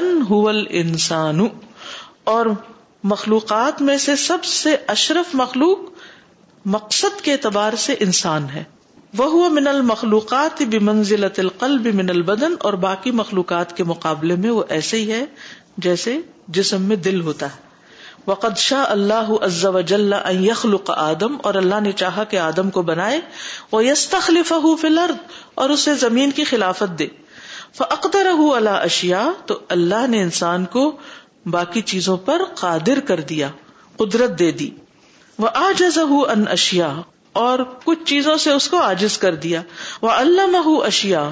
انسان 0.71 1.41
اور 2.25 2.47
مخلوقات 3.05 3.83
میں 3.83 3.99
سے 3.99 4.17
سب 4.17 4.45
سے 4.45 4.77
اشرف 4.87 5.35
مخلوق 5.35 5.79
مقصد 6.67 7.21
کے 7.21 7.33
اعتبار 7.33 7.73
سے 7.73 7.95
انسان 8.01 8.47
ہے۔ 8.55 8.65
وہ 9.19 9.49
من 9.49 9.67
المخلوقات 9.67 10.63
بمنزلت 10.63 11.39
القلب 11.39 11.87
من 11.95 12.11
البدن 12.11 12.55
اور 12.61 12.73
باقی 12.73 13.11
مخلوقات 13.11 13.77
کے 13.77 13.85
مقابلے 13.85 14.37
میں 14.37 14.51
وہ 14.51 14.65
ایسے 14.69 14.97
ہی 14.97 15.13
ہے 15.13 15.25
جیسے 15.79 16.21
جسم 16.49 16.83
میں 16.83 16.97
دل 16.97 17.21
ہوتا 17.21 17.47
ہے۔ 17.47 17.61
وقد 18.27 18.59
شاہ 18.59 18.85
اللہ 18.89 19.33
عز 19.41 19.67
وجل 19.67 20.13
ان 20.13 20.45
يخلق 20.45 20.91
آدم 20.97 21.37
اور 21.43 21.55
اللہ 21.55 21.81
نے 21.81 21.93
چاہا 21.93 22.25
کہ 22.25 22.37
آدم 22.37 22.71
کو 22.71 22.83
بنائے۔ 22.83 23.21
وہ 23.73 23.85
يستخلفه 23.85 24.75
في 24.81 24.89
الارض 24.89 25.15
اور 25.55 25.71
اسے 25.71 25.95
زمین 25.95 26.31
کی 26.31 26.45
خلافت 26.45 26.99
دے۔ 26.99 27.07
فاقدره 27.75 28.57
على 28.57 28.85
اشیاء 28.85 29.47
تو 29.47 29.59
اللہ 29.69 30.07
نے 30.07 30.23
انسان 30.23 30.65
کو 30.65 30.97
باقی 31.47 31.81
چیزوں 31.81 32.17
پر 32.17 32.43
قادر 32.55 33.01
کر 33.01 33.21
دیا، 33.21 33.49
قدرت 33.97 34.39
دے 34.39 34.53
دی۔ 34.53 34.71
وہ 35.39 35.49
آجزہ 35.55 36.01
ان 36.01 36.49
اشیا 36.49 36.95
اور 37.33 37.59
کچھ 37.85 37.99
چیزوں 38.05 38.37
سے 38.37 38.51
اس 38.51 38.69
کو 38.69 38.77
آجز 38.77 39.19
کر 39.19 39.35
دیا۔ 39.35 39.63
وہ 40.03 40.11
اللہ 40.11 40.67
اشیا 40.67 41.31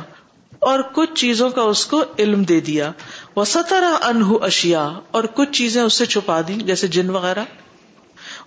اور 0.59 0.79
کچھ 0.93 1.15
چیزوں 1.15 1.51
کا 1.51 1.63
اس 1.63 1.87
کو 1.87 2.05
علم 2.19 2.43
دے 2.43 2.61
دیا۔ 2.61 2.93
وہ 3.37 3.45
سترا 3.45 3.99
انہ 4.03 4.45
اشیا 4.45 4.93
اور 5.11 5.25
کچھ 5.25 5.53
چیزیں 5.53 5.83
اس 5.83 5.95
سے 5.95 6.07
چھپا 6.07 6.41
دی، 6.49 6.55
جیسے 6.55 6.87
جن 6.87 7.11
وغیرہ۔ 7.11 7.45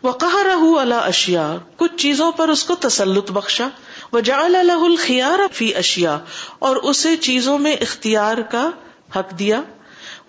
وہ 0.04 0.12
کہا 0.12 0.44
رہ 0.44 0.80
اللہ 0.80 0.96
اشیا 0.96 1.56
کچھ 1.78 1.96
چیزوں 1.98 2.32
پر 2.32 2.48
اس 2.48 2.64
کو 2.64 2.76
تسلط 2.76 3.32
بخشا۔ 3.32 3.68
وہ 4.12 4.20
جا 4.20 4.40
اللہ 4.40 4.72
الخیار 4.72 5.40
فی 5.54 5.76
اشیا 5.76 6.20
اور 6.60 6.76
اسے 6.76 7.18
چیزوں 7.18 7.60
میں 7.60 7.74
اختیار 7.74 8.38
کا 8.38 8.70
حق 9.16 9.40
دیا۔ 9.40 9.62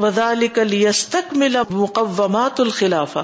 وزالک 0.01 0.59
لیستک 0.59 1.33
ملا 1.33 1.62
مقومات 1.70 2.61
الخلافہ 2.61 3.18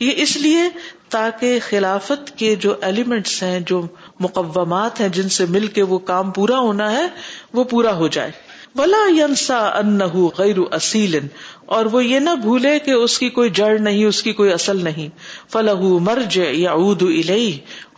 یہ 0.00 0.10
اس 0.16 0.36
لیے 0.36 0.62
تاکہ 1.10 1.58
خلافت 1.68 2.38
کے 2.38 2.54
جو 2.54 2.74
ایلیمنٹس 2.80 3.42
ہیں، 3.42 3.60
جو 3.60 3.86
مقومات 4.20 5.00
ہیں، 5.00 5.08
جن 5.08 5.28
سے 5.28 5.46
مل 5.48 5.66
کے 5.66 5.82
وہ 5.82 5.98
کام 5.98 6.30
پورا 6.30 6.58
ہونا 6.58 6.92
ہے، 6.92 7.06
وہ 7.52 7.64
پورا 7.64 7.96
ہو 7.96 8.08
جائے۔ 8.08 8.30
ولا 8.76 9.08
ینسا 9.08 9.78
ان 9.78 9.98
غیر 10.38 10.56
اصیل 10.70 11.18
اور 11.66 11.84
وہ 11.84 12.04
یہ 12.04 12.18
نہ 12.18 12.30
بھولے 12.30 12.78
کہ 12.78 12.90
اس 12.90 13.18
کی 13.18 13.28
کوئی 13.28 13.50
جڑ 13.50 13.78
نہیں، 13.78 14.04
اس 14.04 14.22
کی 14.22 14.32
کوئی 14.32 14.52
اصل 14.52 14.84
نہیں۔ 14.84 15.08
فلاح 15.52 15.80
مرج 15.80 16.40
یا 16.52 16.72
اد 16.72 17.02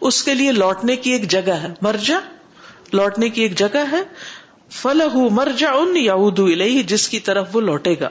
اس 0.01 0.25
کے 0.25 0.35
لیے 0.35 0.53
لوٹنے 0.53 0.97
کی 0.97 1.11
ایک 1.11 1.31
جگہ 1.31 1.51
ہے۔ 1.51 1.69
مرجا 1.83 2.19
لوٹنے 2.93 3.29
کی 3.29 3.43
ایک 3.43 3.59
جگہ 3.59 3.85
ہے۔ 3.93 4.03
فلاح 4.71 5.17
مرجا 5.17 5.71
ان 5.71 5.97
یا 5.97 6.15
ادو 6.15 6.49
جس 6.87 7.09
کی 7.09 7.19
طرف 7.19 7.49
وہ 7.53 7.61
لوٹے 7.61 7.95
گا۔ 8.01 8.09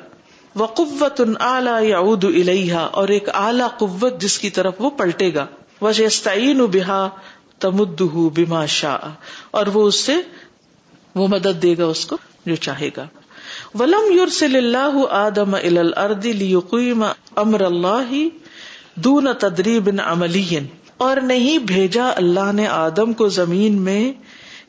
وہ 0.55 0.67
قوت 0.67 1.21
ان 1.21 1.33
اعلی 1.39 1.89
یا 1.89 1.99
الحا 2.23 2.81
اور 2.81 3.07
ایک 3.07 3.29
اعلی 3.33 3.63
قوت 3.77 4.21
جس 4.21 4.39
کی 4.39 4.49
طرف 4.49 4.73
وہ 4.79 4.89
پلٹے 4.89 5.33
گا۔ 5.33 5.45
وجہ 5.81 6.29
بحا 6.71 7.07
تمد 7.59 8.01
بما 8.11 8.65
شاہ 8.65 9.09
اور 9.51 9.67
وہ 9.67 9.87
اس 9.87 9.95
سے 9.95 10.15
وہ 11.15 11.27
مدد 11.27 11.63
دے 11.63 11.75
گا 11.77 11.85
اس 11.85 12.05
کو 12.05 12.17
جو 12.45 12.55
چاہے 12.55 12.89
گا۔ 12.97 13.07
ولم 13.79 14.11
یورسل 14.11 14.55
اللہ 14.55 15.05
آدم 15.09 15.55
الارض 15.55 16.25
لیقیم 16.25 17.05
امر 17.35 17.61
اللہ 17.61 18.13
دون 18.95 19.27
تدریب 19.39 19.89
عملی 20.05 20.59
اور 20.97 21.17
نہیں 21.17 21.57
بھیجا 21.57 22.09
اللہ 22.15 22.51
نے 22.51 22.67
آدم 22.67 23.13
کو 23.13 23.27
زمین 23.27 23.81
میں 23.81 24.13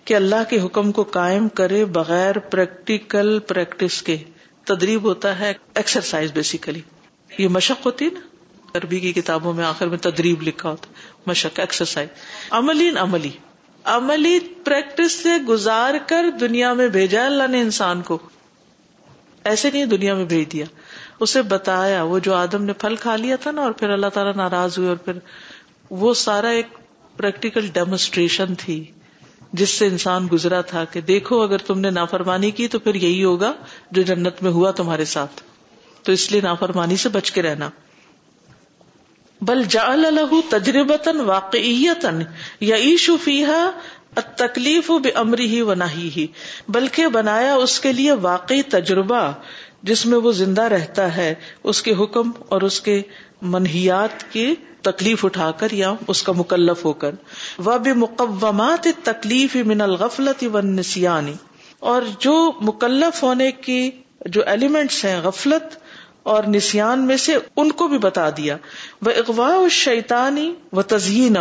کہ 0.05 0.15
اللہ 0.15 0.51
کے 0.51 0.61
حکم 0.61 0.93
کو 0.93 1.03
قائم 1.03 1.49
کرے 1.49 1.85
بغیر 1.85 2.39
پریکٹیکل 2.39 3.39
پریکٹس 3.39 4.03
کے۔ 4.03 4.17
تدریب 4.65 5.03
ہوتا 5.03 5.39
ہے 5.39 5.53
ایکسرسائز 5.75 6.33
بیسیکلی 6.33 6.81
یہ 7.39 7.49
مشق 7.49 7.87
ہوتی 7.87 8.05
ہے 8.05 8.11
نا؟ 8.11 8.21
عربی 8.75 9.01
کی 9.01 9.13
کتابوں 9.13 9.53
میں 9.53 9.65
آخر 9.65 9.87
میں 9.87 9.99
تدریب 9.99 10.43
لکھا 10.43 10.71
ہوتا 10.71 10.89
مشق 11.27 11.61
ایکسرسائز 11.61 12.09
عملی 12.51 12.91
عملی. 12.97 13.31
عملی 13.85 14.39
پریکٹس 14.65 15.13
سے 15.13 15.31
گزار 15.49 15.95
کر 16.07 16.25
دنیا 16.41 16.73
میں 16.73 16.89
بھیجا 16.89 17.27
اللہ 17.27 17.49
نے 17.49 17.61
انسان 17.61 18.03
کو. 18.03 18.19
ایسے 19.45 19.71
نہیں 19.71 19.87
دنیا 19.87 20.15
میں 20.15 20.25
بھیج 20.25 20.53
دیا. 20.53 20.65
اسے 21.21 21.43
بتایا، 21.43 22.03
وہ 22.03 22.19
جو 22.19 22.35
آدم 22.35 22.65
نے 22.65 22.73
پھل 22.73 22.97
کھا 22.97 23.17
لیا 23.17 23.37
تھا 23.37 23.51
نا 23.51 23.63
اور 23.63 23.73
پھر 23.73 23.91
اللہ 23.91 24.07
تعالیٰ 24.07 24.35
ناراض 24.35 24.79
ہوئے 24.79 24.89
اور 24.89 24.97
پھر 24.97 25.13
وہ 25.91 26.15
سارا 26.15 26.49
ایک 26.49 26.67
پریکٹیکل 27.17 27.67
ڈیمونسٹریشن 27.67 28.55
تھی. 28.55 28.91
جس 29.53 29.71
سے 29.71 29.87
انسان 29.87 30.29
گزرا 30.33 30.61
تھا 30.61 30.85
کہ 30.85 31.01
دیکھو 31.01 31.41
اگر 31.41 31.59
تم 31.59 31.81
نے 31.81 31.91
نافرمانی 31.91 32.51
کی 32.51 32.69
تو 32.69 32.79
پھر 32.79 32.95
یہی 32.95 33.25
ہوگا 33.25 33.53
جو 33.91 34.03
جنت 34.03 34.43
میں 34.43 34.51
ہوا 34.51 34.71
تمہارے 34.71 35.05
ساتھ۔ 35.05 35.43
تو 36.03 36.13
اس 36.13 36.33
لیے 36.33 36.41
نافرمانی 36.41 36.97
سے 36.97 37.09
بچ 37.09 37.31
کے 37.31 37.43
رہنا۔ 37.43 37.71
بل 39.41 39.63
جا 39.69 39.83
الح 39.83 40.35
تجربتن 40.49 41.21
واقعیتن 41.21 42.23
یا 42.61 42.77
ایشو 42.77 43.17
فیحا 43.17 43.71
تکلیف 44.37 44.91
بے 44.91 45.11
امری 45.11 45.47
ہی 45.47 45.63
و 45.63 45.73
ہی 45.95 46.27
بلکہ 46.69 47.07
بنایا 47.07 47.55
اس 47.55 47.81
کے 47.81 47.93
لیے 47.93 48.13
واقعی 48.13 48.63
تجربہ 48.63 49.33
جس 49.83 50.07
میں 50.07 50.19
وہ 50.19 50.33
زندہ 50.33 50.63
رہتا 50.63 51.17
ہے، 51.17 51.35
اس 51.63 51.83
کے 51.83 51.95
حکم 51.95 52.31
اور 52.49 52.63
اس 52.63 52.81
کے 52.81 53.03
منہیات 53.43 54.33
کی 54.33 54.55
تکلیف 54.83 55.25
اٹھا 55.25 55.51
کر 55.51 55.71
یا 55.71 55.95
اس 56.09 56.23
کا 56.23 56.33
مکلف 56.33 56.85
ہو 56.85 56.93
کر۔ 56.93 57.11
وہ 57.59 57.79
بھی 57.79 57.93
مقومات 57.93 58.89
تکلیف 59.03 59.57
من 59.57 59.81
الغفلت 59.81 60.45
و 60.55 60.61
نسیانی 60.61 61.35
اور 61.79 62.03
جو 62.19 62.53
مکلف 62.61 63.23
ہونے 63.23 63.53
کی 63.53 63.91
جو 64.27 64.43
ایلیمنٹس 64.47 65.05
ہیں، 65.05 65.21
غفلت 65.23 65.77
اور 66.23 66.45
نسان 66.45 67.07
میں 67.07 67.17
سے، 67.17 67.37
ان 67.57 67.73
کو 67.73 67.89
بھی 67.89 67.99
بتا 67.99 68.31
دیا۔ 68.31 68.57
وہ 69.03 69.11
اغوا 69.11 69.69
شیتانی 69.71 70.55
و 70.73 70.83
تزئین 70.83 71.37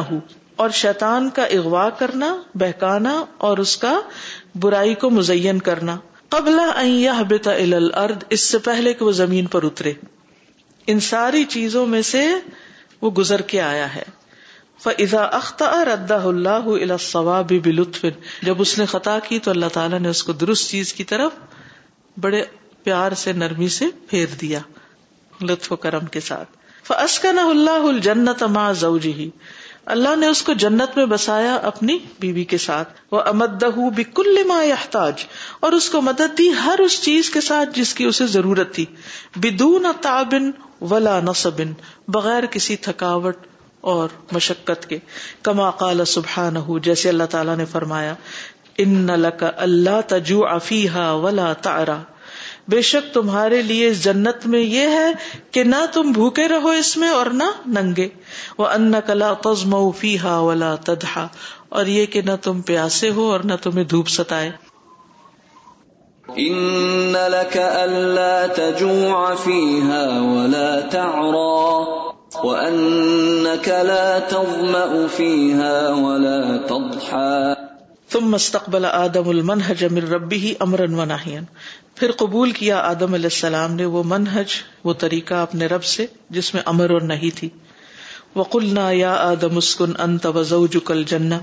اور 0.55 0.69
شیطان 0.69 1.29
کا 1.29 1.43
اغوا 1.43 1.89
کرنا، 1.89 2.41
بہکانا 2.55 3.25
اور 3.37 3.57
اس 3.57 3.77
کا 3.77 3.99
برائی 4.55 4.93
کو 4.93 5.09
مزین 5.09 5.59
کرنا۔ 5.59 5.97
قبل 6.29 6.59
الارض، 7.45 8.23
اس 8.29 8.49
سے 8.49 8.57
پہلے 8.57 8.93
کہ 8.93 9.05
وہ 9.05 9.11
زمین 9.11 9.45
پر 9.45 9.63
اترے۔ 9.63 9.93
ان 10.87 10.99
ساری 10.99 11.43
چیزوں 11.43 11.85
میں 11.85 12.01
سے 12.01 12.25
وہ 13.01 13.11
گزر 13.11 13.41
کے 13.41 13.61
آیا 13.61 13.95
ہے۔ 13.95 14.03
فضا 14.79 15.23
اختہ 15.23 15.63
ردا 15.63 16.23
اللہ 16.23 16.93
الصواب 16.93 17.51
بلطف۔ 17.63 18.05
جب 18.41 18.61
اس 18.61 18.77
نے 18.77 18.85
خطا 18.85 19.19
کی 19.19 19.39
تو 19.39 19.51
اللہ 19.51 19.65
تعالیٰ 19.73 19.99
نے 19.99 20.09
اس 20.09 20.23
کو 20.23 20.31
درست 20.31 20.69
چیز 20.69 20.93
کی 20.93 21.03
طرف 21.03 21.31
بڑے 22.19 22.43
پیار 22.83 23.11
سے، 23.11 23.33
نرمی 23.33 23.67
سے 23.67 23.85
پھیر 24.07 24.25
دیا 24.41 24.59
لطف 25.41 25.71
و 25.71 25.75
کرم 25.75 26.05
کے 26.05 26.19
ساتھ۔ 26.19 26.49
فسکن 26.83 27.39
اللہ 27.39 27.83
الجنت 27.87 28.43
ما 28.43 28.71
زوجی 28.71 29.29
اللہ 29.85 30.15
نے 30.15 30.27
اس 30.27 30.41
کو 30.41 30.53
جنت 30.53 30.97
میں 30.97 31.05
بسایا 31.05 31.55
اپنی 31.55 31.97
بیوی 32.19 32.43
کے 32.43 32.57
ساتھ۔ 32.57 32.93
وہ 33.11 33.21
امدہ 33.21 33.65
بکل 33.95 34.43
ما 34.43 34.63
یحتاج۔ 34.63 35.13
اور 35.59 35.71
اس 35.71 35.89
کو 35.89 36.01
مدد 36.01 36.37
دی 36.37 36.49
ہر 36.65 36.79
اس 36.79 37.01
چیز 37.01 37.29
کے 37.29 37.41
ساتھ 37.41 37.69
جس 37.79 37.93
کی 37.93 38.03
اسے 38.03 38.27
ضرورت 38.27 38.75
تھی۔ 38.75 38.85
بدون 39.35 39.85
تابن 40.01 40.51
ولا 40.83 41.19
نصب 41.19 41.61
بغیر 42.07 42.45
کسی 42.45 42.75
تھکاوٹ 42.75 43.37
اور 43.81 44.09
مشقت 44.31 44.89
کے۔ 44.89 44.99
کما 45.43 45.71
قال 45.71 46.05
سبحان 46.05 46.55
جیسے 46.83 47.09
اللہ 47.09 47.23
تعالیٰ 47.23 47.57
نے 47.57 47.65
فرمایا، 47.65 48.15
ان 48.77 49.07
لک 49.07 49.45
اللہ 49.57 50.01
تجو 50.07 50.45
افیحا 50.45 51.11
ولا 51.11 51.53
تارا 51.53 51.97
بے 52.71 52.81
شک 52.81 53.13
تمہارے 53.13 53.61
لیے 53.61 53.87
اس 53.87 54.03
جنت 54.03 54.45
میں 54.45 54.59
یہ 54.59 54.87
ہے 54.87 55.13
کہ 55.51 55.63
نہ 55.63 55.75
تم 55.93 56.11
بھوکے 56.11 56.47
رہو 56.47 56.69
اس 56.69 56.97
میں 56.97 57.09
اور 57.09 57.25
نہ 57.25 57.43
ننگے۔ 57.67 58.07
وہ 58.57 58.67
ان 58.67 58.93
کلا 59.05 59.33
تزم 59.33 59.91
فیحا 59.91 60.39
ولا 60.39 60.75
تدہا 60.75 61.27
اور 61.69 61.85
یہ 61.85 62.05
کہ 62.05 62.21
نہ 62.21 62.31
تم 62.41 62.61
پیاسے 62.61 63.09
ہو 63.09 63.31
اور 63.31 63.39
نہ 63.39 63.53
تمہیں 63.63 63.83
دھوپ 63.83 64.07
ستائے۔ 64.07 64.51
إن 66.35 67.13
لك 67.13 67.57
ألا 67.87 68.45
تجوع 68.55 69.33
فيها 69.43 70.21
ولا 70.21 70.79
تعرى۔ 70.91 71.83
وأنك 72.47 73.67
لا 73.67 74.19
تظمأ 74.27 75.07
فيها 75.15 75.93
ولا 75.93 76.67
تضحى۔ 76.67 77.60
تم 78.11 78.31
مستقبل 78.31 78.85
آدم 78.85 79.29
المنحج 79.29 79.83
امر 79.83 80.03
ربی 80.03 80.53
ربه 80.53 80.53
امرا 80.59 81.01
ونهيا 81.01 81.41
پھر 81.95 82.11
قبول 82.11 82.51
کیا 82.51 82.77
آدم 82.77 83.13
علیہ 83.13 83.25
السلام 83.25 83.73
نے 83.73 83.85
وہ 83.85 84.03
منحج 84.05 84.47
وہ 84.83 84.93
طریقہ 84.93 85.33
اپنے 85.33 85.65
رب 85.65 85.83
سے، 85.83 86.05
جس 86.29 86.53
میں 86.53 86.61
امر 86.65 86.89
اور 86.89 87.01
نہیں 87.01 87.37
تھی۔ 87.37 87.49
وقلنا 88.35 88.91
یا 88.91 89.13
آدم 89.13 89.57
اسکن 89.57 89.91
انت 89.99 90.25
وزوجک 90.25 90.91
الجنہ۔ 90.91 91.35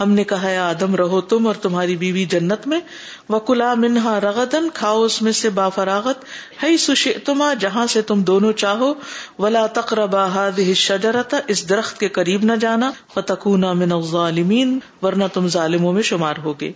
ہم 0.00 0.10
نے 0.10 0.24
کہا 0.24 0.42
ہے 0.42 0.56
آدم، 0.56 0.96
رہو 0.96 1.20
تم 1.20 1.46
اور 1.46 1.54
تمہاری 1.54 1.96
بیوی 1.96 2.24
جنت 2.24 2.66
میں۔ 2.66 2.80
وکلا 3.28 3.74
منہا 3.74 4.20
رغدن 4.20 4.68
کھاؤ 4.74 5.02
اس 5.02 5.22
میں 5.22 5.32
سے 5.32 5.50
با 5.50 5.68
فراغت 5.68 6.24
ہے 6.62 6.76
سشے 6.76 7.12
تما 7.12 7.54
جہاں 7.54 7.86
سے 7.86 8.02
تم 8.02 8.22
دونوں 8.22 8.52
چاہو۔ 8.52 8.94
ولا 9.38 9.66
تقربا 9.66 10.26
هذه 10.26 10.72
شجرتا 10.72 11.38
اس 11.46 11.68
درخت 11.68 12.00
کے 12.00 12.08
قریب 12.08 12.44
نہ 12.44 12.52
جانا۔ 12.60 12.92
فتکونا 13.14 13.72
من 13.72 13.92
الظالمین 13.92 14.78
ورنہ 15.02 15.24
تم 15.32 15.48
ظالموں 15.48 15.92
میں 15.92 16.02
شمار 16.02 16.34
ہوگے۔ 16.44 16.72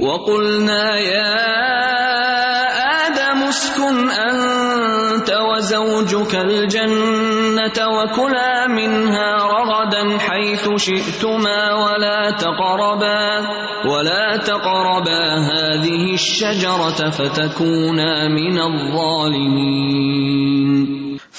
وقلنا 0.00 0.96
يا 0.96 1.36
آدم 3.06 3.42
اسكن 3.42 4.10
أنت 4.10 5.30
وزوجك 5.30 6.34
الجنة 6.34 7.88
وكلا 7.88 8.66
منها 8.68 9.36
رغدا 9.36 10.18
حيث 10.18 10.68
شئتما 10.76 11.74
ولا 11.74 12.30
تقربا 12.30 13.48
ولا 13.86 14.36
تقربا 14.36 15.34
هذه 15.34 16.14
الشجرة 16.14 17.10
فتكونا 17.10 18.28
من 18.28 18.58
الظالمين 18.58 20.22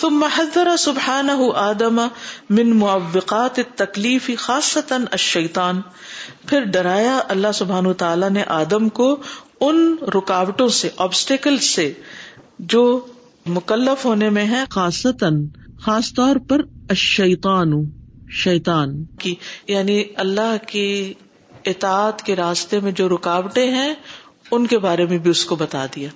ثم 0.01 0.23
حذر 0.23 0.67
سبحانه 0.79 1.47
آدم 1.55 2.07
من 2.49 2.79
معوقات 2.79 3.59
التکلیف 3.59 4.29
خاصتا 4.37 4.95
الشیطان۔ 4.95 5.81
پھر 6.47 6.63
ڈرایا 6.63 7.19
اللہ 7.29 7.47
سبحان 7.53 7.93
تعالیٰ 7.93 8.29
نے 8.29 8.43
آدم 8.47 8.89
کو 8.89 9.17
ان 9.59 9.95
رکاوٹوں 10.01 10.67
سے 10.67 10.89
آبسٹیکل 10.97 11.57
سے 11.57 11.93
جو 12.59 13.05
مکلف 13.45 14.05
ہونے 14.05 14.29
میں 14.29 14.47
ہے 14.47 14.63
خاصتاً 14.69 15.45
خاص 15.81 16.13
طور 16.13 16.35
پر 16.49 16.59
الشیطان 16.89 17.73
شیطان۔ 18.29 19.03
کی 19.03 19.35
یعنی 19.67 20.03
اللہ 20.15 20.55
کی 20.67 21.13
اطاعت 21.65 22.21
کے 22.21 22.35
راستے 22.35 22.79
میں 22.79 22.91
جو 22.91 23.09
رکاوٹیں 23.09 23.71
ہیں 23.71 23.93
ان 24.51 24.67
کے 24.67 24.77
بارے 24.77 25.05
میں 25.05 25.17
بھی 25.17 25.31
اس 25.31 25.45
کو 25.45 25.55
بتا 25.55 25.85
دیا۔ 25.95 26.09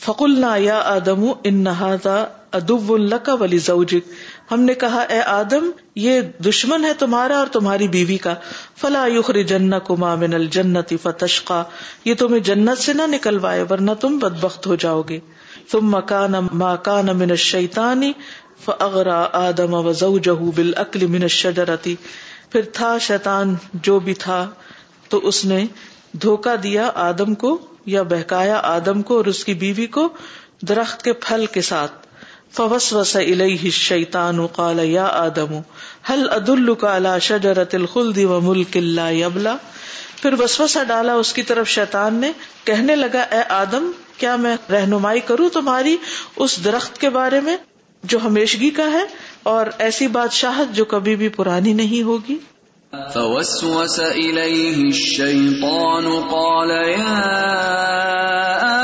فقل 0.00 0.40
نہ 0.40 0.58
یا 0.58 0.78
آدم 0.84 1.32
ان 1.44 1.54
نہادا 1.54 2.24
ادب 2.52 2.92
القا 2.92 3.34
ولی 3.34 3.58
زوجک۔ 3.58 4.10
ہم 4.50 4.60
نے 4.60 4.74
کہا، 4.74 5.00
اے 5.00 5.20
آدم، 5.20 5.70
یہ 5.96 6.20
دشمن 6.20 6.84
ہے 6.84 6.94
تمہارا 6.94 7.38
اور 7.38 7.46
تمہاری 7.46 7.88
بیوی 7.88 8.16
کا۔ 8.16 8.34
فلا 8.76 9.06
یخر 9.06 9.42
جن 9.42 9.70
کما 9.86 10.14
من 10.14 10.34
الجنتی 10.34 10.96
فتشقا۔ 10.96 11.62
یہ 12.04 12.14
تمہیں 12.14 12.40
جنت 12.40 12.78
سے 12.78 12.92
نہ 12.92 13.02
نکلوائے 13.06 13.64
ورنہ 13.70 13.90
تم 14.00 14.18
بدبخت 14.18 14.66
ہو 14.66 14.74
جاؤ 14.74 15.02
گے۔ 15.02 15.18
تم 15.70 15.96
مکان 15.96 16.32
ماکان 16.52 17.06
من 17.06 17.30
الشیطانی 17.30 18.12
فاغرا 18.64 19.28
آدم 19.32 19.74
و 19.74 19.92
زوجہ 19.92 20.50
بالعقل 20.56 21.06
من 21.06 21.22
الشجرتی 21.22 21.94
پھر 22.50 22.60
تھا 22.72 22.98
شیطان 22.98 23.54
جو 23.74 23.98
بھی 24.00 24.14
تھا، 24.14 24.50
تو 25.08 25.18
اس 25.18 25.44
نے 25.44 25.66
دھوکا 26.12 26.54
دیا 26.62 26.90
آدم 26.94 27.34
کو 27.34 27.58
یا 27.86 28.02
بہکایا 28.02 28.60
آدم 28.64 29.02
کو 29.02 29.16
اور 29.16 29.24
اس 29.24 29.44
کی 29.44 29.54
بیوی 29.54 29.86
کو 29.86 30.08
درخت 30.68 31.02
کے 31.02 31.12
پھل 31.12 31.46
کے 31.46 31.60
ساتھ۔ 31.60 31.92
فوس 32.54 32.92
وس 32.92 33.16
الیہ 33.16 33.70
شیتان 33.70 34.46
قال 34.46 34.80
یا 34.84 35.06
آدم 35.06 35.60
حل 36.10 36.28
عد 36.30 36.50
کا 36.80 36.94
اللہ 36.94 37.18
شجرت 37.20 37.74
الخلد 37.74 38.18
و 38.18 38.40
ملک 38.40 38.76
اللہ 38.76 39.12
یبلا 39.12 39.56
پھر 40.22 40.32
وسوسا 40.32 40.82
ڈالا 40.82 41.14
اس 41.14 41.32
کی 41.32 41.42
طرف 41.42 41.68
شیطان 41.68 42.14
نے، 42.14 42.32
کہنے 42.64 42.96
لگا، 42.96 43.20
اے 43.20 43.42
آدم، 43.48 43.90
کیا 44.16 44.36
میں 44.36 44.56
رہنمائی 44.70 45.20
کروں 45.20 45.48
تمہاری 45.48 45.96
اس 46.36 46.64
درخت 46.64 47.00
کے 47.00 47.10
بارے 47.10 47.40
میں 47.40 47.56
جو 48.04 48.18
ہمیشگی 48.24 48.70
کا 48.70 48.92
ہے 48.92 49.02
اور 49.42 49.66
ایسی 49.78 50.06
بادشاہت 50.08 50.76
جو 50.76 50.84
کبھی 50.84 51.16
بھی 51.16 51.28
پرانی 51.28 51.72
نہیں 51.72 52.02
ہوگی؟ 52.02 52.36
فوسوس 52.92 54.00
إليه 54.00 54.84
الشيطان 54.84 56.06
قال 56.06 56.70
يا 56.70 57.32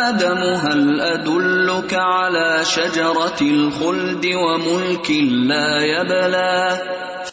آدم 0.08 0.38
هل 0.38 1.00
أدلك 1.00 1.94
على 1.94 2.64
شجرة 2.64 3.40
الخلد 3.40 4.26
وملك 4.26 5.10
لا 5.46 5.84
يبلى؟ 5.84 6.74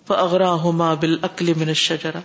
فأغراهما 0.07 0.93
بالأكل 0.93 1.53
من 1.57 1.67
الشجرة، 1.67 2.19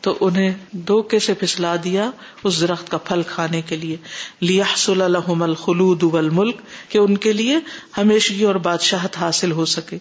تو 0.00 0.18
انہیں 0.20 0.54
دھوکے 0.72 1.18
سے 1.18 1.34
پھسلا 1.34 1.76
دیا 1.84 2.10
اس 2.44 2.60
درخت 2.60 2.90
کا 2.90 2.98
پھل 2.98 3.22
کھانے 3.26 3.62
کے 3.62 3.76
لیے؟ 3.76 3.96
لیحصل 4.40 5.12
لهم 5.12 5.42
الخلود 5.42 6.02
والملک، 6.02 6.56
کہ 6.88 6.98
ان 6.98 7.16
کے 7.16 7.32
لیے 7.32 7.58
ہمیشگی 7.98 8.44
اور 8.44 8.54
بادشاہت 8.54 9.16
حاصل 9.16 9.52
ہو 9.52 9.64
سکے۔ 9.64 9.98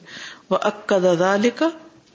وہ 0.49 0.57
اکد 0.61 1.05
ذالک 1.19 1.63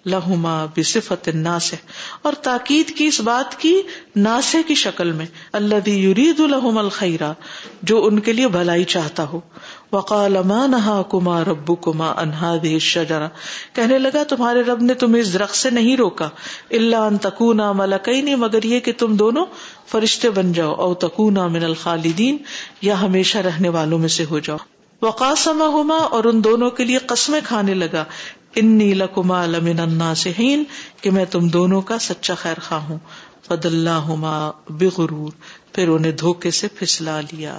لہما 0.07 0.67
بصفت 0.77 1.29
ناسے 1.29 1.77
اور 2.23 2.33
تاکید 2.33 2.91
کی 2.91 3.07
اس 3.07 3.21
بات 3.21 3.61
کی 3.61 3.83
ناسے 4.17 4.63
کی 4.63 4.75
شکل 4.75 5.13
میں 5.13 5.27
اللہ 5.53 5.89
یرید 5.89 6.41
الحم 6.41 6.79
الخیرا 6.79 7.33
جو 7.83 8.05
ان 8.05 8.21
کے 8.21 8.33
لیے 8.33 8.49
بھلائی 8.49 8.85
چاہتا 8.85 9.25
ہو۔ 9.25 9.41
وقال 9.93 10.37
ما 10.45 10.67
نہا 10.67 11.03
کما 11.11 11.45
ربو 11.45 11.75
کما 11.75 12.13
انہا 12.17 12.57
شجرا 12.81 13.29
کہنے 13.73 13.99
لگا، 13.99 14.23
تمہارے 14.23 14.63
رب 14.63 14.83
نے 14.83 14.95
تمہیں 14.95 15.23
اس 15.23 15.33
درخت 15.35 15.57
سے 15.57 15.71
نہیں 15.71 15.97
روکا 15.97 16.29
اللہ 16.71 16.97
ان 16.97 17.17
تکونا 17.17 17.73
ملکئی 17.73 18.35
مگر 18.35 18.63
یہ 18.63 18.81
کہ 18.81 18.93
تم 18.99 19.17
دونوں 19.17 19.47
فرشتے 19.89 20.31
بن 20.31 20.53
جاؤ، 20.53 20.75
او 20.75 20.95
تکونا 20.95 21.47
من 21.47 21.65
الخالدین، 21.65 22.37
یا 22.83 23.01
ہمیشہ 23.01 23.39
رہنے 23.39 23.69
والوں 23.69 23.99
میں 23.99 24.09
سے 24.09 24.25
ہو 24.31 24.39
جاؤ۔ 24.39 24.57
وقاسما 25.03 25.67
ہوما 25.67 25.97
اور 25.97 26.25
ان 26.25 26.45
دونوں 26.45 26.71
کے 26.71 26.85
لیے 26.85 26.99
قسمیں 26.99 27.41
کھانے 27.45 27.75
لگا 27.75 28.05
انی 28.57 28.95
لکما 28.95 29.47
لمن 29.47 29.81
الناصحین 29.81 30.65
کہ 31.01 31.11
میں 31.11 31.25
تم 31.25 31.49
دونوں 31.49 31.81
کا 31.83 31.99
سچا 31.99 32.35
خیر 32.35 32.61
خواہ 32.61 32.81
ہوں۔ 32.81 32.99
فد 33.47 33.67
اللہ 33.67 34.15
بغرور۔ 34.69 35.33
پھر 35.73 35.89
انہیں 35.89 36.13
دھوکے 36.13 36.51
سے 36.51 36.69
پھسلا 36.69 37.21
لیا۔ 37.21 37.59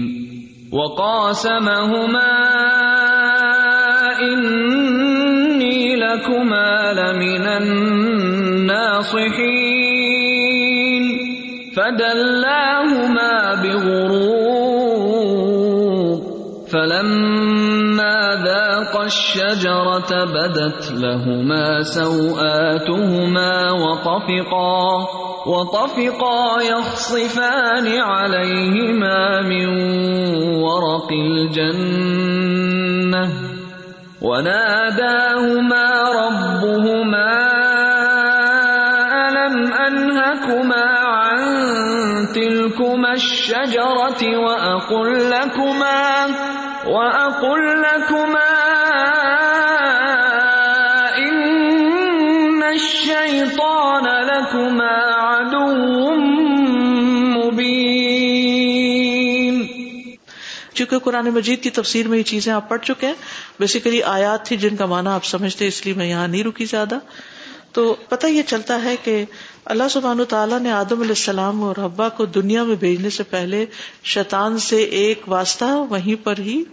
وقاسمهما 0.71 2.33
إني 4.21 5.95
لكما 5.95 6.93
لمن 6.93 7.45
الناصحين. 7.47 8.91
فدلاهما 11.75 13.33
بغرور. 13.63 14.61
فلما 16.71 18.35
ذاقا 18.81 19.05
الشجرة 19.05 20.25
بدت 20.25 20.91
لهما 20.91 21.83
سوآتهما 21.83 23.71
وطفقا 23.71 25.07
وطفقا 25.45 26.61
يخصفان 26.61 28.01
عليهما 28.01 29.41
من 29.41 29.67
ورق 30.63 31.09
الجنة، 31.11 32.43
وناداهما 34.21 35.85
ربهما 36.21 37.31
ألم 39.29 39.73
أنهكما 39.73 40.85
عن 41.05 41.39
تلكما 42.35 43.11
الشجرة 43.13 44.37
وأقل 44.37 45.29
لكما 45.29 46.01
وأقل 46.87 47.81
لكما 47.81 48.50
لكما 54.69 55.21
چونکہ 60.73 60.99
قرآن 60.99 61.29
مجید 61.29 61.63
کی 61.63 61.69
تفسیر 61.69 62.07
میں 62.07 62.17
یہ 62.17 62.23
چیزیں 62.23 62.53
آپ 62.53 62.69
پڑھ 62.69 62.81
چکے 62.81 63.07
ہیں 63.07 63.13
بیسیکلی 63.59 64.03
آیات 64.03 64.45
تھی 64.45 64.57
جن 64.57 64.75
کا 64.75 64.85
معنی 64.85 65.09
آپ 65.09 65.25
سمجھتے 65.25 65.67
اس 65.67 65.85
لیے 65.85 65.93
میں 65.93 66.09
یہاں 66.09 66.27
نہیں 66.27 66.43
رکی 66.43 66.65
زیادہ۔ 66.65 66.99
تو 67.71 67.95
پتہ 68.09 68.27
یہ 68.27 68.41
چلتا 68.47 68.83
ہے 68.83 68.95
کہ 69.03 69.25
اللہ 69.65 69.83
سبحان 69.91 70.19
تعالیٰ 70.29 70.59
نے 70.59 70.71
آدم 70.71 70.99
علیہ 70.99 71.11
السلام 71.11 71.63
اور 71.63 71.75
ابا 71.77 72.09
کو 72.09 72.25
دنیا 72.25 72.63
میں 72.63 72.75
بھیجنے 72.75 73.09
سے 73.09 73.23
پہلے 73.23 73.65
شیطان 74.03 74.57
سے 74.57 74.77
ایک 74.77 75.21
واسطہ 75.27 75.65
وہیں 75.65 76.25
پر 76.25 76.33
ہی 76.39 76.63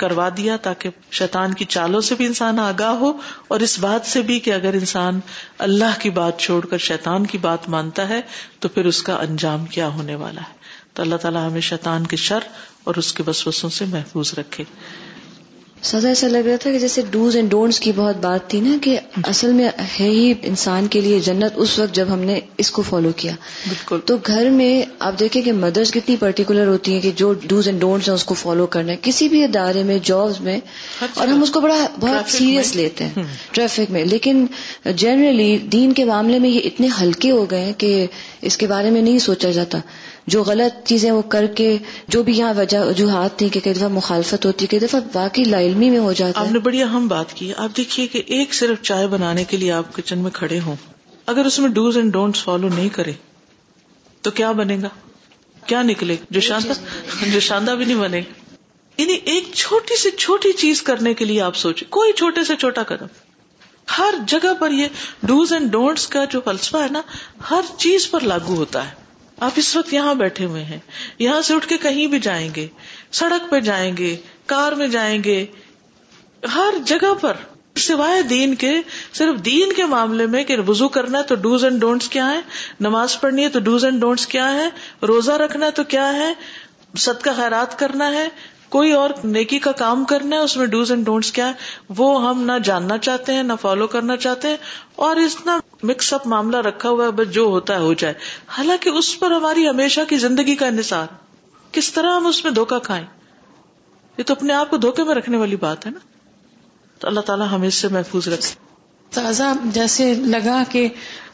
کروا 0.00 0.28
دیا 0.36 0.56
تاکہ 0.56 0.90
شیطان 1.10 1.54
کی 1.54 1.64
چالوں 1.64 2.00
سے 2.00 2.14
بھی 2.14 2.26
انسان 2.26 2.58
آگاہ 2.58 2.90
ہو 2.90 3.12
اور 3.48 3.60
اس 3.60 3.78
بات 3.78 4.06
سے 4.06 4.22
بھی 4.22 4.40
کہ 4.40 4.52
اگر 4.52 4.72
انسان 4.72 5.20
اللہ 5.58 6.00
کی 6.00 6.10
بات 6.10 6.38
چھوڑ 6.38 6.66
کر 6.66 6.78
شیطان 6.78 7.26
کی 7.26 7.38
بات 7.38 7.68
مانتا 7.68 8.08
ہے 8.08 8.20
تو 8.58 8.68
پھر 8.68 8.86
اس 8.86 9.02
کا 9.02 9.14
انجام 9.14 9.66
کیا 9.66 9.88
ہونے 9.88 10.14
والا 10.14 10.40
ہے۔ 10.40 10.60
تو 10.92 11.02
اللہ 11.02 11.16
تعالیٰ 11.16 11.48
ہمیں 11.50 11.60
شیطان 11.60 12.06
کے 12.06 12.16
شر 12.16 12.38
اور 12.84 12.94
اس 12.94 13.12
کے 13.12 13.22
بسوسوں 13.26 13.70
سے 13.70 13.84
محفوظ 13.84 14.34
رکھے۔ 14.38 14.64
سزا 15.82 16.08
ایسا 16.08 16.28
لگ 16.28 16.38
رہا 16.38 16.56
تھا 16.56 16.70
کہ 16.70 16.78
جیسے 16.78 17.02
ڈوز 17.10 17.36
اینڈ 17.36 17.50
ڈونٹس 17.50 17.80
کی 17.80 17.92
بہت 17.96 18.16
بات 18.16 18.50
تھی 18.50 18.60
نا 18.60 18.76
کہ 18.82 18.98
اصل 19.24 19.52
میں 19.52 19.68
ہے 20.00 20.08
ہی 20.08 20.34
انسان 20.42 20.86
کے 20.86 21.00
لیے 21.00 21.20
جنت 21.20 21.52
اس 21.54 21.78
وقت 21.78 21.94
جب 21.94 22.06
ہم 22.12 22.18
نے 22.18 22.40
اس 22.58 22.70
کو 22.70 22.82
فالو 22.82 23.12
کیا۔ 23.16 23.32
بالکل۔ 23.68 23.98
تو 24.06 24.16
گھر 24.26 24.50
میں 24.50 24.82
آپ 24.98 25.20
دیکھیں 25.20 25.42
کہ 25.42 25.52
مدرس 25.52 25.90
کتنی 25.90 26.16
پرٹیکولر 26.16 26.66
ہوتی 26.66 26.92
ہیں 26.92 27.00
کہ 27.00 27.10
جو 27.16 27.32
ڈوز 27.32 27.68
اینڈ 27.68 27.80
ڈونٹس 27.80 28.08
ہیں 28.08 28.14
اس 28.14 28.24
کو 28.24 28.34
فالو 28.34 28.66
کرنا 28.66 28.92
ہے۔ 28.92 28.96
کسی 29.02 29.28
بھی 29.28 29.44
ادارے 29.44 29.82
میں 29.82 29.98
جابس 30.02 30.40
میں 30.40 30.60
اور 31.14 31.28
ہم 31.28 31.42
اس 31.42 31.50
کو 31.50 31.60
بڑا 31.60 31.86
بہت 32.00 32.30
سیریس 32.30 32.76
لیتے 32.76 33.04
ہیں۔ 33.04 33.22
ٹریفک 33.50 33.90
میں۔ 33.90 34.04
لیکن 34.04 34.46
جنرلی 34.96 35.58
دین 35.58 35.92
کے 35.92 36.04
معاملے 36.04 36.38
میں 36.38 36.50
یہ 36.50 36.60
اتنے 36.64 36.88
ہلکے 37.02 37.30
ہو 37.30 37.50
گئے 37.50 37.64
ہیں 37.64 37.72
کہ 37.78 38.06
اس 38.42 38.56
کے 38.56 38.66
بارے 38.66 38.90
میں 38.90 39.02
نہیں 39.02 39.18
سوچا 39.18 39.50
جاتا۔ 39.50 39.78
جو 40.26 40.42
غلط 40.42 40.86
چیزیں 40.86 41.10
وہ 41.10 41.22
کر 41.22 41.46
کے 41.46 41.78
جو 42.08 42.22
بھی 42.22 42.38
یہاں 42.38 42.54
وجہ 42.54 42.78
وجوہات 42.78 43.38
تھی 43.38 43.48
کہ 43.48 43.60
کئی 43.60 43.74
دفعہ 43.74 43.88
مخالفت 43.88 44.46
ہوتی 44.46 44.66
کئی 44.66 44.80
دفعہ 44.80 45.00
واقعی 45.14 45.44
لا 45.44 45.60
علمی 45.60 45.90
میں 45.90 45.98
ہو 45.98 46.12
جاتا 46.12 46.40
آپ 46.40 46.52
نے 46.52 46.58
بڑی 46.58 46.82
اہم 46.82 47.08
بات 47.08 47.32
کی۔ 47.32 47.52
آپ 47.56 47.76
دیکھیے 47.76 48.06
کہ 48.06 48.22
ایک 48.26 48.54
صرف 48.54 48.82
چائے 48.82 49.06
بنانے 49.06 49.44
کے 49.44 49.56
لیے 49.56 49.72
آپ 49.72 49.94
کچن 49.94 50.18
میں 50.18 50.30
کھڑے 50.30 50.60
ہوں 50.60 50.76
اگر 51.26 51.44
اس 51.44 51.58
میں 51.58 51.68
ڈوز 51.68 51.96
اینڈ 51.96 52.12
ڈونٹس 52.12 52.44
فالو 52.44 52.68
نہیں 52.68 52.88
کرے 52.88 53.12
تو 54.22 54.30
کیا 54.30 54.52
بنے 54.52 54.76
گا؟ 54.82 54.88
کیا 55.66 55.82
نکلے؟ 55.82 56.16
جو 56.30 56.40
شاندہ 56.40 56.72
جو 57.32 57.40
شاندہ 57.40 57.70
بھی 57.70 57.84
نہیں 57.84 57.98
بنے۔ 57.98 58.22
یعنی 58.98 59.12
ایک 59.12 59.44
چھوٹی 59.54 59.96
سے 59.96 60.10
چھوٹی 60.10 60.52
چیز 60.52 60.82
کرنے 60.82 61.14
کے 61.14 61.24
لیے 61.24 61.40
آپ 61.40 61.56
سوچے 61.56 61.84
کوئی 61.88 62.12
چھوٹے 62.12 62.44
سے 62.44 62.56
چھوٹا 62.56 62.82
قدم۔ 62.82 63.06
ہر 63.98 64.14
جگہ 64.26 64.54
پر 64.58 64.70
یہ 64.70 64.86
ڈوز 65.22 65.52
اینڈ 65.52 65.72
ڈونٹس 65.72 66.06
کا 66.06 66.24
جو 66.24 66.40
فلسفہ 66.40 66.76
ہے 66.76 66.88
نا 66.90 67.02
ہر 67.50 67.60
چیز 67.76 68.10
پر 68.10 68.20
لاگو 68.20 68.54
ہوتا 68.54 68.90
ہے۔ 68.90 68.99
آپ 69.40 69.50
اس 69.56 69.76
وقت 69.76 69.94
یہاں 69.94 70.14
بیٹھے 70.14 70.44
ہوئے 70.44 70.64
ہیں۔ 70.64 70.78
یہاں 71.18 71.42
سے 71.42 71.54
اٹھ 71.54 71.68
کے 71.68 71.78
کہیں 71.78 72.06
بھی 72.06 72.18
جائیں 72.18 72.50
گے۔ 72.56 72.66
سڑک 73.12 73.50
پہ 73.50 73.60
جائیں 73.60 73.96
گے۔ 73.96 74.16
کار 74.46 74.72
میں 74.72 74.88
جائیں 74.88 75.24
گے۔ 75.24 75.46
ہر 76.54 76.74
جگہ 76.86 77.14
پر۔ 77.20 77.34
سوائے 77.76 78.22
دین 78.22 78.54
کے، 78.54 78.72
صرف 79.12 79.44
دین 79.44 79.72
کے 79.72 79.84
معاملے 79.84 80.26
میں 80.26 80.44
کہ 80.44 80.56
وضو 80.68 80.88
کرنا 80.88 81.18
ہے 81.18 81.22
تو 81.22 81.34
ڈوز 81.34 81.64
اینڈ 81.64 81.80
ڈونٹس 81.80 82.08
کیا 82.08 82.30
ہے 82.30 82.40
نماز 82.80 83.20
پڑھنی 83.20 83.44
ہے 83.44 83.48
تو 83.48 83.60
ڈوز 83.60 83.84
اینڈ 83.84 84.00
ڈونٹس 84.00 84.26
کیا 84.26 84.54
ہے 84.54 84.68
روزہ 85.06 85.32
رکھنا 85.32 85.66
ہے 85.66 85.70
تو 85.70 85.84
کیا 85.84 86.12
ہے 86.12 86.34
صدقہ 86.96 87.22
کا 87.22 87.32
خیرات 87.32 87.78
کرنا 87.78 88.12
ہے۔ 88.12 88.28
کوئی 88.70 88.92
اور 88.92 89.10
نیکی 89.24 89.58
کا 89.58 89.72
کام 89.72 90.04
کرنا 90.04 90.36
ہے، 90.36 90.40
اس 90.40 90.56
میں 90.56 90.66
ڈوز 90.66 90.90
اینڈ 90.90 91.06
ڈونٹس 91.06 91.32
کیا 91.32 91.46
ہے 91.46 91.52
وہ 91.88 92.28
ہم 92.28 92.42
نہ 92.42 92.52
جاننا 92.64 92.98
چاہتے 92.98 93.34
ہیں، 93.34 93.42
نہ 93.42 93.52
فالو 93.60 93.86
کرنا 93.86 94.16
چاہتے 94.16 94.48
ہیں، 94.48 94.56
اور 94.96 95.16
اتنا 95.16 95.58
مکس 95.82 96.12
اپ 96.12 96.26
معاملہ 96.26 96.56
رکھا 96.56 96.88
ہوا 96.88 97.06
ہے، 97.06 97.10
بس 97.10 97.30
جو 97.30 97.42
ہوتا 97.42 97.74
ہے، 97.74 97.78
ہو 97.78 97.94
جائے۔ 97.94 98.14
حالانکہ 98.46 98.88
اس 98.88 99.20
پر 99.20 99.30
ہماری 99.30 99.68
ہمیشہ 99.68 100.00
کی 100.08 100.16
زندگی 100.16 100.56
کا 100.56 100.66
انحصار، 100.66 101.06
کس 101.72 101.92
طرح 101.92 102.14
ہم 102.16 102.26
اس 102.26 102.44
میں 102.44 102.52
دھوکا 102.52 102.78
کھائیں۔ 102.78 103.06
یہ 104.18 104.24
تو 104.24 104.32
اپنے 104.32 104.52
آپ 104.52 104.70
کو 104.70 104.76
دھوکے 104.76 105.04
میں 105.04 105.14
رکھنے 105.14 105.36
والی 105.36 105.56
بات 105.56 105.86
ہے 105.86 105.90
نا۔ 105.90 105.98
تو 106.98 107.08
اللہ 107.08 107.20
تعالیٰ 107.20 107.46
ہمیں 107.52 107.68
اس 107.68 107.74
سے 107.74 107.88
محفوظ 107.88 108.28
رکھے۔ 108.28 108.54
تازہ 109.10 109.42
جیسے 109.64 110.14
لگا 110.14 110.62
کہ 110.68 110.88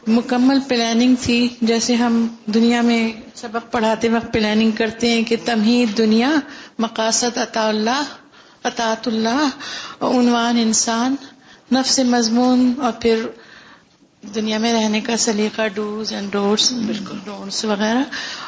مکمل 0.07 0.57
پلاننگ 0.67 1.15
تھی، 1.21 1.47
جیسے 1.61 1.95
ہم 1.95 2.27
دنیا 2.45 2.81
میں 2.81 3.11
سبق 3.35 3.71
پڑھاتے 3.71 4.09
وقت 4.09 4.33
پلاننگ 4.33 4.71
کرتے 4.71 5.09
ہیں 5.09 5.23
کہ 5.23 5.35
تمہید 5.45 5.97
دنیا 5.97 6.35
مقاصد 6.79 7.37
عطا 7.37 7.67
اللہ 7.67 8.03
اطاط 8.63 9.07
اللہ 9.07 10.03
عنوان 10.03 10.57
انسان 10.57 11.15
نفس 11.71 11.99
مضمون 11.99 12.73
اور 12.81 12.91
پھر 12.91 13.25
دنیا 14.35 14.57
میں 14.57 14.73
رہنے 14.73 15.01
کا 15.01 15.17
سلیقہ 15.17 15.67
ڈوز 15.67 16.13
اینڈ 16.13 16.31
ڈوٹس 16.31 16.73
ڈونٹس 17.25 17.65
وغیرہ 17.65 18.03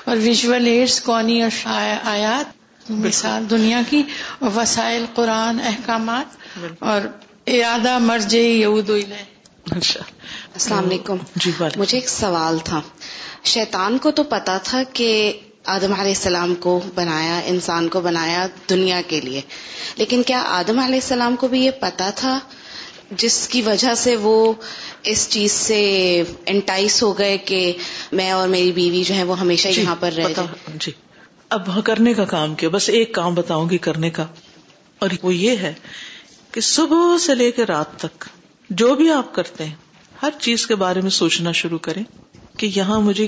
اور 0.06 0.18
ویژول 0.18 0.66
ایڈس 0.68 1.04
قونی 1.04 1.44
اور 1.44 1.68
آیات 2.04 2.60
مثال 2.90 3.50
دنیا 3.50 3.82
کی 3.90 4.04
وسائل 4.42 5.06
قرآن 5.14 5.60
احکامات 5.60 6.60
اور 6.80 7.02
ارادہ 7.48 7.98
مرج 8.00 8.36
یود 8.36 8.90
السلام 9.72 10.86
علیکم۔ 10.86 11.18
جی 11.36 11.52
مجھے 11.76 11.98
ایک 11.98 12.10
سوال 12.10 12.58
تھا۔ 12.64 12.82
شیطان 13.44 13.98
کو 13.98 14.12
تو 14.12 14.24
پتا 14.24 14.58
تھا 14.58 14.84
کہ 14.94 15.40
آدم 15.70 15.94
علیہ 15.94 16.16
السلام 16.16 16.56
کو 16.56 16.80
بنایا 16.96 17.41
انسان 17.46 17.88
کو 17.90 18.02
بنایا 18.02 18.48
دنیا 18.70 19.02
کے 19.08 19.22
لیے۔ 19.22 19.41
لیکن 19.96 20.24
کیا 20.24 20.44
آدم 20.48 20.80
علیہ 20.80 20.96
السلام 20.96 21.36
کو 21.36 21.48
بھی 21.48 21.66
یہ 21.66 21.72
پتا 21.72 22.10
تھا 22.16 22.40
جس 23.18 23.48
کی 23.48 23.62
وجہ 23.62 23.94
سے 23.96 24.16
وہ 24.16 24.54
اس 25.04 25.30
چیز 25.30 25.52
سے 25.52 25.80
انٹائس 26.46 27.04
ہو 27.04 27.18
گئے 27.18 27.38
کہ 27.38 27.78
میں 28.12 28.32
اور 28.32 28.48
میری 28.48 28.72
بیوی 28.72 29.04
جو 29.04 29.16
ہے 29.16 29.24
وہ 29.24 29.40
ہمیشہ 29.40 29.68
جی، 29.68 29.82
یہاں 29.82 29.96
پر 30.00 30.12
رہے 30.12 30.34
جی۔ 30.80 30.91
اب 31.50 31.70
کرنے 31.86 32.14
کا 32.14 32.26
کام 32.26 32.56
کیا 32.56 32.70
بس 32.70 32.90
ایک 32.90 33.14
کام 33.14 33.34
بتاؤں 33.34 33.70
گی 33.70 33.78
کرنے 33.78 34.10
کا۔ 34.10 34.26
اور 35.00 35.10
وہ 35.24 35.34
یہ 35.36 35.58
ہے 35.58 35.74
کہ 36.52 36.62
صبح 36.62 37.18
سے 37.18 37.36
لے 37.36 37.52
کے 37.52 37.66
رات 37.66 37.98
تک 37.98 38.26
جو 38.70 38.96
بھی 38.96 39.10
آپ 39.12 39.34
کرتے 39.34 39.66
ہیں 39.66 39.76
ہر 40.22 40.30
چیز 40.40 40.68
کے 40.68 40.76
بارے 40.76 41.02
میں 41.02 41.10
سوچنا 41.10 41.52
شروع 41.52 41.78
کریں 41.78 42.04
کہ 42.58 42.70
یہاں 42.76 43.00
مجھے 43.00 43.28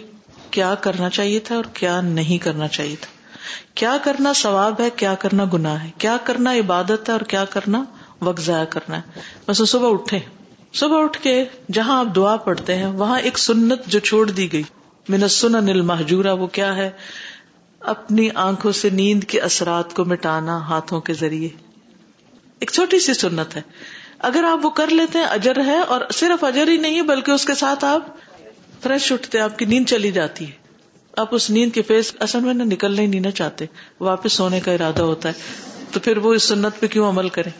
کیا 0.51 0.75
کرنا 0.75 1.09
چاہیے 1.09 1.39
تھا 1.39 1.55
اور 1.55 1.63
کیا 1.73 2.01
نہیں 2.01 2.37
کرنا 2.37 2.67
چاہیے 2.67 2.95
تھا۔ 2.95 3.21
کیا 3.75 3.97
کرنا 4.03 4.33
ثواب 4.33 4.81
ہے، 4.81 4.89
کیا 4.89 5.15
کرنا 5.15 5.45
گناہ 5.53 5.83
ہے۔ 5.83 5.89
کیا 5.97 6.17
کرنا 6.23 6.53
عبادت 6.53 7.09
ہے 7.09 7.11
اور 7.11 7.21
کیا 7.21 7.45
کرنا 7.45 7.83
وقت 8.21 8.41
ضائع 8.41 8.65
کرنا 8.65 8.97
ہے۔ 8.97 9.19
بس 9.47 9.69
صبح 9.69 9.91
اٹھے۔ 9.91 10.19
صبح 10.73 11.03
اٹھ 11.03 11.21
کے 11.21 11.45
جہاں 11.71 11.99
آپ 11.99 12.15
دعا 12.15 12.35
پڑھتے 12.35 12.75
ہیں، 12.75 12.85
وہاں 12.85 13.19
ایک 13.19 13.37
سنت 13.37 13.85
جو 13.85 13.99
چھوڑ 13.99 14.31
دی 14.31 14.53
گئی۔ 14.53 14.63
من 15.09 15.27
سن 15.27 15.51
نل 15.51 15.89
وہ 16.29 16.47
کیا 16.47 16.75
ہے؟ 16.75 16.89
اپنی 17.79 18.29
آنکھوں 18.35 18.71
سے 18.71 18.89
نیند 18.89 19.23
کے 19.23 19.39
اثرات 19.39 19.93
کو 19.93 20.05
مٹانا 20.05 20.57
ہاتھوں 20.57 21.01
کے 21.01 21.13
ذریعے۔ 21.13 21.49
ایک 22.59 22.71
چھوٹی 22.71 22.99
سی 22.99 23.13
سنت 23.13 23.55
ہے۔ 23.55 23.61
اگر 24.19 24.43
آپ 24.43 24.65
وہ 24.65 24.69
کر 24.69 24.87
لیتے 24.87 25.19
ہیں، 25.19 25.25
اجر 25.25 25.65
ہے 25.65 25.79
اور 25.79 26.01
صرف 26.13 26.43
اجر 26.43 26.67
ہی 26.67 26.77
نہیں، 26.77 27.01
بلکہ 27.01 27.31
اس 27.31 27.45
کے 27.45 27.53
ساتھ 27.53 27.85
آپ 27.85 28.05
فریش 28.83 29.11
اٹھتے 29.11 29.39
آپ 29.39 29.59
کی 29.59 29.65
نیند 29.65 29.85
چلی 29.89 30.11
جاتی 30.11 30.45
ہے۔ 30.45 30.61
آپ 31.17 31.35
اس 31.35 31.49
نیند 31.49 31.71
کے 31.71 31.81
فیس 31.81 32.13
اصل 32.19 32.39
میں 32.39 32.53
نکلنا 32.53 33.01
ہی 33.01 33.07
نہیں 33.07 33.21
نہ 33.21 33.29
چاہتے۔ 33.29 33.65
واپس 33.99 34.33
سونے 34.33 34.59
کا 34.59 34.71
ارادہ 34.71 35.01
ہوتا 35.01 35.29
ہے۔ 35.29 35.33
تو 35.91 35.99
پھر 35.99 36.17
وہ 36.17 36.33
اس 36.33 36.43
سنت 36.43 36.79
پہ 36.79 36.87
کیوں 36.87 37.09
عمل 37.09 37.29
کریں؟ 37.29 37.51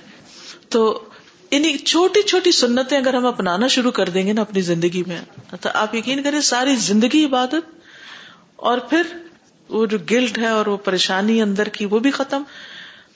تو 0.69 1.03
یعنی 1.51 1.77
چھوٹی 1.77 2.21
چھوٹی 2.21 2.51
سنتیں 2.51 2.97
اگر 2.97 3.13
ہم 3.13 3.25
اپنانا 3.25 3.67
شروع 3.67 3.91
کر 3.91 4.09
دیں 4.09 4.27
گے 4.27 4.33
نا 4.33 4.41
اپنی 4.41 4.61
زندگی 4.61 5.03
میں، 5.07 5.21
تو 5.61 5.69
آپ 5.73 5.95
یقین 5.95 6.23
کریں 6.23 6.41
ساری 6.41 6.75
زندگی 6.75 7.25
عبادت۔ 7.25 7.81
اور 8.55 8.77
پھر 8.77 9.01
وہ 9.69 9.85
جو 9.85 9.97
گلٹ 10.11 10.37
ہے 10.37 10.47
اور 10.47 10.65
وہ 10.65 10.77
پریشانی 10.77 11.41
اندر 11.41 11.67
کی 11.67 11.85
وہ 11.85 11.99
بھی 11.99 12.11
ختم۔ 12.11 12.43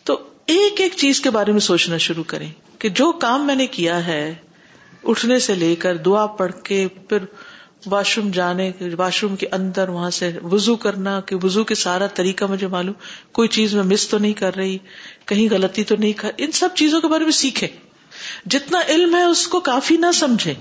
تو 0.03 0.19
ایک 0.45 0.81
ایک 0.81 0.93
چیز 0.95 1.21
کے 1.21 1.29
بارے 1.29 1.51
میں 1.51 1.59
سوچنا 1.59 1.97
شروع 1.97 2.23
کریں 2.27 2.51
کہ 2.79 2.89
جو 2.89 3.11
کام 3.11 3.47
میں 3.47 3.55
نے 3.55 3.67
کیا 3.67 4.07
ہے، 4.07 4.35
اٹھنے 5.03 5.39
سے 5.39 5.55
لے 5.55 5.75
کر 5.75 5.97
دعا 5.97 6.25
پڑھ 6.25 6.51
کے، 6.63 6.87
پھر 6.87 7.17
واش 7.87 8.17
روم 8.17 8.31
جانے 8.31 8.71
واش 8.97 9.23
روم 9.23 9.35
کے 9.35 9.47
اندر 9.51 9.89
وہاں 9.89 10.09
سے 10.09 10.31
وزو 10.43 10.75
کرنا، 10.75 11.21
کہ 11.21 11.35
وزو 11.43 11.63
کے 11.63 11.75
سارا 11.75 12.07
طریقہ 12.07 12.45
مجھے 12.45 12.67
معلوم، 12.67 12.93
کوئی 13.31 13.47
چیز 13.47 13.75
میں 13.75 13.83
مس 13.83 14.07
تو 14.07 14.17
نہیں 14.17 14.33
کر 14.33 14.55
رہی، 14.55 14.77
کہیں 15.25 15.53
غلطی 15.53 15.83
تو 15.83 15.95
نہیں 15.99 16.13
کر، 16.13 16.31
ان 16.37 16.51
سب 16.51 16.69
چیزوں 16.75 17.01
کے 17.01 17.07
بارے 17.07 17.23
میں 17.23 17.31
سیکھے۔ 17.31 17.67
جتنا 18.45 18.79
علم 18.87 19.15
ہے 19.15 19.23
اس 19.23 19.47
کو 19.47 19.59
کافی 19.59 19.97
نہ 19.97 20.11
سمجھے، 20.13 20.53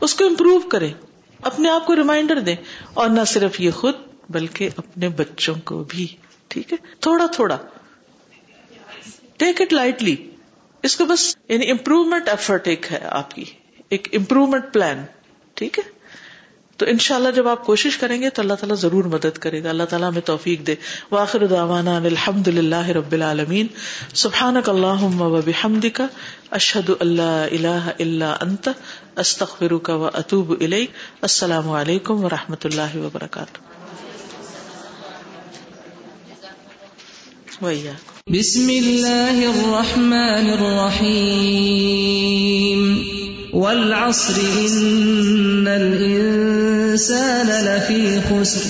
اس 0.00 0.14
کو 0.14 0.26
امپروو 0.26 0.58
کرے۔ 0.58 0.90
اپنے 1.42 1.70
آپ 1.70 1.86
کو 1.86 1.96
ریمائنڈر 1.96 2.40
دے۔ 2.40 2.54
اور 2.94 3.08
نہ 3.08 3.24
صرف 3.26 3.60
یہ 3.60 3.70
خود، 3.70 3.94
بلکہ 4.28 4.68
اپنے 4.76 5.08
بچوں 5.08 5.54
کو 5.64 5.84
بھی، 5.88 6.06
ٹھیک 6.48 6.72
ہے؟ 6.72 6.78
تھوڑا 7.00 7.26
تھوڑا۔ 7.26 7.56
ٹیک 9.36 9.60
اٹ 9.60 9.72
لائٹلی 9.72 10.16
اس 10.82 10.96
کو 10.96 11.04
بس 11.04 11.36
یعنی 11.48 11.70
امپروومنٹ 11.70 12.28
ایفرٹ 12.28 12.68
ایک 12.68 12.92
ہے 12.92 12.98
آپ 13.10 13.34
کی، 13.34 13.44
ایک 13.88 14.08
امپروومنٹ 14.12 14.64
پلان 14.72 15.04
ٹھیک 15.54 15.78
ہے؟ 15.78 15.93
تو 16.76 16.86
ان 16.88 16.98
شاء 16.98 17.16
اللہ 17.16 17.30
جب 17.30 17.48
آپ 17.48 17.66
کوشش 17.66 17.96
کریں 17.96 18.22
گے 18.22 18.30
تو 18.30 18.42
اللہ 18.42 18.54
تعالیٰ 18.54 18.76
ضرور 18.76 19.04
مدد 19.04 19.38
کرے 19.38 19.62
گا۔ 19.62 19.68
اللہ 19.68 19.82
تعالیٰ 19.82 20.08
ہمیں 20.08 20.20
توفیق 20.20 20.66
دے۔ 20.66 20.74
واخر 21.10 21.46
دعوانا 21.46 21.96
الحمد 21.96 22.48
للہ 22.48 22.88
رب 22.88 23.12
العالمین۔ 23.12 23.66
سبحان 24.14 24.56
اللہ 24.66 25.20
وبحمد 25.20 25.86
کا 25.94 26.06
اشد 26.50 26.90
اللہ 27.00 27.22
اللہ 27.22 27.90
اللہ 27.98 28.24
انت 28.24 28.68
استخر 29.16 29.76
کا 29.76 29.94
و 29.94 30.06
اطوب 30.06 30.54
السلام 30.60 31.70
علیکم 31.70 32.24
و 32.24 32.28
رحمۃ 32.28 32.64
اللہ 32.64 32.96
وبرکاتہ 32.96 33.58
بسم 38.26 38.68
اللہ 38.68 39.46
الرحمن 39.46 40.50
الرحیم۔ 40.50 43.14
والعصر 43.54 44.40
ان 44.40 45.68
الانسان 45.68 47.48
لفی 47.66 48.20
خسر 48.20 48.66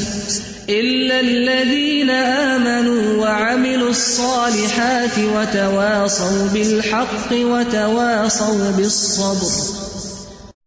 إلا 0.69 1.20
الذين 1.20 2.11
آمنوا 2.11 3.16
وعملوا 3.23 3.90
الصالحات 3.90 5.16
وتواصوا 5.36 6.48
بالحق 6.55 7.32
وتواصوا 7.32 8.70
بالصبر. 8.77 9.52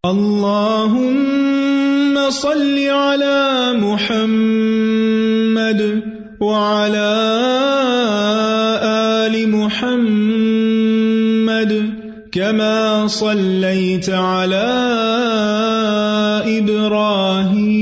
اللهم 0.06 1.38
صل 2.30 2.77
على 2.88 3.73
محمد 3.81 5.02
وعلى 6.41 7.11
آل 9.26 9.49
محمد 9.49 10.68
كما 12.31 12.86
صليت 13.07 14.09
على 14.09 14.67
إبراهيم 16.57 17.77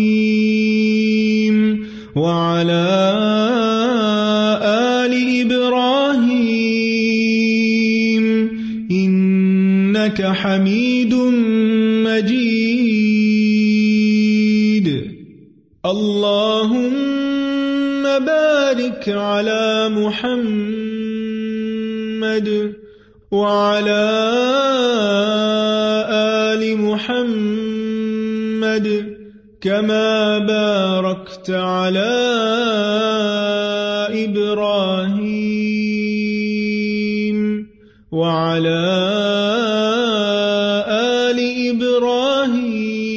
وعلى 2.16 2.88
آل 4.64 5.14
إبراهيم 5.42 6.66
إنك 8.92 10.22
حميد 10.22 11.14
مجيد. 12.06 12.96
اللهم 15.86 17.06
بارك 18.04 19.10
على 19.10 19.90
محمد 19.90 20.86
وعلى 23.32 24.02
آل 24.40 24.45
كما 29.66 30.38
باركت 30.40 31.50
على 31.50 32.14
إبراهيم 34.26 35.78
وعلى 38.12 38.86
آل 40.90 41.40
إبراهيم 41.70 43.16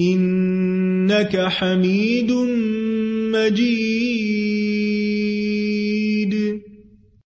إنك 0.00 1.36
حميد 1.36 2.32
مجيد 3.34 3.97